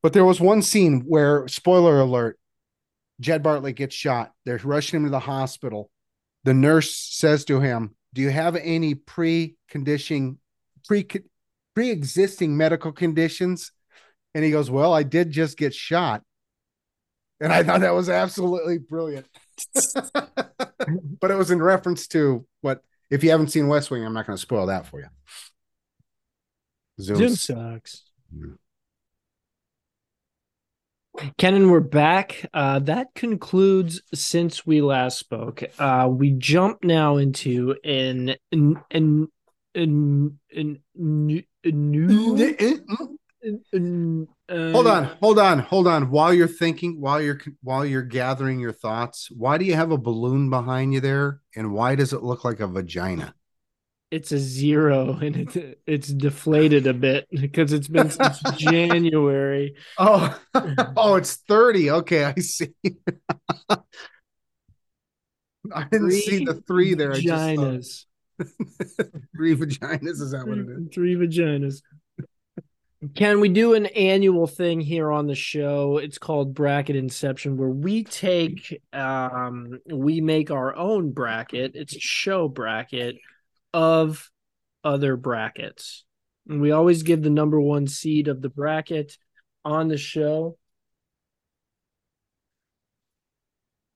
But 0.02 0.12
there 0.12 0.24
was 0.24 0.40
one 0.40 0.62
scene 0.62 1.00
where, 1.00 1.48
spoiler 1.48 1.98
alert, 1.98 2.38
Jed 3.18 3.42
Bartlet 3.42 3.74
gets 3.74 3.94
shot. 3.94 4.32
They're 4.44 4.60
rushing 4.62 4.98
him 4.98 5.04
to 5.04 5.10
the 5.10 5.18
hospital. 5.18 5.90
The 6.46 6.54
nurse 6.54 6.96
says 6.96 7.44
to 7.46 7.60
him, 7.60 7.96
"Do 8.14 8.22
you 8.22 8.30
have 8.30 8.54
any 8.54 8.94
pre-conditioning, 8.94 10.38
pre 10.86 11.04
pre-existing 11.74 12.56
medical 12.56 12.92
conditions?" 12.92 13.72
And 14.32 14.44
he 14.44 14.52
goes, 14.52 14.70
"Well, 14.70 14.94
I 14.94 15.02
did 15.02 15.32
just 15.32 15.58
get 15.58 15.74
shot." 15.74 16.22
And 17.40 17.52
I 17.52 17.64
thought 17.64 17.80
that 17.80 17.94
was 17.94 18.08
absolutely 18.08 18.78
brilliant. 18.78 19.26
but 19.74 21.30
it 21.30 21.36
was 21.36 21.50
in 21.50 21.60
reference 21.60 22.06
to 22.08 22.46
what 22.60 22.80
if 23.10 23.24
you 23.24 23.30
haven't 23.30 23.48
seen 23.48 23.66
West 23.66 23.90
Wing, 23.90 24.04
I'm 24.04 24.14
not 24.14 24.28
going 24.28 24.36
to 24.36 24.40
spoil 24.40 24.66
that 24.66 24.86
for 24.86 25.00
you. 25.00 25.08
Zoom, 27.00 27.16
Zoom 27.16 27.34
sucks. 27.34 28.04
Mm. 28.32 28.56
Kenan, 31.38 31.70
we're 31.70 31.80
back. 31.80 32.48
Uh, 32.52 32.78
that 32.80 33.08
concludes 33.14 34.02
since 34.14 34.66
we 34.66 34.80
last 34.80 35.18
spoke. 35.18 35.62
Uh, 35.78 36.08
we 36.10 36.30
jump 36.32 36.84
now 36.84 37.16
into 37.16 37.76
an 37.84 38.36
an 38.52 38.80
an 38.90 39.28
an, 39.74 40.38
an, 40.54 40.80
an, 40.94 41.44
an 41.64 41.90
new. 41.90 42.08
Uh, 44.48 44.72
hold 44.72 44.86
on, 44.86 45.04
hold 45.20 45.38
on, 45.38 45.58
hold 45.60 45.86
on. 45.86 46.10
While 46.10 46.34
you're 46.34 46.48
thinking, 46.48 47.00
while 47.00 47.20
you're 47.20 47.40
while 47.62 47.84
you're 47.84 48.02
gathering 48.02 48.58
your 48.58 48.72
thoughts, 48.72 49.28
why 49.30 49.58
do 49.58 49.64
you 49.64 49.74
have 49.74 49.92
a 49.92 49.98
balloon 49.98 50.50
behind 50.50 50.94
you 50.94 51.00
there, 51.00 51.40
and 51.54 51.72
why 51.72 51.94
does 51.94 52.12
it 52.12 52.22
look 52.22 52.44
like 52.44 52.60
a 52.60 52.66
vagina? 52.66 53.34
It's 54.10 54.30
a 54.30 54.38
zero, 54.38 55.18
and 55.22 55.36
it's 55.36 55.56
it's 55.86 56.08
deflated 56.08 56.86
a 56.86 56.94
bit 56.94 57.26
because 57.30 57.72
it's 57.72 57.88
been 57.88 58.10
since 58.10 58.40
January. 58.56 59.74
Oh, 59.98 60.38
oh, 60.96 61.16
it's 61.16 61.36
thirty. 61.36 61.90
Okay, 61.90 62.24
I 62.24 62.34
see. 62.34 62.74
I 65.74 65.84
didn't 65.90 66.10
three 66.10 66.20
see 66.20 66.44
the 66.44 66.62
three 66.66 66.94
there. 66.94 67.12
Vaginas. 67.12 68.04
three 69.34 69.56
vaginas. 69.56 70.20
Is 70.20 70.30
that 70.30 70.46
what 70.46 70.58
it 70.58 70.68
is? 70.68 70.94
Three 70.94 71.16
vaginas. 71.16 71.82
Can 73.14 73.40
we 73.40 73.48
do 73.48 73.74
an 73.74 73.86
annual 73.86 74.46
thing 74.46 74.80
here 74.80 75.10
on 75.10 75.26
the 75.26 75.34
show? 75.34 75.98
It's 75.98 76.18
called 76.18 76.54
Bracket 76.54 76.96
Inception, 76.96 77.56
where 77.56 77.68
we 77.68 78.04
take, 78.04 78.80
um, 78.92 79.80
we 79.86 80.20
make 80.20 80.50
our 80.50 80.74
own 80.74 81.12
bracket. 81.12 81.72
It's 81.74 81.94
a 81.94 82.00
show 82.00 82.48
bracket 82.48 83.16
of 83.76 84.30
other 84.82 85.18
brackets. 85.18 86.06
And 86.48 86.62
we 86.62 86.70
always 86.70 87.02
give 87.02 87.22
the 87.22 87.28
number 87.28 87.60
one 87.60 87.86
seed 87.86 88.26
of 88.26 88.40
the 88.40 88.48
bracket 88.48 89.18
on 89.66 89.88
the 89.88 89.98
show. 89.98 90.56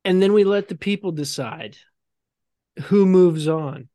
And 0.05 0.20
then 0.20 0.35
we 0.35 0.44
let 0.44 0.69
the 0.69 0.74
people 0.74 1.12
decide 1.12 1.78
who 2.85 3.07
moves 3.07 3.48
on. 3.48 3.89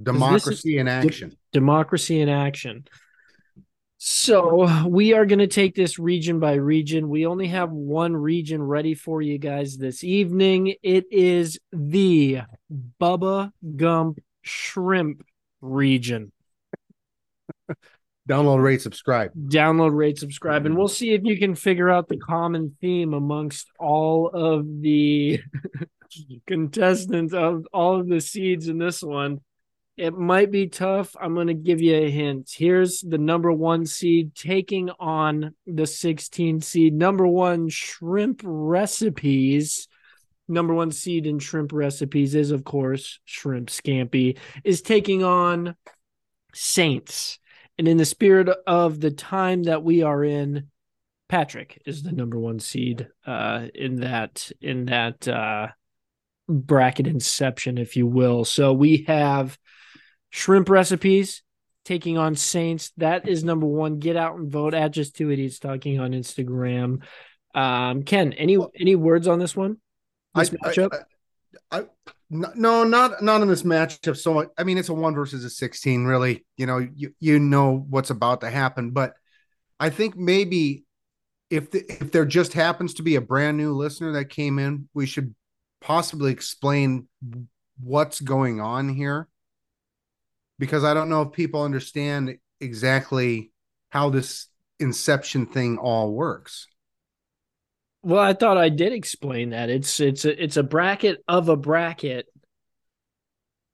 Democracy 0.00 0.78
in 0.78 0.86
action. 0.86 1.36
Democracy 1.52 2.20
in 2.20 2.28
action. 2.28 2.84
So 3.98 4.86
we 4.86 5.14
are 5.14 5.26
going 5.26 5.40
to 5.40 5.48
take 5.48 5.74
this 5.74 5.98
region 5.98 6.38
by 6.38 6.54
region. 6.54 7.08
We 7.08 7.26
only 7.26 7.48
have 7.48 7.72
one 7.72 8.16
region 8.16 8.62
ready 8.62 8.94
for 8.94 9.20
you 9.20 9.38
guys 9.38 9.78
this 9.78 10.04
evening. 10.04 10.74
It 10.84 11.06
is 11.10 11.58
the 11.72 12.42
Bubba 13.00 13.50
Gump 13.74 14.20
Shrimp 14.44 15.24
region. 15.60 16.32
Download, 18.28 18.62
rate, 18.62 18.80
subscribe. 18.80 19.32
Download, 19.34 19.94
rate, 19.94 20.18
subscribe, 20.18 20.64
and 20.64 20.76
we'll 20.76 20.88
see 20.88 21.12
if 21.12 21.24
you 21.24 21.38
can 21.38 21.54
figure 21.54 21.90
out 21.90 22.08
the 22.08 22.16
common 22.16 22.74
theme 22.80 23.12
amongst 23.12 23.66
all 23.78 24.28
of 24.28 24.64
the 24.80 25.40
contestants 26.46 27.34
of 27.34 27.66
all 27.72 28.00
of 28.00 28.08
the 28.08 28.20
seeds 28.20 28.68
in 28.68 28.78
this 28.78 29.02
one. 29.02 29.40
It 29.96 30.14
might 30.14 30.50
be 30.50 30.68
tough. 30.68 31.14
I'm 31.20 31.34
going 31.34 31.48
to 31.48 31.54
give 31.54 31.80
you 31.80 31.94
a 31.94 32.10
hint. 32.10 32.50
Here's 32.56 33.00
the 33.00 33.18
number 33.18 33.52
one 33.52 33.86
seed 33.86 34.34
taking 34.34 34.90
on 34.98 35.54
the 35.66 35.86
16 35.86 36.62
seed. 36.62 36.94
Number 36.94 37.26
one, 37.26 37.68
shrimp 37.68 38.40
recipes. 38.42 39.86
Number 40.46 40.74
one 40.74 40.90
seed 40.90 41.26
in 41.26 41.38
shrimp 41.38 41.72
recipes 41.72 42.34
is, 42.34 42.50
of 42.50 42.64
course, 42.64 43.20
shrimp 43.24 43.68
scampi, 43.68 44.38
is 44.62 44.82
taking 44.82 45.24
on 45.24 45.76
Saints. 46.52 47.38
And 47.78 47.88
in 47.88 47.96
the 47.96 48.04
spirit 48.04 48.48
of 48.66 49.00
the 49.00 49.10
time 49.10 49.64
that 49.64 49.82
we 49.82 50.02
are 50.02 50.22
in, 50.22 50.68
Patrick 51.28 51.82
is 51.86 52.02
the 52.02 52.12
number 52.12 52.38
one 52.38 52.60
seed 52.60 53.08
uh, 53.26 53.66
in 53.74 53.96
that 53.96 54.52
in 54.60 54.84
that 54.86 55.26
uh, 55.26 55.68
bracket 56.48 57.06
inception, 57.06 57.78
if 57.78 57.96
you 57.96 58.06
will. 58.06 58.44
So 58.44 58.72
we 58.72 59.04
have 59.08 59.58
Shrimp 60.30 60.68
recipes 60.68 61.42
taking 61.84 62.18
on 62.18 62.34
Saints. 62.34 62.92
That 62.96 63.28
is 63.28 63.44
number 63.44 63.66
one. 63.66 63.98
Get 63.98 64.16
out 64.16 64.36
and 64.36 64.50
vote 64.50 64.74
at 64.74 64.90
just 64.90 65.16
two 65.16 65.30
idiots 65.30 65.58
talking 65.58 65.98
on 65.98 66.12
Instagram. 66.12 67.02
Um, 67.54 68.02
Ken, 68.02 68.32
any 68.32 68.58
any 68.78 68.94
words 68.94 69.26
on 69.26 69.38
this 69.38 69.56
one? 69.56 69.78
I, 70.34 70.44
matchup? 70.44 71.04
I, 71.70 71.78
I, 71.78 71.80
I, 71.80 71.84
no, 72.30 72.84
not 72.84 73.22
not 73.22 73.42
in 73.42 73.48
this 73.48 73.62
matchup. 73.62 74.16
So 74.16 74.50
I 74.58 74.64
mean, 74.64 74.78
it's 74.78 74.88
a 74.88 74.94
one 74.94 75.14
versus 75.14 75.44
a 75.44 75.50
sixteen. 75.50 76.04
Really, 76.04 76.44
you 76.56 76.66
know, 76.66 76.78
you 76.78 77.14
you 77.20 77.38
know 77.38 77.84
what's 77.88 78.10
about 78.10 78.40
to 78.40 78.50
happen. 78.50 78.90
But 78.90 79.14
I 79.78 79.90
think 79.90 80.16
maybe 80.16 80.84
if 81.50 81.70
the, 81.70 81.84
if 81.88 82.10
there 82.10 82.24
just 82.24 82.52
happens 82.52 82.94
to 82.94 83.02
be 83.02 83.16
a 83.16 83.20
brand 83.20 83.56
new 83.56 83.72
listener 83.74 84.12
that 84.12 84.26
came 84.26 84.58
in, 84.58 84.88
we 84.94 85.06
should 85.06 85.34
possibly 85.80 86.32
explain 86.32 87.06
what's 87.80 88.20
going 88.20 88.60
on 88.60 88.88
here 88.88 89.28
because 90.58 90.84
I 90.84 90.94
don't 90.94 91.08
know 91.08 91.22
if 91.22 91.32
people 91.32 91.62
understand 91.62 92.38
exactly 92.60 93.52
how 93.90 94.10
this 94.10 94.46
inception 94.80 95.46
thing 95.46 95.78
all 95.78 96.12
works. 96.12 96.66
Well, 98.04 98.22
I 98.22 98.34
thought 98.34 98.58
I 98.58 98.68
did 98.68 98.92
explain 98.92 99.50
that. 99.50 99.70
It's 99.70 99.98
it's 99.98 100.26
a 100.26 100.42
it's 100.42 100.58
a 100.58 100.62
bracket 100.62 101.24
of 101.26 101.48
a 101.48 101.56
bracket 101.56 102.26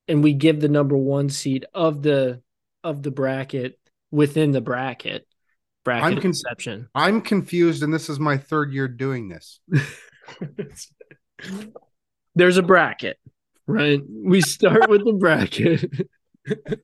and 0.07 0.23
we 0.23 0.35
give 0.35 0.61
the 0.61 0.69
number 0.69 0.97
1 0.97 1.31
seed 1.31 1.67
of 1.75 2.03
the 2.03 2.41
of 2.85 3.03
the 3.03 3.11
bracket 3.11 3.77
within 4.13 4.53
the 4.53 4.61
bracket. 4.61 5.27
Bracket 5.85 6.05
I'm 6.05 6.15
con- 6.15 6.27
inception. 6.27 6.89
I'm 6.95 7.23
confused 7.23 7.83
and 7.83 7.93
this 7.93 8.09
is 8.09 8.21
my 8.21 8.37
third 8.37 8.73
year 8.73 8.87
doing 8.87 9.29
this. 9.29 9.59
There's 12.37 12.57
a 12.57 12.63
bracket, 12.63 13.19
right? 13.67 14.01
We 14.09 14.43
start 14.43 14.89
with 14.89 15.05
the 15.05 15.15
bracket. 15.15 15.91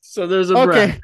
so 0.00 0.26
there's 0.26 0.50
a 0.50 0.58
okay. 0.58 0.98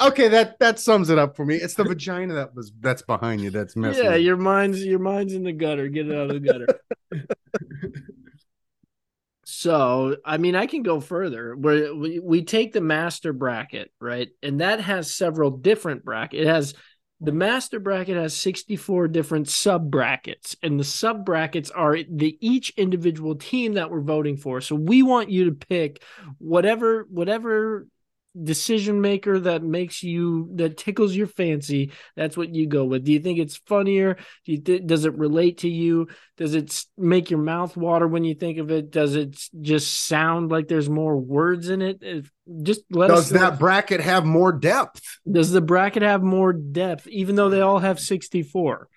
Okay, 0.00 0.28
that 0.28 0.58
that 0.58 0.78
sums 0.78 1.08
it 1.08 1.18
up 1.18 1.34
for 1.34 1.46
me. 1.46 1.56
It's 1.56 1.74
the 1.74 1.84
vagina 1.84 2.34
that 2.34 2.54
was 2.54 2.72
that's 2.80 3.02
behind 3.02 3.40
you 3.40 3.50
that's 3.50 3.74
messing. 3.74 4.04
Yeah, 4.04 4.16
your 4.16 4.36
mind's 4.36 4.84
your 4.84 4.98
mind's 4.98 5.32
in 5.32 5.44
the 5.44 5.52
gutter. 5.52 5.88
Get 5.88 6.08
it 6.08 6.14
out 6.14 6.30
of 6.30 6.42
the 6.42 6.48
gutter. 6.48 6.66
so, 9.44 10.16
I 10.24 10.36
mean, 10.36 10.56
I 10.56 10.66
can 10.66 10.82
go 10.82 11.00
further. 11.00 11.56
Where 11.56 11.94
we, 11.94 12.18
we 12.18 12.44
take 12.44 12.74
the 12.74 12.82
master 12.82 13.32
bracket, 13.32 13.90
right, 13.98 14.28
and 14.42 14.60
that 14.60 14.80
has 14.80 15.14
several 15.14 15.50
different 15.50 16.04
brackets. 16.04 16.42
It 16.42 16.46
has 16.46 16.74
the 17.20 17.32
master 17.32 17.80
bracket 17.80 18.16
has 18.16 18.36
64 18.36 19.08
different 19.08 19.48
sub 19.48 19.90
brackets 19.90 20.54
and 20.62 20.78
the 20.78 20.84
sub 20.84 21.24
brackets 21.24 21.70
are 21.70 21.98
the 22.08 22.38
each 22.40 22.72
individual 22.76 23.34
team 23.34 23.74
that 23.74 23.90
we're 23.90 24.00
voting 24.00 24.36
for 24.36 24.60
so 24.60 24.76
we 24.76 25.02
want 25.02 25.28
you 25.28 25.46
to 25.46 25.52
pick 25.52 26.00
whatever 26.38 27.08
whatever 27.10 27.88
decision 28.40 29.00
maker 29.00 29.40
that 29.40 29.62
makes 29.62 30.02
you 30.02 30.48
that 30.54 30.76
tickles 30.76 31.14
your 31.14 31.26
fancy 31.26 31.90
that's 32.14 32.36
what 32.36 32.54
you 32.54 32.66
go 32.66 32.84
with 32.84 33.02
do 33.02 33.12
you 33.12 33.18
think 33.18 33.38
it's 33.38 33.56
funnier 33.56 34.14
do 34.44 34.52
you 34.52 34.60
th- 34.60 34.86
does 34.86 35.04
it 35.04 35.16
relate 35.16 35.58
to 35.58 35.68
you 35.68 36.06
does 36.36 36.54
it 36.54 36.84
make 36.96 37.30
your 37.30 37.40
mouth 37.40 37.76
water 37.76 38.06
when 38.06 38.24
you 38.24 38.34
think 38.34 38.58
of 38.58 38.70
it 38.70 38.90
does 38.90 39.16
it 39.16 39.36
just 39.60 40.06
sound 40.06 40.50
like 40.50 40.68
there's 40.68 40.90
more 40.90 41.16
words 41.16 41.68
in 41.68 41.82
it 41.82 41.98
if, 42.02 42.30
just 42.62 42.82
let 42.90 43.08
does 43.08 43.30
that 43.30 43.58
bracket 43.58 44.00
have 44.00 44.24
more 44.24 44.52
depth 44.52 45.18
does 45.30 45.50
the 45.50 45.60
bracket 45.60 46.02
have 46.02 46.22
more 46.22 46.52
depth 46.52 47.06
even 47.08 47.34
though 47.34 47.50
they 47.50 47.60
all 47.60 47.78
have 47.78 47.98
64 47.98 48.88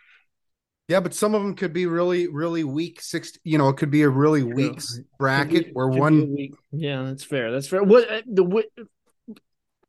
yeah, 0.87 0.99
but 0.99 1.13
some 1.13 1.35
of 1.35 1.41
them 1.41 1.55
could 1.55 1.71
be 1.71 1.85
really, 1.85 2.27
really 2.27 2.65
weak. 2.65 2.99
Six, 2.99 3.31
you 3.45 3.57
know, 3.57 3.69
it 3.69 3.77
could 3.77 3.91
be 3.91 4.01
a 4.01 4.09
really 4.09 4.43
weak 4.43 4.81
bracket 5.17 5.67
be, 5.67 5.71
where 5.71 5.87
one. 5.87 6.35
Yeah, 6.73 7.03
that's 7.03 7.23
fair. 7.23 7.49
That's 7.49 7.67
fair. 7.67 7.81
What 7.81 8.11
uh, 8.11 8.21
the 8.27 8.43
what, 8.43 8.65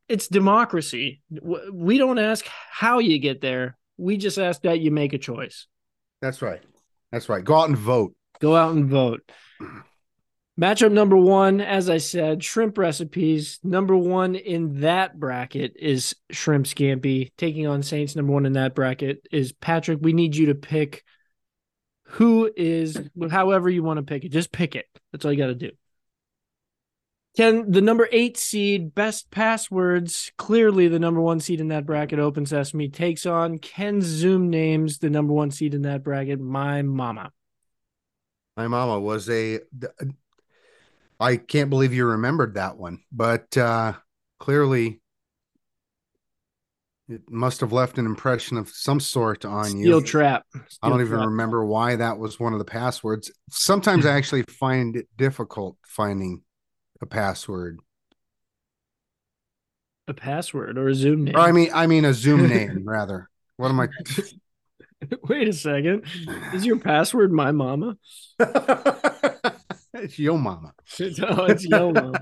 it's 0.09 0.29
democracy. 0.29 1.23
We 1.31 1.99
don't 1.99 2.19
ask 2.19 2.47
how 2.71 2.99
you 2.99 3.19
get 3.19 3.41
there. 3.41 3.77
We 3.97 4.17
just 4.17 4.39
ask 4.39 4.63
that 4.63 4.81
you 4.81 4.91
make 4.91 5.13
a 5.13 5.19
choice. 5.19 5.67
That's 6.21 6.43
right. 6.43 6.63
That's 7.11 7.29
right. 7.29 7.45
Go 7.45 7.57
out 7.57 7.69
and 7.69 7.79
vote. 7.79 8.15
Go 8.41 8.57
out 8.57 8.75
and 8.75 8.87
vote. 8.87 9.21
Matchup 10.61 10.93
number 10.93 11.17
one, 11.17 11.61
as 11.61 11.89
I 11.89 11.99
said, 11.99 12.45
shrimp 12.45 12.77
recipes. 12.77 13.59
Number 13.65 13.97
one 13.97 14.35
in 14.35 14.81
that 14.81 15.19
bracket 15.19 15.77
is 15.79 16.15
shrimp 16.31 16.67
scampi. 16.67 17.33
Taking 17.39 17.67
on 17.67 17.83
Saints, 17.83 18.15
number 18.15 18.33
one 18.33 18.45
in 18.45 18.53
that 18.53 18.75
bracket 18.75 19.27
is 19.33 19.53
Patrick. 19.53 20.01
We 20.03 20.13
need 20.13 20.37
you 20.37 20.47
to 20.47 20.55
pick 20.55 21.05
who 22.05 22.51
is, 22.55 23.01
however 23.31 23.71
you 23.71 23.83
want 23.83 23.97
to 23.97 24.03
pick 24.03 24.25
it. 24.25 24.29
Just 24.29 24.53
pick 24.53 24.77
it. 24.77 24.85
That's 25.11 25.25
all 25.25 25.33
you 25.33 25.39
got 25.39 25.47
to 25.47 25.55
do. 25.55 25.71
Ken, 27.37 27.71
the 27.71 27.81
number 27.81 28.09
eight 28.13 28.37
seed, 28.37 28.95
best 28.95 29.31
passwords, 29.31 30.31
clearly 30.37 30.89
the 30.89 30.99
number 30.99 31.21
one 31.21 31.41
seed 31.41 31.61
in 31.61 31.69
that 31.69 31.87
bracket, 31.87 32.19
Open 32.19 32.45
Sesame, 32.45 32.91
takes 32.91 33.25
on 33.25 33.59
Ken 33.59 34.03
Zoom 34.03 34.51
names, 34.51 34.99
the 34.99 35.09
number 35.09 35.33
one 35.33 35.51
seed 35.51 35.73
in 35.73 35.83
that 35.83 36.05
bracket, 36.05 36.41
My 36.41 36.83
Mama. 36.83 37.33
My 38.57 38.69
mama 38.69 39.01
was 39.01 39.31
a. 39.31 39.61
I 41.19 41.37
can't 41.37 41.71
believe 41.71 41.95
you 41.95 42.05
remembered 42.05 42.55
that 42.55 42.77
one, 42.77 43.01
but 43.11 43.57
uh, 43.57 43.95
clearly 44.39 45.01
it 47.09 47.31
must 47.31 47.61
have 47.61 47.73
left 47.73 47.97
an 47.97 48.07
impression 48.07 48.59
of 48.59 48.69
some 48.69 49.01
sort 49.01 49.45
on 49.45 49.67
Steel 49.67 50.01
you. 50.01 50.03
Trap. 50.03 50.45
I 50.83 50.89
don't 50.91 51.01
even 51.01 51.15
Trap. 51.15 51.27
remember 51.27 51.65
why 51.65 51.97
that 51.97 52.19
was 52.19 52.39
one 52.39 52.53
of 52.53 52.59
the 52.59 52.65
passwords. 52.67 53.31
Sometimes 53.51 54.05
I 54.07 54.17
actually 54.17 54.43
find 54.43 54.97
it 54.97 55.09
difficult 55.17 55.77
finding 55.87 56.43
a 57.03 57.07
password. 57.07 57.81
A 60.09 60.15
password 60.15 60.79
or 60.79 60.89
a 60.89 60.95
Zoom 60.95 61.25
name. 61.25 61.37
Or 61.37 61.41
I 61.41 61.53
mean, 61.53 61.71
I 61.75 61.87
mean 61.87 62.05
a 62.05 62.15
Zoom 62.15 62.49
name 62.49 62.85
rather. 62.85 63.29
What 63.57 63.69
am 63.69 63.81
I? 63.81 63.89
Wait 65.29 65.49
a 65.49 65.53
second. 65.53 66.05
Is 66.55 66.65
your 66.65 66.79
password 66.79 67.33
My 67.33 67.51
Mama? 67.51 67.97
it's 69.95 70.19
yo 70.19 70.37
mama. 70.37 70.73
oh, 71.01 71.45
it's 71.45 71.65
Yo 71.65 71.93
Mama. 71.93 72.21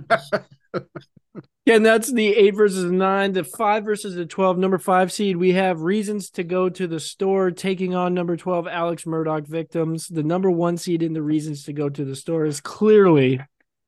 And 1.67 1.85
that's 1.85 2.11
the 2.11 2.29
eight 2.29 2.57
versus 2.57 2.85
the 2.85 2.93
nine, 2.93 3.33
the 3.33 3.45
five 3.45 3.85
versus 3.85 4.15
the 4.15 4.25
12. 4.25 4.59
Number 4.59 4.79
five 4.79 5.13
seed, 5.13 5.37
we 5.37 5.53
have 5.53 5.83
reasons 5.83 6.31
to 6.31 6.43
go 6.43 6.71
to 6.71 6.87
the 6.87 6.99
store, 6.99 7.51
taking 7.51 7.95
on 7.95 8.15
number 8.15 8.37
12, 8.37 8.67
Alex 8.67 9.05
Murdaugh 9.05 9.47
victims. 9.47 10.09
The 10.09 10.23
number 10.23 10.51
one 10.51 10.79
seed 10.79 11.03
in 11.03 11.13
the 11.13 11.23
reasons 11.23 11.65
to 11.65 11.73
go 11.73 11.89
to 11.91 12.05
the 12.05 12.17
store 12.17 12.47
is 12.47 12.61
clearly 12.61 13.41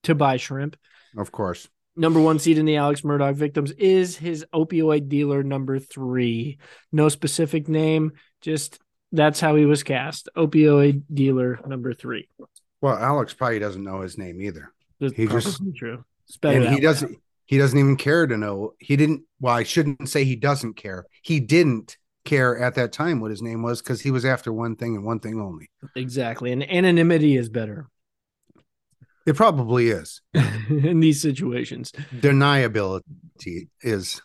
to 0.04 0.14
buy 0.14 0.36
shrimp. 0.36 0.76
Of 1.16 1.32
course. 1.32 1.68
Number 1.94 2.20
one 2.20 2.38
seed 2.38 2.56
in 2.58 2.64
the 2.64 2.76
Alex 2.76 3.02
Murdaugh 3.02 3.34
victims 3.34 3.70
is 3.72 4.16
his 4.16 4.46
opioid 4.54 5.08
dealer 5.08 5.42
number 5.42 5.78
three. 5.78 6.58
No 6.90 7.08
specific 7.10 7.68
name, 7.68 8.12
just 8.40 8.78
that's 9.12 9.40
how 9.40 9.56
he 9.56 9.66
was 9.66 9.82
cast. 9.82 10.28
Opioid 10.36 11.02
dealer 11.12 11.60
number 11.66 11.92
three. 11.92 12.28
Well, 12.80 12.96
Alex 12.96 13.34
probably 13.34 13.58
doesn't 13.58 13.84
know 13.84 14.00
his 14.00 14.16
name 14.16 14.40
either. 14.40 14.72
That's 15.00 15.14
He 15.14 15.26
just- 15.26 15.60
true. 15.76 16.04
And 16.42 16.62
he 16.64 16.76
out. 16.76 16.80
doesn't 16.80 17.18
he 17.44 17.58
doesn't 17.58 17.78
even 17.78 17.96
care 17.96 18.26
to 18.26 18.38
know 18.38 18.72
he 18.78 18.96
didn't 18.96 19.24
well 19.40 19.54
i 19.54 19.62
shouldn't 19.64 20.08
say 20.08 20.24
he 20.24 20.36
doesn't 20.36 20.74
care 20.74 21.04
he 21.20 21.40
didn't 21.40 21.98
care 22.24 22.56
at 22.58 22.76
that 22.76 22.92
time 22.92 23.20
what 23.20 23.30
his 23.30 23.42
name 23.42 23.62
was 23.62 23.82
because 23.82 24.00
he 24.00 24.10
was 24.10 24.24
after 24.24 24.50
one 24.52 24.74
thing 24.76 24.94
and 24.94 25.04
one 25.04 25.18
thing 25.20 25.38
only 25.40 25.68
Exactly. 25.96 26.50
And 26.52 26.62
anonymity 26.70 27.36
is 27.36 27.50
better 27.50 27.88
it 29.26 29.36
probably 29.36 29.88
is 29.88 30.20
in 30.68 31.00
these 31.00 31.20
situations. 31.20 31.92
deniability 32.14 33.68
is 33.80 34.20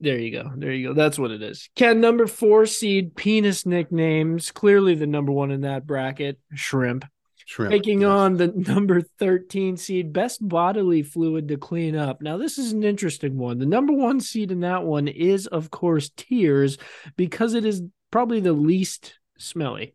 There 0.00 0.18
you 0.18 0.30
go. 0.30 0.52
There 0.54 0.72
you 0.72 0.88
go. 0.88 0.94
That's 0.94 1.18
what 1.18 1.30
it 1.30 1.42
is. 1.42 1.68
Ken, 1.74 2.00
number 2.00 2.26
four 2.26 2.66
seed, 2.66 3.16
penis 3.16 3.64
nicknames. 3.64 4.50
Clearly 4.50 4.94
the 4.94 5.06
number 5.06 5.32
one 5.32 5.50
in 5.50 5.62
that 5.62 5.86
bracket, 5.86 6.38
shrimp. 6.54 7.06
shrimp 7.46 7.72
Taking 7.72 8.02
yes. 8.02 8.10
on 8.10 8.36
the 8.36 8.48
number 8.48 9.00
13 9.18 9.76
seed, 9.76 10.12
best 10.12 10.46
bodily 10.46 11.02
fluid 11.02 11.48
to 11.48 11.56
clean 11.56 11.96
up. 11.96 12.20
Now, 12.20 12.36
this 12.36 12.58
is 12.58 12.72
an 12.72 12.84
interesting 12.84 13.38
one. 13.38 13.58
The 13.58 13.66
number 13.66 13.94
one 13.94 14.20
seed 14.20 14.52
in 14.52 14.60
that 14.60 14.84
one 14.84 15.08
is, 15.08 15.46
of 15.46 15.70
course, 15.70 16.10
tears 16.14 16.76
because 17.16 17.54
it 17.54 17.64
is 17.64 17.82
probably 18.10 18.40
the 18.40 18.52
least 18.52 19.18
smelly. 19.38 19.94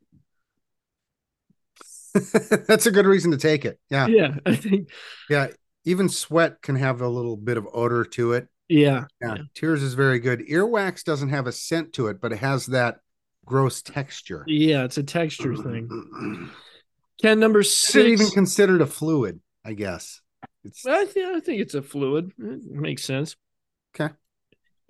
that's 2.67 2.85
a 2.85 2.91
good 2.91 3.05
reason 3.05 3.31
to 3.31 3.38
take 3.38 3.65
it 3.65 3.79
yeah 3.89 4.07
Yeah, 4.07 4.35
I 4.45 4.55
think. 4.55 4.89
yeah 5.29 5.47
even 5.85 6.09
sweat 6.09 6.61
can 6.61 6.75
have 6.75 7.01
a 7.01 7.07
little 7.07 7.38
bit 7.38 7.57
of 7.57 7.67
odor 7.73 8.03
to 8.05 8.33
it 8.33 8.47
Yeah. 8.69 9.05
yeah, 9.21 9.38
tears 9.55 9.81
is 9.83 9.93
very 9.93 10.19
good 10.19 10.41
earwax 10.47 11.03
doesn't 11.03 11.29
have 11.29 11.47
a 11.47 11.51
scent 11.51 11.93
to 11.93 12.07
it 12.07 12.19
but 12.21 12.31
it 12.33 12.39
has 12.39 12.67
that 12.67 12.97
gross 13.45 13.81
texture 13.81 14.43
Yeah, 14.47 14.83
it's 14.83 14.97
a 14.97 15.03
texture 15.03 15.55
thing. 15.55 16.49
Ken, 17.21 17.39
number 17.39 17.59
is 17.59 17.95
it 17.95 18.07
even 18.07 18.27
considered 18.29 18.81
a 18.81 18.88
fluid 18.88 19.39
i 19.63 19.73
guess 19.73 20.21
it's 20.63 20.85
I, 20.85 21.05
th- 21.05 21.25
I 21.25 21.39
think 21.39 21.61
it's 21.61 21.73
a 21.75 21.81
fluid. 21.81 22.31
It 22.38 22.63
makes 22.65 23.03
sense. 23.03 23.35
Okay. 23.95 24.13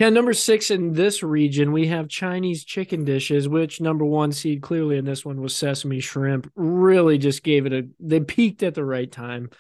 Yeah, 0.02 0.10
number 0.10 0.34
six 0.34 0.72
in 0.72 0.94
this 0.94 1.22
region, 1.22 1.72
we 1.72 1.86
have 1.90 2.08
Chinese 2.08 2.64
chicken 2.64 3.06
dishes, 3.06 3.48
which 3.48 3.80
number 3.80 4.04
one 4.04 4.32
seed 4.32 4.64
clearly 4.64 4.98
in 4.98 5.06
this 5.06 5.24
one 5.24 5.40
was 5.40 5.56
sesame 5.56 6.00
shrimp. 6.00 6.52
Really 6.56 7.20
just 7.20 7.44
gave 7.44 7.68
it 7.68 7.72
a, 7.72 7.88
they 8.00 8.20
peaked 8.20 8.64
at 8.64 8.74
the 8.74 8.84
right 8.84 9.12
time. 9.12 9.52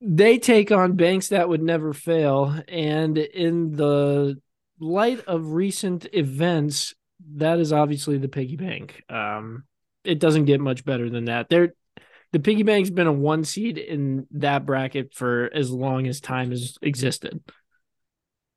They 0.00 0.38
take 0.38 0.70
on 0.70 0.92
banks 0.92 1.30
that 1.30 1.48
would 1.48 1.60
never 1.60 1.92
fail. 1.92 2.56
And 2.68 3.18
in 3.18 3.72
the 3.72 4.40
light 4.78 5.24
of 5.26 5.54
recent 5.54 6.06
events, 6.12 6.94
that 7.34 7.58
is 7.58 7.72
obviously 7.72 8.16
the 8.16 8.28
piggy 8.28 8.54
bank. 8.54 9.02
Um, 9.08 9.64
it 10.04 10.20
doesn't 10.20 10.44
get 10.44 10.60
much 10.60 10.84
better 10.84 11.10
than 11.10 11.24
that. 11.24 11.48
They're, 11.48 11.74
the 12.30 12.38
piggy 12.38 12.62
bank's 12.62 12.90
been 12.90 13.08
a 13.08 13.12
one 13.12 13.42
seed 13.42 13.76
in 13.76 14.28
that 14.34 14.64
bracket 14.64 15.14
for 15.14 15.50
as 15.52 15.68
long 15.68 16.06
as 16.06 16.20
time 16.20 16.50
has 16.50 16.78
existed. 16.80 17.42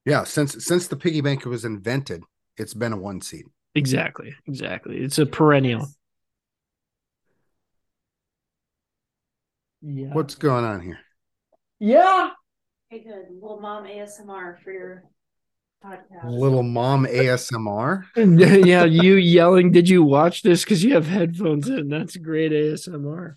Yeah, 0.06 0.24
since 0.24 0.66
since 0.66 0.88
the 0.88 0.96
piggy 0.96 1.22
bank 1.22 1.46
was 1.46 1.66
invented, 1.66 2.24
it's 2.58 2.74
been 2.74 2.94
a 2.94 2.98
one 2.98 3.22
seed. 3.22 3.46
Exactly. 3.76 4.36
Exactly. 4.48 4.98
It's 4.98 5.18
a 5.18 5.26
perennial. 5.26 5.88
Yeah. 9.82 10.14
What's 10.14 10.36
going 10.36 10.64
on 10.64 10.82
here? 10.82 11.00
Yeah. 11.80 12.30
Hey, 12.90 13.04
good. 13.04 13.26
Little 13.32 13.60
mom 13.60 13.86
ASMR 13.86 14.62
for 14.64 14.72
your 14.72 15.04
podcast. 15.84 16.24
Little 16.30 16.64
mom 16.64 17.06
ASMR. 17.06 18.04
yeah. 18.66 18.84
You 18.86 19.16
yelling. 19.16 19.72
Did 19.72 19.90
you 19.90 20.04
watch 20.04 20.44
this? 20.44 20.64
Because 20.64 20.84
you 20.84 20.94
have 20.94 21.08
headphones 21.08 21.68
in. 21.68 21.90
That's 21.90 22.16
great 22.18 22.52
ASMR. 22.52 23.36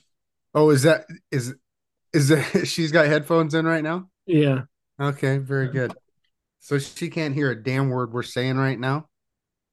Oh, 0.54 0.70
is 0.70 0.82
that 0.82 1.06
is 1.30 1.54
is 2.12 2.28
that 2.28 2.64
she's 2.66 2.92
got 2.92 3.06
headphones 3.06 3.54
in 3.54 3.66
right 3.66 3.82
now? 3.82 4.08
Yeah. 4.26 4.62
Okay, 5.00 5.38
very 5.38 5.68
good. 5.68 5.94
So 6.66 6.80
she 6.80 7.10
can't 7.10 7.32
hear 7.32 7.52
a 7.52 7.62
damn 7.62 7.90
word 7.90 8.12
we're 8.12 8.24
saying 8.24 8.56
right 8.56 8.76
now. 8.76 9.06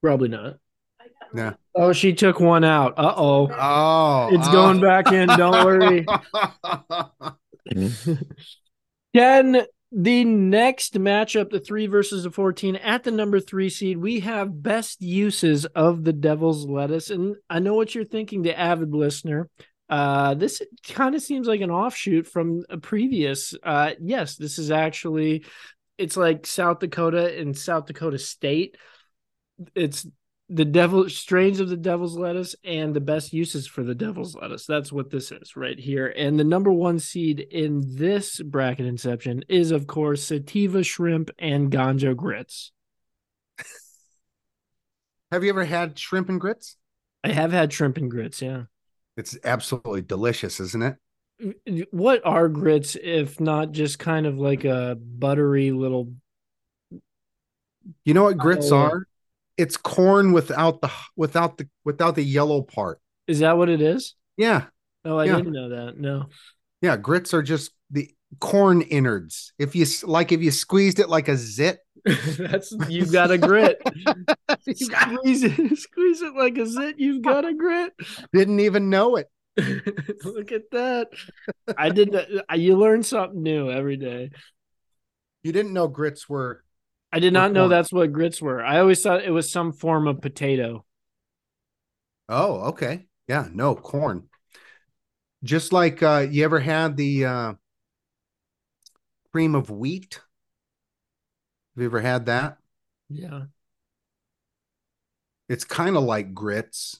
Probably 0.03 0.29
not. 0.29 0.57
I 1.01 1.05
got 1.05 1.33
my- 1.33 1.41
Yeah. 1.41 1.53
Oh, 1.73 1.91
she 1.91 2.13
took 2.13 2.39
one 2.39 2.63
out. 2.63 2.93
Uh 2.99 3.15
oh. 3.17 3.49
Oh, 3.51 4.29
It's 4.31 4.47
going 4.49 4.79
back 4.79 5.11
in. 5.11 5.27
Don't 5.29 5.65
worry. 5.65 6.05
Ken, 9.15 9.65
the 9.91 10.23
next 10.23 10.93
matchup, 10.99 11.49
the 11.49 11.59
three 11.59 11.87
versus 11.87 12.25
the 12.25 12.29
14, 12.31 12.75
at 12.75 13.03
the 13.03 13.09
number 13.09 13.39
three 13.39 13.71
seed, 13.71 13.97
we 13.97 14.19
have 14.19 14.61
best 14.61 15.01
uses 15.01 15.65
of 15.65 16.03
the 16.03 16.13
devil's 16.13 16.67
lettuce. 16.67 17.09
And 17.09 17.37
I 17.49 17.57
know 17.57 17.73
what 17.73 17.95
you're 17.95 18.05
thinking, 18.05 18.43
the 18.43 18.55
avid 18.59 18.93
listener. 18.93 19.49
Uh, 19.89 20.35
this 20.35 20.61
kind 20.89 21.13
of 21.13 21.21
seems 21.23 21.47
like 21.47 21.61
an 21.61 21.69
offshoot 21.71 22.27
from 22.27 22.63
a 22.69 22.77
previous. 22.77 23.55
Uh, 23.63 23.91
yes, 23.99 24.37
this 24.37 24.57
is 24.57 24.71
actually, 24.71 25.43
it's 25.97 26.17
like 26.17 26.45
South 26.45 26.79
Dakota 26.79 27.39
and 27.39 27.57
South 27.57 27.85
Dakota 27.85 28.17
State. 28.17 28.77
It's 29.75 30.05
the 30.49 30.65
devil 30.65 31.09
strains 31.09 31.59
of 31.59 31.69
the 31.69 31.77
devil's 31.77 32.17
lettuce 32.17 32.55
and 32.63 32.93
the 32.93 33.01
best 33.01 33.33
uses 33.33 33.65
for 33.65 33.83
the 33.83 33.95
devil's 33.95 34.35
lettuce. 34.35 34.65
That's 34.65 34.91
what 34.91 35.09
this 35.09 35.31
is 35.31 35.55
right 35.55 35.79
here. 35.79 36.07
And 36.07 36.39
the 36.39 36.43
number 36.43 36.71
one 36.71 36.99
seed 36.99 37.39
in 37.39 37.81
this 37.95 38.41
bracket 38.41 38.85
inception 38.85 39.43
is, 39.47 39.71
of 39.71 39.87
course, 39.87 40.23
sativa 40.23 40.83
shrimp 40.83 41.31
and 41.39 41.71
ganja 41.71 42.15
grits. 42.15 42.71
Have 45.31 45.43
you 45.43 45.49
ever 45.49 45.65
had 45.65 45.97
shrimp 45.97 46.29
and 46.29 46.39
grits? 46.39 46.77
I 47.23 47.29
have 47.29 47.51
had 47.51 47.73
shrimp 47.73 47.97
and 47.97 48.11
grits. 48.11 48.41
Yeah. 48.41 48.63
It's 49.17 49.37
absolutely 49.43 50.01
delicious, 50.01 50.59
isn't 50.59 50.83
it? 50.83 50.97
What 51.91 52.21
are 52.25 52.47
grits 52.49 52.95
if 53.01 53.39
not 53.39 53.71
just 53.71 53.99
kind 53.99 54.25
of 54.25 54.37
like 54.39 54.63
a 54.65 54.97
buttery 54.99 55.71
little? 55.71 56.13
You 58.05 58.13
know 58.13 58.23
what 58.23 58.37
grits 58.37 58.71
Oh. 58.71 58.77
are? 58.77 59.07
It's 59.57 59.77
corn 59.77 60.31
without 60.31 60.81
the 60.81 60.89
without 61.15 61.57
the 61.57 61.67
without 61.83 62.15
the 62.15 62.23
yellow 62.23 62.61
part. 62.61 62.99
Is 63.27 63.39
that 63.39 63.57
what 63.57 63.69
it 63.69 63.81
is? 63.81 64.15
Yeah, 64.37 64.65
Oh, 65.05 65.17
I 65.17 65.25
Yeah. 65.25 65.35
didn't 65.37 65.53
know 65.53 65.69
that. 65.69 65.99
No. 65.99 66.27
yeah. 66.81 66.97
Grits 66.97 67.33
are 67.33 67.43
just 67.43 67.71
the 67.91 68.09
corn 68.39 68.81
innards. 68.81 69.53
If 69.59 69.75
you 69.75 69.85
like, 70.03 70.31
if 70.31 70.41
you 70.41 70.49
squeezed 70.49 70.99
it 70.99 71.09
like 71.09 71.27
a 71.27 71.35
zit, 71.37 71.79
That's 72.37 72.73
you've 72.89 73.11
got 73.11 73.31
a 73.31 73.37
grit. 73.37 73.79
squeeze 74.73 75.43
it, 75.43 75.77
squeeze 75.77 76.21
it 76.21 76.33
like 76.35 76.57
a 76.57 76.65
zit. 76.65 76.99
You've 76.99 77.21
got 77.21 77.45
a 77.45 77.53
grit. 77.53 77.93
didn't 78.33 78.59
even 78.61 78.89
know 78.89 79.17
it. 79.17 79.29
Look 80.23 80.51
at 80.51 80.71
that. 80.71 81.09
I 81.77 81.89
didn't. 81.89 82.43
You 82.55 82.77
learn 82.77 83.03
something 83.03 83.41
new 83.41 83.69
every 83.71 83.97
day. 83.97 84.31
You 85.43 85.51
didn't 85.51 85.73
know 85.73 85.87
grits 85.87 86.27
were 86.27 86.63
I 87.13 87.19
did 87.19 87.31
not 87.33 87.53
know 87.53 87.67
corn. 87.67 87.69
that's 87.69 87.93
what 87.93 88.11
grits 88.11 88.41
were. 88.41 88.61
I 88.63 88.79
always 88.79 89.01
thought 89.01 89.23
it 89.23 89.31
was 89.31 89.49
some 89.51 89.71
form 89.71 90.07
of 90.07 90.19
potato. 90.21 90.85
Oh, 92.29 92.69
okay. 92.71 93.07
Yeah, 93.27 93.47
no, 93.53 93.75
corn. 93.75 94.29
Just 95.43 95.73
like 95.73 96.01
uh 96.01 96.25
you 96.29 96.43
ever 96.43 96.59
had 96.59 96.97
the 96.97 97.25
uh 97.25 97.53
cream 99.31 99.53
of 99.55 99.69
wheat. 99.69 100.21
Have 101.75 101.81
you 101.81 101.85
ever 101.87 102.01
had 102.01 102.25
that? 102.27 102.57
Yeah. 103.09 103.45
It's 105.49 105.63
kind 105.63 105.95
of 105.97 106.03
like 106.03 106.33
grits. 106.33 106.99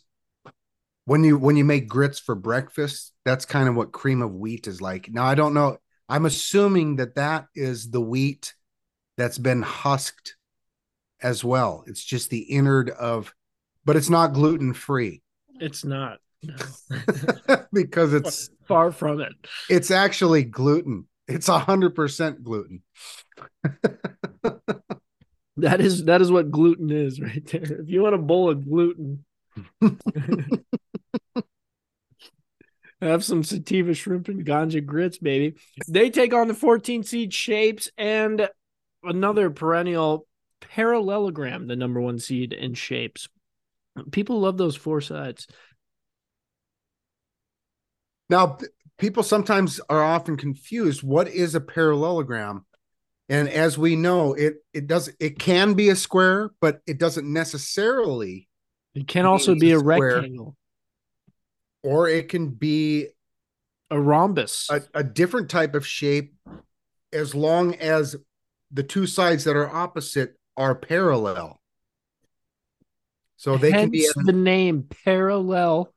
When 1.06 1.24
you 1.24 1.38
when 1.38 1.58
you 1.58 1.66
make 1.66 1.88
grits 1.88 2.20
for 2.20 2.36
breakfast, 2.36 3.14
that's 3.26 3.46
kind 3.46 3.68
of 3.68 3.76
what 3.76 3.92
cream 3.92 4.22
of 4.22 4.34
wheat 4.34 4.68
is 4.68 4.82
like. 4.82 5.10
Now 5.12 5.26
I 5.26 5.36
don't 5.36 5.54
know. 5.54 5.78
I'm 6.08 6.26
assuming 6.26 6.98
that 6.98 7.16
that 7.16 7.48
is 7.56 7.90
the 7.92 8.02
wheat 8.02 8.54
that's 9.18 9.38
been 9.38 9.62
husked 9.62 10.36
as 11.22 11.44
well. 11.44 11.84
It's 11.88 12.04
just 12.04 12.30
the 12.30 12.46
innard 12.50 12.90
of, 12.90 13.34
but 13.86 13.96
it's 13.96 14.10
not 14.10 14.34
gluten 14.34 14.74
free 14.74 15.22
It's 15.60 15.84
not. 15.86 16.20
No. 16.44 16.56
because 17.74 18.14
it's 18.14 18.50
Far 18.68 18.92
from 18.92 19.22
it. 19.22 19.34
it's 19.70 19.92
actually 19.92 20.44
gluten. 20.44 21.08
It's 21.28 21.48
a 21.50 21.60
hundred 21.60 21.96
percent 21.96 22.44
gluten. 22.44 22.84
That 25.58 25.82
is 25.82 26.06
that 26.06 26.20
is 26.20 26.32
what 26.32 26.50
gluten 26.50 26.90
is 26.90 27.22
right 27.22 27.46
there. 27.46 27.62
If 27.82 27.88
you 27.88 28.02
want 28.02 28.16
a 28.16 28.18
bowl 28.18 28.50
of 28.50 28.68
gluten, 28.68 29.24
have 33.02 33.24
some 33.24 33.44
sativa 33.44 33.94
shrimp 33.94 34.28
and 34.28 34.46
ganja 34.46 34.86
grits, 34.86 35.18
baby. 35.18 35.56
They 35.88 36.10
take 36.10 36.34
on 36.34 36.48
the 36.48 36.54
14 36.54 37.04
seed 37.04 37.34
shapes 37.34 37.90
and 37.98 38.50
another 39.04 39.50
perennial 39.50 40.28
parallelogram, 40.62 41.68
the 41.68 41.76
number 41.76 42.00
one 42.00 42.20
seed 42.20 42.54
in 42.54 42.74
shapes. 42.74 43.28
People 44.12 44.40
love 44.40 44.58
those 44.58 44.76
four 44.76 45.02
sides. 45.02 45.48
Now, 48.30 48.58
people 48.98 49.24
sometimes 49.24 49.80
are 49.90 50.04
often 50.04 50.38
confused. 50.38 51.04
What 51.04 51.28
is 51.28 51.56
a 51.56 51.62
parallelogram? 51.62 52.66
And 53.30 53.48
as 53.50 53.78
we 53.78 53.96
know, 53.96 54.34
it 54.34 54.56
it 54.74 54.88
does 54.88 55.10
it 55.20 55.40
can 55.40 55.74
be 55.74 55.90
a 55.90 55.96
square, 55.96 56.52
but 56.60 56.82
it 56.86 56.98
doesn't 56.98 57.32
necessarily, 57.32 58.48
It 58.96 59.08
can 59.08 59.26
also 59.26 59.56
be 59.56 59.72
a 59.72 59.80
rectangle, 59.80 60.58
or 61.84 62.08
it 62.08 62.30
can 62.30 62.50
be 62.50 63.08
a 63.92 64.00
rhombus. 64.00 64.68
a, 64.72 64.82
a 64.94 65.04
different 65.04 65.50
type 65.50 65.76
of 65.76 65.86
shape 65.86 66.36
as 67.12 67.36
long 67.36 67.76
as 67.76 68.16
the 68.72 68.84
two 68.84 69.06
sides 69.06 69.44
that 69.44 69.56
are 69.56 69.70
opposite 69.70 70.36
are 70.58 70.74
parallel. 70.74 71.60
So 73.36 73.58
they 73.58 73.72
can 73.72 73.90
be, 73.90 74.04
Hence 74.04 74.26
the 74.26 74.32
name 74.32 74.88
parallelogram. 75.06 75.92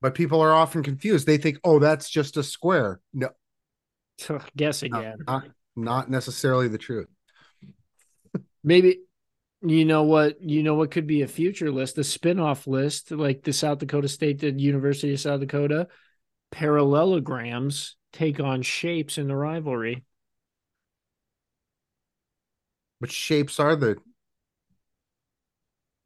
but 0.00 0.14
people 0.14 0.40
are 0.40 0.52
often 0.54 0.82
confused. 0.82 1.26
They 1.26 1.38
think, 1.38 1.58
oh, 1.64 1.78
that's 1.80 2.08
just 2.08 2.36
a 2.36 2.42
square. 2.42 3.00
No, 3.12 3.30
Guess 4.56 4.84
again. 4.84 5.18
not, 5.26 5.48
not 5.74 6.08
necessarily 6.10 6.68
the 6.68 6.78
truth. 6.78 7.08
Maybe 8.62 9.00
you 9.70 9.84
know 9.84 10.02
what 10.02 10.42
you 10.42 10.62
know 10.62 10.74
what 10.74 10.90
could 10.90 11.06
be 11.06 11.22
a 11.22 11.28
future 11.28 11.70
list, 11.70 11.98
a 11.98 12.04
spin-off 12.04 12.66
list, 12.66 13.10
like 13.10 13.42
the 13.42 13.52
South 13.52 13.78
Dakota 13.78 14.08
State, 14.08 14.40
the 14.40 14.50
University 14.52 15.12
of 15.12 15.20
South 15.20 15.40
Dakota, 15.40 15.88
parallelograms 16.50 17.96
take 18.12 18.40
on 18.40 18.62
shapes 18.62 19.18
in 19.18 19.28
the 19.28 19.36
rivalry. 19.36 20.04
But 23.00 23.10
shapes 23.10 23.60
are 23.60 23.76
the 23.76 23.96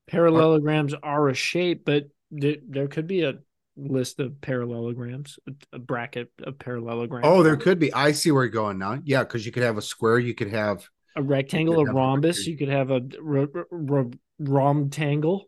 Parallelograms 0.08 0.92
are 1.02 1.28
a 1.28 1.34
shape, 1.34 1.84
but 1.84 2.08
there, 2.32 2.56
there 2.68 2.88
could 2.88 3.06
be 3.06 3.22
a 3.22 3.38
list 3.76 4.18
of 4.18 4.40
parallelograms, 4.40 5.38
a 5.72 5.78
bracket 5.78 6.32
of 6.42 6.58
parallelograms. 6.58 7.24
Oh, 7.24 7.44
there 7.44 7.56
could 7.56 7.78
be. 7.78 7.92
I 7.92 8.10
see 8.10 8.32
where 8.32 8.42
you're 8.42 8.50
going 8.50 8.78
now. 8.78 8.98
Yeah, 9.04 9.22
because 9.22 9.46
you 9.46 9.52
could 9.52 9.62
have 9.62 9.78
a 9.78 9.82
square, 9.82 10.18
you 10.18 10.34
could 10.34 10.50
have 10.50 10.88
a 11.16 11.22
rectangle, 11.22 11.80
a 11.80 11.92
rhombus. 11.92 12.46
You 12.46 12.56
could 12.56 12.68
have 12.68 12.90
a 12.90 13.02
r- 13.24 13.48
r- 13.54 13.66
r- 13.72 14.10
romtangle. 14.40 15.42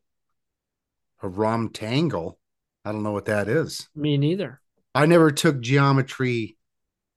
a 1.23 1.29
romtangle. 1.29 2.39
I 2.85 2.93
don't 2.93 3.03
know 3.03 3.13
what 3.13 3.27
that 3.27 3.49
is. 3.49 3.89
Me 3.95 4.17
neither. 4.17 4.61
I 4.95 5.07
never 5.07 5.31
took 5.31 5.61
geometry 5.61 6.57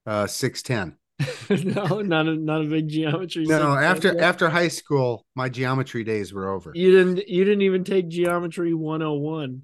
uh 0.05 0.27
610. 0.27 0.97
no, 1.75 2.01
not 2.01 2.27
a 2.27 2.35
not 2.35 2.61
a 2.61 2.65
big 2.65 2.89
geometry. 2.89 3.45
No, 3.45 3.75
after 3.75 4.19
after 4.21 4.49
high 4.49 4.67
school, 4.67 5.25
my 5.35 5.49
geometry 5.49 6.03
days 6.03 6.33
were 6.33 6.49
over. 6.49 6.71
You 6.75 6.91
didn't 6.91 7.27
you 7.27 7.43
didn't 7.43 7.61
even 7.63 7.83
take 7.83 8.09
geometry 8.09 8.73
101. 8.73 9.63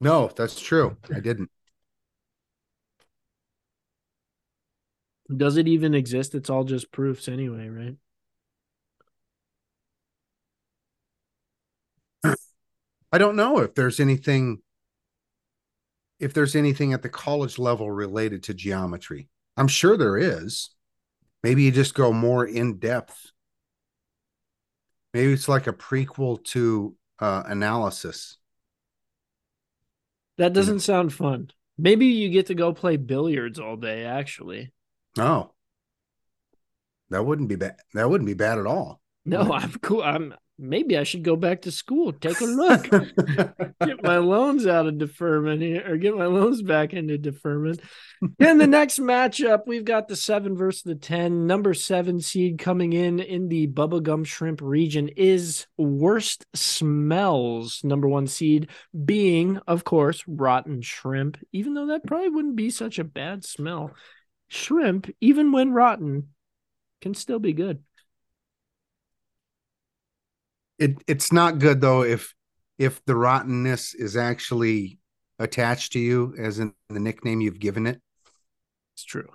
No, 0.00 0.30
that's 0.36 0.60
true. 0.60 0.96
I 1.14 1.20
didn't. 1.20 1.50
Does 5.36 5.56
it 5.56 5.68
even 5.68 5.94
exist? 5.94 6.34
It's 6.34 6.50
all 6.50 6.64
just 6.64 6.92
proofs 6.92 7.28
anyway, 7.28 7.68
right? 7.68 7.96
I 13.12 13.18
don't 13.18 13.36
know 13.36 13.58
if 13.58 13.74
there's 13.74 14.00
anything 14.00 14.58
if 16.18 16.32
there's 16.32 16.56
anything 16.56 16.92
at 16.92 17.02
the 17.02 17.08
college 17.08 17.58
level 17.58 17.90
related 17.90 18.42
to 18.44 18.54
geometry. 18.54 19.28
I'm 19.56 19.68
sure 19.68 19.96
there 19.96 20.16
is. 20.16 20.70
Maybe 21.42 21.62
you 21.62 21.70
just 21.70 21.94
go 21.94 22.12
more 22.12 22.46
in 22.46 22.78
depth. 22.78 23.30
Maybe 25.12 25.32
it's 25.32 25.48
like 25.48 25.66
a 25.66 25.72
prequel 25.72 26.42
to 26.46 26.96
uh, 27.20 27.44
analysis. 27.46 28.38
That 30.38 30.52
doesn't 30.52 30.80
sound 30.80 31.12
fun. 31.12 31.50
Maybe 31.78 32.06
you 32.06 32.30
get 32.30 32.46
to 32.46 32.54
go 32.54 32.72
play 32.72 32.96
billiards 32.96 33.60
all 33.60 33.76
day, 33.76 34.04
actually. 34.04 34.72
Oh, 35.18 35.50
that 37.10 37.24
wouldn't 37.24 37.48
be 37.48 37.56
bad. 37.56 37.76
That 37.94 38.08
wouldn't 38.08 38.26
be 38.26 38.34
bad 38.34 38.58
at 38.58 38.66
all. 38.66 39.00
No, 39.24 39.52
I'm 39.52 39.72
cool. 39.74 40.02
I'm 40.02 40.34
maybe 40.58 40.96
I 40.96 41.02
should 41.02 41.22
go 41.22 41.36
back 41.36 41.62
to 41.62 41.70
school. 41.70 42.12
Take 42.12 42.40
a 42.40 42.44
look. 42.44 42.88
get 43.80 44.02
my 44.02 44.18
loans 44.18 44.66
out 44.66 44.86
of 44.86 44.98
deferment 44.98 45.62
here, 45.62 45.84
or 45.86 45.96
get 45.96 46.16
my 46.16 46.26
loans 46.26 46.62
back 46.62 46.92
into 46.92 47.18
deferment. 47.18 47.80
In 48.38 48.58
the 48.58 48.66
next 48.66 49.00
matchup, 49.00 49.62
we've 49.66 49.84
got 49.84 50.08
the 50.08 50.16
seven 50.16 50.56
versus 50.56 50.82
the 50.82 50.94
10. 50.94 51.46
Number 51.46 51.74
seven 51.74 52.20
seed 52.20 52.58
coming 52.58 52.92
in 52.92 53.20
in 53.20 53.48
the 53.48 53.66
Bubba 53.66 54.02
Gump 54.02 54.26
shrimp 54.26 54.60
region 54.62 55.08
is 55.16 55.66
worst 55.76 56.46
smells. 56.54 57.80
Number 57.84 58.08
one 58.08 58.26
seed 58.26 58.68
being, 59.04 59.58
of 59.66 59.84
course, 59.84 60.22
rotten 60.26 60.82
shrimp, 60.82 61.38
even 61.52 61.74
though 61.74 61.86
that 61.86 62.06
probably 62.06 62.28
wouldn't 62.28 62.56
be 62.56 62.70
such 62.70 62.98
a 62.98 63.04
bad 63.04 63.44
smell. 63.44 63.92
Shrimp, 64.48 65.10
even 65.20 65.52
when 65.52 65.72
rotten, 65.72 66.28
can 67.00 67.14
still 67.14 67.38
be 67.38 67.52
good. 67.52 67.82
it 70.78 70.96
it's 71.06 71.32
not 71.32 71.58
good 71.60 71.80
though 71.80 72.02
if 72.02 72.34
if 72.78 73.04
the 73.04 73.14
rottenness 73.14 73.94
is 73.94 74.16
actually 74.16 74.98
attached 75.38 75.92
to 75.92 76.00
you 76.00 76.34
as 76.38 76.58
in 76.58 76.72
the 76.88 76.98
nickname 76.98 77.40
you've 77.40 77.60
given 77.60 77.86
it 77.86 78.00
It's 78.94 79.04
true. 79.04 79.28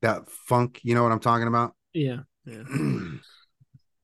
that 0.00 0.30
funk 0.30 0.80
you 0.82 0.94
know 0.94 1.02
what 1.02 1.12
i'm 1.12 1.20
talking 1.20 1.46
about 1.48 1.74
Yeah. 1.92 2.20
Yeah. 2.46 2.62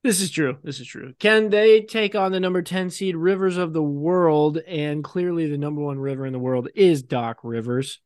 This 0.04 0.20
is 0.20 0.30
true. 0.30 0.56
This 0.62 0.78
is 0.78 0.86
true. 0.86 1.14
Can 1.18 1.50
they 1.50 1.80
take 1.80 2.14
on 2.14 2.30
the 2.30 2.38
number 2.38 2.62
10 2.62 2.90
seed 2.90 3.16
Rivers 3.16 3.56
of 3.56 3.72
the 3.72 3.82
World? 3.82 4.58
And 4.58 5.02
clearly, 5.02 5.48
the 5.50 5.58
number 5.58 5.80
one 5.80 5.98
river 5.98 6.24
in 6.24 6.32
the 6.32 6.38
world 6.38 6.68
is 6.76 7.02
Doc 7.02 7.38
Rivers. 7.42 7.98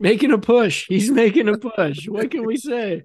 Making 0.00 0.32
a 0.32 0.38
push. 0.38 0.86
He's 0.88 1.10
making 1.10 1.48
a 1.48 1.58
push. 1.70 2.08
What 2.08 2.30
can 2.30 2.44
we 2.44 2.56
say? 2.56 3.02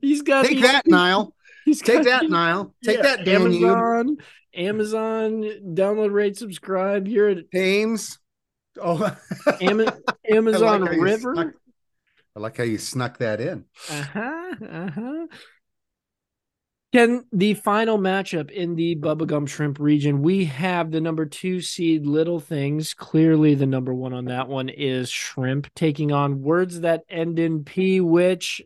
He's 0.00 0.22
got 0.22 0.44
take 0.46 0.62
that 0.62 0.86
nile 0.86 1.34
He's 1.64 1.80
take 1.82 2.04
that 2.04 2.28
nile 2.28 2.74
take 2.84 2.98
yeah, 2.98 3.16
that. 3.16 3.28
Amazon. 3.28 4.16
Amazon. 4.54 5.42
Download, 5.74 6.12
rate, 6.12 6.36
subscribe. 6.36 7.06
You're 7.08 7.28
at 7.30 7.50
Thames. 7.50 8.18
oh 8.80 9.16
I 9.46 9.92
Amazon 10.30 10.82
like 10.82 11.00
River. 11.00 11.34
snuck- 11.34 11.54
i 12.36 12.40
like 12.40 12.56
how 12.56 12.62
you 12.64 12.78
snuck 12.78 13.18
that 13.18 13.40
in 13.40 13.64
Uh-huh. 13.90 14.54
Uh-huh. 14.70 15.26
Can 16.92 17.24
the 17.30 17.54
final 17.54 17.98
matchup 17.98 18.50
in 18.50 18.74
the 18.74 18.96
Bubba 18.96 19.24
Gump 19.24 19.46
shrimp 19.46 19.78
region, 19.78 20.22
we 20.22 20.46
have 20.46 20.90
the 20.90 21.00
number 21.00 21.24
two 21.24 21.60
seed 21.60 22.04
Little 22.04 22.40
Things. 22.40 22.94
Clearly, 22.94 23.54
the 23.54 23.66
number 23.66 23.94
one 23.94 24.12
on 24.12 24.24
that 24.24 24.48
one 24.48 24.68
is 24.68 25.08
shrimp, 25.08 25.72
taking 25.74 26.10
on 26.10 26.42
words 26.42 26.80
that 26.80 27.04
end 27.08 27.38
in 27.38 27.62
P, 27.62 28.00
which 28.00 28.60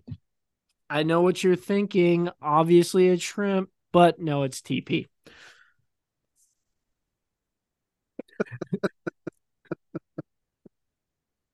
I 0.89 1.03
know 1.03 1.21
what 1.21 1.45
you're 1.45 1.55
thinking. 1.55 2.31
Obviously, 2.41 3.09
it's 3.09 3.23
shrimp, 3.23 3.69
but 3.93 4.19
no, 4.19 4.45
it's 4.45 4.63
TP. 4.63 5.07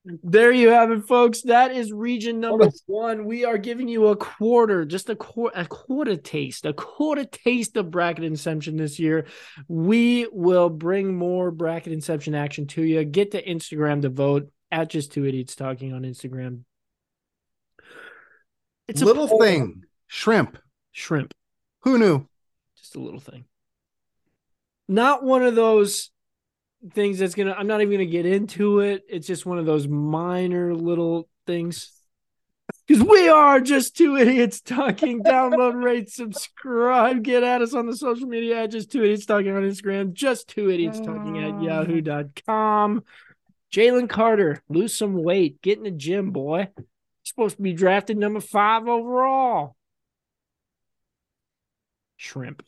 There 0.04 0.50
you 0.50 0.70
have 0.70 0.90
it, 0.90 1.06
folks. 1.06 1.42
That 1.42 1.72
is 1.72 1.92
region 1.92 2.40
number 2.40 2.70
one. 2.86 3.26
We 3.26 3.44
are 3.44 3.58
giving 3.58 3.86
you 3.86 4.06
a 4.08 4.16
quarter, 4.16 4.86
just 4.86 5.10
a 5.10 5.16
quarter, 5.16 5.60
a 5.60 5.66
quarter 5.66 6.16
taste, 6.16 6.64
a 6.64 6.72
quarter 6.72 7.26
taste 7.26 7.76
of 7.76 7.90
bracket 7.90 8.24
inception 8.24 8.76
this 8.76 8.98
year. 8.98 9.26
We 9.68 10.26
will 10.32 10.70
bring 10.70 11.14
more 11.14 11.50
bracket 11.50 11.92
inception 11.92 12.34
action 12.34 12.66
to 12.68 12.82
you. 12.82 13.04
Get 13.04 13.32
to 13.32 13.44
Instagram 13.44 14.00
to 14.02 14.08
vote 14.08 14.50
at 14.72 14.88
just 14.88 15.12
two 15.12 15.26
idiots 15.26 15.54
talking 15.54 15.92
on 15.92 16.02
Instagram. 16.02 16.62
It's 18.88 19.02
a 19.02 19.04
little 19.04 19.28
poll. 19.28 19.40
thing. 19.40 19.84
Shrimp. 20.06 20.58
Shrimp. 20.92 21.34
Who 21.82 21.98
knew? 21.98 22.26
Just 22.76 22.96
a 22.96 23.00
little 23.00 23.20
thing. 23.20 23.44
Not 24.88 25.22
one 25.22 25.44
of 25.44 25.54
those 25.54 26.10
things 26.94 27.18
that's 27.18 27.34
gonna 27.34 27.54
i'm 27.58 27.66
not 27.66 27.82
even 27.82 27.92
gonna 27.92 28.06
get 28.06 28.26
into 28.26 28.80
it. 28.80 29.04
It's 29.08 29.26
just 29.26 29.46
one 29.46 29.58
of 29.58 29.66
those 29.66 29.86
minor 29.86 30.74
little 30.74 31.28
things. 31.46 31.92
Because 32.86 33.02
we 33.04 33.28
are 33.28 33.60
just 33.60 33.96
two 33.96 34.16
idiots 34.16 34.60
talking. 34.60 35.22
Download 35.24 35.82
rate 35.82 36.10
subscribe 36.10 37.22
get 37.22 37.42
at 37.42 37.62
us 37.62 37.74
on 37.74 37.86
the 37.86 37.96
social 37.96 38.26
media 38.26 38.62
at 38.62 38.70
just 38.70 38.90
two 38.90 39.04
idiots 39.04 39.26
talking 39.26 39.54
on 39.54 39.62
instagram 39.62 40.12
just 40.12 40.48
two 40.48 40.70
idiots 40.70 40.98
talking 41.00 41.38
at 41.38 41.54
mm. 41.54 41.64
yahoo.com 41.64 43.04
jalen 43.72 44.08
carter 44.08 44.62
lose 44.68 44.96
some 44.96 45.22
weight. 45.22 45.60
Get 45.62 45.78
in 45.78 45.84
the 45.84 45.90
gym 45.90 46.30
boy. 46.30 46.68
You're 46.76 46.86
supposed 47.24 47.56
to 47.56 47.62
be 47.62 47.72
drafted 47.72 48.16
number 48.16 48.40
five 48.40 48.88
overall. 48.88 49.76
Shrimp 52.16 52.62